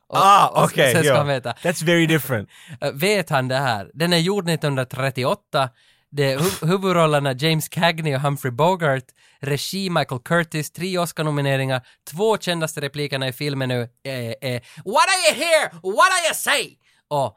Och, 0.08 0.16
Ah, 0.16 0.64
okej, 0.64 0.94
veta. 1.26 1.52
That's 1.52 1.84
very 1.84 2.06
different. 2.06 2.48
Vet 2.94 3.30
han 3.30 3.48
det 3.48 3.56
här? 3.56 3.90
Den 3.94 4.12
är 4.12 4.18
gjord 4.18 4.48
1938. 4.48 5.68
Det 6.12 6.32
är 6.32 6.38
hu- 6.38 6.66
huvudrollerna 6.66 7.32
James 7.32 7.68
Cagney 7.68 8.14
och 8.14 8.20
Humphrey 8.20 8.50
Bogart. 8.52 9.04
Regi 9.40 9.90
Michael 9.90 10.20
Curtis, 10.20 10.72
tre 10.72 10.98
Oscar-nomineringar. 10.98 11.86
Två 12.10 12.38
kändaste 12.38 12.80
replikerna 12.80 13.28
i 13.28 13.32
filmen 13.32 13.68
nu 13.68 13.88
är, 14.02 14.34
är 14.40 14.60
“What 14.84 15.06
are 15.08 15.20
you 15.28 15.44
here? 15.44 15.70
What 15.82 16.10
are 16.12 16.26
you 16.26 16.34
say?” 16.34 16.76
och 17.08 17.36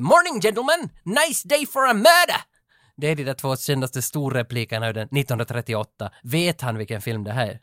“Morning 0.00 0.40
gentlemen, 0.40 0.90
nice 1.04 1.48
day 1.48 1.66
for 1.66 1.88
a 1.88 1.94
murder!” 1.94 2.40
Det 2.96 3.06
är 3.06 3.16
de 3.16 3.24
där 3.24 3.34
två 3.34 3.56
kändaste 3.56 4.02
storreplikerna 4.02 4.88
ur 4.88 4.92
den 4.92 5.02
1938. 5.08 6.10
Vet 6.22 6.60
han 6.60 6.78
vilken 6.78 7.00
film 7.00 7.24
det 7.24 7.32
här 7.32 7.46
är? 7.46 7.60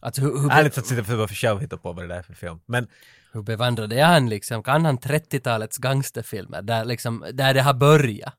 Alltså 0.00 0.20
hur, 0.20 0.38
hur, 0.38 0.50
Ärligt 0.52 0.74
talat 0.74 0.86
sitter 0.86 1.14
jag 1.18 1.28
för 1.28 1.34
själv 1.34 1.60
hitta 1.60 1.76
på 1.76 1.92
vad 1.92 2.04
det 2.04 2.08
där 2.08 2.18
är 2.18 2.22
för 2.22 2.34
film. 2.34 2.60
Men 2.66 2.86
hur 3.32 3.42
bevandrad 3.42 3.92
är 3.92 4.04
han 4.04 4.28
liksom? 4.28 4.62
Kan 4.62 4.84
han 4.84 4.98
30-talets 4.98 5.78
gangsterfilmer 5.78 6.62
där 6.62 6.84
liksom, 6.84 7.26
där 7.32 7.54
det 7.54 7.62
har 7.62 7.74
börjat? 7.74 8.34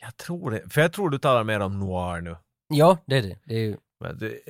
Jag 0.00 0.16
tror 0.16 0.50
det, 0.50 0.62
för 0.72 0.80
jag 0.80 0.92
tror 0.92 1.10
du 1.10 1.18
talar 1.18 1.44
mer 1.44 1.60
om 1.60 1.78
noir 1.80 2.20
nu. 2.20 2.36
Ja, 2.68 2.98
det 3.06 3.16
är 3.16 3.22
det. 3.22 3.36
det 3.44 3.54
är 3.54 3.58
ju... 3.58 3.76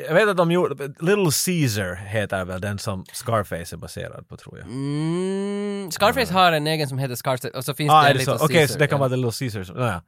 Jag 0.08 0.14
vet 0.14 0.28
att 0.28 0.36
de 0.36 0.50
gjorde, 0.50 0.86
Little 0.86 1.30
Caesar 1.46 1.94
heter 1.94 2.44
väl 2.44 2.60
den 2.60 2.78
som 2.78 3.04
Scarface 3.12 3.74
är 3.74 3.76
baserad 3.76 4.28
på 4.28 4.36
tror 4.36 4.58
jag. 4.58 4.66
Mm, 4.66 5.90
Scarface 5.90 6.32
har 6.32 6.52
en 6.52 6.66
egen 6.66 6.88
som 6.88 6.98
heter 6.98 7.14
Scarface 7.14 7.50
och 7.50 7.64
så 7.64 7.74
finns 7.74 7.90
Ah, 7.92 8.02
det 8.02 8.08
en 8.08 8.12
det? 8.12 8.18
Little 8.18 8.34
Okej, 8.34 8.56
Caesar, 8.56 8.72
så 8.72 8.78
det 8.78 8.86
kan 8.86 9.00
ja. 9.00 9.06
Mm. 9.06 9.10
vara 9.10 9.10
The 9.10 9.16
Little 9.16 9.48
Caesar. 9.50 9.64
som- 9.64 9.82
Ja, 9.82 9.86
ja. 9.92 10.00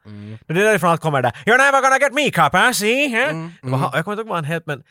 Men 0.47 0.57
det 0.57 0.61
är 0.63 0.65
därifrån 0.65 0.91
allt 0.91 1.01
kommer 1.01 1.23
där. 1.23 1.31
You're 1.31 1.59
never 1.59 1.83
gonna 1.83 1.99
get 1.99 2.13
me 2.15 2.31
copper, 2.31 2.73
see? 2.73 3.05
Eh? 3.15 3.29
Mm, 3.31 3.53
Det 3.63 3.69
var 3.71 3.79
Jag 3.95 4.05
kommer 4.05 4.13
inte 4.15 4.21
ihåg 4.21 4.29
vad 4.29 4.37
han 4.37 4.45
hette 4.45 4.65
men 4.67 4.83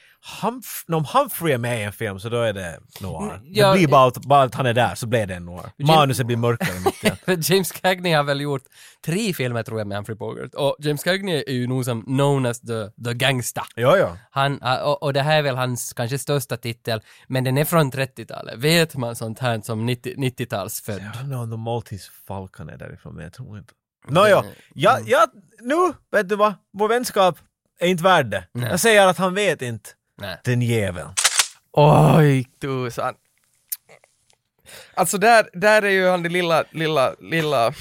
Humph- 0.41 0.93
om 0.95 1.06
Humphrey 1.14 1.54
är 1.54 1.58
med 1.58 1.80
i 1.80 1.84
en 1.84 1.93
film 1.93 2.20
så 2.20 2.30
då 2.30 2.41
är 2.41 2.54
det 2.54 2.80
noir. 3.02 3.34
Mm, 3.34 3.41
ja, 3.45 3.72
det 3.72 3.78
blir 3.78 3.88
bara 3.88 4.08
att, 4.08 4.18
bara 4.26 4.43
att 4.43 4.56
han 4.56 4.66
är 4.66 4.74
där 4.74 4.95
så 4.95 5.08
blir 5.08 5.26
det 5.26 5.36
en 5.36 5.45
noir. 5.45 5.72
Manuset 5.78 6.26
blir 6.26 6.38
mörkare 6.38 6.78
i. 6.78 7.12
För 7.26 7.52
James 7.52 7.72
Cagney 7.72 8.14
har 8.14 8.24
väl 8.24 8.41
gjort 8.41 8.64
tre 9.06 9.34
filmer 9.34 9.64
tror 9.64 9.80
jag 9.80 9.88
med 9.88 9.97
Humphrey 9.97 10.16
Bogart 10.16 10.54
och 10.54 10.76
James 10.80 11.04
Cagney 11.04 11.43
är 11.47 11.54
ju 11.54 11.68
nog 11.68 11.86
som 11.86 12.02
known 12.04 12.45
as 12.45 12.60
the, 12.60 13.04
the 13.06 13.14
gangsta. 13.14 13.66
Ja, 13.76 13.97
ja. 13.97 14.18
Han, 14.32 14.60
och, 14.84 15.04
och 15.04 15.14
det 15.14 15.22
här 15.22 15.38
är 15.38 15.41
väl 15.41 15.56
hans 15.56 15.93
kanske 15.93 16.18
största 16.20 16.58
titel, 16.58 17.02
men 17.28 17.43
den 17.43 17.58
är 17.58 17.66
från 17.66 17.91
30-talet. 17.91 18.60
Vet 18.60 18.95
man 18.95 19.16
sånt 19.16 19.39
här 19.39 19.62
som 19.62 19.86
90 19.86 20.16
90-talsfödd? 20.16 21.12
Jag 21.14 21.24
undrar 21.24 21.38
om 21.38 21.49
de 21.49 21.60
Maltese 21.60 22.12
Falcon 22.28 22.70
är 22.70 22.78
därifrån 22.78 23.16
men 23.16 23.24
jag 23.24 23.34
tror 23.34 23.58
inte. 23.58 23.74
Nåja, 24.08 24.43
ja, 24.74 24.99
ja, 25.06 25.28
nu 25.60 25.93
vet 26.12 26.30
du 26.30 26.36
vad? 26.36 26.54
Vår 26.74 26.88
vänskap 26.88 27.38
är 27.80 27.88
inte 27.88 28.04
värd 28.04 28.26
det. 28.26 28.47
Jag 28.52 28.80
säger 28.80 29.08
att 29.08 29.18
han 29.18 29.34
vet 29.34 29.62
inte. 29.62 29.89
Nej. 30.18 30.39
Den 30.43 30.62
jäveln. 30.62 31.10
Oj, 31.72 32.43
tusan. 32.62 33.14
Alltså 34.93 35.17
där, 35.17 35.49
där 35.53 35.82
är 35.82 35.89
ju 35.89 36.07
han 36.09 36.24
det 36.24 36.30
lilla, 36.30 36.63
lilla, 36.72 37.13
lilla... 37.19 37.74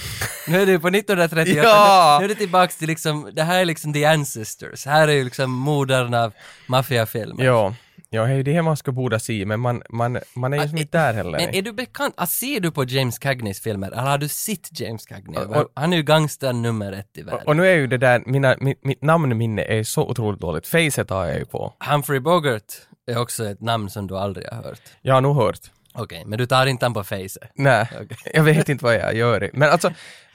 Nu 0.48 0.62
är 0.62 0.66
det 0.66 0.72
ju 0.72 0.80
på 0.80 0.88
1938, 0.88 1.60
Ja. 1.64 2.16
nu 2.20 2.24
är 2.24 2.28
det 2.28 2.34
tillbaks 2.34 2.76
till 2.76 2.88
liksom, 2.88 3.30
det 3.32 3.42
här 3.42 3.60
är 3.60 3.64
liksom 3.64 3.92
the 3.92 4.04
ancestors, 4.04 4.86
här 4.86 5.08
är 5.08 5.12
ju 5.12 5.24
liksom 5.24 5.50
modern 5.50 6.14
av 6.14 6.32
maffiafilmer. 6.66 7.44
Ja, 7.44 7.74
ja 8.10 8.24
det 8.26 8.56
är 8.56 8.62
man 8.62 8.76
ska 8.76 8.92
borde 8.92 9.20
se, 9.20 9.46
men 9.46 9.60
man, 9.60 9.82
man, 9.90 10.18
man 10.34 10.52
är 10.52 10.62
ju 10.62 10.68
som 10.68 10.78
inte 10.78 10.98
där 10.98 11.14
heller. 11.14 11.38
Men 11.38 11.54
är 11.54 11.62
du 11.62 11.72
bekant, 11.72 12.14
ah, 12.16 12.26
ser 12.26 12.60
du 12.60 12.70
på 12.70 12.84
James 12.84 13.18
Cagneys 13.18 13.60
filmer, 13.60 13.86
eller 13.86 14.02
har 14.02 14.18
du 14.18 14.28
sett 14.28 14.80
James 14.80 15.06
Cagney? 15.06 15.38
Och- 15.44 15.70
Han 15.74 15.92
är 15.92 15.96
ju 15.96 16.02
gangstern 16.02 16.62
nummer 16.62 16.92
ett 16.92 17.18
i 17.18 17.22
världen. 17.22 17.40
och, 17.40 17.48
och 17.48 17.56
nu 17.56 17.66
är 17.66 17.74
ju 17.76 17.86
det 17.86 17.98
där, 17.98 18.22
mina, 18.26 18.56
mitt, 18.60 18.84
mitt 18.84 19.02
namnminne 19.02 19.62
är 19.62 19.82
så 19.84 20.08
otroligt 20.08 20.40
dåligt. 20.40 20.66
Facet 20.66 21.10
har 21.10 21.26
jag 21.26 21.38
ju 21.38 21.44
på. 21.44 21.72
Humphrey 21.90 22.20
Bogart 22.20 22.64
är 23.06 23.18
också 23.18 23.44
ett 23.44 23.60
namn 23.60 23.90
som 23.90 24.06
du 24.06 24.18
aldrig 24.18 24.46
har 24.48 24.62
hört. 24.62 24.80
Jag 25.02 25.14
har 25.14 25.20
nog 25.20 25.36
hört. 25.36 25.58
Okej, 25.94 26.24
men 26.26 26.38
du 26.38 26.46
tar 26.46 26.66
inte 26.66 26.84
han 26.84 26.94
på 26.94 27.04
facet. 27.04 27.50
Nej, 27.54 27.88
jag 28.34 28.42
vet 28.42 28.68
inte 28.68 28.84
vad 28.84 28.94
jag 28.94 29.14
gör. 29.14 29.50
Men 29.52 29.70
alltså, 29.70 29.92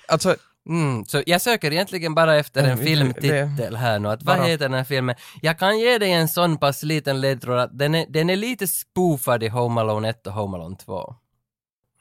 alltså 0.08 0.36
Mm, 0.70 1.06
så 1.06 1.24
jag 1.26 1.42
söker 1.42 1.72
egentligen 1.74 2.16
bara 2.16 2.36
efter 2.36 2.64
en 2.64 2.70
Mm, 2.72 2.86
filmtitel 2.86 3.76
här 3.76 4.00
nu, 4.00 4.10
att 4.10 4.24
vad 4.24 4.38
bara- 4.38 4.48
heter 4.48 4.66
den 4.66 4.74
här 4.78 4.84
filmen? 4.84 5.16
Jag 5.42 5.60
kan 5.60 5.80
ge 5.80 5.98
dig 5.98 6.12
en 6.12 6.28
sån 6.28 6.58
pass 6.58 6.84
liten 6.84 7.22
ledtråd 7.22 7.60
att 7.60 7.78
den 7.80 7.96
är, 7.96 8.06
den 8.10 8.30
är 8.30 8.36
lite 8.36 8.68
spoofad 8.68 9.44
i 9.44 9.48
Home 9.48 9.82
Alone 9.82 10.10
1 10.10 10.28
och 10.28 10.34
Home 10.34 10.58
Alone 10.58 10.76
2. 10.76 11.16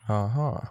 Aha. 0.08 0.66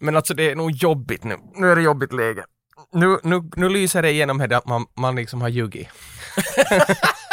Men 0.00 0.16
alltså 0.16 0.34
det 0.34 0.50
är 0.50 0.56
nog 0.56 0.70
jobbigt 0.70 1.24
nu. 1.24 1.36
Nu 1.54 1.70
är 1.72 1.76
det 1.76 1.82
jobbigt 1.82 2.12
läge. 2.12 2.44
Nu, 2.92 3.18
nu, 3.22 3.50
nu 3.56 3.68
lyser 3.68 4.02
det 4.02 4.10
igenom 4.10 4.40
här 4.40 4.52
att 4.52 4.66
man, 4.66 4.86
man 4.94 5.16
liksom 5.16 5.40
har 5.40 5.48
ljugit. 5.48 5.88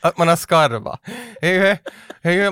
att 0.00 0.18
man 0.18 0.28
har 0.28 0.36
skarvat. 0.36 1.00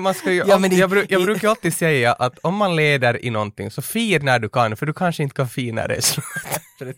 Man 0.01 0.13
ska 0.13 0.31
ju, 0.31 0.43
Ja, 0.47 0.67
jag, 0.67 0.89
bru, 0.89 1.05
jag 1.09 1.23
brukar 1.23 1.49
alltid 1.49 1.73
säga 1.73 2.13
att 2.13 2.39
om 2.39 2.55
man 2.55 2.75
leder 2.75 3.25
i 3.25 3.29
någonting 3.29 3.71
så 3.71 3.81
fir 3.81 4.19
när 4.19 4.39
du 4.39 4.49
kan, 4.49 4.77
för 4.77 4.85
du 4.85 4.93
kanske 4.93 5.23
inte 5.23 5.35
kan 5.35 5.49
fira 5.49 5.75
när 5.75 5.87
det 5.87 5.95
är 5.95 6.01
slut. 6.01 6.97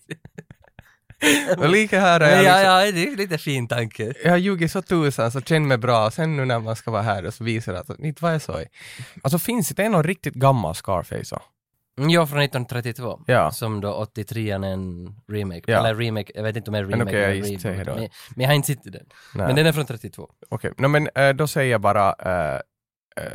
Och 1.58 1.70
lika 1.70 2.00
här 2.00 2.22
Ja, 2.22 2.28
jag 2.28 2.44
ja, 2.44 2.56
liksom, 2.56 2.72
ja, 2.72 2.92
det 2.92 3.14
är 3.14 3.18
lite 3.18 3.38
fin 3.38 3.68
tanke. 3.68 4.14
jag 4.24 4.32
har 4.32 4.38
ljugit 4.38 4.72
så 4.72 4.82
tusan 4.82 5.32
så 5.32 5.42
känner 5.42 5.68
mig 5.68 5.78
bra 5.78 6.06
och 6.06 6.14
sen 6.14 6.38
nu 6.38 6.46
när 6.46 6.60
man 6.60 6.76
ska 6.76 6.92
vara 6.92 7.02
här 7.02 7.26
och 7.26 7.34
så 7.34 7.44
visar 7.44 7.74
det 7.74 7.80
att 7.80 8.00
inte 8.00 8.24
vad 8.24 8.34
jag 8.34 8.42
sa. 8.42 8.62
Alltså 9.24 9.40
finns 9.40 9.70
det 9.70 9.90
någon 9.90 10.04
riktigt 10.04 10.34
gammal 10.34 10.76
Scarface? 10.76 11.40
Mm, 11.98 12.10
Ja, 12.10 12.28
från 12.28 12.40
1932. 12.40 13.20
Ja. 13.28 13.52
Som 13.52 13.82
då 13.82 13.94
83 13.94 14.52
är 14.52 14.56
en 14.64 15.16
remake. 15.32 15.62
Ja. 15.72 15.78
Eller 15.80 15.96
remake, 15.96 16.32
jag 16.36 16.44
vet 16.44 16.56
inte 16.56 16.70
om 16.70 16.74
det 16.74 16.80
är 16.80 16.84
remake 16.86 17.04
okej, 17.10 17.20
jag 17.22 17.32
eller 17.32 17.46
gissar 17.48 17.70
reboot. 17.72 17.86
då. 17.88 17.96
Men, 17.96 18.10
men 18.36 18.42
jag 18.44 18.48
har 18.50 18.56
inte 18.56 18.68
sett 18.68 18.84
den. 18.84 18.94
Nej. 18.94 19.48
Men 19.48 19.56
den 19.56 19.66
är 19.66 19.72
från 19.72 19.86
32. 19.86 20.30
Okej, 20.50 20.72
no, 20.78 20.88
men 20.88 21.10
eh, 21.16 21.30
då 21.30 21.48
säger 21.48 21.72
jag 21.72 21.82
bara 21.82 22.14
eh, 22.20 22.56
eh, 23.24 23.32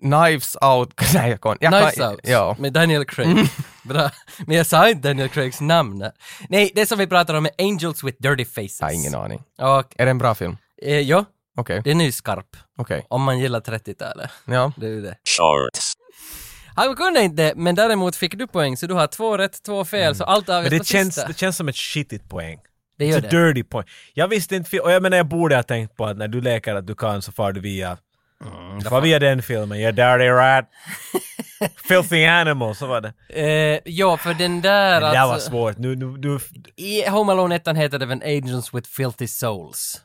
Knives 0.00 0.56
Out, 0.62 0.94
nej 1.14 1.30
jag 1.30 1.40
kan, 1.40 1.56
jag 1.60 1.72
Knives 1.72 1.94
kan, 1.94 2.10
Out 2.12 2.20
Ja. 2.22 2.56
med 2.58 2.72
Daniel 2.72 3.04
Craig. 3.04 3.36
Bra. 3.84 4.10
Men 4.46 4.56
jag 4.56 4.66
sa 4.66 4.88
inte 4.88 5.08
Daniel 5.08 5.28
Craigs 5.28 5.60
namn. 5.60 6.10
Nej, 6.48 6.72
det 6.74 6.86
som 6.86 6.98
vi 6.98 7.06
pratar 7.06 7.34
om 7.34 7.46
är 7.46 7.52
Angels 7.58 8.04
with 8.04 8.22
Dirty 8.22 8.44
Faces. 8.44 8.80
Jag 8.80 8.86
har 8.86 8.94
ingen 8.94 9.14
aning. 9.14 9.42
Och, 9.58 9.94
Är 9.96 10.04
det 10.04 10.10
en 10.10 10.18
bra 10.18 10.34
film? 10.34 10.56
eh, 10.82 11.00
ja, 11.00 11.24
Okej, 11.56 11.80
den 11.84 12.00
är 12.00 12.04
ju 12.04 12.12
skarp. 12.12 12.56
okej. 12.78 13.06
Om 13.10 13.22
man 13.22 13.38
gillar 13.38 13.60
30-talet. 13.60 14.30
Ja. 14.44 14.72
Det 14.76 14.86
är 14.86 14.90
ju 14.90 15.00
det. 15.02 15.16
Shorts. 15.38 15.92
Han 16.76 16.96
kunde 16.96 17.22
inte, 17.22 17.52
men 17.56 17.74
däremot 17.74 18.16
fick 18.16 18.38
du 18.38 18.46
poäng, 18.46 18.76
så 18.76 18.86
du 18.86 18.94
har 18.94 19.06
två 19.06 19.36
rätt, 19.38 19.62
två 19.62 19.84
fel, 19.84 20.14
så 20.14 20.24
allt 20.24 20.46
Men 20.48 20.56
avgörs 20.56 20.70
det 20.70 20.78
på 20.78 20.84
känns, 20.84 21.14
sista. 21.14 21.28
det 21.28 21.38
känns 21.38 21.56
som 21.56 21.68
ett 21.68 21.76
skitigt 21.76 22.28
poäng. 22.28 22.58
Det 22.98 23.04
It's 23.04 23.08
gör 23.10 23.18
a 23.18 23.20
det. 23.30 23.44
dirty 23.46 23.62
point. 23.62 23.86
Jag 24.14 24.28
visste 24.28 24.56
inte, 24.56 24.80
och 24.80 24.92
jag 24.92 25.02
menar 25.02 25.16
jag 25.16 25.26
borde 25.28 25.56
ha 25.56 25.62
tänkt 25.62 25.96
på 25.96 26.06
att 26.06 26.16
när 26.16 26.28
du 26.28 26.40
leker 26.40 26.74
att 26.74 26.86
du 26.86 26.94
kan 26.94 27.22
så 27.22 27.32
far 27.32 27.52
du 27.52 27.60
via 27.60 27.96
du 28.78 28.88
far 28.88 29.00
via 29.00 29.18
den 29.18 29.42
filmen, 29.42 29.78
you're 29.78 29.92
dirty 29.92 30.28
rat. 30.30 30.64
Filthy 31.88 32.24
animal, 32.26 32.74
så 32.74 32.86
var 32.86 33.00
det. 33.00 33.12
Eh, 33.28 33.80
ja, 33.84 34.16
för 34.16 34.34
den 34.34 34.60
där 34.60 35.00
Men 35.00 35.10
det 35.10 35.16
där 35.18 35.26
var 35.26 35.34
alltså, 35.34 35.50
svårt. 35.50 35.78
Nu, 35.78 35.96
nu, 35.96 36.16
du, 36.18 36.38
I 36.76 37.08
Home 37.08 37.32
Alone 37.32 37.56
1 37.56 37.68
heter 37.76 37.98
det 37.98 38.06
väl 38.06 38.22
Angels 38.22 38.74
with 38.74 38.90
Filthy 38.90 39.26
Souls. 39.26 40.00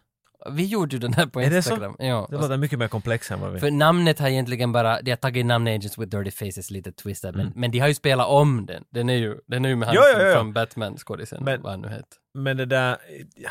Vi 0.51 0.65
gjorde 0.65 0.95
ju 0.95 0.99
den 0.99 1.13
här 1.13 1.25
på 1.25 1.41
Är 1.41 1.49
det 1.49 1.61
så? 1.61 1.69
Instagram. 1.69 1.95
Ja. 1.99 2.27
det 2.29 2.37
låter 2.37 2.57
mycket 2.57 2.79
mer 2.79 2.87
komplext 2.87 3.31
än 3.31 3.39
vad 3.39 3.51
vi... 3.53 3.59
För 3.59 3.71
namnet 3.71 4.19
har 4.19 4.27
egentligen 4.27 4.71
bara, 4.71 5.01
de 5.01 5.11
har 5.11 5.15
tagit 5.15 5.45
namnet 5.45 5.71
Agents 5.79 5.97
with 5.97 6.17
Dirty 6.17 6.31
Faces 6.31 6.71
lite 6.71 6.91
twisted, 6.91 7.35
Mm. 7.35 7.45
men, 7.47 7.53
men 7.61 7.71
de 7.71 7.79
har 7.79 7.87
ju 7.87 7.93
spelat 7.93 8.27
om 8.27 8.65
den. 8.65 8.83
Den 8.89 9.09
är 9.09 9.13
ju, 9.15 9.35
den 9.47 9.65
är 9.65 9.69
ju 9.69 9.75
med 9.75 9.87
han 9.87 9.95
Jo, 9.95 10.01
jo, 10.13 10.25
jo. 10.27 10.33
från 10.33 10.53
Batman-skådisen, 10.53 11.43
Men- 11.43 11.61
vad 11.61 11.71
han 11.71 11.81
nu 11.81 11.87
heter. 11.89 12.05
Men 12.33 12.57
det 12.57 12.65
där... 12.65 12.97
Ja. 13.35 13.49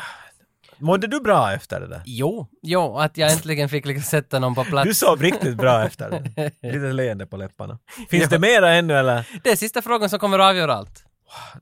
Mådde 0.79 1.07
du 1.07 1.19
bra 1.19 1.53
efter 1.53 1.79
det 1.79 1.87
där? 1.87 2.01
Jo, 2.05 2.47
jo, 2.61 2.97
att 2.97 3.17
jag 3.17 3.31
äntligen 3.31 3.69
fick 3.69 3.85
liksom 3.85 4.03
sätta 4.03 4.39
någon 4.39 4.55
på 4.55 4.63
plats. 4.63 4.87
Du 4.87 4.93
sov 4.95 5.21
riktigt 5.21 5.57
bra 5.57 5.83
efter 5.85 6.09
det. 6.09 6.51
Lite 6.73 6.93
leende 6.93 7.25
på 7.25 7.37
läpparna. 7.37 7.79
Finns 8.09 8.29
det 8.29 8.39
mera 8.39 8.71
ännu 8.73 8.93
eller? 8.93 9.27
Det 9.43 9.49
är 9.51 9.55
sista 9.55 9.81
frågan 9.81 10.09
som 10.09 10.19
kommer 10.19 10.39
att 10.39 10.49
avgöra 10.49 10.73
allt. 10.73 11.03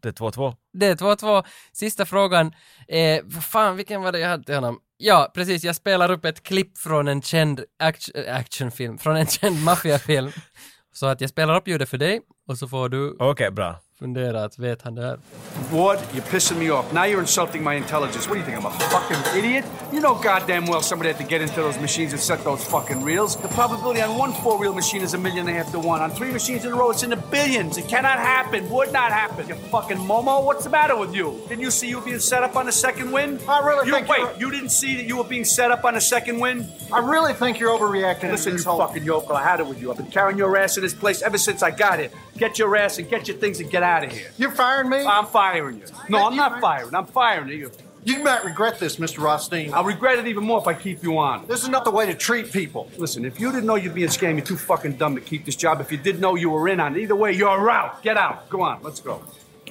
Det 0.01 0.07
är 0.07 0.11
2-2. 0.13 0.55
Det 0.73 0.85
är 0.85 0.95
2-2. 0.95 1.43
Sista 1.73 2.05
frågan. 2.05 2.53
Eh, 2.87 3.19
vad 3.23 3.43
fan, 3.43 3.75
vilken 3.75 4.01
var 4.01 4.11
det 4.11 4.19
jag 4.19 4.29
hade 4.29 4.43
till 4.43 4.55
honom? 4.55 4.79
Ja, 4.97 5.31
precis. 5.33 5.63
Jag 5.63 5.75
spelar 5.75 6.11
upp 6.11 6.25
ett 6.25 6.43
klipp 6.43 6.77
från 6.77 7.07
en 7.07 7.21
känd 7.21 7.63
act- 7.83 8.27
äh, 8.27 8.35
actionfilm, 8.35 8.97
från 8.97 9.15
en 9.15 9.27
känd 9.27 9.63
maffiafilm. 9.63 10.31
Så 10.93 11.05
att 11.05 11.21
jag 11.21 11.29
spelar 11.29 11.55
upp 11.57 11.67
ljudet 11.67 11.89
för 11.89 11.97
dig 11.97 12.21
och 12.47 12.57
så 12.57 12.67
får 12.67 12.89
du 12.89 13.15
Okej, 13.19 13.51
bra. 13.51 13.79
Fundera 13.99 14.43
att 14.43 14.59
vet 14.59 14.81
han 14.81 14.95
det 14.95 15.01
här? 15.01 15.17
Ward, 15.71 15.99
you're 16.13 16.21
pissing 16.31 16.59
me 16.59 16.69
off. 16.71 16.91
Now 16.93 17.03
you're 17.05 17.21
insulting 17.21 17.63
my 17.63 17.75
intelligence. 17.75 18.27
What 18.29 18.33
do 18.33 18.39
you 18.39 18.45
think? 18.45 18.57
I'm 18.57 18.65
a 18.65 18.71
fucking 18.71 19.39
idiot? 19.39 19.65
You 19.93 19.99
know 20.01 20.15
goddamn 20.23 20.65
well 20.65 20.81
somebody 20.81 21.09
had 21.11 21.17
to 21.21 21.27
get 21.29 21.41
into 21.41 21.61
those 21.61 21.79
machines 21.81 22.11
and 22.13 22.21
set 22.21 22.43
those 22.43 22.63
fucking 22.65 23.03
reels. 23.03 23.35
The 23.37 23.47
probability 23.47 24.01
on 24.01 24.17
one 24.17 24.33
four 24.33 24.59
reel 24.61 24.73
machine 24.73 25.01
is 25.01 25.13
a 25.13 25.17
million 25.17 25.47
and 25.47 25.57
a 25.57 25.63
half 25.63 25.71
to 25.71 25.79
one. 25.79 26.01
On 26.01 26.11
three 26.11 26.31
machines 26.31 26.65
in 26.65 26.73
a 26.73 26.75
row, 26.75 26.91
it's 26.91 27.03
in 27.03 27.09
the 27.09 27.21
billions. 27.31 27.77
It 27.77 27.87
cannot 27.87 28.19
happen. 28.19 28.69
Would 28.69 28.91
not 28.91 29.11
happen. 29.11 29.47
You 29.47 29.55
fucking 29.71 29.97
Momo, 29.97 30.43
what's 30.43 30.63
the 30.65 30.69
matter 30.69 30.97
with 30.97 31.15
you? 31.15 31.39
Didn't 31.47 31.61
you 31.63 31.71
see 31.71 31.87
you 31.87 32.01
being 32.01 32.19
set 32.19 32.43
up 32.43 32.55
on 32.57 32.65
the 32.65 32.71
second 32.71 33.11
win? 33.11 33.39
I 33.47 33.59
really 33.65 33.87
you, 33.87 33.93
think 33.93 34.09
Wait, 34.09 34.19
you're- 34.19 34.39
you 34.39 34.51
didn't 34.51 34.69
see 34.71 34.95
that 34.97 35.05
you 35.05 35.17
were 35.17 35.23
being 35.29 35.45
set 35.45 35.71
up 35.71 35.85
on 35.85 35.93
the 35.93 36.01
second 36.01 36.39
win? 36.39 36.67
I 36.91 36.99
really 36.99 37.33
think 37.33 37.59
you're 37.59 37.71
overreacting. 37.77 38.31
Listen, 38.31 38.43
to 38.45 38.49
you 38.51 38.57
this 38.57 38.65
whole 38.65 38.79
fucking 38.79 39.03
yokel, 39.03 39.35
I 39.37 39.43
had 39.43 39.59
it 39.61 39.67
with 39.67 39.81
you. 39.81 39.89
I've 39.91 39.97
been 39.97 40.11
carrying 40.11 40.37
your 40.37 40.55
ass 40.57 40.75
in 40.77 40.83
this 40.83 40.93
place 40.93 41.21
ever 41.21 41.37
since 41.37 41.63
I 41.63 41.71
got 41.71 41.99
here. 41.99 42.09
Get 42.37 42.59
your 42.59 42.75
ass 42.75 42.97
and 42.99 43.09
get 43.09 43.27
your 43.29 43.37
things 43.37 43.59
and 43.61 43.71
get 43.71 43.81
out 43.85 44.03
of 44.05 44.11
here. 44.11 44.29
You're 44.37 44.51
firing 44.51 44.89
me. 44.89 44.99
I'm 45.05 45.27
firing 45.27 45.77
you. 45.79 45.85
No, 46.09 46.17
I'm 46.27 46.35
not 46.35 46.51
firing. 46.61 46.93
I'm 46.93 47.05
firing 47.05 47.49
you. 47.49 47.71
you 48.03 48.23
might 48.23 48.43
regret 48.45 48.75
this, 48.79 48.97
Mr. 48.97 49.19
Rothstein. 49.27 49.73
I'll 49.73 49.83
regret 49.95 50.19
it 50.19 50.27
even 50.27 50.43
more 50.43 50.59
if 50.63 50.67
I 50.67 50.73
keep 50.85 50.99
you 51.03 51.17
on. 51.17 51.37
This 51.47 51.61
is 51.63 51.69
not 51.69 51.83
the 51.85 51.91
way 51.91 52.05
to 52.05 52.13
treat 52.27 52.51
people. 52.51 52.83
Listen, 52.97 53.25
if 53.25 53.39
you 53.41 53.51
didn't 53.51 53.65
know 53.69 53.77
you're 53.83 53.93
being 54.01 54.09
scammed, 54.17 54.37
you're 54.37 54.45
too 54.53 54.57
fucking 54.57 54.93
dumb 55.01 55.15
to 55.15 55.21
keep 55.21 55.45
this 55.45 55.55
job. 55.63 55.81
If 55.81 55.91
you 55.91 55.97
did 56.07 56.15
know 56.19 56.35
you 56.43 56.49
were 56.55 56.71
in 56.73 56.79
on 56.79 56.95
it, 56.95 56.99
either 57.03 57.15
way, 57.15 57.31
you're 57.41 57.69
out. 57.79 57.91
Get 58.03 58.17
out. 58.17 58.37
Go 58.49 58.61
on, 58.61 58.77
let's 58.83 59.01
go. 59.03 59.15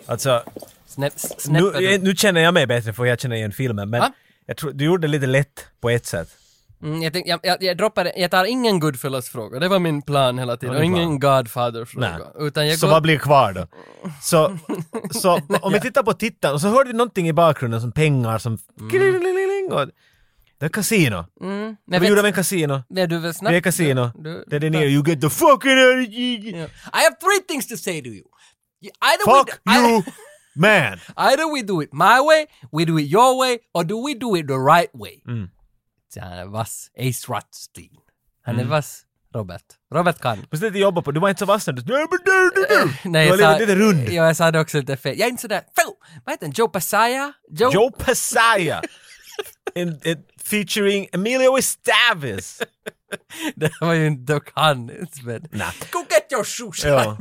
Alltså, 0.06 0.42
Snäpp, 0.86 1.12
nu, 1.48 1.98
nu 1.98 2.14
känner 2.14 2.40
jag 2.40 2.54
mig 2.54 2.66
bättre 2.66 2.92
för 2.92 3.04
jag 3.04 3.20
känner 3.20 3.36
igen 3.36 3.52
filmen, 3.52 3.90
men 3.90 4.00
Va? 4.00 4.12
jag 4.46 4.56
tror 4.56 4.72
du 4.72 4.84
gjorde 4.84 5.06
det 5.06 5.10
lite 5.10 5.26
lätt 5.26 5.66
på 5.80 5.90
ett 5.90 6.06
sätt. 6.06 6.28
Mm, 6.84 7.02
jag, 7.02 7.12
tänkte, 7.12 7.30
jag, 7.30 7.40
jag, 7.42 7.62
jag 7.62 7.76
droppar 7.76 8.12
jag 8.16 8.30
tar 8.30 8.44
ingen 8.44 8.80
Goodfellas-fråga, 8.80 9.58
det 9.58 9.68
var 9.68 9.78
min 9.78 10.02
plan 10.02 10.38
hela 10.38 10.56
tiden, 10.56 10.74
Ja, 10.74 10.78
och 10.78 10.84
ingen 10.84 11.20
Godfather-fråga. 11.20 12.18
Nej. 12.18 12.46
Utan 12.46 12.68
jag 12.68 12.78
Så 12.78 12.86
går... 12.86 12.92
vad 12.92 13.02
blir 13.02 13.18
kvar 13.18 13.52
då? 13.52 13.66
Så, 14.22 14.58
så 15.10 15.40
om 15.62 15.72
vi 15.72 15.80
tittar 15.80 16.02
på 16.02 16.12
tittaren 16.12 16.54
och 16.54 16.60
så 16.60 16.68
hörde 16.68 16.90
vi 16.90 16.96
någonting 16.96 17.28
i 17.28 17.32
bakgrunden 17.32 17.80
som 17.80 17.92
pengar 17.92 18.38
som... 18.38 18.58
Och, 19.70 19.88
det 20.58 20.66
är 20.66 20.68
kasino. 20.68 21.24
Mm, 21.40 21.76
men 21.86 22.02
gjorde 22.02 22.14
vet, 22.14 22.24
vi 22.24 22.28
en 22.28 22.34
kasino? 22.34 22.82
är 22.96 23.06
du 23.06 23.18
väl 23.18 23.34
snabb? 23.34 23.52
Det 23.52 23.56
är 23.56 23.60
kasino. 23.60 24.10
Du- 24.14 24.44
Det 24.46 24.56
är 24.56 24.60
det 24.60 24.66
gör. 24.66 24.82
You 24.82 25.04
get 25.06 25.20
the 25.20 25.30
fucking 25.30 25.72
of 25.72 26.08
Yeah. 26.08 26.70
I 26.92 27.00
have 27.04 27.16
three 27.20 27.40
things 27.48 27.66
to 27.68 27.76
say 27.76 28.02
to 28.02 28.08
you. 28.08 28.24
Either 29.00 29.24
Fuck 29.24 29.60
we, 29.64 29.74
you 29.74 30.02
man! 30.54 30.98
either 31.16 31.54
we 31.54 31.62
do 31.62 31.82
it 31.82 31.92
my 31.92 32.20
way, 32.20 32.46
we 32.72 32.84
do 32.84 32.98
it 32.98 33.12
your 33.12 33.38
way, 33.40 33.58
or 33.74 33.84
do 33.84 34.06
we 34.06 34.14
do 34.14 34.36
it 34.36 34.46
the 34.46 34.58
right 34.58 34.90
way? 34.94 35.22
Mm. 35.28 35.48
Så 36.14 36.20
han 36.20 36.32
är 36.32 36.46
vass. 36.46 36.90
Ace 36.98 37.32
Rothstein. 37.32 37.96
Han 38.42 38.60
är 38.60 38.64
vass. 38.64 39.02
Robert. 39.34 39.64
Robert 39.94 40.20
kan. 40.20 40.46
Fast 40.50 40.62
lite 40.62 40.78
jobba 40.78 41.02
på, 41.02 41.12
du 41.12 41.20
var 41.20 41.28
inte 41.28 41.38
så 41.38 41.46
vass 41.46 41.66
när 41.66 41.74
du... 41.74 41.82
Nej, 43.04 43.28
men 43.28 43.38
du, 43.38 43.42
var 43.42 43.50
jag 43.50 43.60
lite, 43.60 43.74
rund. 43.74 44.08
Ja, 44.08 44.26
jag 44.26 44.36
sa 44.36 44.50
det 44.50 44.60
också 44.60 44.78
lite 44.78 44.96
fel. 44.96 45.18
Jag 45.18 45.26
är 45.26 45.30
inte 45.30 45.42
sådär... 45.42 45.62
Vad 46.24 46.32
heter 46.32 46.46
han? 46.46 46.52
Joe 46.56 46.68
Pasaya? 46.68 47.32
Joe? 47.50 47.72
Joe 47.72 47.90
Pasaya! 47.90 48.82
In, 49.74 50.00
in, 50.04 50.24
featuring 50.44 51.08
Emilio 51.12 51.58
Estevez. 51.58 52.62
Det 53.56 53.70
var 53.80 53.92
ju 53.92 54.06
inte 54.06 54.32
dock 54.32 54.50
han. 54.54 54.86
Men... 55.22 55.48
Nej. 55.52 55.72
Go 55.90 56.04
get 56.10 56.32
your 56.32 56.44
shoe 56.44 56.88
Ja. 56.88 57.16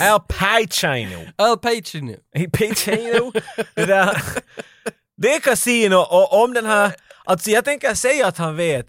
Al 0.00 0.20
Pacino. 0.20 1.18
Al 1.36 1.58
Pacino. 1.58 2.16
Pacino. 2.52 3.32
det 3.74 3.84
där. 3.86 4.22
Det 5.16 5.34
är 5.34 5.40
kasino 5.40 5.96
och 5.96 6.42
om 6.42 6.54
den 6.54 6.66
här... 6.66 6.92
Alltså 7.28 7.50
jag 7.50 7.64
tänker 7.64 7.94
säga 7.94 8.26
att 8.26 8.38
han 8.38 8.56
vet 8.56 8.86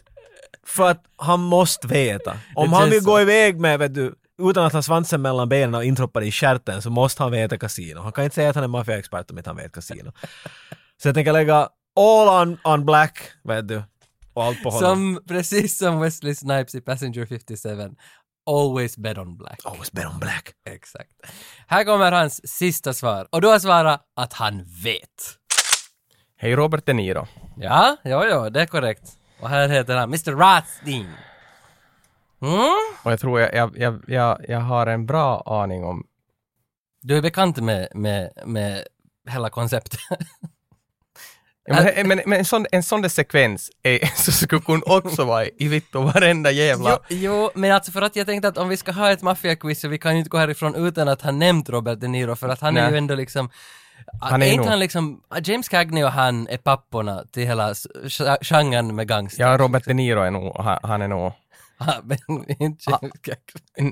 för 0.65 0.89
att 0.89 1.03
han 1.17 1.39
måste 1.39 1.87
veta. 1.87 2.37
Om 2.55 2.69
Det 2.69 2.75
han 2.75 2.83
känns 2.83 2.93
vill 2.93 3.03
så. 3.03 3.09
gå 3.09 3.21
iväg 3.21 3.59
med, 3.59 3.79
vet 3.79 3.93
du, 3.93 4.15
utan 4.41 4.65
att 4.65 4.73
ha 4.73 4.81
svansen 4.81 5.21
mellan 5.21 5.49
benen 5.49 5.75
och 5.75 5.83
introppad 5.83 6.23
i 6.23 6.31
stjärten 6.31 6.81
så 6.81 6.89
måste 6.89 7.23
han 7.23 7.31
veta 7.31 7.57
kasino. 7.57 7.99
Han 8.01 8.11
kan 8.11 8.23
inte 8.23 8.35
säga 8.35 8.49
att 8.49 8.55
han 8.55 8.63
är 8.63 8.67
maffiaexpert 8.67 9.31
om 9.31 9.37
inte 9.37 9.49
han 9.49 9.57
vet 9.57 9.71
kasino. 9.71 10.11
Så 11.01 11.07
jag 11.07 11.15
tänker 11.15 11.33
lägga 11.33 11.69
all 11.99 12.47
on, 12.47 12.57
on 12.63 12.85
black, 12.85 13.19
vet 13.43 13.67
du. 13.67 13.83
Och 14.33 14.43
allt 14.43 14.63
på 14.63 14.69
honom. 14.69 14.89
Som, 14.89 15.23
precis 15.27 15.77
som 15.77 15.99
Wesley 15.99 16.35
Snipes 16.35 16.75
i 16.75 16.81
Passenger 16.81 17.25
57. 17.25 17.95
Always 18.49 18.97
bet 18.97 19.17
on 19.17 19.37
black. 19.37 19.59
Always 19.63 19.91
bet 19.91 20.05
on 20.05 20.19
black. 20.19 20.49
Exakt. 20.69 21.11
Här 21.67 21.83
kommer 21.83 22.11
hans 22.11 22.47
sista 22.57 22.93
svar. 22.93 23.27
Och 23.31 23.41
du 23.41 23.47
har 23.47 23.59
svarat 23.59 24.01
att 24.15 24.33
han 24.33 24.63
vet. 24.83 25.38
Hej 26.41 26.55
Robert 26.55 26.85
De 26.85 26.93
Niro. 26.93 27.27
Ja, 27.57 27.97
ja, 28.03 28.25
ja, 28.25 28.49
det 28.49 28.61
är 28.61 28.65
korrekt. 28.65 29.03
Och 29.39 29.49
här 29.49 29.69
heter 29.69 29.95
han 29.95 30.09
Mr. 30.09 30.31
Rothstein. 30.31 31.07
Mm? 32.41 32.75
Och 33.03 33.11
jag 33.11 33.19
tror 33.19 33.39
jag, 33.39 33.53
jag, 33.53 33.77
jag, 33.77 34.03
jag, 34.07 34.45
jag 34.47 34.59
har 34.59 34.87
en 34.87 35.05
bra 35.05 35.43
aning 35.45 35.83
om... 35.83 36.03
Du 37.01 37.17
är 37.17 37.21
bekant 37.21 37.57
med, 37.57 37.87
med, 37.95 38.31
med 38.45 38.83
hela 39.29 39.49
konceptet. 39.49 39.99
Ja, 41.65 41.83
men, 41.95 42.07
men, 42.07 42.21
men 42.25 42.39
en, 42.39 42.45
sån, 42.45 42.65
en 42.71 42.83
sån 42.83 43.01
där 43.01 43.09
sekvens 43.09 43.71
är, 43.83 44.05
så 44.15 44.31
skulle 44.31 44.61
kunna 44.61 44.81
också 44.85 45.23
vara 45.23 45.45
i 45.45 45.67
vittu 45.67 45.99
varenda 45.99 46.51
jävla... 46.51 46.99
Jo, 47.09 47.17
jo, 47.17 47.49
men 47.55 47.71
alltså 47.71 47.91
för 47.91 48.01
att 48.01 48.15
jag 48.15 48.27
tänkte 48.27 48.47
att 48.47 48.57
om 48.57 48.69
vi 48.69 48.77
ska 48.77 48.91
ha 48.91 49.11
ett 49.11 49.21
maffiaquiz 49.21 49.81
så 49.81 49.87
vi 49.87 49.97
kan 49.97 50.13
ju 50.13 50.19
inte 50.19 50.29
gå 50.29 50.37
härifrån 50.37 50.75
utan 50.75 51.07
att 51.07 51.21
ha 51.21 51.31
nämnt 51.31 51.69
Robert 51.69 51.99
De 51.99 52.07
Niro 52.07 52.35
för 52.35 52.49
att 52.49 52.61
han 52.61 52.77
är 52.77 52.81
Nej. 52.81 52.91
ju 52.91 52.97
ändå 52.97 53.15
liksom 53.15 53.49
Han 54.21 54.41
är 54.41 54.45
inte 54.45 54.57
nog- 54.57 54.67
han 54.67 54.79
liksom, 54.79 55.21
James 55.43 55.69
Cagney 55.69 56.03
och 56.03 56.11
han 56.11 56.47
är 56.47 56.57
papporna 56.57 57.23
till 57.31 57.47
hela 57.47 57.73
genren 58.41 58.95
med 58.95 59.07
gangster. 59.07 59.43
Ja, 59.43 59.57
Robert 59.57 59.85
De 59.85 59.93
Niro 59.93 60.21
är 60.21 60.31
nog, 60.31 60.55
han, 60.57 60.79
han 60.83 61.01
är 61.01 61.07
nog... 61.07 61.31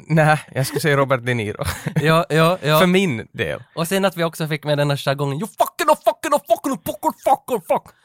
Nej, 0.07 0.39
jag 0.51 0.65
skulle 0.67 0.81
säga 0.81 0.97
Robert 0.97 1.21
De 1.25 1.33
Niro. 1.33 1.63
Ja, 1.95 2.25
ja, 2.29 2.57
ja. 2.61 2.79
För 2.79 2.87
min 2.87 3.27
del. 3.31 3.63
Och 3.75 3.87
sen 3.87 4.05
att 4.05 4.17
vi 4.17 4.23
också 4.23 4.47
fick 4.47 4.63
med 4.63 4.77
den 4.77 4.89
här 4.89 4.97
jargongen 4.97 5.37
You 5.39 5.47
fucking 5.47 5.89
oh 5.89 5.95
fucking 6.05 6.33
oh 6.33 6.39
fucking 6.55 6.71
oh 6.73 6.79
fucking 6.85 7.13
fucking 7.25 7.61
fuck. 7.67 7.95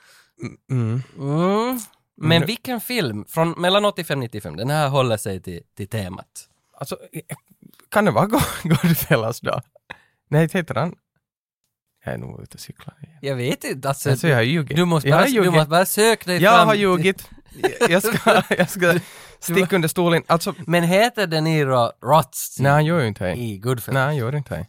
Mm. 0.71 1.03
Mm. 1.19 1.81
Men 2.17 2.47
vilken 2.47 2.81
film 2.81 3.25
från 3.29 3.51
mellan 3.51 3.85
85 3.85 4.19
och 4.19 4.23
95, 4.23 4.57
den 4.57 4.71
här 4.71 4.89
håller 4.89 5.17
sig 5.17 5.43
till, 5.43 5.61
till 5.77 5.89
temat. 5.89 6.49
Alltså, 6.79 6.97
kan 7.91 8.05
det 8.05 8.11
vara 8.11 8.27
God- 8.27 8.43
Goodfellas 8.63 9.41
då? 9.41 9.61
Nej, 10.29 10.49
heter 10.53 10.75
han... 10.75 10.95
Jag 12.05 12.15
är 12.15 12.19
nog 12.19 12.43
ute 12.43 12.55
och 12.55 12.61
cyklar 12.61 12.95
igen. 13.03 13.19
Jag 13.21 13.37
vet 13.37 13.65
inte, 13.65 13.89
alltså, 13.89 14.11
Alltså, 14.11 14.29
jag 14.29 14.37
har 14.37 14.43
ljugit. 14.43 14.77
du, 14.77 14.85
måste 14.85 15.09
Jag 15.09 15.19
bara, 15.19 15.23
har 15.29 15.45
du 15.45 15.51
måste 15.51 15.71
bara 15.71 15.87
söka 15.87 16.31
dig 16.31 16.43
Jag 16.43 16.55
fram. 16.55 16.67
har 16.69 16.75
till- 16.75 16.83
ljugit. 16.83 17.29
Jag 17.89 18.03
ska, 18.03 18.43
jag 18.59 18.71
ska 18.71 18.99
sticka 19.41 19.77
under 19.77 19.89
stolen. 19.89 20.23
Alltså, 20.27 20.55
Men 20.67 20.83
heter 20.85 21.27
De 21.27 21.41
Niro 21.41 21.91
Rothstein 22.03 22.63
nej 22.63 22.73
han 22.73 22.85
gör 22.85 23.01
ju 23.01 23.07
inte 23.09 23.25
det. 23.25 23.35
i 23.35 23.59
Goodfellas? 23.59 23.95
Nej, 23.95 24.03
han 24.05 24.17
gör 24.17 24.37
inte 24.37 24.55
det. 24.55 24.67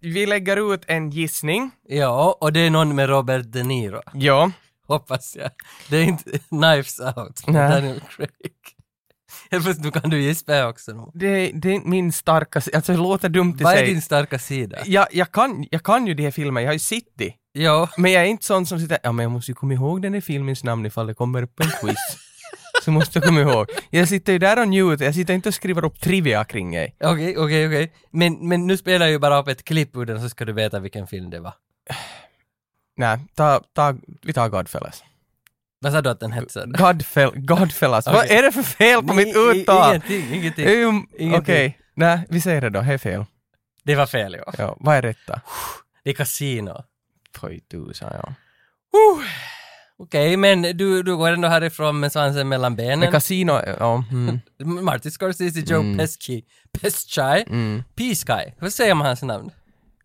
Vi 0.00 0.26
lägger 0.26 0.74
ut 0.74 0.82
en 0.86 1.10
gissning. 1.10 1.70
Ja, 1.88 2.38
och 2.40 2.52
det 2.52 2.60
är 2.60 2.70
någon 2.70 2.94
med 2.94 3.08
Robert 3.08 3.44
De 3.46 3.62
Niro, 3.62 4.02
Ja. 4.14 4.50
hoppas 4.86 5.36
jag. 5.36 5.50
Det 5.90 5.96
är 5.96 6.02
inte 6.04 6.38
Knives 6.48 7.00
Out 7.00 7.42
Nej. 7.46 7.70
Daniel 7.70 8.00
Craig. 8.00 8.30
Plötsligt 9.62 9.84
nu 9.84 9.90
kan 10.00 10.10
du 10.10 10.22
gissa 10.22 10.68
också. 10.68 10.92
nu. 10.92 11.02
Det, 11.14 11.50
det 11.54 11.68
är 11.68 11.72
inte 11.72 11.88
min 11.88 12.12
starka 12.12 12.60
si- 12.60 12.74
Alltså 12.74 12.92
det 12.92 12.98
låter 12.98 13.28
dumt 13.28 13.54
att 13.54 13.60
Vad 13.60 13.74
är 13.74 13.86
din 13.86 14.02
starka 14.02 14.38
sida? 14.38 14.78
Jag, 14.86 15.06
jag, 15.12 15.32
kan, 15.32 15.66
jag 15.70 15.82
kan 15.82 16.06
ju 16.06 16.14
de 16.14 16.22
här 16.22 16.30
filmerna, 16.30 16.60
jag 16.62 16.68
har 16.68 16.72
ju 16.72 16.78
sett 16.78 17.04
de. 17.14 17.32
Ja, 17.52 17.88
Men 17.96 18.12
jag 18.12 18.22
är 18.22 18.26
inte 18.26 18.44
sån 18.46 18.66
som 18.66 18.80
sitter, 18.80 18.98
ja 19.02 19.12
men 19.12 19.22
jag 19.22 19.32
måste 19.32 19.50
ju 19.50 19.54
komma 19.54 19.74
ihåg 19.74 20.02
den 20.02 20.14
här 20.14 20.20
filmens 20.20 20.64
namn 20.64 20.86
ifall 20.86 21.06
det 21.06 21.14
kommer 21.14 21.42
upp 21.42 21.60
en 21.60 21.70
quiz. 21.80 21.96
så 22.84 22.90
måste 22.90 23.18
jag 23.18 23.26
komma 23.26 23.40
ihåg. 23.40 23.66
Jag 23.90 24.08
sitter 24.08 24.32
ju 24.32 24.38
där 24.38 24.60
och 24.60 24.68
njuter, 24.68 25.04
jag 25.04 25.14
sitter 25.14 25.34
inte 25.34 25.48
och 25.48 25.54
skriver 25.54 25.84
upp 25.84 26.00
trivia 26.00 26.44
kring 26.44 26.70
det. 26.72 26.90
okej, 27.00 27.36
okej, 27.38 27.66
okej. 27.66 27.92
Men, 28.10 28.48
men 28.48 28.66
nu 28.66 28.76
spelar 28.76 29.06
jag 29.06 29.10
ju 29.12 29.18
bara 29.18 29.38
upp 29.40 29.48
ett 29.48 29.64
klipp 29.64 29.96
ur 29.96 30.04
den 30.06 30.20
så 30.22 30.28
ska 30.28 30.44
du 30.44 30.52
veta 30.52 30.80
vilken 30.80 31.06
film 31.06 31.30
det 31.30 31.40
var. 31.40 31.54
Nej, 32.96 33.18
ta, 33.34 33.60
ta, 33.72 33.94
vi 34.22 34.32
tar 34.32 34.48
Godfellas. 34.48 35.02
Vad 35.84 35.92
sa 35.92 36.00
du 36.02 36.10
att 36.10 36.20
den 36.20 36.32
hette? 36.32 36.64
Godfell, 36.66 37.30
Godfellas. 37.34 38.06
Vad 38.06 38.16
Okej. 38.16 38.36
är 38.36 38.42
det 38.42 38.52
för 38.52 38.62
fel 38.62 39.02
på 39.02 39.14
mitt 39.14 39.36
uttal? 39.36 39.88
Ingenting, 39.90 40.34
ingenting. 40.34 40.66
Um, 40.68 41.08
Ingenting. 41.18 41.34
Okej, 41.34 41.78
nej 41.94 42.26
vi 42.28 42.40
säger 42.40 42.60
det 42.60 42.70
då, 42.70 42.80
det 42.80 42.92
är 42.94 42.98
fel. 42.98 43.24
Det 43.82 43.94
var 43.94 44.06
fel 44.06 44.36
ja. 44.46 44.52
Ja, 44.58 44.76
vad 44.80 44.96
är 44.96 45.02
rätta? 45.02 45.40
Det 46.04 46.10
är 46.10 46.14
Casino. 46.14 46.84
Oj 47.42 47.60
tusan 47.70 48.12
ja. 48.22 48.32
Okej, 49.98 50.36
men 50.36 50.62
du, 50.62 51.02
du 51.02 51.16
går 51.16 51.30
ändå 51.30 51.48
härifrån 51.48 52.00
med 52.00 52.12
svansen 52.12 52.48
mellan 52.48 52.76
benen. 52.76 52.98
Men 53.00 53.12
Casino, 53.12 53.52
ja. 53.78 54.04
Mm, 54.12 54.40
Martin 54.84 55.10
Scorsese, 55.10 55.60
Joe 55.60 55.80
Mm. 55.80 55.98
Pesci, 55.98 56.44
Pesci, 56.80 57.44
mm. 57.46 57.82
P-Sky. 57.96 58.52
Hur 58.60 58.70
säger 58.70 58.94
man 58.94 59.06
hans 59.06 59.22
namn? 59.22 59.50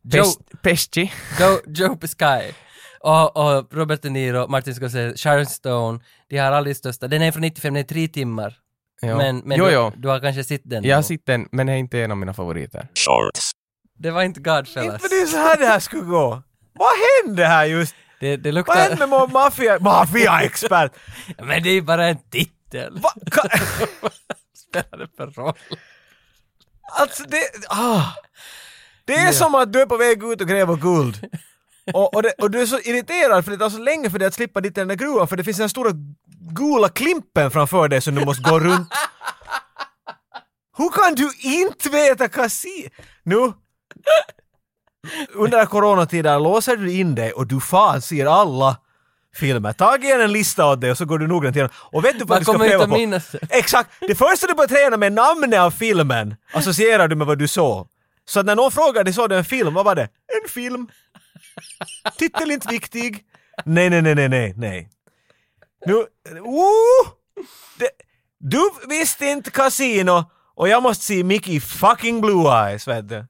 Joe, 0.04 0.24
Pes- 0.24 0.58
Pesci. 0.62 1.12
Joe, 1.40 1.60
Joe 1.68 1.96
Pesci. 1.96 2.54
Och, 3.00 3.38
och 3.38 3.74
Robert 3.74 4.02
De 4.02 4.10
Niro, 4.10 4.48
Martin 4.48 4.76
Scorsese, 4.76 5.18
Sharon 5.18 5.46
Stone. 5.46 6.00
De 6.30 6.38
har 6.38 6.52
aldrig 6.52 6.76
största. 6.78 7.08
Den 7.08 7.22
är 7.22 7.32
från 7.32 7.42
95, 7.42 7.74
den 7.74 7.84
är 7.84 7.88
tre 7.88 8.08
timmar. 8.08 8.58
Ja. 9.02 9.18
Men, 9.18 9.38
men 9.38 9.58
jo, 9.58 9.66
du, 9.66 9.72
jo. 9.72 9.92
du 9.96 10.08
har 10.08 10.20
kanske 10.20 10.44
sett 10.44 10.62
den? 10.64 10.84
Jag 10.84 10.96
har 10.98 11.04
sett 11.04 11.26
den, 11.26 11.48
men 11.52 11.68
det 11.68 11.74
är 11.74 11.78
inte 11.78 12.00
en 12.00 12.12
av 12.12 12.18
mina 12.18 12.34
favoriter. 12.34 12.88
Shorts. 12.94 13.52
Det 13.98 14.12
var 14.12 14.24
inte 14.24 14.40
Godfellas. 14.40 14.94
Inte 15.04 15.08
det 15.16 15.22
är 15.22 15.26
så 15.26 15.38
här 15.38 15.58
det 15.58 15.66
här 15.66 15.80
skulle 15.80 16.02
gå. 16.04 16.44
Vad 16.74 16.90
hände 17.26 17.46
här 17.46 17.66
just? 17.66 17.96
Det, 18.20 18.38
det 18.38 18.50
Vad 18.50 18.54
luktar... 18.56 18.76
hände 18.76 19.08
med 19.08 19.32
maffia, 19.32 19.80
maffiaexpert? 19.80 20.92
Men 21.38 21.64
det 21.64 21.70
är 21.70 21.74
ju 21.74 21.82
bara 21.82 22.08
en 22.08 22.18
titel. 22.32 23.00
Va? 23.02 23.10
Ka- 23.26 23.50
Spelar 24.54 24.98
det 24.98 25.08
för 25.18 25.28
roll? 25.28 25.54
Alltså 27.00 27.24
det, 27.24 27.42
ah. 27.70 28.04
Det 29.06 29.16
är 29.16 29.32
som 29.32 29.56
att 29.56 29.74
du 29.74 29.82
är 29.82 29.86
på 29.86 29.98
väg 29.98 30.24
ut 30.24 30.42
och 30.42 30.48
gräva 30.48 30.76
guld. 30.76 31.28
Och, 31.94 32.16
och, 32.16 32.24
det, 32.24 32.34
och 32.38 32.52
du 32.52 32.62
är 32.62 32.66
så 32.66 32.80
irriterad 32.80 33.46
för 33.46 33.52
det 33.52 33.58
tar 33.58 33.70
så 33.70 33.78
länge 33.78 34.10
för 34.10 34.20
dig 34.20 34.28
att 34.28 34.34
slippa 34.34 34.62
dit 34.62 34.78
i 34.78 34.82
den 34.82 34.88
där 34.88 34.96
gruvan 34.96 35.28
för 35.28 35.38
det 35.38 35.44
finns 35.44 35.58
den 35.58 35.70
stora 35.70 35.92
gula 36.52 36.90
klimpen 36.90 37.52
framför 37.52 37.88
dig 37.88 38.02
som 38.02 38.16
du 38.16 38.26
måste 38.26 38.50
gå 38.50 38.60
runt. 38.60 38.90
Hur 40.78 40.90
kan 40.90 41.16
du 41.16 41.32
inte 41.50 41.90
veta 41.90 42.28
kasino? 42.28 42.90
Nu, 43.24 43.54
under 45.34 45.66
coronatiden 45.66 46.44
låser 46.44 46.76
du 46.78 46.92
in 46.92 47.16
dig 47.16 47.32
och 47.32 47.48
du 47.48 47.60
fan 47.62 48.02
ser 48.02 48.26
alla 48.26 48.78
filmer. 49.36 49.74
Tag 49.74 50.04
igen 50.04 50.22
en 50.22 50.32
lista 50.32 50.66
åt 50.66 50.82
dig 50.82 50.92
och 50.92 50.98
så 50.98 51.06
går 51.06 51.20
du 51.20 51.28
noggrant 51.28 51.56
igenom. 51.56 51.72
Och 51.76 52.06
vet 52.06 52.20
du 52.20 52.26
vad 52.26 52.30
Man 52.30 52.40
du 52.40 52.44
ska 52.46 52.58
pröva 52.58 52.88
på? 52.88 52.94
minnas. 52.94 53.36
Exakt! 53.50 53.90
Det 54.00 54.16
första 54.16 54.48
du 54.48 54.54
börjar 54.54 54.68
träna 54.68 54.98
med 54.98 55.14
namnet 55.14 55.60
av 55.60 55.72
filmen 55.72 56.36
associerar 56.54 57.08
du 57.08 57.16
med 57.16 57.28
vad 57.28 57.38
du 57.40 57.48
såg. 57.48 57.88
Så 58.30 58.44
när 58.44 58.56
någon 58.56 58.72
frågar 58.72 59.04
dig 59.04 59.14
såg 59.14 59.30
du 59.30 59.36
en 59.36 59.46
film, 59.46 59.74
vad 59.74 59.86
var 59.86 59.96
det? 59.96 60.08
En 60.44 60.50
film. 60.50 60.88
Titel 62.18 62.52
inte 62.52 62.68
viktig. 62.68 63.24
Nej, 63.66 63.90
nej, 63.90 64.02
nej, 64.02 64.16
nej, 64.16 64.30
nej, 64.30 64.54
nej. 64.58 64.90
Nu, 65.86 65.94
oh! 66.40 67.08
det, 67.78 67.90
du 68.40 68.70
visste 68.90 69.26
inte 69.26 69.52
Casino 69.52 70.32
och 70.56 70.70
jag 70.70 70.84
måste 70.84 71.06
se 71.06 71.24
Mickey 71.24 71.60
fucking 71.60 72.22
Blue 72.22 72.48
Eyes, 72.48 72.88
vet 72.88 73.10
du. 73.10 73.26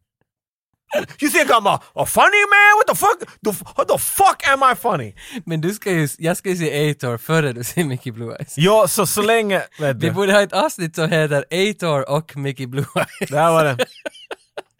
You 1.22 1.30
think 1.32 1.50
I'm 1.50 1.68
a, 1.68 1.82
a 1.96 2.06
funny 2.06 2.46
man? 2.50 2.78
What 2.78 2.88
the 2.88 2.96
fuck? 2.96 3.20
The, 3.44 3.66
what 3.78 3.88
the 3.88 3.98
fuck 3.98 4.48
am 4.48 4.72
I 4.72 4.76
funny? 4.76 5.14
Men 5.46 5.62
du 5.62 5.74
ska 5.74 5.92
ju, 5.92 6.08
jag 6.18 6.38
ska 6.38 6.50
ju 6.50 6.56
se 6.56 6.92
Ator 6.92 7.18
före 7.18 7.54
du 7.54 7.64
ser 7.64 7.84
Mickey 7.84 8.12
Blue 8.12 8.36
Eyes. 8.40 8.58
Ja, 8.58 8.88
så, 8.88 9.06
så 9.06 9.22
länge, 9.22 9.62
vet 9.80 9.96
Vi 9.98 10.08
du. 10.08 10.12
borde 10.12 10.34
ha 10.34 10.42
ett 10.42 10.54
avsnitt 10.54 10.96
som 10.96 11.10
heter 11.12 11.46
Ator 11.52 12.10
och 12.10 12.38
Mickey 12.38 12.66
Blue 12.68 12.86
Eyes. 12.96 13.30
Där 13.30 13.52
var 13.52 13.64
det. 13.64 13.78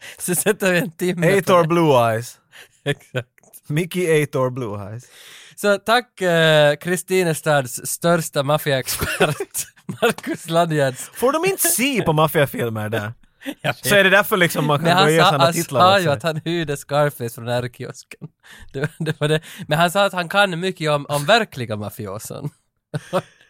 Så 0.18 0.34
sätter 0.34 0.72
vi 0.72 0.78
en 0.78 0.90
timme 0.90 1.38
Ator. 1.38 1.66
Blue 1.66 2.12
Eyes. 2.12 2.38
Exakt. 2.84 3.28
Mickey 3.66 4.22
Ator 4.22 4.50
Blue 4.50 4.90
Eyes. 4.90 5.04
Så 5.56 5.78
tack 5.78 6.20
eh, 6.20 6.76
Kristinestads 6.76 7.80
största 7.84 8.42
maffiaexpert, 8.42 9.66
Marcus 10.02 10.48
Landgärds. 10.48 11.10
Får 11.14 11.32
de 11.32 11.44
inte 11.44 11.68
se 11.68 12.02
på 12.02 12.12
maffiafilmer 12.12 12.88
där? 12.88 13.12
Så 13.82 13.94
är 13.94 14.04
det 14.04 14.10
därför 14.10 14.36
liksom 14.36 14.66
man 14.66 14.78
kan 14.78 14.88
gå 14.88 14.94
han 14.94 15.16
sa, 15.16 15.24
sådana 15.24 15.44
han 15.44 15.52
titlar 15.52 15.80
sa 15.80 15.96
åt 15.96 16.02
ju 16.02 16.08
att 16.08 16.22
han 16.22 16.40
hyrde 16.44 16.76
Scarface 16.76 17.34
från 17.34 17.48
R-kiosken. 17.48 18.28
Det, 18.72 18.90
det 18.98 19.20
var 19.20 19.28
det. 19.28 19.40
Men 19.68 19.78
han 19.78 19.90
sa 19.90 20.04
att 20.04 20.12
han 20.12 20.28
kan 20.28 20.60
mycket 20.60 20.90
om, 20.90 21.06
om 21.08 21.24
verkliga 21.24 21.76
mafioson. 21.76 22.50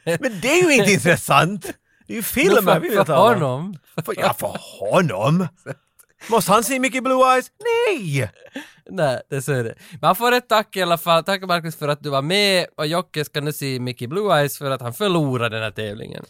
Men 0.05 0.41
det 0.43 0.61
är 0.61 0.69
ju 0.69 0.75
inte 0.75 0.93
intressant! 0.93 1.73
Det 2.07 2.13
är 2.13 2.17
ju 2.17 2.23
filmer 2.23 2.63
för, 2.63 2.81
vi 2.81 2.89
vill 2.89 2.99
för 2.99 3.05
tala 3.05 3.23
om. 3.23 3.43
honom. 3.43 3.77
För, 4.05 4.15
ja, 4.19 4.35
för 4.35 4.57
honom! 4.81 5.49
Måste 6.29 6.53
han 6.53 6.65
se 6.65 6.79
Mickey 6.79 7.01
Blue 7.01 7.33
Eyes? 7.35 7.47
Nej! 7.65 8.31
Nej, 8.91 9.21
det 9.31 9.43
så 9.43 9.53
är 9.53 9.65
det. 9.65 9.75
Men 9.91 10.01
han 10.07 10.17
får 10.17 10.33
ett 10.33 10.49
tack 10.49 10.77
i 10.77 10.83
alla 10.83 10.99
fall. 10.99 11.25
Tack 11.25 11.43
Marcus 11.43 11.77
för 11.77 11.89
att 11.89 12.03
du 12.03 12.11
var 12.11 12.23
med 12.23 12.67
och 12.77 12.87
Jocke 12.87 13.25
ska 13.25 13.41
nu 13.41 13.53
se 13.53 13.81
Mickey 13.81 14.07
Blue 14.07 14.39
Eyes 14.39 14.59
för 14.59 14.71
att 14.71 14.81
han 14.81 14.95
förlorade 14.95 15.57
den 15.57 15.63
här 15.63 15.71
tävlingen. 15.71 16.25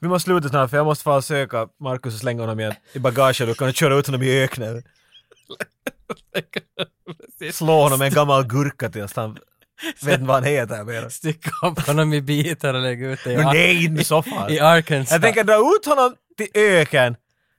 Vi 0.00 0.08
måste 0.08 0.24
sluta 0.24 0.48
snart 0.48 0.70
för 0.70 0.76
jag 0.76 0.86
måste 0.86 1.04
få 1.04 1.22
söka 1.22 1.68
Marcus 1.80 2.14
och 2.14 2.20
slänga 2.20 2.42
honom 2.42 2.60
igen 2.60 2.74
i 2.92 2.98
bagageluckan 2.98 3.68
och 3.68 3.74
köra 3.74 3.94
ut 3.96 4.06
honom 4.06 4.22
i 4.22 4.42
öknen. 4.42 4.82
Slå 7.52 7.82
honom 7.82 7.98
med 7.98 8.08
en 8.08 8.14
gammal 8.14 8.46
gurka 8.46 8.90
tills 8.90 9.16
han 9.16 9.38
vet 10.02 10.14
inte 10.14 10.24
vad 10.26 10.36
han 10.36 10.44
heter 10.44 10.84
mer. 10.84 11.08
Sticka 11.08 11.50
upp 11.66 11.78
honom 11.86 12.12
i 12.12 12.20
bitar 12.20 12.74
och 12.74 12.80
lägga 12.82 13.10
ut 13.10 13.20
det 13.24 13.32
i, 13.32 13.36
Ar- 13.36 13.44
nej, 13.52 13.84
inte 13.84 14.04
så 14.04 14.22
fall. 14.22 14.52
i 14.52 14.60
Arkansas. 14.60 15.12
Jag 15.12 15.22
tänker 15.22 15.44
dra 15.44 15.54
ut 15.76 15.86
honom 15.86 16.14
till 16.36 16.48
öken, 16.54 17.16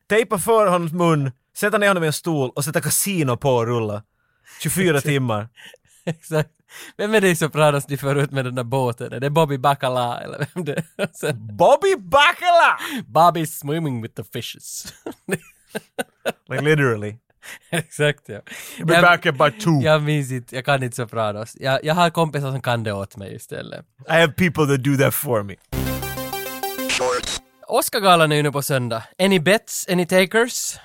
tejpa 0.09 0.39
för 0.39 0.67
honom 0.67 0.97
mun, 0.97 1.31
sätta 1.57 1.77
ner 1.77 1.87
honom 1.87 2.03
i 2.03 2.07
en 2.07 2.13
stol 2.13 2.49
och 2.55 2.65
sätta 2.65 2.81
kasino 2.81 3.37
på 3.37 3.49
och 3.55 3.67
rulla. 3.67 4.03
24 4.61 5.01
timmar. 5.01 5.49
Exakt. 6.05 6.49
Vem 6.97 7.13
är 7.15 7.21
det 7.21 7.29
i 7.29 7.35
Sopranos 7.35 7.85
de 7.85 7.97
för 7.97 8.15
ut 8.15 8.31
med 8.31 8.45
den 8.45 8.55
där 8.55 8.63
båten? 8.63 9.13
Är 9.13 9.19
det 9.19 9.29
Bobby 9.29 9.57
Bacala 9.57 10.21
eller 10.21 10.47
vem 10.53 10.65
det 10.65 10.73
är? 10.97 11.09
Sen, 11.13 11.47
Bobby 11.57 11.95
Bacala! 11.97 12.79
Bobby 13.05 13.45
swimming 13.45 14.01
with 14.01 14.15
the 14.15 14.23
fishes. 14.23 14.93
Like 16.49 16.61
literally. 16.63 17.15
Exakt 17.69 18.21
ja. 18.25 18.39
You'll 18.77 18.85
be 18.85 18.93
Jag- 18.93 19.03
back 19.37 19.53
by 19.53 19.59
two. 19.61 19.81
Jag 19.83 20.01
minns 20.03 20.31
inte, 20.31 20.55
jag 20.55 20.65
kan 20.65 20.83
inte 20.83 20.95
Sopranos. 20.95 21.57
Jag, 21.59 21.83
jag 21.85 21.93
har 21.95 22.09
kompisar 22.09 22.51
som 22.51 22.61
kan 22.61 22.83
det 22.83 22.93
åt 22.93 23.17
mig 23.17 23.35
istället. 23.35 23.85
I 24.09 24.11
have 24.11 24.33
people 24.33 24.65
that 24.67 24.83
do 24.83 24.97
that 24.97 25.13
for 25.13 25.43
me. 25.43 25.55
Oscargalan 27.67 28.31
är 28.31 28.35
ju 28.35 28.43
nu 28.43 28.51
på 28.51 28.61
söndag. 28.61 29.03
Any 29.19 29.39
bets, 29.39 29.87
any 29.89 30.05
takers? 30.05 30.75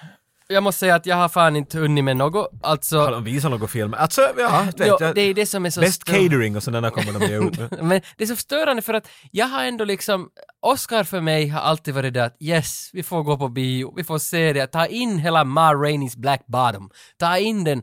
Jag 0.50 0.62
måste 0.62 0.78
säga 0.78 0.94
att 0.94 1.06
jag 1.06 1.16
har 1.16 1.28
fan 1.28 1.56
inte 1.56 1.78
hunnit 1.78 2.04
med 2.04 2.16
något. 2.16 2.50
Har 2.62 2.70
Alltså, 2.70 3.10
de 3.10 3.24
visat 3.24 3.50
några 3.50 3.66
filmer? 3.66 3.98
Alltså, 3.98 4.20
ja, 4.38 4.62
vet 4.66 4.86
jo, 4.88 4.96
jag. 5.00 5.14
det 5.14 5.20
är 5.20 5.34
det 5.34 5.46
som 5.46 5.66
är 5.66 5.70
så 5.70 5.80
Best 5.80 6.04
catering 6.04 6.56
och 6.56 6.62
sådana 6.62 6.90
kommer 6.90 7.20
de 7.20 7.26
ge 7.26 7.38
ut. 7.38 7.58
Men 7.82 8.00
det 8.16 8.24
är 8.24 8.26
så 8.26 8.36
störande 8.36 8.82
för 8.82 8.94
att 8.94 9.08
jag 9.30 9.46
har 9.46 9.64
ändå 9.64 9.84
liksom, 9.84 10.28
Oscar 10.60 11.04
för 11.04 11.20
mig 11.20 11.48
har 11.48 11.60
alltid 11.60 11.94
varit 11.94 12.14
det 12.14 12.24
att 12.24 12.36
yes, 12.40 12.90
vi 12.92 13.02
får 13.02 13.22
gå 13.22 13.36
på 13.38 13.48
bio, 13.48 13.94
vi 13.96 14.04
får 14.04 14.18
se 14.18 14.52
det, 14.52 14.66
ta 14.66 14.86
in 14.86 15.18
hela 15.18 15.44
Ma 15.44 15.72
Rainey's 15.72 16.18
Black 16.18 16.46
Bottom, 16.46 16.90
ta 17.18 17.38
in 17.38 17.64
den, 17.64 17.82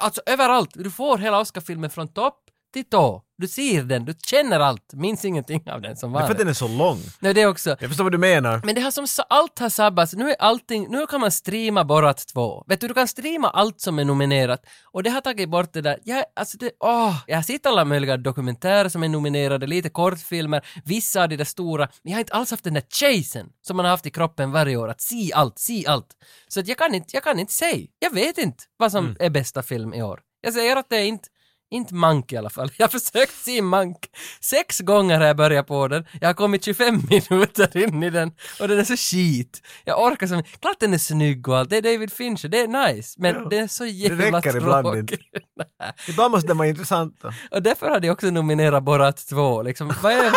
alltså 0.00 0.22
överallt, 0.26 0.70
du 0.74 0.90
får 0.90 1.18
hela 1.18 1.40
Oscar-filmen 1.40 1.90
från 1.90 2.08
topp 2.08 2.43
till 2.74 2.84
tå. 2.84 3.22
Du 3.36 3.48
ser 3.48 3.82
den, 3.82 4.04
du 4.04 4.14
känner 4.26 4.60
allt, 4.60 4.92
minns 4.92 5.24
ingenting 5.24 5.70
av 5.70 5.80
den 5.80 5.96
som 5.96 6.12
Det 6.12 6.18
är 6.18 6.20
var 6.20 6.26
för 6.26 6.32
att 6.32 6.38
den 6.38 6.48
är 6.48 6.52
så 6.52 6.68
lång. 6.68 6.98
Nej, 7.20 7.34
det 7.34 7.46
också. 7.46 7.76
Jag 7.80 7.88
förstår 7.88 8.04
vad 8.04 8.12
du 8.12 8.18
menar. 8.18 8.60
Men 8.64 8.74
det 8.74 8.80
har 8.80 8.90
som 8.90 9.06
allt 9.28 9.58
har 9.58 9.68
sabbats. 9.68 10.14
Nu 10.14 10.30
är 10.30 10.36
allting, 10.38 10.86
nu 10.90 11.06
kan 11.06 11.20
man 11.20 11.30
streama 11.30 11.84
Borat 11.84 12.26
2. 12.26 12.64
Vet 12.68 12.80
du, 12.80 12.88
du 12.88 12.94
kan 12.94 13.08
streama 13.08 13.48
allt 13.48 13.80
som 13.80 13.98
är 13.98 14.04
nominerat. 14.04 14.66
Och 14.84 15.02
det 15.02 15.10
har 15.10 15.20
tagit 15.20 15.48
bort 15.48 15.72
det 15.72 15.80
där, 15.80 15.98
jag, 16.04 16.24
alltså 16.36 16.58
det, 16.58 16.70
åh, 16.80 17.16
jag 17.26 17.36
har 17.36 17.42
sett 17.42 17.66
alla 17.66 17.84
möjliga 17.84 18.16
dokumentärer 18.16 18.88
som 18.88 19.02
är 19.02 19.08
nominerade, 19.08 19.66
lite 19.66 19.88
kortfilmer, 19.88 20.66
vissa 20.84 21.22
av 21.22 21.28
de 21.28 21.36
där 21.36 21.44
stora, 21.44 21.88
men 22.02 22.10
jag 22.10 22.16
har 22.16 22.20
inte 22.20 22.32
alls 22.32 22.50
haft 22.50 22.64
den 22.64 22.74
där 22.74 22.84
chasen 22.90 23.46
som 23.62 23.76
man 23.76 23.86
har 23.86 23.90
haft 23.90 24.06
i 24.06 24.10
kroppen 24.10 24.52
varje 24.52 24.76
år, 24.76 24.88
att 24.88 25.00
se 25.00 25.32
allt, 25.32 25.58
se 25.58 25.86
allt. 25.86 26.08
Så 26.48 26.60
att 26.60 26.68
jag 26.68 26.78
kan 26.78 26.94
inte, 26.94 27.16
jag 27.16 27.22
kan 27.24 27.38
inte 27.38 27.52
säga. 27.52 27.86
Jag 27.98 28.14
vet 28.14 28.38
inte 28.38 28.64
vad 28.76 28.92
som 28.92 29.16
är 29.20 29.30
bästa 29.30 29.62
film 29.62 29.94
i 29.94 30.02
år. 30.02 30.20
Jag 30.40 30.52
säger 30.52 30.76
att 30.76 30.88
det 30.88 30.96
är 30.96 31.04
inte 31.04 31.28
inte 31.74 31.94
Mank 31.94 32.32
i 32.32 32.36
alla 32.36 32.50
fall. 32.50 32.70
Jag 32.76 32.84
har 32.88 32.98
försökt 33.00 33.34
se 33.44 33.62
Mank. 33.62 33.96
Sex 34.40 34.80
gånger 34.80 35.18
har 35.18 35.26
jag 35.26 35.36
börjat 35.36 35.66
på 35.66 35.88
den. 35.88 36.04
Jag 36.20 36.28
har 36.28 36.34
kommit 36.34 36.64
25 36.64 37.02
minuter 37.30 37.76
in 37.76 38.02
i 38.02 38.10
den 38.10 38.32
och 38.60 38.68
den 38.68 38.78
är 38.78 38.84
så 38.84 38.96
skit. 38.96 39.62
Jag 39.84 40.02
orkar 40.02 40.26
som... 40.26 40.42
Klart 40.60 40.76
den 40.80 40.94
är 40.94 40.98
snygg 40.98 41.48
och 41.48 41.58
allt. 41.58 41.70
Det 41.70 41.76
är 41.76 41.82
David 41.82 42.12
Fincher, 42.12 42.48
det 42.48 42.60
är 42.60 42.94
nice. 42.94 43.14
Men 43.18 43.48
det 43.48 43.58
är 43.58 43.66
så 43.66 43.86
jävla 43.86 44.38
räcker 44.38 44.56
ibland 44.56 44.86
tråkigt. 44.86 45.10
inte. 45.12 45.24
Ibland 46.08 46.30
måste 46.30 46.46
den 46.48 46.58
vara 46.58 46.68
intressant 46.68 47.18
då. 47.22 47.32
och 47.50 47.62
därför 47.62 47.90
hade 47.90 48.06
jag 48.06 48.14
också 48.14 48.26
nominerat 48.30 48.82
Borat 48.82 49.26
2. 49.26 49.62
Liksom, 49.62 49.92
vad 50.02 50.12
är, 50.12 50.32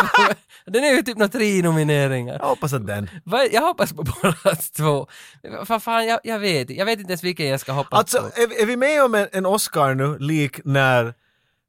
den 0.70 0.84
är 0.84 0.92
ju 0.92 1.02
typ 1.02 1.18
några 1.18 1.28
tre 1.28 1.62
nomineringar. 1.62 2.36
Jag 2.40 2.46
hoppas 2.48 2.72
att 2.72 2.86
den. 2.86 3.10
Jag 3.52 3.62
hoppas 3.62 3.92
på 3.92 4.02
Borat 4.02 4.72
2. 4.76 5.06
Vad 5.68 5.82
fan, 5.82 6.06
jag, 6.06 6.20
jag 6.24 6.38
vet 6.38 6.70
Jag 6.70 6.86
vet 6.86 6.98
inte 6.98 7.10
ens 7.12 7.24
vilken 7.24 7.46
jag 7.46 7.60
ska 7.60 7.72
hoppas 7.72 7.98
Alltså, 7.98 8.18
på. 8.18 8.26
är, 8.40 8.62
är 8.62 8.66
vi 8.66 8.76
med 8.76 9.04
om 9.04 9.14
en, 9.14 9.28
en 9.32 9.46
Oscar 9.46 9.94
nu, 9.94 10.18
lik 10.18 10.60
när, 10.64 11.14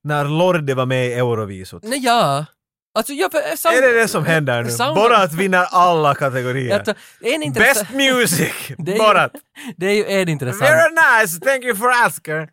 när 0.04 0.26
Lorde 0.26 0.76
var 0.76 0.86
med 0.86 1.08
i 1.08 1.14
Eurovisot? 1.14 1.84
Nej, 1.84 2.00
ja. 2.00 2.46
Alltså, 2.94 3.14
jag... 3.14 3.32
Sound, 3.60 3.78
Är 3.78 3.82
det 3.82 4.02
det 4.02 4.08
som 4.08 4.26
händer 4.26 4.64
nu? 4.64 4.70
Sound- 4.70 4.96
Borat 4.96 5.34
vinner 5.34 5.66
alla 5.72 6.16
kategorier. 6.16 6.84
En 7.22 7.44
intressant... 7.44 7.88
Best 7.90 7.96
music! 7.96 8.54
Det 8.78 8.94
är, 8.94 8.98
Borat! 8.98 9.32
ju, 9.34 9.74
det 9.78 9.86
är 9.86 9.94
ju 9.94 10.22
en 10.22 10.30
intressant. 10.30 10.62
Very 10.62 10.90
nice, 11.22 11.40
thank 11.40 11.64
you 11.64 11.76
for 11.76 11.90
asking! 12.06 12.48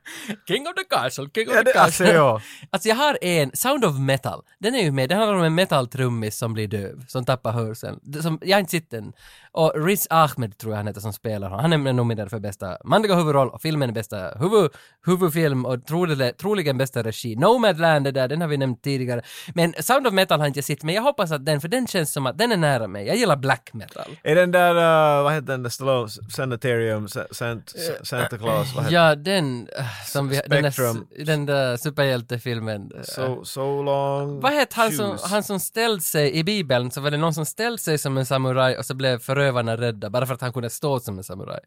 King 0.49 0.67
of 0.69 0.75
the 0.75 0.85
Castle, 0.97 1.29
King 1.35 1.49
of 1.49 1.55
Ja, 1.55 1.63
the 1.65 1.73
alltså 1.79 2.05
Castle. 2.05 2.17
ja. 2.19 2.41
Alltså 2.71 2.89
jag 2.89 2.97
har 2.97 3.19
en, 3.23 3.51
Sound 3.55 3.85
of 3.85 3.99
Metal, 3.99 4.43
den 4.61 4.75
är 4.75 4.83
ju 4.83 4.91
med, 4.93 5.09
den 5.09 5.19
handlar 5.19 5.37
om 5.37 5.43
en 5.45 5.55
metal-trummis 5.55 6.39
som 6.39 6.53
blir 6.55 6.69
döv, 6.69 7.05
som 7.09 7.25
tappar 7.25 7.53
hörseln. 7.53 8.01
Som, 8.23 8.39
jag 8.43 8.57
har 8.57 8.61
inte 8.61 8.71
sett 8.71 8.91
den. 8.91 9.13
Och 9.57 9.73
Riz 9.85 10.07
Ahmed 10.11 10.59
tror 10.59 10.73
jag 10.73 10.77
han 10.77 10.87
heter 10.87 11.01
som 11.01 11.13
spelar 11.13 11.49
honom. 11.49 11.73
Han 11.73 11.87
är 11.87 11.93
nominerad 11.93 12.31
för 12.31 12.39
bästa 12.39 12.79
manliga 12.85 13.15
huvudroll 13.15 13.49
och 13.49 13.63
filmen 13.63 13.89
är 13.89 13.95
bästa 13.95 14.31
huvud, 14.39 14.71
huvudfilm 15.07 15.67
och 15.67 15.87
troligen, 15.87 16.33
troligen 16.41 16.79
bästa 16.79 17.03
regi. 17.03 17.37
Nomadland 17.37 18.07
är 18.07 18.13
där, 18.13 18.29
den 18.29 18.41
har 18.41 18.49
vi 18.49 18.57
nämnt 18.57 18.83
tidigare. 18.83 19.23
Men 19.55 19.75
Sound 19.81 20.07
of 20.07 20.13
Metal 20.13 20.41
har 20.41 20.47
inte 20.47 20.63
sett, 20.63 20.83
men 20.83 20.95
jag 20.95 21.03
hoppas 21.03 21.31
att 21.33 21.47
den, 21.47 21.61
för 21.61 21.69
den 21.69 21.87
känns 21.87 22.13
som 22.13 22.27
att 22.27 22.39
den 22.39 22.53
är 22.53 22.57
nära 22.57 22.87
mig. 22.87 23.07
Jag 23.07 23.17
gillar 23.17 23.37
black 23.37 23.71
metal. 23.73 24.17
Är 24.23 24.35
den 24.35 24.51
där, 24.51 24.71
uh, 24.71 25.25
vad 25.25 25.33
heter 25.33 25.47
den 25.47 25.63
där 25.63 25.71
Stallone, 25.71 26.09
Sanitarium, 26.09 27.09
Sa- 27.09 27.27
Sant, 27.31 27.69
Sa- 27.77 28.05
Santa 28.05 28.39
Claus, 28.39 28.75
vad 28.75 28.85
heter 28.85 28.95
Ja, 28.97 29.15
den 29.15 29.69
äh, 29.79 29.85
som 30.07 30.29
vi, 30.29 30.41
den, 30.47 30.63
där, 30.63 31.25
den 31.25 31.47
där 31.47 31.77
superhjältefilmen. 31.77 32.93
So, 33.03 33.45
so 33.45 33.83
long 33.83 34.41
Vad 34.41 34.53
hette 34.53 34.77
han 34.77 34.93
som, 34.93 35.19
han 35.23 35.43
som 35.43 35.61
ställde 35.61 36.03
sig 36.03 36.37
i 36.37 36.45
Bibeln, 36.45 36.91
så 36.91 37.01
var 37.01 37.11
det 37.11 37.17
någon 37.17 37.35
som 37.35 37.47
ställde 37.47 37.79
sig 37.79 37.99
som 37.99 38.19
en 38.19 38.27
samuraj 38.27 38.79
och 38.79 38.87
så 38.87 38.95
blev 38.95 39.19
förövarna 39.47 39.77
rädda 39.77 40.11
bara 40.11 40.27
för 40.27 40.35
att 40.35 40.41
han 40.41 40.53
kunde 40.53 40.71
stå 40.71 41.01
som 41.01 41.19
en 41.19 41.25
samuraj. 41.25 41.61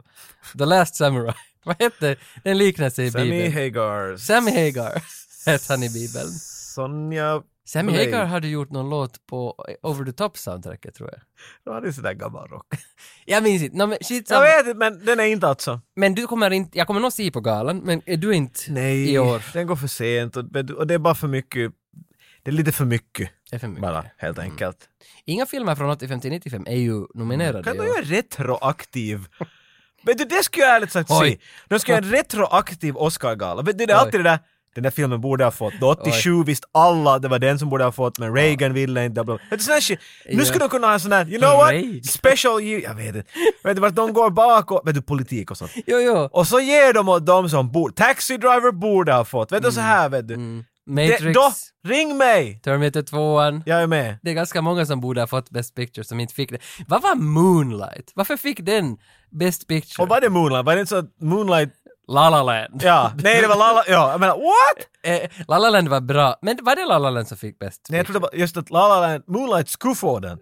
The 0.57 0.65
Last 0.65 0.95
Samurai. 0.95 1.33
Vad 1.65 1.75
hette 1.81 2.15
den 2.43 2.57
liknelse 2.57 3.03
i 3.03 3.11
Sammy 3.11 3.31
Bibeln? 3.31 3.53
Hagar. 3.53 4.17
Sammy 4.17 4.51
Hagar 4.51 5.03
hette 5.45 5.73
han 5.73 5.83
i 5.83 5.89
Bibeln. 5.89 6.29
Sonja 6.75 7.41
Sammy 7.65 7.91
Blade. 7.91 8.05
Hagar 8.05 8.25
hade 8.25 8.47
gjort 8.47 8.71
någon 8.71 8.89
låt 8.89 9.25
på 9.25 9.65
Over 9.81 10.05
the 10.05 10.11
Top 10.11 10.37
soundtracket 10.37 10.95
tror 10.95 11.09
jag. 11.09 11.21
Då 11.65 11.73
hade 11.73 11.93
sådär 11.93 12.13
gammal 12.13 12.47
rock. 12.47 12.65
Jag 13.25 13.43
minns 13.43 13.63
inte, 13.63 13.77
no, 13.77 13.85
men 13.87 13.97
Jag 13.99 14.07
skitsamma. 14.07 14.41
vet 14.41 14.67
inte, 14.67 14.77
men 14.77 15.05
den 15.05 15.19
är 15.19 15.23
inte 15.23 15.47
alltså. 15.47 15.81
Men 15.95 16.15
du 16.15 16.27
kommer 16.27 16.51
inte, 16.51 16.77
jag 16.77 16.87
kommer 16.87 16.99
nog 16.99 17.13
se 17.13 17.31
på 17.31 17.41
galan, 17.41 17.77
men 17.77 18.01
är 18.05 18.17
du 18.17 18.33
inte 18.35 18.59
Nej, 18.71 19.13
i 19.13 19.19
år? 19.19 19.43
den 19.53 19.67
går 19.67 19.75
för 19.75 19.87
sent 19.87 20.37
och, 20.37 20.43
och 20.77 20.87
det 20.87 20.93
är 20.93 20.97
bara 20.99 21.15
för 21.15 21.27
mycket. 21.27 21.71
Det 22.43 22.51
är 22.51 22.55
lite 22.55 22.71
för 22.71 22.85
mycket 22.85 23.29
Det 23.49 23.55
är 23.55 23.59
för 23.59 23.67
mycket. 23.67 23.81
bara, 23.81 24.05
helt 24.17 24.39
enkelt. 24.39 24.77
Inga 25.25 25.45
filmer 25.45 25.75
från 25.75 25.89
85 25.89 26.19
till 26.19 26.31
95 26.31 26.65
är 26.67 26.75
ju 26.75 27.05
nominerade 27.13 27.63
Kan 27.63 27.77
du 27.77 27.83
göra 27.85 28.01
retroaktiv? 28.01 29.25
Vet 30.03 30.17
du, 30.17 30.25
det 30.25 30.43
skulle 30.43 30.65
jag 30.65 30.75
ärligt 30.75 30.91
sagt 30.91 31.11
Oj. 31.11 31.29
se. 31.31 31.37
De 31.67 31.79
ska 31.79 31.91
göra 31.91 32.05
en 32.05 32.11
retroaktiv 32.11 32.97
Oscar-gala. 32.97 33.61
Vet 33.61 33.77
du, 33.77 33.85
det 33.85 33.93
är 33.93 33.97
Oj. 33.97 34.01
alltid 34.01 34.19
det 34.19 34.23
där 34.23 34.39
den 34.75 34.83
där 34.83 34.91
filmen 34.91 35.21
borde 35.21 35.43
ha 35.43 35.51
fått. 35.51 35.73
Då 35.79 35.89
87 35.91 36.43
visste 36.43 36.67
alla 36.71 37.19
det 37.19 37.27
var 37.27 37.39
den 37.39 37.59
som 37.59 37.69
borde 37.69 37.83
ha 37.83 37.91
fått, 37.91 38.19
men 38.19 38.35
Reagan 38.35 38.73
ville 38.73 39.05
inte. 39.05 39.23
Bla 39.23 39.39
bla. 39.49 39.57
Sån 39.59 39.81
shit. 39.81 39.99
Nu 40.29 40.45
skulle 40.45 40.59
de 40.59 40.69
kunna 40.69 40.87
ha 40.87 40.93
en 40.93 40.99
sån 40.99 41.11
här, 41.11 41.29
you 41.29 41.39
know 41.41 41.57
what? 41.57 42.05
Special 42.05 42.61
year, 42.61 42.81
jag 42.81 42.95
vet 42.95 43.15
inte. 43.15 43.23
Vet 43.63 43.75
du 43.75 43.81
vart 43.81 43.95
de 43.95 44.13
går 44.13 44.29
bak 44.29 44.71
och, 44.71 44.87
vet 44.87 44.95
du, 44.95 45.01
politik 45.01 45.51
och 45.51 45.57
sånt. 45.57 45.71
Jo, 45.87 45.99
jo. 45.99 46.29
Och 46.31 46.47
så 46.47 46.59
ger 46.59 46.93
de 46.93 47.09
åt 47.09 47.25
dem 47.25 47.49
som 47.49 47.71
borde, 47.71 47.93
Taxi 47.93 48.37
Driver 48.37 48.71
borde 48.71 49.13
ha 49.13 49.25
fått. 49.25 49.51
Vet 49.51 49.63
du 49.63 49.71
så 49.71 49.81
här 49.81 50.09
vet 50.09 50.27
du. 50.27 50.33
Mm. 50.33 50.63
Det, 50.95 51.11
Matrix, 51.11 51.33
då, 51.33 51.51
ring 51.89 52.17
mig! 52.17 52.59
Terminator 52.63 53.01
2 53.01 53.41
Jag 53.65 53.81
är 53.81 53.87
med. 53.87 54.17
Det 54.21 54.29
är 54.29 54.33
ganska 54.35 54.61
många 54.61 54.85
som 54.85 55.01
borde 55.01 55.21
ha 55.21 55.27
fått 55.27 55.49
Best 55.49 55.75
Picture 55.75 56.03
som 56.03 56.19
inte 56.19 56.33
fick 56.33 56.49
det. 56.51 56.57
Vad 56.87 57.01
var 57.01 57.15
Moonlight? 57.15 58.11
Varför 58.15 58.37
fick 58.37 58.59
den 58.65 58.97
Best 59.31 59.67
Picture? 59.67 60.03
Och 60.03 60.09
var 60.09 60.21
det 60.21 60.29
Moonlight? 60.29 60.65
Var 60.65 60.75
det 60.75 60.81
inte 60.81 60.89
så 60.89 60.95
att 60.97 61.21
Moonlight, 61.21 61.69
La 62.07 62.29
La 62.29 62.43
Land. 62.43 62.81
ja, 62.83 63.11
nej 63.23 63.41
det 63.41 63.47
var 63.47 63.55
Lala, 63.55 63.83
ja, 63.87 64.11
jag 64.11 64.19
menar 64.19 64.33
what? 64.37 64.85
Eh, 65.03 65.29
La 65.47 65.57
La 65.57 65.69
Land 65.69 65.87
var 65.87 66.01
bra, 66.01 66.35
men 66.41 66.57
var 66.61 66.75
det 66.75 66.85
La 66.85 66.97
La 66.97 67.09
Land 67.09 67.27
som 67.27 67.37
fick 67.37 67.59
Best 67.59 67.87
Nej 67.89 67.97
jag 67.97 68.05
Picture? 68.07 68.19
trodde 68.19 68.31
bara 68.37 68.39
just 68.41 68.57
att 68.57 68.69
Lala 68.69 68.99
Land, 69.07 69.23
Moonlight 69.27 69.69
skulle 69.69 69.95
få 69.95 70.19
den. 70.19 70.37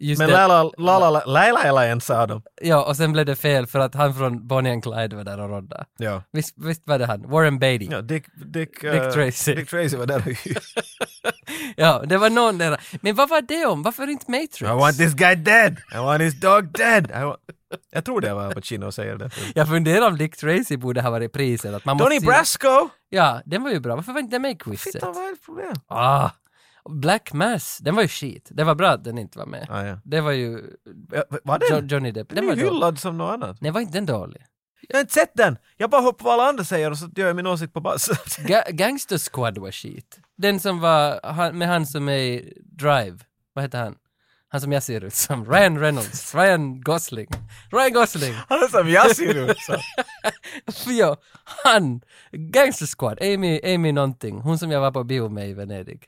Just 0.00 0.18
Men 0.18 0.28
det. 0.28 0.34
Lala, 0.46 0.70
Lala, 0.78 1.22
Laila 1.26 1.72
Land 1.72 2.02
sa 2.02 2.26
de. 2.26 2.42
Ja, 2.62 2.84
och 2.84 2.96
sen 2.96 3.12
blev 3.12 3.26
det 3.26 3.36
fel 3.36 3.66
för 3.66 3.78
att 3.78 3.94
han 3.94 4.14
från 4.14 4.46
Bonnie 4.48 4.70
and 4.72 4.82
Clyde 4.82 5.16
var 5.16 5.24
där 5.24 5.40
och 5.40 5.48
rodda. 5.50 5.84
Ja. 5.98 6.22
Visst, 6.32 6.54
visst 6.56 6.82
var 6.86 6.98
det 6.98 7.06
han? 7.06 7.30
Warren 7.30 7.58
Beatty. 7.58 7.88
Ja, 7.90 8.00
Dick, 8.00 8.24
Dick, 8.46 8.80
Dick 8.80 9.12
Tracy. 9.14 9.54
Dick 9.54 9.70
Tracy 9.70 9.96
var 9.96 10.06
där. 10.06 10.22
Ja, 11.76 12.02
det 12.06 12.18
var 12.18 12.30
någon 12.30 12.58
där. 12.58 12.80
Men 13.02 13.14
vad 13.14 13.28
var 13.28 13.40
det 13.40 13.66
om? 13.66 13.82
Varför 13.82 14.06
inte 14.10 14.30
Matrix? 14.30 14.60
I 14.60 14.64
want 14.64 14.96
this 14.98 15.14
guy 15.14 15.34
dead! 15.34 15.76
I 15.94 15.96
want 15.96 16.22
his 16.22 16.40
dog 16.40 16.72
dead! 16.72 17.12
Jag 17.92 18.04
tror 18.04 18.20
det 18.20 18.34
var 18.34 18.44
Al 18.46 18.54
Pacino 18.54 18.92
säger 18.92 19.16
det. 19.16 19.30
Jag 19.54 19.68
funderar 19.68 20.06
om 20.08 20.16
Dick 20.18 20.36
Tracy 20.36 20.76
borde 20.76 21.02
ha 21.02 21.10
varit 21.10 21.32
priset. 21.32 21.74
Att 21.74 21.84
man 21.84 21.96
måste 21.96 22.04
Donnie 22.08 22.20
se- 22.20 22.26
Brasco! 22.26 22.88
Ja, 23.10 23.40
den 23.44 23.62
var 23.62 23.70
ju 23.70 23.80
bra. 23.80 23.96
Varför 23.96 24.12
var 24.12 24.20
inte 24.20 24.34
den 24.34 24.42
med 24.42 24.50
i 24.50 24.56
quizet? 24.56 24.92
Fitta, 24.92 25.06
vad 25.06 25.16
är 25.24 25.30
det 25.30 25.36
problem? 25.46 25.74
Ah, 25.88 26.30
Black 26.88 27.32
Mass, 27.32 27.78
den 27.82 27.94
var 27.94 28.02
ju 28.02 28.08
skit. 28.08 28.48
Det 28.50 28.64
var 28.64 28.74
bra 28.74 28.88
att 28.88 29.04
den 29.04 29.18
inte 29.18 29.38
var 29.38 29.46
med. 29.46 29.66
Ah, 29.70 29.82
ja. 29.84 30.00
Det 30.04 30.20
var 30.20 30.32
ju 30.32 30.60
Ja, 31.12 31.24
Var 31.44 31.58
jo- 31.70 31.76
den? 31.76 31.88
Johnny 31.88 32.10
Depp. 32.10 32.28
Den 32.28 32.36
Den 32.36 32.46
var 32.46 32.54
ju 32.54 32.60
dålig. 32.62 32.72
hyllad 32.74 32.98
som 32.98 33.18
något 33.18 33.32
annat. 33.34 33.60
Nej, 33.60 33.70
var 33.70 33.80
inte 33.80 33.92
den 33.92 34.06
dålig? 34.06 34.42
Jag 34.88 34.96
har 34.96 35.00
inte 35.00 35.12
sett 35.14 35.32
den! 35.34 35.58
Jag 35.76 35.90
bara 35.90 36.00
hoppar 36.00 36.18
på 36.18 36.24
vad 36.24 36.34
alla 36.34 36.48
andra 36.48 36.64
säger 36.64 36.90
och 36.90 36.98
så 36.98 37.10
gör 37.16 37.26
jag 37.26 37.36
min 37.36 37.46
åsikt 37.46 37.72
på 37.74 37.80
bas. 37.80 38.08
Ga- 38.38 38.70
Gangster 38.72 39.18
Squad 39.32 39.58
var 39.58 39.70
skit. 39.72 40.20
Den 40.36 40.60
som 40.60 40.80
var 40.80 41.20
han, 41.32 41.58
med 41.58 41.68
han 41.68 41.86
som 41.86 42.08
är 42.08 42.42
Drive. 42.78 43.18
Vad 43.52 43.64
heter 43.64 43.78
han? 43.78 43.94
Han 44.50 44.60
som 44.60 44.72
jag 44.72 44.82
ser 44.82 45.04
ut 45.04 45.14
som. 45.14 45.52
Ryan 45.52 45.78
Reynolds. 45.80 46.34
Ryan 46.34 46.80
Gosling. 46.80 47.26
Ryan 47.72 47.92
Gosling. 47.92 48.34
Han 48.48 48.68
som 48.68 48.88
jag 48.88 49.16
ser 49.16 49.34
ut. 49.50 49.56
Så. 49.58 50.90
ja, 50.90 51.16
han. 51.44 52.00
Gangster 52.32 52.86
Squad. 52.98 53.18
Amy, 53.22 53.60
Amy 53.74 53.92
någonting. 53.92 54.40
Hon 54.40 54.58
som 54.58 54.70
jag 54.70 54.80
var 54.80 54.92
på 54.92 55.04
bio 55.04 55.28
med 55.28 55.48
i 55.50 55.52
Venedig. 55.54 56.02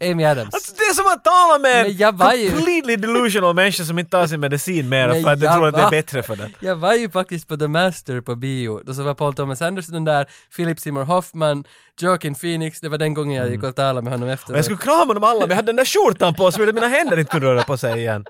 Amy 0.00 0.24
Adams. 0.24 0.54
Alltså 0.54 0.72
det 0.76 0.82
är 0.82 0.94
som 0.94 1.06
att 1.06 1.24
tala 1.24 1.58
med 1.58 1.86
Men 1.86 1.96
jag 1.96 2.12
var 2.16 2.32
ju- 2.34 2.46
en 2.46 2.52
completely 2.54 2.96
delusional 2.96 3.54
människa 3.54 3.84
som 3.84 3.98
inte 3.98 4.10
tar 4.10 4.26
sin 4.26 4.40
medicin 4.40 4.88
mer 4.88 5.22
för 5.22 5.30
att 5.32 5.40
de 5.40 5.46
tror 5.46 5.66
att 5.68 5.74
det 5.74 5.80
är 5.80 5.84
var- 5.84 5.90
bättre 5.90 6.22
för 6.22 6.36
den. 6.36 6.54
Jag 6.60 6.76
var 6.76 6.94
ju 6.94 7.10
faktiskt 7.10 7.48
på 7.48 7.56
The 7.56 7.68
Master 7.68 8.20
på 8.20 8.34
bio. 8.34 8.80
Då 8.84 8.94
så 8.94 9.02
var 9.02 9.14
Paul 9.14 9.34
Thomas 9.34 9.62
Anderson 9.62 10.04
där, 10.04 10.26
Philip 10.56 10.80
Seymour 10.80 11.04
Hoffman, 11.04 11.64
Joaquin 12.00 12.34
Phoenix. 12.34 12.80
Det 12.80 12.88
var 12.88 12.98
den 12.98 13.14
gången 13.14 13.36
jag 13.42 13.50
gick 13.50 13.62
och 13.62 13.76
talade 13.76 14.02
med 14.02 14.12
honom 14.12 14.28
Och 14.28 14.34
efteråt. 14.34 14.56
jag 14.56 14.64
skulle 14.64 14.78
krama 14.78 15.14
dem 15.14 15.24
alla 15.24 15.40
men 15.40 15.48
jag 15.48 15.56
hade 15.56 15.66
den 15.66 15.76
där 15.76 15.84
skjortan 15.84 16.34
på 16.34 16.52
så 16.52 16.62
att 16.68 16.74
mina 16.74 16.88
händer 16.88 17.18
inte 17.18 17.30
kunde 17.32 17.46
röra 17.46 17.62
på 17.64 17.76
sig 17.76 17.98
igen. 17.98 18.24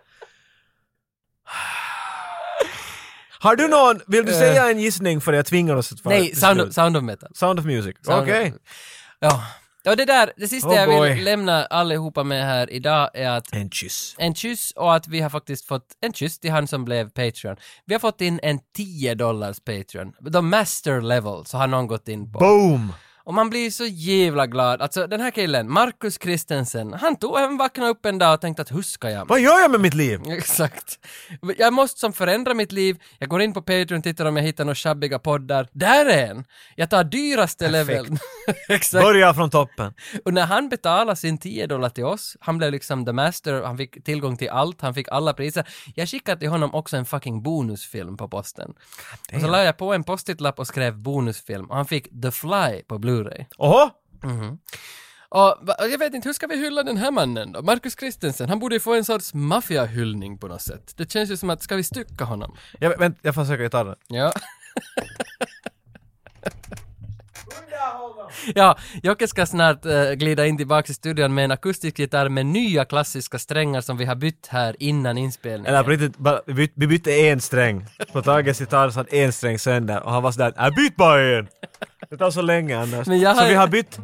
Har 3.41 3.57
du 3.57 3.69
någon, 3.69 4.01
vill 4.07 4.27
du 4.27 4.33
säga 4.33 4.71
en 4.71 4.79
gissning 4.79 5.21
för 5.21 5.33
jag 5.33 5.47
tvingar 5.47 5.75
oss 5.77 5.93
att 5.93 6.05
vara. 6.05 6.15
Nej, 6.15 6.35
Sound 6.37 6.61
of, 6.61 6.73
Sound 6.75 6.97
of 6.97 7.03
Metal. 7.03 7.31
Sound 7.35 7.59
of 7.59 7.65
Music. 7.67 7.97
Okej. 8.07 8.55
Ja. 9.21 9.43
Ja, 9.89 9.97
det 9.97 10.05
där, 10.05 10.33
det 10.37 10.49
sista 10.49 10.69
Oh 10.69 10.75
jag 10.75 11.03
vill 11.15 11.25
lämna 11.25 11.65
allihopa 11.65 12.25
med 12.25 12.45
här 12.47 12.71
idag 12.71 13.11
är 13.15 13.31
att 13.31 13.53
En 13.53 13.71
kyss. 13.71 14.15
en 14.19 14.35
kyss 14.35 14.71
och 14.77 14.95
att 14.95 15.09
vi 15.09 15.21
har 15.21 15.31
faktiskt 15.31 15.67
fått 15.67 15.87
en 16.01 16.13
kyss 16.13 16.39
till 16.39 16.51
han 16.51 16.67
som 16.67 16.85
blev 16.85 17.11
Patreon. 17.11 17.57
Vi 17.85 17.95
har 17.95 17.99
fått 17.99 18.21
in 18.21 18.41
en 18.43 18.59
10 18.77 19.15
dollars 19.15 19.61
Patreon. 19.61 20.13
De 20.21 20.51
master 20.51 21.01
level 21.01 21.45
så 21.47 21.59
har 21.59 21.67
någon 21.67 21.87
gått 21.87 22.09
in 22.09 22.33
på. 22.33 22.39
Boom! 22.39 22.93
Och 23.27 23.35
man 23.35 23.51
blir 23.51 23.71
så 23.71 23.85
jävla 23.87 24.47
glad. 24.47 24.83
Alltså 24.83 25.07
den 25.07 25.21
här 25.21 25.31
killen, 25.31 25.73
Marcus 25.73 26.19
Christensen, 26.23 26.93
han 26.93 27.17
tog 27.17 27.39
en 27.39 27.57
vakna 27.57 27.89
upp 27.89 28.07
en 28.07 28.19
dag 28.19 28.35
och 28.35 28.41
tänkte 28.41 28.63
att 28.63 28.73
hur 28.73 28.83
ska 28.83 29.11
jag 29.11 29.29
Vad 29.29 29.41
gör 29.41 29.61
jag 29.61 29.71
med 29.71 29.81
mitt 29.81 29.95
liv? 29.95 30.21
Exakt. 30.29 30.99
Jag 31.59 31.73
måste 31.73 32.01
som 32.01 32.13
förändra 32.13 32.55
mitt 32.55 32.73
liv. 32.73 33.03
Jag 33.19 33.29
går 33.29 33.43
in 33.43 33.53
på 33.53 33.63
Patreon, 33.63 34.03
tittar 34.03 34.27
om 34.27 34.37
jag 34.37 34.45
hittar 34.45 34.65
några 34.65 34.75
shabbiga 34.75 35.19
poddar. 35.19 35.69
Där 35.73 36.07
är 36.07 36.31
en! 36.31 36.45
Jag 36.77 36.91
tar 36.91 37.05
dyraste 37.05 37.69
leveln. 37.69 38.19
Exakt. 38.69 39.05
Börja 39.05 39.35
från 39.35 39.51
toppen. 39.51 39.95
Och 40.25 40.35
när 40.35 40.47
han 40.47 40.69
betalade 40.69 41.17
sin 41.17 41.39
10 41.39 41.67
dollar 41.67 41.89
till 41.89 42.05
oss, 42.05 42.37
han 42.41 42.59
blev 42.59 42.73
liksom 42.73 43.05
the 43.05 43.13
master, 43.13 43.63
han 43.63 43.77
fick 43.77 44.05
tillgång 44.05 44.37
till 44.37 44.49
allt, 44.49 44.81
han 44.81 44.95
fick 44.95 45.09
alla 45.09 45.33
priser. 45.33 45.69
Jag 45.95 46.09
skickade 46.09 46.41
till 46.41 46.49
honom 46.49 46.75
också 46.75 46.97
en 46.97 47.05
fucking 47.05 47.43
bonusfilm 47.43 48.17
på 48.17 48.29
posten. 48.29 48.75
Och 49.35 49.41
så 49.41 49.47
la 49.47 49.65
jag 49.65 49.77
på 49.77 49.95
en 49.95 50.05
post-it-lapp 50.05 50.59
och 50.59 50.67
skrev 50.67 50.99
bonusfilm 50.99 51.67
och 51.67 51.77
han 51.77 51.87
fick 51.87 52.23
The 52.23 52.31
Fly 52.31 52.83
på 52.89 52.99
Blu-ray. 53.25 53.45
Oho! 53.59 53.91
Och 55.29 55.59
va- 55.63 55.77
jag 55.91 55.99
vet 55.99 56.15
inte, 56.15 56.29
hur 56.29 56.33
ska 56.35 56.47
vi 56.47 56.57
hylla 56.57 56.83
den 56.83 56.97
här 56.97 57.11
mannen 57.11 57.53
då? 57.53 57.63
Marcus 57.63 57.97
Christensen, 57.99 58.49
han 58.49 58.59
borde 58.59 58.75
ju 58.75 58.81
få 58.81 58.95
en 58.95 59.05
sorts 59.05 59.35
maffiahyllning 59.35 60.39
på 60.39 60.49
något 60.49 60.63
sätt. 60.63 60.93
Det 60.97 61.11
känns 61.13 61.31
ju 61.31 61.37
som 61.37 61.51
att, 61.51 61.63
ska 61.63 61.77
vi 61.77 61.83
stycka 61.85 62.25
honom? 62.25 62.57
Jag, 62.81 62.99
vänt, 62.99 63.19
jag 63.23 63.35
försöker 63.35 63.63
gitarren. 63.65 63.97
Ja. 64.09 64.33
ja, 68.55 68.77
Jocke 69.03 69.29
ska 69.29 69.47
snart 69.47 69.87
eh, 69.87 70.11
glida 70.13 70.47
in 70.47 70.57
tillbaka 70.57 70.91
i 70.91 70.95
studion 70.95 71.35
med 71.35 71.45
en 71.45 71.51
akustisk 71.51 71.99
gitarr 71.99 72.29
med 72.29 72.47
nya 72.47 72.85
klassiska 72.85 73.39
strängar 73.39 73.81
som 73.81 73.97
vi 73.97 74.05
har 74.05 74.15
bytt 74.15 74.47
här 74.51 74.77
innan 74.79 75.19
inspelningen. 75.19 75.67
Eller 75.67 75.83
på 75.83 75.91
riktigt, 75.91 76.17
bara, 76.19 76.41
vi, 76.47 76.55
byt, 76.55 76.73
vi 76.75 76.87
bytte 76.87 77.13
en 77.13 77.41
sträng. 77.41 77.87
På 78.13 78.23
Tages 78.23 78.61
gitarr 78.61 78.91
så 78.91 78.99
hade 79.01 79.17
en 79.17 79.33
sträng 79.33 79.59
sönder 79.59 80.03
och 80.03 80.13
han 80.13 80.23
var 80.23 80.33
sådär 80.33 80.53
jag 80.57 80.75
byt 80.75 80.97
bara 80.97 81.23
en! 81.39 81.49
Det 82.11 82.17
tar 82.17 82.31
så 82.31 82.43
länge 82.43 82.79
annars. 82.79 83.07
Jag 83.09 83.37
Så 83.37 83.43
har- 83.43 83.49
vi 83.49 83.55
har 83.55 83.69
bytt 83.69 83.99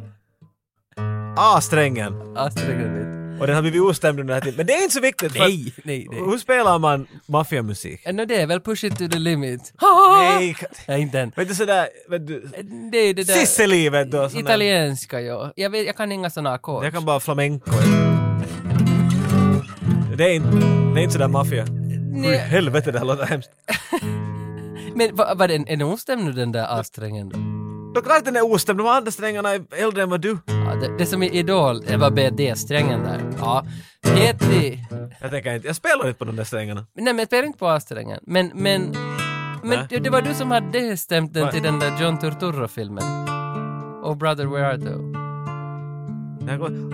A-strängen 1.37 2.33
Ja, 2.35 2.49
strängen 2.51 2.93
bytt. 2.93 3.22
Och 3.39 3.47
den 3.47 3.55
har 3.55 3.61
blivit 3.61 3.81
ostämd 3.81 4.19
under 4.19 4.33
den 4.33 4.41
här 4.43 4.51
tiden. 4.51 4.57
Men 4.57 4.65
det 4.65 4.73
är 4.73 4.81
inte 4.83 4.93
så 4.93 5.01
viktigt 5.01 5.31
för 5.31 5.39
Nej, 5.39 5.73
nej, 5.83 6.07
nej. 6.11 6.19
hur 6.19 6.37
spelar 6.37 6.79
man 6.79 7.07
maffiamusik? 7.27 8.01
Ändå 8.05 8.25
det 8.25 8.41
är 8.41 8.47
väl 8.47 8.59
push 8.61 8.83
it 8.85 8.97
to 8.97 9.07
the 9.07 9.19
limit. 9.19 9.73
Nej, 9.81 10.55
Nej, 10.87 11.01
inte 11.01 11.17
den. 11.17 11.31
vet 11.35 11.47
du 11.47 11.55
sådär, 11.55 11.87
vet 12.09 12.27
du, 12.27 12.39
Det 12.91 12.97
är 12.97 13.13
det 13.13 13.23
där... 13.23 13.33
Sisseli 13.33 13.89
vet 13.89 14.11
du. 14.11 14.19
och 14.19 14.31
sån 14.31 14.43
där- 14.43 14.49
Italienska, 14.51 15.21
ja. 15.21 15.51
Jag, 15.55 15.69
vet, 15.69 15.85
jag 15.85 15.95
kan 15.97 16.11
inga 16.11 16.29
såna 16.29 16.53
ackord. 16.53 16.85
Jag 16.85 16.93
kan 16.93 17.05
bara 17.05 17.19
flamenco. 17.19 17.71
Det 20.17 20.23
är 20.23 20.33
inte, 20.33 20.49
det 20.93 20.99
är 20.99 21.03
inte 21.03 21.13
sådär 21.13 21.27
maffia. 21.27 21.63
Hur 21.63 22.25
i 22.25 22.27
Nej, 22.27 22.37
helvete 22.37 22.91
det 22.91 22.99
här 22.99 23.05
låter 23.05 23.25
hemskt. 23.25 23.49
men 24.95 25.15
vad 25.15 25.37
var 25.37 25.47
det, 25.47 25.53
är 25.55 25.65
den 25.77 25.81
ostämd 25.81 26.23
nu 26.25 26.31
den 26.31 26.51
där 26.51 26.79
A-strängen 26.79 27.29
då? 27.29 27.37
Då 27.93 28.01
klart 28.01 28.25
den 28.25 28.35
är 28.35 28.41
ostämd, 28.41 28.79
de 28.79 28.87
andra 28.87 29.11
strängarna 29.11 29.49
är 29.49 29.63
äldre 29.71 30.03
än 30.03 30.09
vad 30.09 30.21
du. 30.21 30.37
Ja, 30.45 30.75
det, 30.75 30.97
det 30.97 31.05
som 31.05 31.23
i 31.23 31.29
Idol, 31.29 31.81
det 31.81 31.97
var 31.97 32.11
BD-strängen 32.11 33.03
där. 33.03 33.21
Ja. 33.39 33.65
Petri... 34.01 34.85
Jag 35.21 35.31
tänker 35.31 35.55
inte, 35.55 35.67
jag 35.67 35.75
spelar 35.75 36.07
inte 36.07 36.19
på 36.19 36.25
de 36.25 36.35
där 36.35 36.43
strängarna. 36.43 36.85
Nej 36.95 37.05
men 37.05 37.17
jag 37.17 37.27
spelar 37.27 37.43
inte 37.43 37.59
på 37.59 37.67
A-strängen. 37.67 38.19
Men, 38.21 38.51
men... 38.53 38.95
Men 39.63 39.87
det, 39.89 39.99
det 39.99 40.09
var 40.09 40.21
du 40.21 40.33
som 40.33 40.51
hade 40.51 40.97
stämt 40.97 41.33
den 41.33 41.45
Va? 41.45 41.51
till 41.51 41.63
den 41.63 41.79
där 41.79 42.01
John 42.01 42.19
Turturro-filmen. 42.19 43.03
Oh 44.03 44.15
brother, 44.15 44.45
where 44.45 44.73
art 44.73 44.81
thou? 44.81 45.13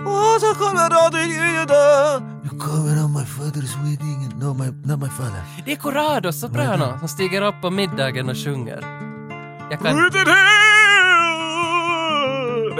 Åh, 0.06 0.38
så 0.40 0.54
kommer 0.54 0.80
Juda. 1.26 2.22
You 2.44 2.58
covered 2.60 2.98
on 3.04 3.12
my 3.12 3.24
father's 3.24 3.74
wedding 3.84 4.20
no, 4.40 4.54
my, 4.54 4.70
not 4.84 4.98
my 5.00 5.08
father. 5.08 5.42
Det 5.64 5.72
är 5.72 5.76
Corrado 5.76 6.32
Soprano 6.32 6.98
som 6.98 7.08
stiger 7.08 7.42
upp 7.42 7.54
på 7.62 7.70
middagen 7.70 8.28
och 8.28 8.36
sjunger. 8.36 8.84
Jag 9.70 9.80
kan... 9.80 10.10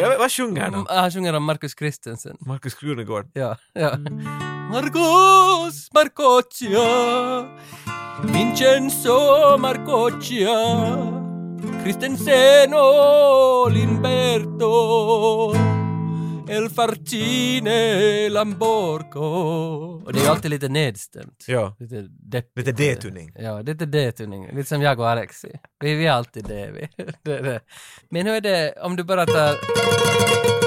Vad- 0.02 0.18
Vad 0.18 0.32
sjunger 0.32 0.60
han? 0.62 0.74
Mm, 0.74 0.86
Han 0.88 1.10
sjunger 1.10 1.32
om 1.34 1.44
Marcus 1.44 1.74
Christensen. 1.78 2.36
Markus 2.40 2.74
Krunegård. 2.74 3.26
Ja, 3.34 3.56
ja. 3.72 3.96
Marcos 4.72 5.88
Marcoccia 5.94 7.46
Vincenzo 8.24 9.18
Marcoccia 9.58 10.56
Christensen 11.82 12.74
och 12.74 13.72
Limberto 13.72 14.70
El 16.50 16.70
Farcine 16.70 18.28
Lamborco 18.28 19.20
Och 20.04 20.12
det 20.12 20.20
är 20.20 20.30
alltid 20.30 20.50
lite 20.50 20.68
nedstämt. 20.68 21.44
Ja. 21.46 21.76
Lite 21.78 22.06
deppigt. 22.10 22.66
Lite 22.66 22.72
D-tuning. 22.72 23.32
Ja, 23.34 23.60
lite 23.60 23.86
D-tuning. 23.86 24.50
Lite 24.52 24.68
som 24.68 24.82
jag 24.82 25.00
och 25.00 25.08
Alexi. 25.08 25.52
Vi, 25.80 25.94
vi 25.94 26.06
är 26.06 26.12
alltid 26.12 26.44
det, 26.44 26.70
vi. 26.70 27.04
det, 27.22 27.42
det. 27.42 27.60
Men 28.10 28.26
hur 28.26 28.34
är 28.34 28.40
det 28.40 28.74
om 28.82 28.96
du 28.96 29.04
bara 29.04 29.26
tar... 29.26 29.56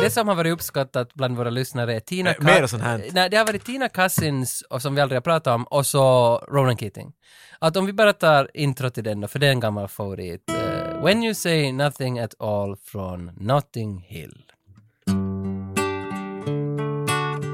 Det 0.02 0.10
som 0.10 0.28
har 0.28 0.36
varit 0.36 0.54
uppskattat 0.54 1.14
bland 1.14 1.38
våra 1.38 1.50
lyssnare 1.50 1.96
är 1.96 2.00
Tina 2.00 2.30
Eh, 2.30 2.46
mer 2.46 2.68
sånt 2.68 2.84
här. 2.84 3.06
Nej, 3.12 3.30
det 3.30 3.38
har 3.38 3.46
varit 3.46 3.66
Tina 3.66 3.90
Cousins, 3.90 4.64
och 4.70 4.82
som 4.82 4.96
vi 4.96 5.02
aldrig 5.02 5.16
har 5.16 5.22
pratat 5.22 5.56
om, 5.56 5.64
och 5.64 5.86
så 5.86 6.38
Ronan 6.52 6.78
Keating. 6.78 7.12
Att 7.60 7.78
om 7.78 7.86
vi 7.86 7.94
bara 7.94 8.14
tar 8.14 8.50
intro 8.54 8.90
till 8.90 9.04
den 9.04 9.22
då, 9.22 9.28
för 9.28 9.40
det 9.40 9.48
är 9.48 9.52
en 9.52 9.60
gammal 9.60 9.88
favorit. 9.88 10.50
Eh, 10.50 11.04
When 11.04 11.24
you 11.24 11.34
say 11.34 11.72
nothing 11.72 12.20
at 12.20 12.42
all 12.42 12.76
från 12.76 13.32
Notting 13.38 14.06
Hill. 14.08 14.44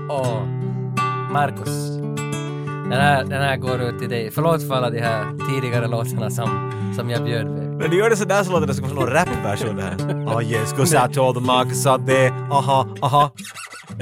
Och 0.10 0.48
Marcus. 1.32 1.90
Den 2.90 3.00
här, 3.00 3.24
den 3.24 3.42
här 3.42 3.58
går 3.58 3.82
ut 3.82 4.00
till 4.00 4.10
dig. 4.10 4.32
Förlåt 4.32 4.68
för 4.68 4.76
alla 4.76 4.90
de 4.90 5.00
här 5.00 5.26
tidigare 5.50 5.88
låtarna 5.88 6.30
som, 6.30 6.72
som 6.96 7.10
jag 7.10 7.24
bjöd 7.24 7.46
dig. 7.46 7.68
Men 7.68 7.90
du 7.90 7.98
gör 7.98 8.10
det 8.10 8.16
sådär 8.16 8.44
så 8.44 8.52
låter 8.52 8.68
det 8.68 8.74
som 8.74 8.86
en 8.86 8.90
sån 8.90 9.08
rapversion 9.08 9.80
här. 9.80 9.96
Oh 10.36 10.44
yes, 10.44 10.74
goes 10.74 10.94
out 10.94 11.14
to 11.14 11.28
all 11.28 11.34
the 11.34 11.40
Marcus 11.40 11.86
out 11.86 12.08
there. 12.08 12.30
Aha, 12.52 12.88
aha. 13.02 13.32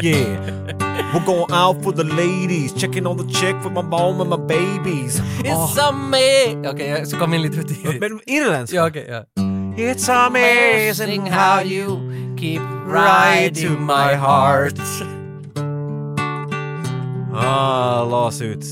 Yeah. 0.02 0.78
We're 1.14 1.26
going 1.26 1.54
out 1.54 1.84
for 1.84 1.92
the 1.92 2.04
ladies, 2.04 2.74
checking 2.74 3.08
on 3.08 3.18
the 3.18 3.34
check 3.34 3.64
for 3.64 3.70
my 3.70 3.82
mom 3.82 4.22
and 4.22 4.30
my 4.30 4.38
babies. 4.38 5.22
It's 5.44 5.90
amazing! 5.90 6.68
Okej, 6.68 6.88
jag 6.88 7.08
ska 7.08 7.20
komma 7.20 7.36
in 7.36 7.42
lite 7.42 7.56
för 7.58 7.64
tidigt. 7.64 8.02
Men 8.02 8.20
irländska? 8.26 8.76
Ja, 8.76 8.88
okej, 8.88 9.08
ja. 9.10 9.44
It's 9.78 10.10
amazing 10.28 11.32
how 11.32 11.62
you 11.64 11.98
keep 12.38 12.62
right 12.88 13.56
to 13.56 13.70
my 13.70 14.16
heart. 14.16 14.80
Ah, 17.40 18.02
lawsuits. 18.02 18.72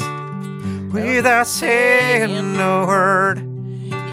Without 0.92 1.46
saying 1.46 2.60
a 2.60 2.86
word, 2.88 3.38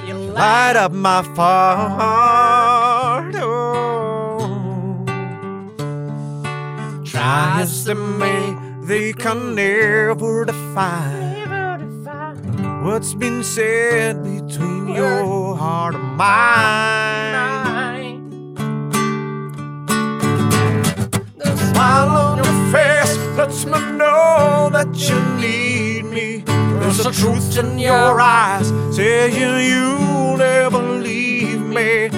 you 0.07 0.15
light 0.15 0.77
up 0.77 0.93
my 0.93 1.23
heart. 1.23 3.35
Oh. 3.37 4.41
Try 7.03 7.63
as 7.63 7.87
they 7.87 7.95
may, 7.95 8.55
they 8.85 9.15
can 9.15 9.55
never 9.55 10.45
define 10.45 11.49
what's 12.85 13.15
been 13.15 13.43
said 13.43 14.23
between 14.23 14.89
your 14.89 15.57
heart 15.57 15.95
and 15.95 16.17
mine. 16.19 17.33
On 21.75 22.37
your 22.37 22.62
face 22.73 23.19
lets 23.37 23.67
me 23.67 23.79
know 23.99 24.71
that 24.73 24.91
you 25.09 25.19
need 25.41 26.05
me. 26.07 26.43
There's 26.81 27.07
a 27.07 27.13
truth 27.13 27.59
in 27.59 27.79
your 27.79 28.21
eyes 28.21 28.69
saying 28.97 29.35
you'll 29.37 30.37
never 30.39 30.83
leave 31.09 31.61
me. 31.61 32.09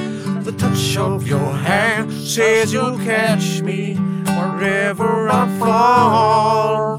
The 0.45 0.53
touch 0.53 0.97
of 0.97 1.27
your 1.27 1.53
hand 1.53 2.13
says 2.13 2.73
you'll 2.73 2.99
catch 2.99 3.63
me 3.63 3.97
wherever 4.39 5.29
I 5.29 5.59
fall. 5.59 6.99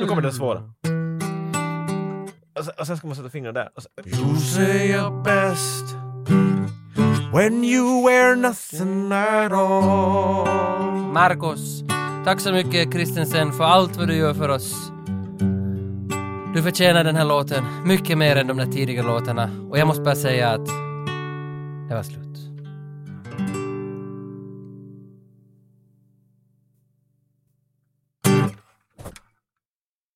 Nu 0.00 0.06
kommer 0.06 0.22
det 0.22 0.32
svåra. 0.32 0.62
Och 2.58 2.64
sen, 2.64 2.74
och 2.78 2.86
sen 2.86 2.96
ska 2.96 3.06
man 3.06 3.16
sätta 3.16 3.30
fingrarna 3.30 3.60
där. 3.60 3.70
Och 3.76 4.06
you 4.06 4.36
say 4.36 4.90
your 4.90 5.22
best 5.22 5.96
when 7.32 7.64
you 7.64 8.04
wear 8.04 8.36
nothing 8.36 9.12
at 9.12 9.52
all. 9.52 10.46
Marcos, 11.12 11.84
tack 12.24 12.40
så 12.40 12.52
mycket 12.52 12.92
Kristensen 12.92 13.52
för 13.52 13.64
allt 13.64 13.96
vad 13.96 14.08
du 14.08 14.16
gör 14.16 14.34
för 14.34 14.48
oss. 14.48 14.92
Du 16.54 16.62
förtjänar 16.62 17.04
den 17.04 17.16
här 17.16 17.24
låten 17.24 17.64
mycket 17.84 18.18
mer 18.18 18.36
än 18.36 18.46
de 18.46 18.56
där 18.56 18.66
tidiga 18.66 19.02
låtarna 19.02 19.50
och 19.70 19.78
jag 19.78 19.86
måste 19.86 20.02
bara 20.02 20.14
säga 20.14 20.48
att 20.48 20.66
det 21.88 21.94
var 21.94 22.02
slut. 22.02 22.29